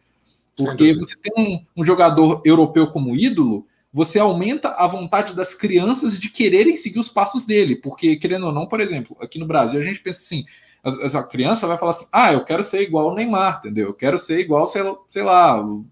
Porque 0.57 0.95
você 0.95 1.15
tem 1.17 1.33
um, 1.37 1.83
um, 1.83 1.85
jogador 1.85 2.43
europeu 2.45 2.87
como 2.89 3.15
ídolo, 3.15 3.67
você 3.93 4.19
aumenta 4.19 4.71
a 4.71 4.87
vontade 4.87 5.35
das 5.35 5.55
crianças 5.55 6.19
de 6.19 6.29
quererem 6.29 6.77
seguir 6.77 6.99
os 6.99 7.09
passos 7.09 7.45
dele. 7.45 7.77
Porque, 7.77 8.17
querendo 8.17 8.47
ou 8.47 8.53
não, 8.53 8.67
por 8.67 8.81
exemplo, 8.81 9.17
aqui 9.21 9.39
no 9.39 9.47
Brasil, 9.47 9.79
a 9.81 9.83
gente 9.83 10.01
pensa 10.01 10.21
assim: 10.21 10.45
a, 10.83 11.19
a 11.19 11.23
criança 11.23 11.67
vai 11.67 11.79
falar 11.79 11.93
assim, 11.93 12.07
ah, 12.13 12.33
eu 12.33 12.45
quero 12.45 12.65
ser 12.65 12.83
igual 12.83 13.11
o 13.11 13.15
Neymar, 13.15 13.59
entendeu? 13.59 13.89
Eu 13.89 13.95
quero 13.95 14.19
ser 14.19 14.41
igual, 14.41 14.67
sei, 14.67 14.83
sei 15.09 15.23
lá, 15.23 15.59
eu 15.59 15.85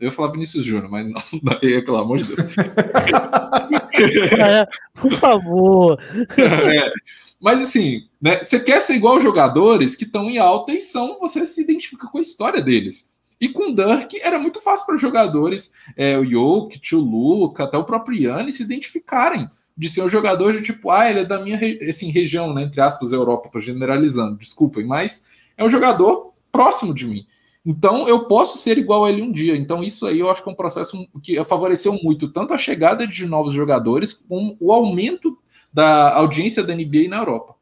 ia 0.00 0.12
falar 0.12 0.32
Vinícius 0.32 0.64
Júnior, 0.64 0.90
mas 0.90 1.10
não 1.10 1.22
daí, 1.42 1.82
pelo 1.82 1.98
amor 1.98 2.18
de 2.18 2.24
Deus. 2.24 2.54
é, 3.94 4.66
por 4.94 5.12
favor. 5.14 5.98
É, 6.38 6.92
mas 7.40 7.60
assim, 7.60 8.06
né, 8.20 8.42
você 8.42 8.60
quer 8.60 8.80
ser 8.80 8.94
igual 8.94 9.20
jogadores 9.20 9.96
que 9.96 10.04
estão 10.04 10.30
em 10.30 10.38
alta 10.38 10.72
e 10.72 10.80
são, 10.80 11.18
você 11.18 11.44
se 11.44 11.60
identifica 11.60 12.06
com 12.06 12.18
a 12.18 12.20
história 12.20 12.62
deles. 12.62 13.10
E 13.40 13.48
com 13.48 13.70
o 13.70 13.74
Dirk 13.74 14.20
era 14.20 14.38
muito 14.38 14.60
fácil 14.60 14.86
para 14.86 14.96
jogadores, 14.96 15.72
é, 15.96 16.16
o 16.16 16.24
Jokic, 16.24 16.94
o 16.94 17.00
Luca, 17.00 17.64
até 17.64 17.76
o 17.76 17.84
próprio 17.84 18.16
Yannis 18.16 18.56
se 18.56 18.62
identificarem 18.62 19.50
de 19.76 19.90
ser 19.90 20.02
um 20.02 20.08
jogador 20.08 20.52
de 20.52 20.62
tipo, 20.62 20.90
ah, 20.90 21.10
ele 21.10 21.20
é 21.20 21.24
da 21.24 21.40
minha 21.40 21.58
assim, 21.88 22.10
região, 22.10 22.54
né, 22.54 22.62
entre 22.62 22.80
aspas, 22.80 23.12
Europa, 23.12 23.46
estou 23.46 23.60
generalizando, 23.60 24.36
desculpem, 24.36 24.86
mas 24.86 25.26
é 25.56 25.64
um 25.64 25.68
jogador 25.68 26.32
próximo 26.52 26.94
de 26.94 27.06
mim. 27.06 27.26
Então 27.64 28.08
eu 28.08 28.26
posso 28.26 28.58
ser 28.58 28.76
igual 28.76 29.04
a 29.04 29.10
ele 29.10 29.22
um 29.22 29.30
dia. 29.30 29.56
Então 29.56 29.82
isso 29.82 30.06
aí 30.06 30.18
eu 30.18 30.30
acho 30.30 30.42
que 30.42 30.48
é 30.48 30.52
um 30.52 30.56
processo 30.56 31.08
que 31.22 31.42
favoreceu 31.44 31.92
muito 32.02 32.32
tanto 32.32 32.52
a 32.52 32.58
chegada 32.58 33.06
de 33.06 33.24
novos 33.26 33.52
jogadores 33.52 34.12
como 34.12 34.56
o 34.60 34.72
aumento 34.72 35.38
da 35.72 36.14
audiência 36.14 36.62
da 36.62 36.74
NBA 36.74 37.08
na 37.08 37.18
Europa. 37.18 37.54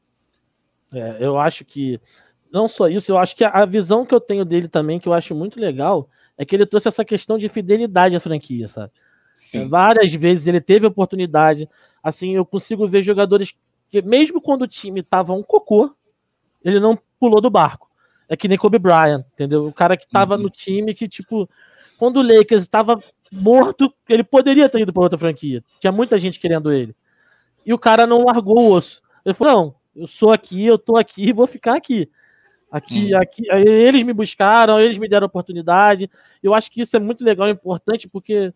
É, 0.92 1.18
eu 1.20 1.38
acho 1.38 1.64
que 1.64 2.00
não 2.50 2.66
só 2.66 2.88
isso, 2.88 3.12
eu 3.12 3.18
acho 3.18 3.36
que 3.36 3.44
a 3.44 3.64
visão 3.64 4.04
que 4.04 4.14
eu 4.14 4.20
tenho 4.20 4.44
dele 4.44 4.68
também, 4.68 4.98
que 4.98 5.06
eu 5.06 5.12
acho 5.12 5.34
muito 5.34 5.60
legal, 5.60 6.08
é 6.36 6.44
que 6.44 6.56
ele 6.56 6.66
trouxe 6.66 6.88
essa 6.88 7.04
questão 7.04 7.38
de 7.38 7.48
fidelidade 7.48 8.16
à 8.16 8.20
franquia, 8.20 8.66
sabe? 8.66 8.90
Sim. 9.34 9.68
Várias 9.68 10.12
vezes 10.14 10.46
ele 10.46 10.60
teve 10.60 10.86
oportunidade. 10.86 11.68
Assim, 12.02 12.34
eu 12.34 12.44
consigo 12.44 12.88
ver 12.88 13.02
jogadores 13.02 13.54
que, 13.90 14.02
mesmo 14.02 14.40
quando 14.40 14.62
o 14.62 14.68
time 14.68 15.02
tava 15.02 15.32
um 15.32 15.42
cocô, 15.42 15.94
ele 16.64 16.80
não 16.80 16.98
pulou 17.18 17.40
do 17.40 17.50
barco. 17.50 17.89
É 18.30 18.36
que 18.36 18.46
nem 18.46 18.56
Kobe 18.56 18.78
Bryant, 18.78 19.24
entendeu? 19.34 19.66
O 19.66 19.72
cara 19.72 19.96
que 19.96 20.08
tava 20.08 20.36
uhum. 20.36 20.42
no 20.42 20.50
time 20.50 20.94
que, 20.94 21.08
tipo, 21.08 21.50
quando 21.98 22.18
o 22.18 22.22
Lakers 22.22 22.62
estava 22.62 22.96
morto, 23.32 23.92
ele 24.08 24.22
poderia 24.22 24.68
ter 24.68 24.80
ido 24.80 24.92
para 24.92 25.02
outra 25.02 25.18
franquia. 25.18 25.64
Tinha 25.80 25.90
muita 25.90 26.16
gente 26.16 26.38
querendo 26.38 26.72
ele. 26.72 26.94
E 27.66 27.74
o 27.74 27.78
cara 27.78 28.06
não 28.06 28.24
largou 28.24 28.60
o 28.60 28.72
osso. 28.72 29.02
Ele 29.26 29.34
falou: 29.34 29.52
não, 29.52 29.74
eu 29.96 30.06
sou 30.06 30.30
aqui, 30.30 30.64
eu 30.64 30.78
tô 30.78 30.96
aqui, 30.96 31.32
vou 31.32 31.48
ficar 31.48 31.76
aqui. 31.76 32.08
Aqui, 32.70 33.12
uhum. 33.12 33.20
aqui, 33.20 33.42
eles 33.50 34.04
me 34.04 34.12
buscaram, 34.12 34.78
eles 34.78 34.96
me 34.96 35.08
deram 35.08 35.26
oportunidade. 35.26 36.08
Eu 36.40 36.54
acho 36.54 36.70
que 36.70 36.80
isso 36.80 36.96
é 36.96 37.00
muito 37.00 37.24
legal 37.24 37.48
e 37.48 37.50
importante, 37.50 38.08
porque 38.08 38.54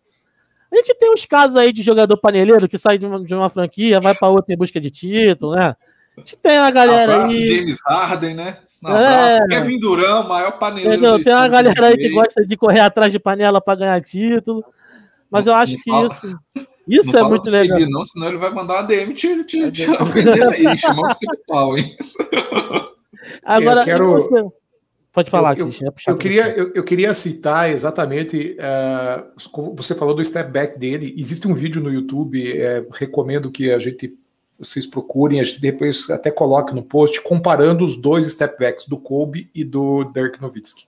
a 0.71 0.75
gente 0.77 0.95
tem 0.95 1.11
uns 1.11 1.25
casos 1.25 1.57
aí 1.57 1.73
de 1.73 1.83
jogador 1.83 2.15
paneleiro 2.15 2.69
que 2.69 2.77
sai 2.77 2.97
de 2.97 3.05
uma, 3.05 3.21
de 3.21 3.35
uma 3.35 3.49
franquia, 3.49 3.99
vai 3.99 4.15
para 4.15 4.29
outra 4.29 4.53
em 4.53 4.57
busca 4.57 4.79
de 4.79 4.89
título, 4.89 5.53
né? 5.53 5.75
A 6.17 6.21
gente 6.21 6.37
tem 6.37 6.57
a 6.57 6.71
galera 6.71 7.15
Abraço 7.15 7.33
aí. 7.33 7.45
James 7.45 7.77
Harden, 7.85 8.35
né? 8.35 8.57
Um 8.85 8.97
é. 8.97 9.47
Kevin 9.47 9.79
Durant, 9.79 10.27
maior 10.27 10.51
paneleiro. 10.59 10.93
Entendeu? 10.93 11.21
Tem 11.21 11.33
uma 11.33 11.47
galera 11.47 11.87
aí 11.87 11.97
que 11.97 12.09
gosta 12.09 12.45
de 12.45 12.55
correr 12.55 12.81
atrás 12.81 13.11
de 13.11 13.17
panela 13.17 13.59
para 13.59 13.79
ganhar 13.79 14.01
título. 14.01 14.63
Mas 15.29 15.47
eu 15.47 15.53
acho 15.55 15.75
que 15.77 15.91
isso, 15.91 16.39
isso 16.87 17.11
não 17.11 17.19
é 17.19 17.23
muito 17.23 17.49
legal. 17.49 17.79
Ele, 17.79 17.89
não, 17.89 18.03
senão 18.03 18.27
ele 18.27 18.37
vai 18.37 18.51
mandar 18.51 18.75
uma 18.75 18.83
DM 18.83 19.13
te, 19.15 19.43
te, 19.43 19.71
te 19.71 19.89
ofender 19.89 20.43
aí, 20.43 20.77
chamar 20.77 21.13
você 21.13 21.25
de 21.25 21.37
pau, 21.47 21.75
hein? 21.75 21.97
Agora, 23.43 23.81
eu 23.81 23.85
quero... 23.85 24.53
Pode 25.11 25.31
falar, 25.31 25.57
eu, 25.57 25.69
eu, 25.69 25.93
eu 26.07 26.17
queria, 26.17 26.49
eu, 26.57 26.73
eu, 26.73 26.83
queria 26.83 27.13
citar 27.13 27.69
exatamente. 27.69 28.57
Uh, 28.59 29.73
você 29.73 29.95
falou 29.95 30.13
do 30.13 30.23
step 30.25 30.51
back 30.51 30.77
dele. 30.77 31.15
Existe 31.17 31.47
um 31.47 31.53
vídeo 31.53 31.81
no 31.81 31.89
YouTube, 31.89 32.51
é, 32.51 32.85
recomendo 32.91 33.49
que 33.49 33.71
a 33.71 33.79
gente 33.79 34.13
vocês 34.57 34.85
procurem, 34.85 35.39
a 35.39 35.43
gente 35.43 35.59
depois 35.59 36.09
até 36.09 36.31
coloca 36.31 36.73
no 36.73 36.81
post, 36.81 37.21
comparando 37.21 37.83
os 37.83 37.97
dois 37.97 38.25
step 38.31 38.57
backs 38.57 38.87
do 38.87 38.97
Kobe 38.97 39.49
e 39.53 39.63
do 39.63 40.05
Dirk 40.05 40.41
Nowitzki. 40.41 40.85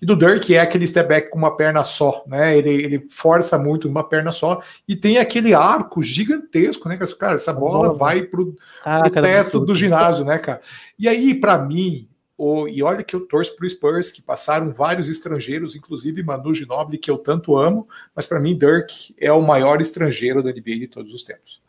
E 0.00 0.06
do 0.06 0.16
Dirk 0.16 0.54
é 0.54 0.60
aquele 0.60 0.86
step 0.86 1.08
back 1.08 1.28
com 1.28 1.38
uma 1.38 1.56
perna 1.56 1.82
só, 1.82 2.22
né? 2.26 2.56
Ele, 2.56 2.70
ele 2.70 3.08
força 3.08 3.58
muito 3.58 3.88
uma 3.88 4.04
perna 4.04 4.30
só 4.30 4.62
e 4.86 4.94
tem 4.94 5.18
aquele 5.18 5.52
arco 5.52 6.00
gigantesco, 6.00 6.88
né? 6.88 6.96
Cara, 7.18 7.34
essa 7.34 7.52
bola, 7.52 7.88
bola 7.88 7.98
vai 7.98 8.22
pro, 8.22 8.56
ah, 8.84 9.00
pro 9.00 9.20
teto 9.20 9.58
do 9.58 9.74
ginásio, 9.74 10.24
né, 10.24 10.38
cara? 10.38 10.60
E 10.96 11.08
aí, 11.08 11.34
para 11.34 11.58
mim, 11.58 12.08
o, 12.36 12.68
e 12.68 12.80
olha 12.84 13.02
que 13.02 13.16
eu 13.16 13.26
torço 13.26 13.56
pro 13.56 13.68
Spurs, 13.68 14.12
que 14.12 14.22
passaram 14.22 14.72
vários 14.72 15.08
estrangeiros, 15.08 15.74
inclusive 15.74 16.22
Manu 16.22 16.54
Ginobili, 16.54 16.96
que 16.96 17.10
eu 17.10 17.18
tanto 17.18 17.56
amo, 17.56 17.88
mas 18.14 18.26
para 18.26 18.38
mim 18.38 18.56
Dirk 18.56 19.12
é 19.18 19.32
o 19.32 19.42
maior 19.42 19.80
estrangeiro 19.80 20.40
da 20.40 20.50
NBA 20.50 20.78
de 20.78 20.86
todos 20.86 21.12
os 21.12 21.24
tempos. 21.24 21.60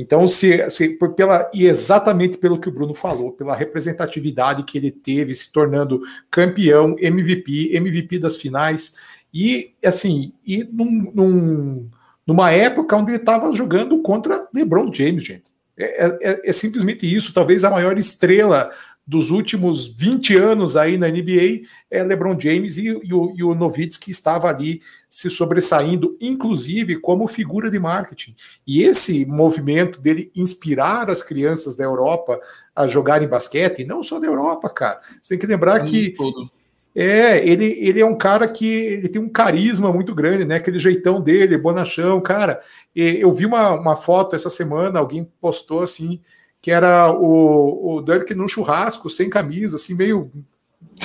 Então, 0.00 0.28
se, 0.28 0.70
se 0.70 0.96
pela, 1.16 1.50
e 1.52 1.66
exatamente 1.66 2.38
pelo 2.38 2.60
que 2.60 2.68
o 2.68 2.72
Bruno 2.72 2.94
falou, 2.94 3.32
pela 3.32 3.56
representatividade 3.56 4.62
que 4.62 4.78
ele 4.78 4.92
teve, 4.92 5.34
se 5.34 5.52
tornando 5.52 6.00
campeão, 6.30 6.94
MVP, 7.00 7.74
MVP 7.74 8.20
das 8.20 8.36
finais, 8.36 8.94
e 9.34 9.72
assim, 9.84 10.32
e 10.46 10.62
num, 10.72 11.10
num, 11.12 11.90
numa 12.24 12.52
época 12.52 12.96
onde 12.96 13.10
ele 13.10 13.18
estava 13.18 13.52
jogando 13.52 14.00
contra 14.00 14.46
LeBron 14.54 14.92
James, 14.94 15.24
gente. 15.24 15.50
É, 15.76 16.06
é, 16.06 16.42
é, 16.48 16.52
simplesmente 16.52 17.12
isso, 17.12 17.34
talvez 17.34 17.64
a 17.64 17.70
maior 17.70 17.98
estrela 17.98 18.70
dos 19.08 19.30
últimos 19.30 19.88
20 19.88 20.36
anos 20.36 20.76
aí 20.76 20.98
na 20.98 21.08
NBA 21.08 21.62
é 21.90 22.04
LeBron 22.04 22.38
James 22.38 22.76
e, 22.76 22.88
e, 22.88 23.14
o, 23.14 23.32
e 23.34 23.42
o 23.42 23.72
estava 24.06 24.48
ali 24.48 24.82
se 25.08 25.30
sobressaindo, 25.30 26.14
inclusive 26.20 27.00
como 27.00 27.26
figura 27.26 27.70
de 27.70 27.78
marketing. 27.78 28.36
E 28.66 28.82
esse 28.82 29.24
movimento 29.24 29.98
dele 29.98 30.30
inspirar 30.36 31.08
as 31.08 31.22
crianças 31.22 31.74
da 31.74 31.84
Europa 31.84 32.38
a 32.76 32.86
jogarem 32.86 33.26
basquete, 33.26 33.82
não 33.82 34.02
só 34.02 34.20
da 34.20 34.26
Europa, 34.26 34.68
cara. 34.68 35.00
Você 35.22 35.30
tem 35.30 35.38
que 35.38 35.46
lembrar 35.46 35.82
que 35.86 36.10
todo. 36.10 36.50
É, 36.94 37.46
ele, 37.48 37.78
ele 37.80 38.00
é 38.00 38.04
um 38.04 38.16
cara 38.16 38.46
que 38.46 38.66
ele 38.66 39.08
tem 39.08 39.22
um 39.22 39.28
carisma 39.28 39.90
muito 39.90 40.14
grande, 40.14 40.44
né? 40.44 40.56
Aquele 40.56 40.78
jeitão 40.78 41.18
dele, 41.18 41.56
bonachão, 41.56 42.20
cara. 42.20 42.60
Eu 42.94 43.32
vi 43.32 43.46
uma, 43.46 43.70
uma 43.70 43.96
foto 43.96 44.36
essa 44.36 44.50
semana, 44.50 44.98
alguém 44.98 45.24
postou 45.40 45.80
assim, 45.80 46.20
que 46.60 46.70
era 46.70 47.10
o, 47.12 47.96
o 47.96 48.02
Dirk 48.02 48.34
num 48.34 48.48
churrasco, 48.48 49.08
sem 49.08 49.30
camisa, 49.30 49.76
assim, 49.76 49.94
meio 49.94 50.30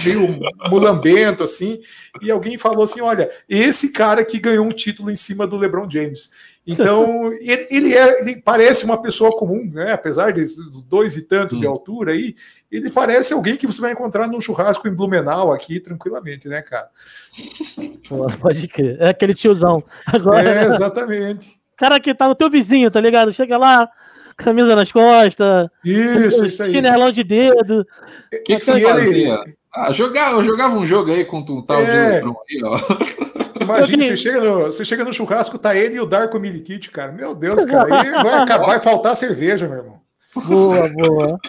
meio 0.03 0.39
mulambento, 0.69 1.43
assim, 1.43 1.79
e 2.21 2.31
alguém 2.31 2.57
falou 2.57 2.83
assim: 2.83 3.01
olha, 3.01 3.29
esse 3.47 3.91
cara 3.91 4.25
que 4.25 4.39
ganhou 4.39 4.65
um 4.65 4.71
título 4.71 5.11
em 5.11 5.15
cima 5.15 5.45
do 5.45 5.57
LeBron 5.57 5.89
James. 5.89 6.31
Então, 6.65 7.31
ele, 7.41 7.67
ele, 7.69 7.93
é, 7.93 8.21
ele 8.21 8.41
parece 8.41 8.85
uma 8.85 9.01
pessoa 9.01 9.35
comum, 9.37 9.69
né? 9.71 9.91
Apesar 9.91 10.31
de 10.31 10.45
dois 10.87 11.15
e 11.15 11.27
tanto 11.27 11.55
hum. 11.55 11.59
de 11.59 11.67
altura 11.67 12.13
aí, 12.13 12.35
ele 12.71 12.89
parece 12.89 13.33
alguém 13.33 13.55
que 13.55 13.67
você 13.67 13.81
vai 13.81 13.91
encontrar 13.91 14.27
num 14.27 14.41
churrasco 14.41 14.87
em 14.87 14.93
Blumenau 14.93 15.51
aqui 15.51 15.79
tranquilamente, 15.79 16.47
né, 16.47 16.61
cara? 16.61 16.89
Pode 18.41 18.67
crer. 18.67 18.97
É 18.99 19.09
aquele 19.09 19.33
tiozão. 19.33 19.83
Agora, 20.05 20.49
é, 20.49 20.63
exatamente. 20.63 21.53
Cara 21.77 21.99
que 21.99 22.13
tá 22.15 22.27
no 22.27 22.35
teu 22.35 22.49
vizinho, 22.49 22.89
tá 22.89 23.01
ligado? 23.01 23.31
Chega 23.33 23.57
lá, 23.57 23.89
camisa 24.35 24.75
nas 24.75 24.91
costas. 24.91 25.69
Isso, 25.83 26.45
isso 26.45 26.63
aí. 26.63 26.71
Chinelão 26.71 27.11
de 27.11 27.23
dedo. 27.23 27.85
O 28.33 28.43
que, 28.43 28.57
que 28.57 28.65
você 28.65 28.79
fazia? 28.81 29.43
Ah, 29.73 29.91
jogar, 29.91 30.33
eu 30.33 30.43
jogava 30.43 30.75
um 30.75 30.85
jogo 30.85 31.11
aí 31.11 31.25
com 31.25 31.39
um 31.39 31.61
tal 31.61 31.79
é. 31.79 32.21
de 32.21 32.27
aí, 32.27 32.63
ó. 32.63 32.79
Imagina, 33.59 34.03
você 34.03 34.17
chega, 34.17 34.41
no, 34.41 34.65
você 34.65 34.85
chega 34.85 35.03
no 35.03 35.13
churrasco, 35.13 35.57
tá 35.57 35.75
ele 35.75 35.95
e 35.95 35.99
o 35.99 36.05
Darko 36.05 36.39
Militic, 36.39 36.89
cara. 36.89 37.11
Meu 37.11 37.33
Deus, 37.33 37.63
cara. 37.69 38.01
Aí 38.01 38.11
vai, 38.11 38.33
acabar, 38.33 38.65
vai 38.65 38.79
faltar 38.79 39.15
cerveja, 39.15 39.67
meu 39.67 39.77
irmão. 39.77 40.01
Boa, 40.45 40.89
boa. 40.89 41.39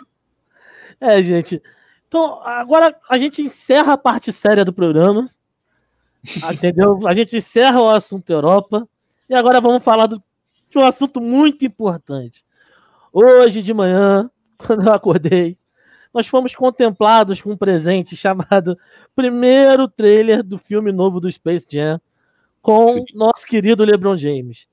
É, 1.01 1.23
gente. 1.23 1.61
Então, 2.09 2.41
agora 2.45 2.95
a 3.11 3.19
gente 3.19 3.43
encerra 3.43 3.95
a 3.95 3.99
parte 3.99 4.33
séria 4.33 4.65
do 4.65 4.73
programa. 4.73 5.31
Entendeu? 6.53 7.07
A 7.07 7.13
gente 7.13 7.37
encerra 7.37 7.83
o 7.83 7.89
assunto 7.89 8.31
Europa. 8.31 8.89
E 9.29 9.35
agora 9.35 9.61
vamos 9.61 9.83
falar 9.83 10.07
do, 10.07 10.23
de 10.71 10.79
um 10.79 10.85
assunto 10.85 11.21
muito 11.21 11.65
importante. 11.65 12.45
Hoje 13.17 13.63
de 13.63 13.73
manhã, 13.73 14.29
quando 14.59 14.89
eu 14.89 14.93
acordei, 14.93 15.57
nós 16.13 16.27
fomos 16.27 16.53
contemplados 16.53 17.41
com 17.41 17.53
um 17.53 17.57
presente 17.57 18.17
chamado 18.19 18.77
primeiro 19.15 19.87
trailer 19.89 20.43
do 20.43 20.59
filme 20.59 20.91
novo 20.91 21.21
do 21.21 21.31
Space 21.31 21.65
Jam 21.71 22.01
com 22.61 22.95
Sim. 22.95 23.05
nosso 23.15 23.47
querido 23.47 23.85
LeBron 23.85 24.17
James. 24.17 24.67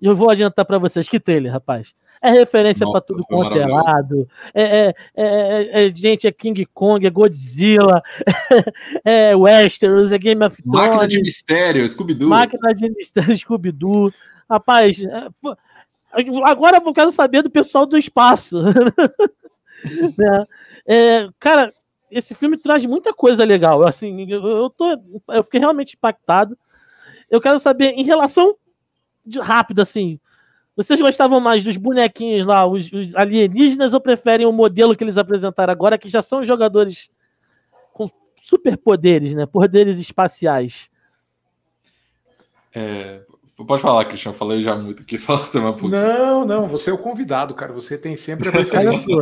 E 0.00 0.06
eu 0.06 0.14
vou 0.14 0.30
adiantar 0.30 0.64
para 0.64 0.78
vocês 0.78 1.08
que 1.08 1.18
trailer, 1.18 1.50
rapaz. 1.50 1.92
É 2.22 2.30
referência 2.30 2.86
para 2.88 3.00
tudo 3.00 3.24
quanto 3.24 3.58
é 3.58 3.66
lado. 3.66 4.28
É, 4.52 4.62
é, 4.62 4.94
é, 5.16 5.86
é, 5.86 5.90
gente, 5.90 6.26
é 6.26 6.32
King 6.32 6.66
Kong, 6.66 7.04
é 7.04 7.10
Godzilla, 7.10 8.02
é 9.04 9.34
Westeros, 9.34 10.12
é 10.12 10.18
Game 10.18 10.44
of 10.44 10.60
Thrones. 10.62 10.88
Máquina 10.88 11.08
de 11.08 11.22
mistério, 11.22 11.88
Scooby-Doo. 11.88 12.28
Máquina 12.28 12.74
de 12.74 12.90
mistério, 12.90 13.36
Scooby-Doo. 13.36 14.12
Rapaz, 14.50 15.00
é, 15.00 15.28
Agora 16.44 16.82
eu 16.84 16.94
quero 16.94 17.12
saber 17.12 17.42
do 17.42 17.50
pessoal 17.50 17.84
do 17.84 17.98
espaço. 17.98 18.62
né? 20.16 20.46
é, 20.86 21.28
cara, 21.38 21.72
esse 22.10 22.34
filme 22.34 22.56
traz 22.56 22.84
muita 22.84 23.12
coisa 23.12 23.44
legal. 23.44 23.86
Assim, 23.86 24.30
eu, 24.30 24.46
eu, 24.46 24.70
tô, 24.70 24.98
eu 25.28 25.44
fiquei 25.44 25.60
realmente 25.60 25.94
impactado. 25.94 26.56
Eu 27.30 27.40
quero 27.40 27.58
saber, 27.58 27.90
em 27.90 28.04
relação 28.04 28.56
de, 29.24 29.38
rápido, 29.38 29.82
assim, 29.82 30.18
vocês 30.74 30.98
gostavam 31.00 31.40
mais 31.40 31.62
dos 31.62 31.76
bonequinhos 31.76 32.46
lá, 32.46 32.66
os, 32.66 32.90
os, 32.92 33.14
alienígenas, 33.14 33.92
ou 33.92 34.00
preferem 34.00 34.46
o 34.46 34.52
modelo 34.52 34.96
que 34.96 35.04
eles 35.04 35.18
apresentaram 35.18 35.72
agora, 35.72 35.98
que 35.98 36.08
já 36.08 36.22
são 36.22 36.42
jogadores 36.42 37.10
com 37.92 38.10
superpoderes, 38.42 39.34
né? 39.34 39.44
Poderes 39.44 39.98
espaciais? 39.98 40.88
É, 42.74 43.22
Pode 43.66 43.82
falar, 43.82 44.04
Cristian, 44.04 44.32
falei 44.32 44.62
já 44.62 44.76
muito 44.76 45.02
aqui. 45.02 45.18
Fala 45.18 45.46
semana 45.46 45.76
Não, 45.82 46.44
não, 46.44 46.68
você 46.68 46.90
é 46.90 46.92
o 46.92 46.98
convidado, 46.98 47.54
cara. 47.54 47.72
Você 47.72 47.98
tem 47.98 48.16
sempre 48.16 48.48
a 48.48 48.52
preferência. 48.52 49.14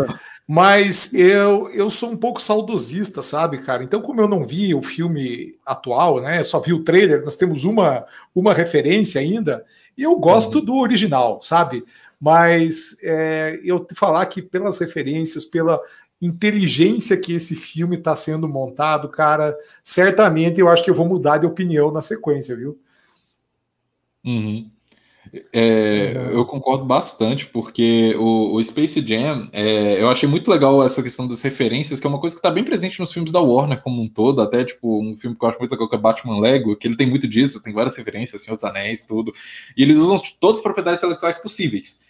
Mas 0.47 1.13
eu, 1.13 1.69
eu 1.71 1.91
sou 1.91 2.11
um 2.11 2.17
pouco 2.17 2.41
saudosista, 2.41 3.21
sabe, 3.21 3.59
cara? 3.59 3.83
Então, 3.83 4.01
como 4.01 4.21
eu 4.21 4.29
não 4.29 4.45
vi 4.45 4.75
o 4.75 4.83
filme 4.83 5.57
atual, 5.65 6.21
né? 6.21 6.45
Só 6.45 6.61
vi 6.61 6.73
o 6.73 6.85
trailer, 6.85 7.25
nós 7.25 7.37
temos 7.37 7.65
uma, 7.65 8.05
uma 8.33 8.55
referência 8.55 9.21
ainda, 9.21 9.65
e 9.99 10.05
eu 10.05 10.15
gosto 10.17 10.61
uhum. 10.61 10.65
do 10.65 10.77
original, 10.77 11.41
sabe? 11.43 11.83
Mas 12.21 12.97
é, 13.03 13.59
eu 13.65 13.81
te 13.81 13.95
falar 13.97 14.25
que 14.27 14.41
pelas 14.41 14.79
referências, 14.79 15.45
pela 15.45 15.81
inteligência 16.23 17.17
que 17.17 17.35
esse 17.35 17.57
filme 17.57 17.97
está 17.97 18.15
sendo 18.15 18.49
montado, 18.49 19.09
cara, 19.09 19.57
certamente 19.83 20.61
eu 20.61 20.69
acho 20.69 20.85
que 20.85 20.91
eu 20.91 20.95
vou 20.95 21.09
mudar 21.09 21.39
de 21.39 21.47
opinião 21.47 21.91
na 21.91 22.01
sequência, 22.01 22.55
viu? 22.55 22.79
Uhum. 24.27 24.69
É, 25.53 26.31
eu 26.33 26.45
concordo 26.45 26.85
bastante, 26.85 27.47
porque 27.47 28.15
o, 28.17 28.55
o 28.55 28.63
Space 28.63 29.01
Jam, 29.07 29.49
é, 29.53 30.01
eu 30.01 30.09
achei 30.09 30.29
muito 30.29 30.51
legal 30.51 30.85
essa 30.85 31.03
questão 31.03 31.27
das 31.27 31.43
referências, 31.43 31.99
que 31.99 32.07
é 32.07 32.11
uma 32.11 32.21
coisa 32.21 32.35
que 32.35 32.39
está 32.39 32.51
bem 32.51 32.65
presente 32.65 33.01
nos 33.01 33.13
filmes 33.13 33.33
da 33.33 33.41
Warner 33.41 33.83
como 33.83 34.01
um 34.01 34.09
todo, 34.09 34.41
até 34.41 34.65
tipo 34.65 35.01
um 35.01 35.17
filme 35.17 35.37
que 35.37 35.45
eu 35.45 35.49
acho 35.49 35.59
muito 35.59 35.73
legal 35.73 35.89
que 35.89 35.97
é 35.97 35.99
Batman 35.99 36.41
Lego, 36.41 36.77
que 36.77 36.87
ele 36.87 36.97
tem 36.97 37.09
muito 37.09 37.27
disso, 37.27 37.63
tem 37.63 37.73
várias 37.73 37.97
referências, 37.97 38.43
Senhor 38.43 38.57
dos 38.57 38.65
Anéis, 38.65 39.05
tudo, 39.05 39.33
e 39.77 39.83
eles 39.83 39.97
usam 39.97 40.21
todas 40.41 40.59
as 40.59 40.63
propriedades 40.63 41.01
intelectuais 41.01 41.39
possíveis. 41.39 42.01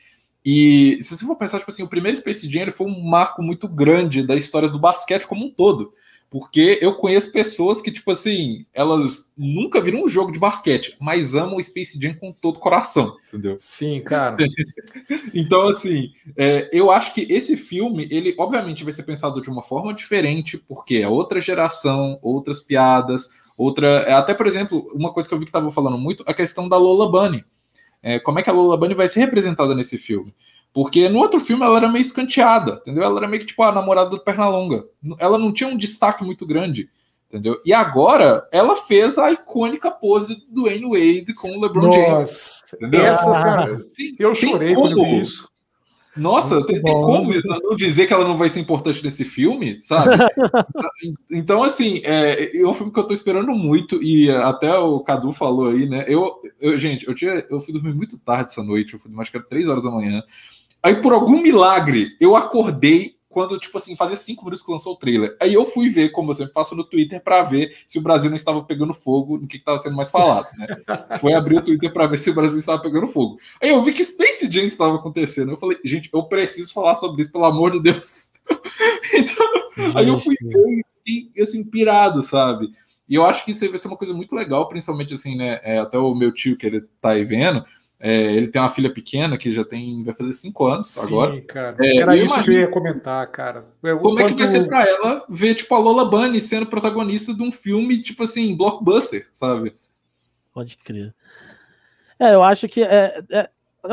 E 0.45 0.99
se 1.03 1.17
você 1.17 1.27
for 1.27 1.37
pensar, 1.37 1.59
tipo 1.59 1.71
assim, 1.71 1.83
o 1.83 1.89
primeiro 1.89 2.17
Space 2.19 2.49
Jam 2.49 2.63
ele 2.63 2.71
foi 2.71 2.87
um 2.87 3.01
marco 3.03 3.43
muito 3.43 3.67
grande 3.67 4.23
da 4.23 4.37
história 4.37 4.69
do 4.69 4.79
basquete 4.79 5.27
como 5.27 5.45
um 5.45 5.51
todo. 5.51 5.93
Porque 6.29 6.79
eu 6.83 6.95
conheço 6.95 7.33
pessoas 7.33 7.81
que, 7.81 7.91
tipo 7.91 8.11
assim, 8.11 8.67
elas 8.75 9.33
nunca 9.39 9.81
viram 9.81 10.05
um 10.05 10.09
jogo 10.09 10.33
de 10.33 10.39
basquete, 10.39 10.97
mas 11.01 11.37
amam 11.37 11.57
o 11.57 11.63
Space 11.63 12.01
Jam 12.01 12.15
com 12.15 12.33
todo 12.33 12.57
o 12.57 12.61
coração, 12.61 13.17
entendeu? 13.29 13.57
Sim, 13.61 14.01
cara. 14.01 14.37
então, 15.33 15.69
assim, 15.69 16.11
é, 16.37 16.69
eu 16.73 16.91
acho 16.91 17.15
que 17.15 17.27
esse 17.33 17.57
filme, 17.57 18.09
ele 18.11 18.35
obviamente 18.39 18.83
vai 18.83 18.93
ser 18.93 19.05
pensado 19.05 19.41
de 19.41 19.49
uma 19.49 19.63
forma 19.63 19.95
diferente, 19.95 20.59
porque 20.59 20.97
é 20.97 21.09
outra 21.09 21.41
geração, 21.41 22.19
outras 22.21 22.59
piadas, 22.59 23.31
outra. 23.57 23.87
É, 24.03 24.13
até, 24.13 24.35
por 24.35 24.49
exemplo, 24.49 24.89
uma 24.93 25.13
coisa 25.13 25.29
que 25.29 25.35
eu 25.35 25.39
vi 25.39 25.45
que 25.45 25.51
estavam 25.51 25.71
falando 25.71 25.97
muito, 25.97 26.25
a 26.27 26.35
questão 26.35 26.69
da 26.69 26.77
Lola 26.77 27.11
Bunny. 27.11 27.45
É, 28.03 28.19
como 28.19 28.39
é 28.39 28.43
que 28.43 28.51
a 28.51 28.53
Lola 28.53 28.77
Bunny 28.77 28.95
vai 28.95 29.09
ser 29.09 29.21
representada 29.21 29.75
nesse 29.75 29.97
filme? 29.97 30.35
Porque 30.77 31.09
no 31.09 31.21
outro 31.21 31.41
filme 31.41 31.65
ela 31.65 31.79
era 31.79 31.89
meio 31.89 32.03
escanteada, 32.03 32.73
entendeu? 32.83 33.03
Ela 33.03 33.17
era 33.17 33.27
meio 33.27 33.41
que 33.41 33.47
tipo 33.47 33.63
a 33.63 33.73
namorada 33.73 34.11
do 34.11 34.21
Pernalonga. 34.21 34.85
Ela 35.19 35.39
não 35.39 35.51
tinha 35.51 35.71
um 35.71 35.77
destaque 35.77 36.23
muito 36.23 36.45
grande, 36.45 36.91
entendeu? 37.31 37.59
E 37.65 37.73
agora 37.73 38.47
ela 38.53 38.77
fez 38.77 39.17
a 39.17 39.33
icônica 39.33 39.91
pose 39.91 40.35
do 40.35 40.65
Dwayne 40.65 40.85
Wade 40.85 41.33
com 41.33 41.49
o 41.49 41.63
LeBron 41.63 41.87
Nossa, 41.87 41.97
James. 41.97 42.63
Entendeu? 42.75 43.07
Essa, 43.07 43.33
cara, 43.33 43.87
eu 44.19 44.35
chorei 44.35 44.75
quando 44.75 45.03
vi 45.03 45.19
isso. 45.19 45.49
Nossa, 46.15 46.63
tem, 46.67 46.83
tem, 46.83 46.93
como 46.93 47.33
não 47.33 47.77
dizer 47.77 48.07
que 48.07 48.13
ela 48.13 48.29
não 48.29 48.37
vai 48.37 48.51
ser 48.51 48.61
importante 48.61 49.03
nesse 49.03 49.25
filme, 49.25 49.81
sabe? 49.83 50.15
então, 51.31 51.63
assim, 51.63 52.03
é, 52.05 52.55
é 52.55 52.67
um 52.67 52.75
filme 52.75 52.93
que 52.93 52.99
eu 52.99 53.05
tô 53.05 53.15
esperando 53.15 53.53
muito, 53.53 54.03
e 54.03 54.31
até 54.31 54.77
o 54.79 55.01
Cadu 55.01 55.33
falou 55.33 55.69
aí, 55.69 55.87
né? 55.87 56.05
Eu, 56.07 56.35
eu 56.61 56.79
gente, 56.79 57.07
eu, 57.07 57.15
tinha, 57.15 57.45
eu 57.51 57.61
fui 57.61 57.73
dormir 57.73 57.95
muito 57.95 58.19
tarde 58.19 58.51
essa 58.51 58.63
noite, 58.63 58.93
eu 58.93 58.99
fui 58.99 59.11
dormir 59.11 59.23
acho 59.23 59.31
que 59.31 59.37
era 59.39 59.47
3 59.47 59.69
horas 59.69 59.83
da 59.83 59.91
manhã. 59.91 60.23
Aí, 60.87 61.03
por 61.03 61.13
algum 61.13 61.43
milagre, 61.43 62.17
eu 62.21 62.37
acordei 62.37 63.17
quando, 63.29 63.59
tipo 63.59 63.77
assim, 63.77 63.97
fazia 63.97 64.15
cinco 64.15 64.45
minutos 64.45 64.65
que 64.65 64.71
lançou 64.71 64.93
o 64.93 64.97
trailer. 64.97 65.37
Aí 65.43 65.53
eu 65.53 65.67
fui 65.67 65.89
ver, 65.89 66.11
como 66.11 66.31
eu 66.31 66.35
sempre 66.35 66.53
faço 66.53 66.77
no 66.77 66.85
Twitter, 66.85 67.21
para 67.21 67.43
ver 67.43 67.77
se 67.85 67.99
o 67.99 68.01
Brasil 68.01 68.31
não 68.31 68.37
estava 68.37 68.63
pegando 68.63 68.95
fogo 68.95 69.37
no 69.37 69.49
que 69.49 69.57
estava 69.57 69.79
sendo 69.79 69.97
mais 69.97 70.13
falado, 70.13 70.47
né? 70.57 70.69
Foi 71.21 71.35
abrir 71.35 71.57
o 71.57 71.61
Twitter 71.61 71.93
para 71.93 72.07
ver 72.07 72.19
se 72.19 72.31
o 72.31 72.35
Brasil 72.35 72.61
estava 72.61 72.81
pegando 72.81 73.09
fogo. 73.09 73.37
Aí 73.61 73.71
eu 73.71 73.83
vi 73.83 73.93
que 73.93 74.05
Space 74.05 74.49
Jam 74.49 74.63
estava 74.63 74.95
acontecendo. 74.95 75.51
Eu 75.51 75.57
falei, 75.57 75.77
gente, 75.85 76.09
eu 76.13 76.23
preciso 76.23 76.73
falar 76.73 76.95
sobre 76.95 77.21
isso, 77.21 77.33
pelo 77.33 77.47
amor 77.47 77.73
de 77.73 77.83
Deus. 77.83 78.33
então, 79.13 79.93
aí 79.97 80.07
eu 80.07 80.21
fui 80.21 80.37
ver 80.41 80.83
e, 81.05 81.33
assim, 81.43 81.65
pirado, 81.65 82.23
sabe? 82.23 82.71
E 83.09 83.17
eu 83.17 83.27
acho 83.27 83.45
que 83.45 83.51
isso 83.51 83.69
vai 83.69 83.79
ser 83.79 83.89
uma 83.89 83.97
coisa 83.97 84.15
muito 84.15 84.37
legal, 84.37 84.69
principalmente 84.69 85.15
assim, 85.15 85.35
né? 85.37 85.59
É, 85.65 85.79
até 85.79 85.99
o 85.99 86.15
meu 86.15 86.33
tio 86.33 86.57
que 86.57 86.65
ele 86.65 86.83
tá 87.01 87.11
aí 87.11 87.25
vendo, 87.25 87.65
é, 87.99 88.35
ele 88.35 88.49
tem 88.49 88.61
uma 88.61 88.71
filha 88.71 88.93
pequena 88.93 89.39
que 89.39 89.51
já 89.51 89.65
tem, 89.65 90.05
vai 90.05 90.15
fazer 90.15 90.33
cinco 90.35 90.67
anos 90.67 90.89
Sim, 90.89 91.07
agora. 91.07 91.41
Cara. 91.43 91.77
É, 91.81 91.97
Era 91.97 92.17
isso 92.17 92.43
que 92.43 92.51
eu 92.51 92.61
ia 92.61 92.69
comentar, 92.69 93.27
cara. 93.29 93.65
Eu, 93.83 93.99
como 93.99 94.17
quanto... 94.17 94.27
é 94.27 94.35
que 94.35 94.43
vai 94.43 94.49
ser 94.49 94.67
para 94.67 94.85
ela 94.87 95.25
ver 95.29 95.55
tipo 95.55 95.75
a 95.75 95.79
Lola 95.79 96.05
Bunny 96.05 96.41
sendo 96.41 96.67
protagonista 96.67 97.33
de 97.35 97.43
um 97.43 97.51
filme 97.51 98.03
tipo 98.03 98.23
assim 98.23 98.55
blockbuster, 98.55 99.29
sabe? 99.33 99.75
Pode 100.53 100.77
crer. 100.77 101.15
É, 102.19 102.35
eu 102.35 102.43
acho 102.43 102.69
que 102.69 102.83
é, 102.83 103.23
é, 103.31 103.49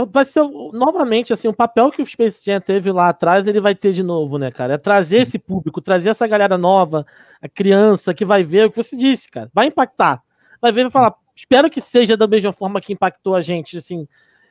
vai 0.10 0.26
ser 0.26 0.44
novamente 0.74 1.32
assim 1.32 1.48
o 1.48 1.54
papel 1.54 1.90
que 1.90 2.02
o 2.02 2.06
Space 2.06 2.42
Jam 2.44 2.60
teve 2.60 2.92
lá 2.92 3.10
atrás 3.10 3.48
ele 3.48 3.62
vai 3.62 3.74
ter 3.74 3.94
de 3.94 4.04
novo, 4.04 4.38
né, 4.38 4.52
cara? 4.52 4.74
É 4.74 4.78
trazer 4.78 5.22
esse 5.22 5.40
público, 5.40 5.82
trazer 5.82 6.10
essa 6.10 6.28
galera 6.28 6.58
nova, 6.58 7.06
a 7.42 7.48
criança 7.48 8.14
que 8.14 8.26
vai 8.26 8.44
ver 8.44 8.66
o 8.66 8.72
que 8.72 8.84
você 8.84 8.98
disse, 8.98 9.30
cara, 9.30 9.50
vai 9.54 9.68
impactar, 9.68 10.22
vai 10.62 10.74
ver 10.74 10.82
e 10.82 10.84
vai 10.84 10.92
falar 10.92 11.16
espero 11.36 11.70
que 11.70 11.82
seja 11.82 12.18
da 12.18 12.28
mesma 12.28 12.54
forma 12.54 12.82
que 12.82 12.94
impactou 12.94 13.36
a 13.36 13.42
gente, 13.42 13.78
assim. 13.78 14.08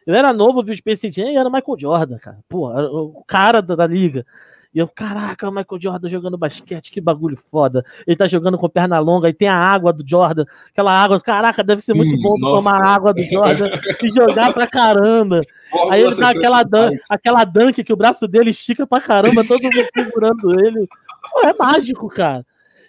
Eu 0.06 0.14
era 0.14 0.32
novo, 0.32 0.62
vi 0.62 0.72
o 0.72 0.76
Space 0.76 1.10
Jam 1.10 1.30
e 1.30 1.36
era 1.36 1.48
o 1.48 1.52
Michael 1.52 1.78
Jordan, 1.78 2.18
cara. 2.18 2.38
Pô, 2.48 2.68
o 2.68 3.24
cara 3.24 3.60
da, 3.60 3.76
da 3.76 3.86
liga. 3.86 4.26
E 4.74 4.78
eu, 4.78 4.88
caraca, 4.88 5.46
o 5.48 5.52
Michael 5.52 5.80
Jordan 5.80 6.08
jogando 6.08 6.38
basquete, 6.38 6.90
que 6.90 7.00
bagulho 7.00 7.38
foda. 7.50 7.84
Ele 8.06 8.16
tá 8.16 8.26
jogando 8.26 8.56
com 8.56 8.68
perna 8.70 8.98
longa 8.98 9.28
e 9.28 9.34
tem 9.34 9.46
a 9.46 9.54
água 9.54 9.92
do 9.92 10.02
Jordan. 10.06 10.46
Aquela 10.70 10.92
água, 10.92 11.20
caraca, 11.20 11.62
deve 11.62 11.82
ser 11.82 11.94
muito 11.94 12.16
bom 12.22 12.38
nossa. 12.38 12.56
tomar 12.56 12.82
água 12.82 13.12
do 13.12 13.22
Jordan 13.22 13.68
e 14.02 14.08
jogar 14.08 14.54
pra 14.54 14.66
caramba. 14.66 15.42
Aí 15.90 16.02
ele 16.02 16.14
dá 16.14 16.30
aquela, 16.30 16.62
dunk, 16.62 17.00
aquela 17.08 17.44
dunk 17.44 17.84
que 17.84 17.92
o 17.92 17.96
braço 17.96 18.26
dele 18.26 18.50
estica 18.50 18.86
pra 18.86 19.00
caramba, 19.00 19.44
todo 19.46 19.62
mundo 19.62 19.88
segurando 19.94 20.60
ele. 20.60 20.88
Pô, 21.30 21.46
é 21.46 21.52
mágico, 21.52 22.08
cara. 22.08 22.44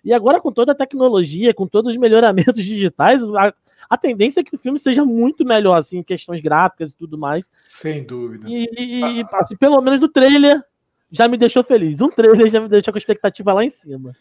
E 0.06 0.14
agora, 0.14 0.40
com 0.40 0.52
toda 0.52 0.72
a 0.72 0.76
tecnologia, 0.76 1.54
com 1.54 1.68
todos 1.68 1.92
os 1.92 2.00
melhoramentos 2.00 2.64
digitais, 2.64 3.22
a, 3.22 3.54
a 3.90 3.98
tendência 3.98 4.40
é 4.40 4.44
que 4.44 4.56
o 4.56 4.60
filme 4.60 4.80
seja 4.80 5.04
muito 5.06 5.46
melhor, 5.46 5.76
assim, 5.76 5.98
em 5.98 6.04
questões 6.04 6.42
gráficas 6.42 6.92
e 6.92 6.98
tudo 6.98 7.18
mais. 7.18 7.46
Sem 7.58 8.04
dúvida. 8.04 8.48
E, 8.50 8.70
e 8.78 9.26
assim, 9.34 9.56
pelo 9.56 9.80
menos 9.82 10.00
do 10.00 10.10
trailer 10.10 10.64
já 11.12 11.28
me 11.28 11.38
deixou 11.38 11.64
feliz. 11.64 12.02
Um 12.02 12.10
trailer 12.10 12.50
já 12.50 12.60
me 12.60 12.68
deixou 12.68 12.92
com 12.92 12.98
a 12.98 13.00
expectativa 13.00 13.54
lá 13.54 13.64
em 13.64 13.70
cima. 13.70 14.16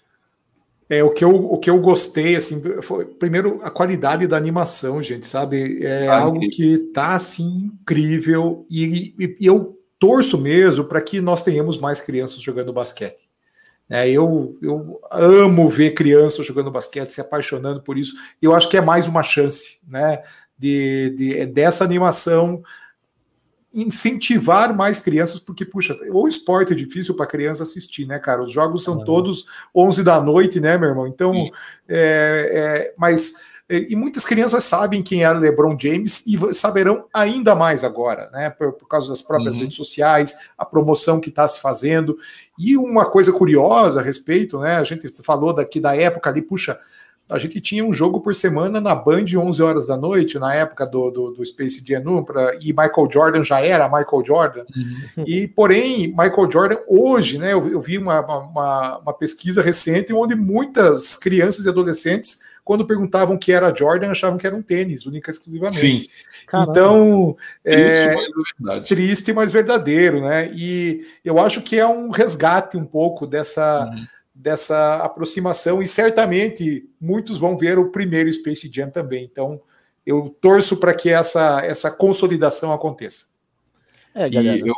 É, 0.88 1.02
o 1.02 1.10
que 1.10 1.24
eu, 1.24 1.34
o 1.34 1.56
que 1.58 1.70
eu 1.70 1.80
gostei, 1.80 2.36
assim, 2.36 2.60
foi, 2.82 3.06
primeiro, 3.06 3.60
a 3.62 3.70
qualidade 3.70 4.26
da 4.26 4.36
animação, 4.36 5.02
gente, 5.02 5.26
sabe? 5.26 5.82
É 5.82 6.06
ah, 6.06 6.20
algo 6.20 6.40
que 6.50 6.76
tá, 6.92 7.14
assim, 7.14 7.70
incrível 7.72 8.66
e, 8.68 9.14
e, 9.18 9.36
e 9.40 9.46
eu 9.46 9.78
torço 9.98 10.36
mesmo 10.36 10.84
para 10.84 11.00
que 11.00 11.20
nós 11.20 11.42
tenhamos 11.42 11.78
mais 11.78 12.02
crianças 12.02 12.42
jogando 12.42 12.72
basquete. 12.74 13.22
É, 13.88 14.08
eu, 14.08 14.56
eu 14.62 15.00
amo 15.10 15.68
ver 15.68 15.92
crianças 15.92 16.46
jogando 16.46 16.70
basquete, 16.70 17.10
se 17.10 17.20
apaixonando 17.20 17.82
por 17.82 17.98
isso. 17.98 18.14
Eu 18.40 18.54
acho 18.54 18.68
que 18.68 18.76
é 18.76 18.80
mais 18.80 19.06
uma 19.06 19.22
chance 19.22 19.80
né, 19.86 20.22
de, 20.58 21.10
de, 21.10 21.38
é 21.38 21.46
dessa 21.46 21.84
animação 21.84 22.62
incentivar 23.74 24.76
mais 24.76 24.98
crianças, 24.98 25.40
porque, 25.40 25.64
puxa, 25.64 25.96
o 26.10 26.28
esporte 26.28 26.72
é 26.72 26.76
difícil 26.76 27.16
para 27.16 27.26
criança 27.26 27.62
assistir, 27.62 28.06
né, 28.06 28.18
cara? 28.18 28.42
Os 28.42 28.52
jogos 28.52 28.84
são 28.84 29.02
todos 29.02 29.46
11 29.74 30.04
da 30.04 30.20
noite, 30.22 30.60
né, 30.60 30.76
meu 30.76 30.90
irmão? 30.90 31.06
Então, 31.06 31.32
é, 31.88 32.88
é, 32.88 32.94
mas 32.98 33.34
e 33.68 33.96
muitas 33.96 34.24
crianças 34.24 34.64
sabem 34.64 35.02
quem 35.02 35.24
é 35.24 35.32
LeBron 35.32 35.76
James 35.80 36.26
e 36.26 36.54
saberão 36.54 37.06
ainda 37.12 37.54
mais 37.54 37.84
agora, 37.84 38.28
né? 38.30 38.50
Por, 38.50 38.72
por 38.72 38.86
causa 38.86 39.08
das 39.08 39.22
próprias 39.22 39.56
uhum. 39.56 39.62
redes 39.62 39.76
sociais, 39.76 40.36
a 40.58 40.64
promoção 40.64 41.20
que 41.20 41.30
está 41.30 41.46
se 41.48 41.60
fazendo. 41.60 42.18
E 42.58 42.76
uma 42.76 43.06
coisa 43.06 43.32
curiosa 43.32 44.00
a 44.00 44.02
respeito, 44.02 44.58
né? 44.58 44.76
A 44.76 44.84
gente 44.84 45.08
falou 45.22 45.54
daqui 45.54 45.80
da 45.80 45.96
época 45.96 46.28
ali, 46.28 46.42
puxa, 46.42 46.78
a 47.30 47.38
gente 47.38 47.60
tinha 47.60 47.84
um 47.84 47.92
jogo 47.92 48.20
por 48.20 48.34
semana 48.34 48.80
na 48.80 48.94
Band 48.94 49.24
11 49.34 49.62
horas 49.62 49.86
da 49.86 49.96
noite, 49.96 50.38
na 50.38 50.54
época 50.54 50.84
do, 50.84 51.10
do, 51.10 51.30
do 51.30 51.44
Space 51.44 51.82
Jam 51.86 52.22
pra, 52.22 52.54
e 52.56 52.72
Michael 52.72 53.08
Jordan 53.10 53.42
já 53.42 53.60
era 53.64 53.88
Michael 53.88 54.22
Jordan. 54.24 54.64
Uhum. 55.16 55.24
E, 55.26 55.48
porém, 55.48 56.08
Michael 56.08 56.50
Jordan 56.50 56.76
hoje, 56.86 57.38
né, 57.38 57.54
eu, 57.54 57.66
eu 57.68 57.80
vi 57.80 57.96
uma, 57.96 58.20
uma, 58.20 58.98
uma 58.98 59.14
pesquisa 59.14 59.62
recente 59.62 60.12
onde 60.12 60.34
muitas 60.34 61.16
crianças 61.16 61.64
e 61.64 61.68
adolescentes 61.70 62.40
quando 62.64 62.86
perguntavam 62.86 63.36
que 63.36 63.52
era 63.52 63.74
Jordan, 63.74 64.10
achavam 64.10 64.38
que 64.38 64.46
era 64.46 64.54
um 64.54 64.62
tênis, 64.62 65.04
única 65.04 65.30
e 65.30 65.32
exclusivamente. 65.32 65.80
Sim. 65.80 66.06
Então, 66.54 67.36
triste, 67.62 67.82
é, 67.82 68.16
mas 68.58 68.88
triste, 68.88 69.32
mas 69.32 69.52
verdadeiro, 69.52 70.20
né? 70.20 70.50
E 70.54 71.04
eu 71.24 71.38
acho 71.38 71.60
que 71.62 71.78
é 71.78 71.86
um 71.86 72.10
resgate 72.10 72.76
um 72.76 72.84
pouco 72.84 73.26
dessa, 73.26 73.86
uhum. 73.86 74.06
dessa 74.34 74.96
aproximação, 74.96 75.82
e 75.82 75.88
certamente 75.88 76.88
muitos 77.00 77.38
vão 77.38 77.56
ver 77.56 77.78
o 77.78 77.90
primeiro 77.90 78.32
Space 78.32 78.70
Jam 78.72 78.90
também. 78.90 79.24
Então, 79.24 79.60
eu 80.06 80.34
torço 80.40 80.78
para 80.78 80.94
que 80.94 81.10
essa, 81.10 81.60
essa 81.64 81.90
consolidação 81.90 82.72
aconteça. 82.72 83.32
É, 84.14 84.28
galera. 84.28 84.56
E 84.56 84.68
eu, 84.68 84.74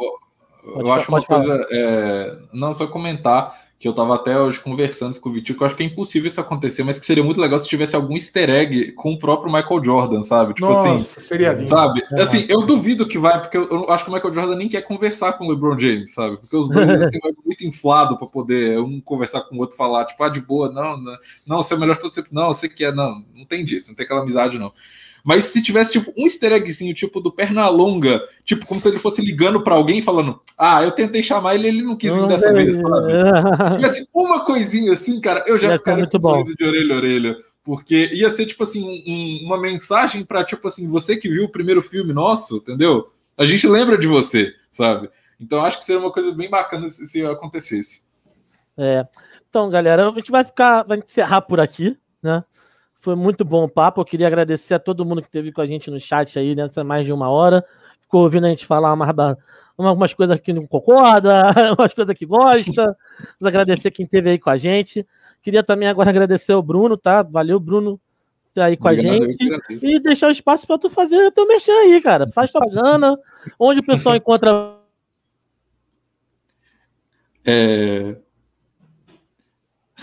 eu 0.80 0.92
acho 0.92 1.08
uma 1.10 1.22
coisa, 1.22 1.66
é, 1.70 2.38
não 2.52 2.72
só 2.72 2.86
comentar 2.86 3.63
que 3.84 3.88
eu 3.88 3.92
tava 3.92 4.14
até 4.14 4.40
hoje 4.40 4.58
conversando 4.60 5.20
com 5.20 5.28
o 5.28 5.32
Vitinho, 5.34 5.58
que 5.58 5.62
eu 5.62 5.66
acho 5.66 5.76
que 5.76 5.82
é 5.82 5.86
impossível 5.86 6.26
isso 6.26 6.40
acontecer, 6.40 6.82
mas 6.82 6.98
que 6.98 7.04
seria 7.04 7.22
muito 7.22 7.38
legal 7.38 7.58
se 7.58 7.68
tivesse 7.68 7.94
algum 7.94 8.14
easter 8.14 8.48
egg 8.48 8.92
com 8.92 9.12
o 9.12 9.18
próprio 9.18 9.52
Michael 9.52 9.84
Jordan, 9.84 10.22
sabe? 10.22 10.54
Tipo 10.54 10.68
assim, 10.68 10.88
Nossa, 10.88 11.18
assim, 11.18 11.20
seria 11.20 11.52
lindo. 11.52 11.68
Sabe? 11.68 12.02
É. 12.12 12.22
Assim, 12.22 12.46
eu 12.48 12.62
duvido 12.62 13.06
que 13.06 13.18
vai, 13.18 13.38
porque 13.42 13.58
eu 13.58 13.90
acho 13.90 14.02
que 14.02 14.10
o 14.10 14.14
Michael 14.14 14.32
Jordan 14.32 14.56
nem 14.56 14.70
quer 14.70 14.80
conversar 14.80 15.34
com 15.34 15.44
o 15.44 15.50
LeBron 15.50 15.78
James, 15.78 16.14
sabe? 16.14 16.38
Porque 16.38 16.56
os 16.56 16.70
dois 16.70 17.10
têm 17.10 17.20
muito 17.44 17.66
inflado 17.66 18.16
para 18.16 18.26
poder 18.26 18.80
um 18.80 19.02
conversar 19.02 19.42
com 19.42 19.56
o 19.56 19.58
outro, 19.58 19.76
falar, 19.76 20.06
tipo, 20.06 20.24
ah, 20.24 20.30
de 20.30 20.40
boa, 20.40 20.72
não, 20.72 20.96
não, 20.96 21.18
não, 21.46 21.56
você 21.58 21.74
é 21.74 21.76
o 21.76 21.80
melhor 21.80 21.96
de 21.96 22.00
todos, 22.00 22.24
não, 22.32 22.54
você 22.54 22.70
que 22.70 22.86
é, 22.86 22.90
não, 22.90 23.22
não 23.34 23.44
tem 23.44 23.66
disso, 23.66 23.88
não 23.88 23.94
tem 23.94 24.04
aquela 24.06 24.22
amizade, 24.22 24.58
não. 24.58 24.72
Mas 25.24 25.46
se 25.46 25.62
tivesse, 25.62 25.92
tipo, 25.92 26.12
um 26.16 26.26
easter 26.26 26.52
eggzinho, 26.52 26.94
tipo, 26.94 27.18
do 27.18 27.32
Pernalonga, 27.32 28.20
tipo, 28.44 28.66
como 28.66 28.78
se 28.78 28.86
ele 28.86 28.98
fosse 28.98 29.24
ligando 29.24 29.62
para 29.62 29.74
alguém 29.74 30.02
falando, 30.02 30.38
ah, 30.58 30.82
eu 30.82 30.92
tentei 30.92 31.22
chamar 31.22 31.54
ele, 31.54 31.68
ele 31.68 31.82
não 31.82 31.96
quis 31.96 32.12
vir 32.12 32.28
dessa 32.28 32.52
vez, 32.52 32.76
sabe? 32.76 33.12
Se 33.64 33.74
tivesse 33.76 34.08
uma 34.12 34.44
coisinha 34.44 34.92
assim, 34.92 35.18
cara, 35.22 35.42
eu 35.46 35.58
já 35.58 35.72
ficaria 35.78 36.06
com 36.06 36.20
sorriso 36.20 36.54
de 36.54 36.64
orelha 36.64 36.94
a 36.94 36.96
orelha. 36.98 37.36
Porque 37.64 38.10
ia 38.12 38.28
ser, 38.28 38.44
tipo 38.44 38.62
assim, 38.62 39.02
um, 39.06 39.46
uma 39.46 39.58
mensagem 39.58 40.22
para 40.22 40.44
tipo 40.44 40.68
assim, 40.68 40.86
você 40.90 41.16
que 41.16 41.30
viu 41.30 41.44
o 41.44 41.48
primeiro 41.48 41.80
filme 41.80 42.12
nosso, 42.12 42.58
entendeu? 42.58 43.10
A 43.38 43.46
gente 43.46 43.66
lembra 43.66 43.96
de 43.96 44.06
você, 44.06 44.52
sabe? 44.74 45.08
Então 45.40 45.64
acho 45.64 45.78
que 45.78 45.84
seria 45.86 46.00
uma 46.00 46.12
coisa 46.12 46.30
bem 46.32 46.50
bacana 46.50 46.86
se, 46.90 47.06
se 47.06 47.24
acontecesse. 47.24 48.02
É. 48.76 49.06
Então, 49.48 49.70
galera, 49.70 50.06
a 50.06 50.12
gente 50.12 50.30
vai 50.30 50.44
ficar, 50.44 50.82
vai 50.82 50.98
encerrar 50.98 51.40
por 51.40 51.58
aqui, 51.58 51.96
né? 52.22 52.44
Foi 53.04 53.14
muito 53.14 53.44
bom 53.44 53.64
o 53.64 53.68
papo. 53.68 54.00
Eu 54.00 54.04
queria 54.06 54.26
agradecer 54.26 54.72
a 54.72 54.78
todo 54.78 55.04
mundo 55.04 55.20
que 55.20 55.28
esteve 55.28 55.52
com 55.52 55.60
a 55.60 55.66
gente 55.66 55.90
no 55.90 56.00
chat 56.00 56.38
aí 56.38 56.54
nessa 56.54 56.82
mais 56.82 57.04
de 57.04 57.12
uma 57.12 57.28
hora. 57.28 57.62
Ficou 58.00 58.22
ouvindo 58.22 58.46
a 58.46 58.48
gente 58.48 58.64
falar 58.64 58.96
mais 58.96 59.14
da, 59.14 59.36
umas 59.76 60.14
coisas 60.14 60.40
que 60.40 60.54
não 60.54 60.66
concorda, 60.66 61.52
umas 61.78 61.92
coisas 61.92 62.16
que 62.16 62.24
gosta. 62.24 62.96
Vamos 63.38 63.54
agradecer 63.54 63.90
quem 63.90 64.06
esteve 64.06 64.30
aí 64.30 64.38
com 64.38 64.48
a 64.48 64.56
gente. 64.56 65.06
Queria 65.42 65.62
também 65.62 65.86
agora 65.86 66.08
agradecer 66.08 66.54
o 66.54 66.62
Bruno, 66.62 66.96
tá? 66.96 67.22
Valeu, 67.22 67.60
Bruno, 67.60 68.00
tá 68.54 68.64
aí 68.64 68.76
com 68.78 68.88
a 68.88 68.94
gente. 68.94 69.36
E 69.82 70.00
deixar 70.00 70.28
o 70.28 70.32
espaço 70.32 70.66
para 70.66 70.78
tu 70.78 70.88
fazer 70.88 71.30
teu 71.32 71.46
mexer 71.46 71.72
aí, 71.72 72.00
cara. 72.00 72.26
Faz 72.32 72.50
tua 72.50 72.66
grana. 72.66 73.18
Onde 73.58 73.80
o 73.80 73.84
pessoal 73.84 74.16
encontra. 74.16 74.78
É, 77.44 78.16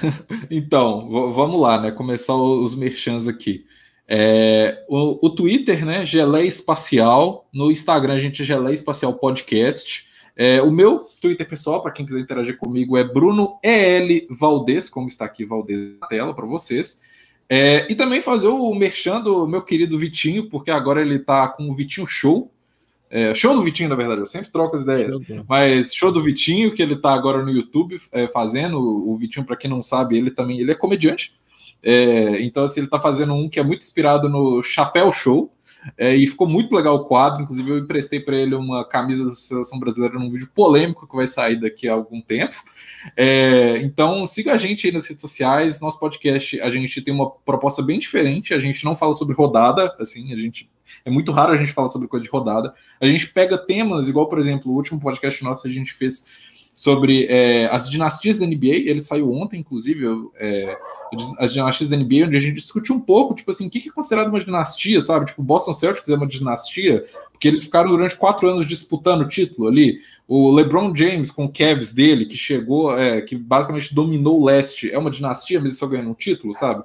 então, 0.49 1.09
vamos 1.31 1.59
lá, 1.59 1.79
né? 1.79 1.91
Começar 1.91 2.35
os 2.35 2.75
merchans 2.75 3.27
aqui. 3.27 3.65
É, 4.07 4.85
o, 4.89 5.25
o, 5.25 5.29
Twitter, 5.29 5.85
né? 5.85 6.05
Gelé 6.05 6.45
Espacial. 6.45 7.47
No 7.53 7.71
Instagram, 7.71 8.15
a 8.15 8.19
gente 8.19 8.41
é 8.41 8.45
Gelé 8.45 8.73
Espacial 8.73 9.13
Podcast. 9.13 10.07
É, 10.35 10.61
o 10.61 10.71
meu 10.71 11.07
Twitter 11.21 11.47
pessoal, 11.47 11.81
para 11.81 11.91
quem 11.91 12.05
quiser 12.05 12.19
interagir 12.19 12.57
comigo, 12.57 12.97
é 12.97 13.03
Bruno 13.03 13.59
EL 13.63 14.27
Valdez, 14.29 14.89
como 14.89 15.07
está 15.07 15.25
aqui 15.25 15.45
Valdez 15.45 15.99
na 15.99 16.07
tela 16.07 16.33
para 16.33 16.45
vocês. 16.45 17.01
É, 17.49 17.85
e 17.91 17.95
também 17.95 18.21
fazer 18.21 18.47
o 18.47 18.73
merchan 18.73 19.21
do 19.21 19.45
meu 19.45 19.61
querido 19.61 19.99
Vitinho, 19.99 20.49
porque 20.49 20.71
agora 20.71 21.01
ele 21.01 21.15
está 21.15 21.47
com 21.49 21.69
o 21.69 21.75
Vitinho 21.75 22.07
Show. 22.07 22.51
É, 23.13 23.35
show 23.35 23.53
do 23.53 23.61
Vitinho, 23.61 23.89
na 23.89 23.95
verdade, 23.95 24.21
eu 24.21 24.25
sempre 24.25 24.49
troco 24.49 24.73
as 24.73 24.83
ideias. 24.83 25.11
Mas 25.47 25.93
show 25.93 26.13
do 26.13 26.23
Vitinho, 26.23 26.73
que 26.73 26.81
ele 26.81 26.95
tá 26.95 27.13
agora 27.13 27.43
no 27.43 27.51
YouTube 27.51 28.01
é, 28.09 28.25
fazendo. 28.27 28.79
O 28.79 29.17
Vitinho, 29.17 29.45
para 29.45 29.57
quem 29.57 29.69
não 29.69 29.83
sabe, 29.83 30.17
ele 30.17 30.31
também 30.31 30.61
ele 30.61 30.71
é 30.71 30.75
comediante. 30.75 31.33
É, 31.83 32.41
então, 32.41 32.63
assim, 32.63 32.79
ele 32.79 32.89
tá 32.89 33.01
fazendo 33.01 33.33
um 33.33 33.49
que 33.49 33.59
é 33.59 33.63
muito 33.63 33.81
inspirado 33.81 34.29
no 34.29 34.63
Chapéu 34.63 35.11
Show. 35.11 35.53
É, 35.97 36.15
e 36.15 36.27
ficou 36.27 36.47
muito 36.47 36.73
legal 36.75 36.95
o 36.95 37.05
quadro. 37.05 37.43
Inclusive, 37.43 37.69
eu 37.69 37.77
emprestei 37.79 38.19
para 38.19 38.37
ele 38.37 38.55
uma 38.55 38.85
camisa 38.85 39.25
da 39.25 39.35
seleção 39.35 39.79
brasileira 39.79 40.17
num 40.17 40.29
vídeo 40.29 40.49
polêmico 40.53 41.07
que 41.07 41.15
vai 41.15 41.27
sair 41.27 41.59
daqui 41.59 41.89
a 41.89 41.93
algum 41.93 42.21
tempo. 42.21 42.55
É, 43.17 43.79
então, 43.81 44.25
siga 44.25 44.53
a 44.53 44.57
gente 44.57 44.87
aí 44.87 44.93
nas 44.93 45.07
redes 45.07 45.21
sociais. 45.21 45.81
Nosso 45.81 45.99
podcast, 45.99 46.61
a 46.61 46.69
gente 46.69 47.01
tem 47.01 47.13
uma 47.13 47.29
proposta 47.29 47.81
bem 47.81 47.99
diferente. 47.99 48.53
A 48.53 48.59
gente 48.59 48.85
não 48.85 48.95
fala 48.95 49.13
sobre 49.13 49.35
rodada, 49.35 49.93
assim, 49.99 50.31
a 50.31 50.37
gente. 50.37 50.69
É 51.05 51.09
muito 51.09 51.31
raro 51.31 51.53
a 51.53 51.55
gente 51.55 51.73
falar 51.73 51.89
sobre 51.89 52.07
coisa 52.07 52.23
de 52.23 52.29
rodada. 52.29 52.73
A 52.99 53.07
gente 53.07 53.27
pega 53.29 53.57
temas, 53.57 54.07
igual, 54.07 54.27
por 54.27 54.39
exemplo, 54.39 54.71
o 54.71 54.75
último 54.75 54.99
podcast 54.99 55.43
nosso 55.43 55.67
a 55.67 55.71
gente 55.71 55.93
fez 55.93 56.27
sobre 56.73 57.25
é, 57.25 57.67
as 57.67 57.89
dinastias 57.89 58.39
da 58.39 58.45
NBA. 58.45 58.89
Ele 58.89 58.99
saiu 58.99 59.31
ontem, 59.31 59.59
inclusive, 59.59 60.05
é, 60.37 60.77
as 61.39 61.53
dinastias 61.53 61.89
da 61.89 61.97
NBA, 61.97 62.27
onde 62.27 62.37
a 62.37 62.39
gente 62.39 62.55
discute 62.55 62.93
um 62.93 62.99
pouco, 62.99 63.35
tipo 63.35 63.51
assim, 63.51 63.67
o 63.67 63.69
que 63.69 63.89
é 63.89 63.91
considerado 63.91 64.29
uma 64.29 64.39
dinastia, 64.39 65.01
sabe? 65.01 65.25
Tipo, 65.25 65.43
Boston 65.43 65.73
Celtics 65.73 66.09
é 66.09 66.15
uma 66.15 66.27
dinastia, 66.27 67.05
porque 67.31 67.47
eles 67.47 67.63
ficaram 67.63 67.89
durante 67.89 68.15
quatro 68.15 68.47
anos 68.47 68.67
disputando 68.67 69.21
o 69.21 69.27
título 69.27 69.67
ali. 69.67 69.99
O 70.27 70.49
LeBron 70.51 70.95
James 70.95 71.29
com 71.29 71.45
o 71.45 71.51
Cavs 71.51 71.93
dele, 71.93 72.25
que 72.25 72.37
chegou, 72.37 72.97
é, 72.97 73.21
que 73.21 73.35
basicamente 73.35 73.93
dominou 73.93 74.39
o 74.39 74.45
leste, 74.45 74.89
é 74.89 74.97
uma 74.97 75.11
dinastia, 75.11 75.59
mas 75.59 75.77
só 75.77 75.85
ganhando 75.87 76.11
um 76.11 76.15
título, 76.15 76.55
sabe? 76.55 76.83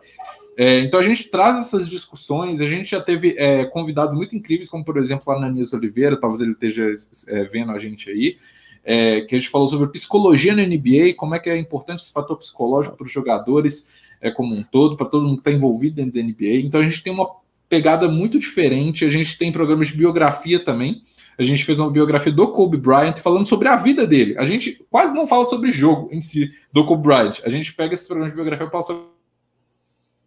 É, 0.56 0.80
então 0.80 0.98
a 0.98 1.02
gente 1.02 1.24
traz 1.24 1.58
essas 1.58 1.88
discussões, 1.88 2.60
a 2.60 2.66
gente 2.66 2.90
já 2.90 3.00
teve 3.00 3.34
é, 3.36 3.64
convidados 3.66 4.16
muito 4.16 4.34
incríveis, 4.34 4.70
como 4.70 4.84
por 4.84 4.96
exemplo 4.96 5.30
a 5.30 5.36
Ananias 5.36 5.72
Oliveira, 5.72 6.18
talvez 6.18 6.40
ele 6.40 6.52
esteja 6.52 6.90
é, 7.28 7.44
vendo 7.44 7.72
a 7.72 7.78
gente 7.78 8.08
aí 8.08 8.38
é, 8.86 9.22
que 9.22 9.34
a 9.34 9.38
gente 9.38 9.50
falou 9.50 9.66
sobre 9.66 9.88
psicologia 9.88 10.54
na 10.54 10.62
NBA, 10.62 11.14
como 11.16 11.34
é 11.34 11.40
que 11.40 11.50
é 11.50 11.58
importante 11.58 12.02
esse 12.02 12.12
fator 12.12 12.38
psicológico 12.38 12.96
para 12.96 13.04
os 13.04 13.12
jogadores 13.12 13.90
é, 14.20 14.30
como 14.30 14.54
um 14.54 14.62
todo, 14.62 14.96
para 14.96 15.06
todo 15.06 15.26
mundo 15.26 15.42
que 15.42 15.48
está 15.48 15.50
envolvido 15.50 15.96
dentro 15.96 16.14
da 16.14 16.22
NBA. 16.22 16.64
Então 16.64 16.80
a 16.80 16.84
gente 16.84 17.02
tem 17.02 17.12
uma 17.12 17.28
pegada 17.68 18.06
muito 18.06 18.38
diferente, 18.38 19.04
a 19.04 19.10
gente 19.10 19.36
tem 19.36 19.50
programas 19.50 19.88
de 19.88 19.94
biografia 19.94 20.60
também. 20.60 21.02
A 21.36 21.42
gente 21.42 21.64
fez 21.64 21.78
uma 21.78 21.90
biografia 21.90 22.32
do 22.32 22.48
Kobe 22.52 22.78
Bryant 22.78 23.18
falando 23.18 23.46
sobre 23.46 23.68
a 23.68 23.76
vida 23.76 24.06
dele. 24.06 24.38
A 24.38 24.44
gente 24.46 24.82
quase 24.88 25.14
não 25.14 25.26
fala 25.26 25.44
sobre 25.44 25.70
jogo 25.70 26.08
em 26.10 26.20
si 26.20 26.50
do 26.72 26.86
Kobe 26.86 27.02
Bryant. 27.02 27.40
A 27.44 27.50
gente 27.50 27.74
pega 27.74 27.92
esse 27.92 28.06
programa 28.06 28.30
de 28.30 28.36
biografia 28.36 28.66
e 28.66 28.70
fala 28.70 28.82
sobre 28.84 29.15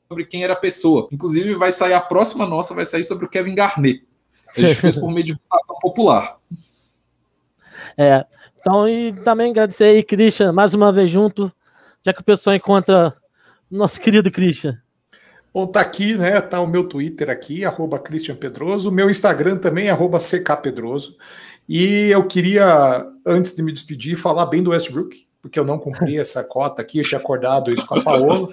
sobre 0.10 0.26
quem 0.26 0.44
era 0.44 0.54
a 0.54 0.56
pessoa. 0.56 1.08
Inclusive, 1.12 1.54
vai 1.54 1.72
sair 1.72 1.94
a 1.94 2.02
próxima 2.02 2.48
nossa, 2.48 2.74
vai 2.74 2.84
sair 2.84 3.04
sobre 3.04 3.26
o 3.26 3.30
Kevin 3.30 3.54
Garnett. 3.54 4.04
A 4.58 4.60
gente 4.60 4.76
fez 4.76 4.96
por 4.96 5.12
meio 5.12 5.24
de 5.24 5.34
votação 5.34 5.76
popular. 5.80 6.40
É, 7.96 8.26
então, 8.60 8.90
e 8.90 9.14
também 9.24 9.52
agradecer 9.52 9.84
aí, 9.84 10.04
Christian, 10.04 10.52
mais 10.52 10.74
uma 10.74 10.92
vez 10.92 11.12
junto, 11.12 11.52
já 12.04 12.12
que 12.12 12.22
o 12.22 12.24
pessoal 12.24 12.56
encontra 12.56 13.16
nosso 13.70 14.00
querido 14.00 14.32
Christian. 14.32 14.82
Bom, 15.54 15.68
tá 15.68 15.82
aqui, 15.82 16.16
né? 16.16 16.42
Tá 16.42 16.60
o 16.60 16.66
meu 16.66 16.86
Twitter 16.86 17.30
aqui, 17.30 17.64
arroba 17.64 18.00
Christian 18.00 18.36
Pedroso, 18.36 18.90
o 18.90 18.92
meu 18.92 19.12
Instagram 19.12 19.58
também, 19.58 19.92
arroba 19.92 20.18
CKPedroso. 20.18 21.18
E 21.68 22.10
eu 22.10 22.26
queria, 22.26 23.06
antes 23.24 23.56
de 23.56 23.62
me 23.62 23.72
despedir, 23.72 24.18
falar 24.18 24.48
bem 24.48 24.64
do 24.64 24.72
Westbrook, 24.72 25.28
porque 25.40 25.60
eu 25.60 25.66
não 25.66 25.78
cumpri 25.78 26.18
essa 26.20 26.44
cota 26.44 26.82
aqui, 26.82 26.98
eu 26.98 27.04
tinha 27.04 27.20
acordado 27.20 27.72
isso 27.72 27.86
com 27.86 28.00
a 28.00 28.04
Paola. 28.04 28.50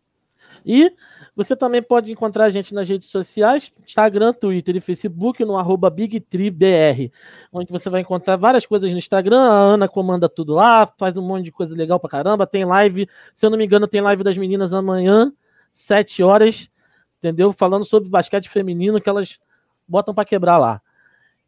E 0.65 0.91
você 1.35 1.55
também 1.55 1.81
pode 1.81 2.11
encontrar 2.11 2.45
a 2.45 2.49
gente 2.49 2.73
nas 2.73 2.87
redes 2.87 3.09
sociais, 3.09 3.71
Instagram, 3.85 4.33
Twitter 4.33 4.75
e 4.75 4.81
Facebook, 4.81 5.43
no 5.43 5.57
arroba 5.57 5.89
BigTreeBR, 5.89 7.11
onde 7.51 7.71
você 7.71 7.89
vai 7.89 8.01
encontrar 8.01 8.35
várias 8.35 8.65
coisas 8.65 8.91
no 8.91 8.97
Instagram. 8.97 9.41
A 9.41 9.57
Ana 9.57 9.87
comanda 9.87 10.29
tudo 10.29 10.53
lá, 10.53 10.85
faz 10.97 11.17
um 11.17 11.21
monte 11.21 11.45
de 11.45 11.51
coisa 11.51 11.75
legal 11.75 11.99
pra 11.99 12.09
caramba. 12.09 12.45
Tem 12.45 12.65
live, 12.65 13.09
se 13.33 13.45
eu 13.45 13.49
não 13.49 13.57
me 13.57 13.65
engano, 13.65 13.87
tem 13.87 14.01
live 14.01 14.23
das 14.23 14.37
meninas 14.37 14.73
amanhã, 14.73 15.33
7 15.73 16.21
horas, 16.21 16.69
entendeu? 17.17 17.51
Falando 17.51 17.83
sobre 17.83 18.09
basquete 18.09 18.47
feminino 18.47 19.01
que 19.01 19.09
elas 19.09 19.39
botam 19.87 20.13
para 20.13 20.25
quebrar 20.25 20.57
lá. 20.59 20.81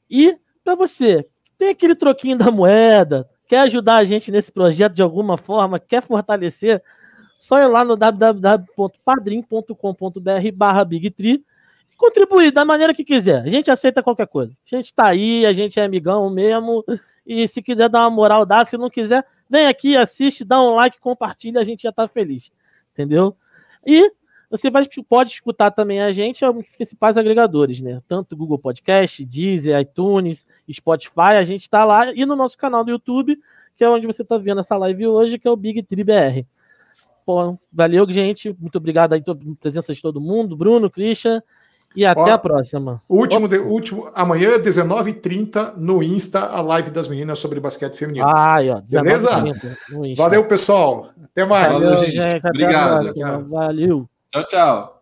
E 0.09 0.35
para 0.63 0.73
você, 0.73 1.27
tem 1.59 1.69
aquele 1.69 1.93
troquinho 1.93 2.37
da 2.37 2.49
moeda, 2.49 3.29
quer 3.47 3.59
ajudar 3.59 3.97
a 3.97 4.03
gente 4.03 4.31
nesse 4.31 4.51
projeto 4.51 4.93
de 4.93 5.03
alguma 5.03 5.37
forma, 5.37 5.79
quer 5.79 6.01
fortalecer, 6.01 6.81
só 7.37 7.59
ir 7.59 7.67
lá 7.67 7.83
no 7.83 7.95
www.padrim.com.br 7.95 10.51
barra 10.53 10.83
BigTree 10.83 11.43
e 11.91 11.95
contribuir 11.95 12.51
da 12.51 12.65
maneira 12.65 12.93
que 12.93 13.03
quiser. 13.03 13.41
A 13.41 13.49
gente 13.49 13.69
aceita 13.69 14.03
qualquer 14.03 14.27
coisa. 14.27 14.53
A 14.71 14.75
gente 14.75 14.93
tá 14.93 15.07
aí, 15.07 15.45
a 15.45 15.53
gente 15.53 15.79
é 15.79 15.83
amigão 15.83 16.29
mesmo. 16.29 16.83
E 17.25 17.47
se 17.47 17.61
quiser 17.61 17.89
dar 17.89 18.01
uma 18.01 18.09
moral, 18.09 18.45
dá. 18.45 18.65
Se 18.65 18.77
não 18.77 18.89
quiser, 18.89 19.25
vem 19.49 19.67
aqui, 19.67 19.97
assiste, 19.97 20.45
dá 20.45 20.61
um 20.61 20.75
like, 20.75 20.99
compartilha, 20.99 21.59
a 21.59 21.63
gente 21.63 21.83
já 21.83 21.91
tá 21.91 22.07
feliz. 22.07 22.51
Entendeu? 22.93 23.35
E 23.85 24.11
você 24.49 24.69
vai, 24.69 24.87
pode 25.07 25.31
escutar 25.31 25.71
também 25.71 26.01
a 26.01 26.11
gente 26.11 26.45
os 26.45 26.65
principais 26.77 27.17
agregadores, 27.17 27.79
né? 27.79 28.01
Tanto 28.07 28.37
Google 28.37 28.59
Podcast, 28.59 29.25
Deezer, 29.25 29.79
iTunes, 29.79 30.45
Spotify, 30.71 31.35
a 31.37 31.43
gente 31.43 31.63
está 31.63 31.83
lá 31.83 32.13
e 32.13 32.25
no 32.25 32.35
nosso 32.35 32.57
canal 32.57 32.83
do 32.83 32.91
YouTube, 32.91 33.37
que 33.75 33.83
é 33.83 33.89
onde 33.89 34.07
você 34.07 34.21
está 34.21 34.37
vendo 34.37 34.61
essa 34.61 34.77
live 34.77 35.07
hoje, 35.07 35.37
que 35.37 35.47
é 35.47 35.51
o 35.51 35.55
Big 35.55 35.83
Tree 35.83 36.03
BR. 36.03 36.45
Pô, 37.25 37.57
valeu, 37.73 38.09
gente. 38.09 38.55
Muito 38.59 38.77
obrigado 38.77 39.13
aí 39.13 39.21
pela 39.21 39.37
presença 39.59 39.93
de 39.93 40.01
todo 40.01 40.21
mundo. 40.21 40.55
Bruno, 40.55 40.89
Christian. 40.89 41.41
E 41.95 42.05
até 42.05 42.19
Ó, 42.19 42.33
a 42.33 42.37
próxima. 42.37 43.01
Último, 43.07 43.47
de, 43.47 43.57
último, 43.57 44.11
amanhã, 44.13 44.59
19h30, 44.59 45.75
no 45.77 46.03
Insta, 46.03 46.41
a 46.41 46.61
live 46.61 46.91
das 46.91 47.07
meninas 47.07 47.39
sobre 47.39 47.59
basquete 47.59 47.95
feminino. 47.95 48.27
Ah, 48.27 48.57
ó, 48.69 48.81
Beleza? 48.81 49.29
Valeu, 50.17 50.45
pessoal. 50.45 51.09
Até 51.23 51.45
mais. 51.45 51.71
Valeu, 51.71 52.05
gente. 52.05 52.47
Obrigado. 52.47 53.47
Valeu. 53.47 54.09
Tchau, 54.29 54.47
tchau. 54.47 54.94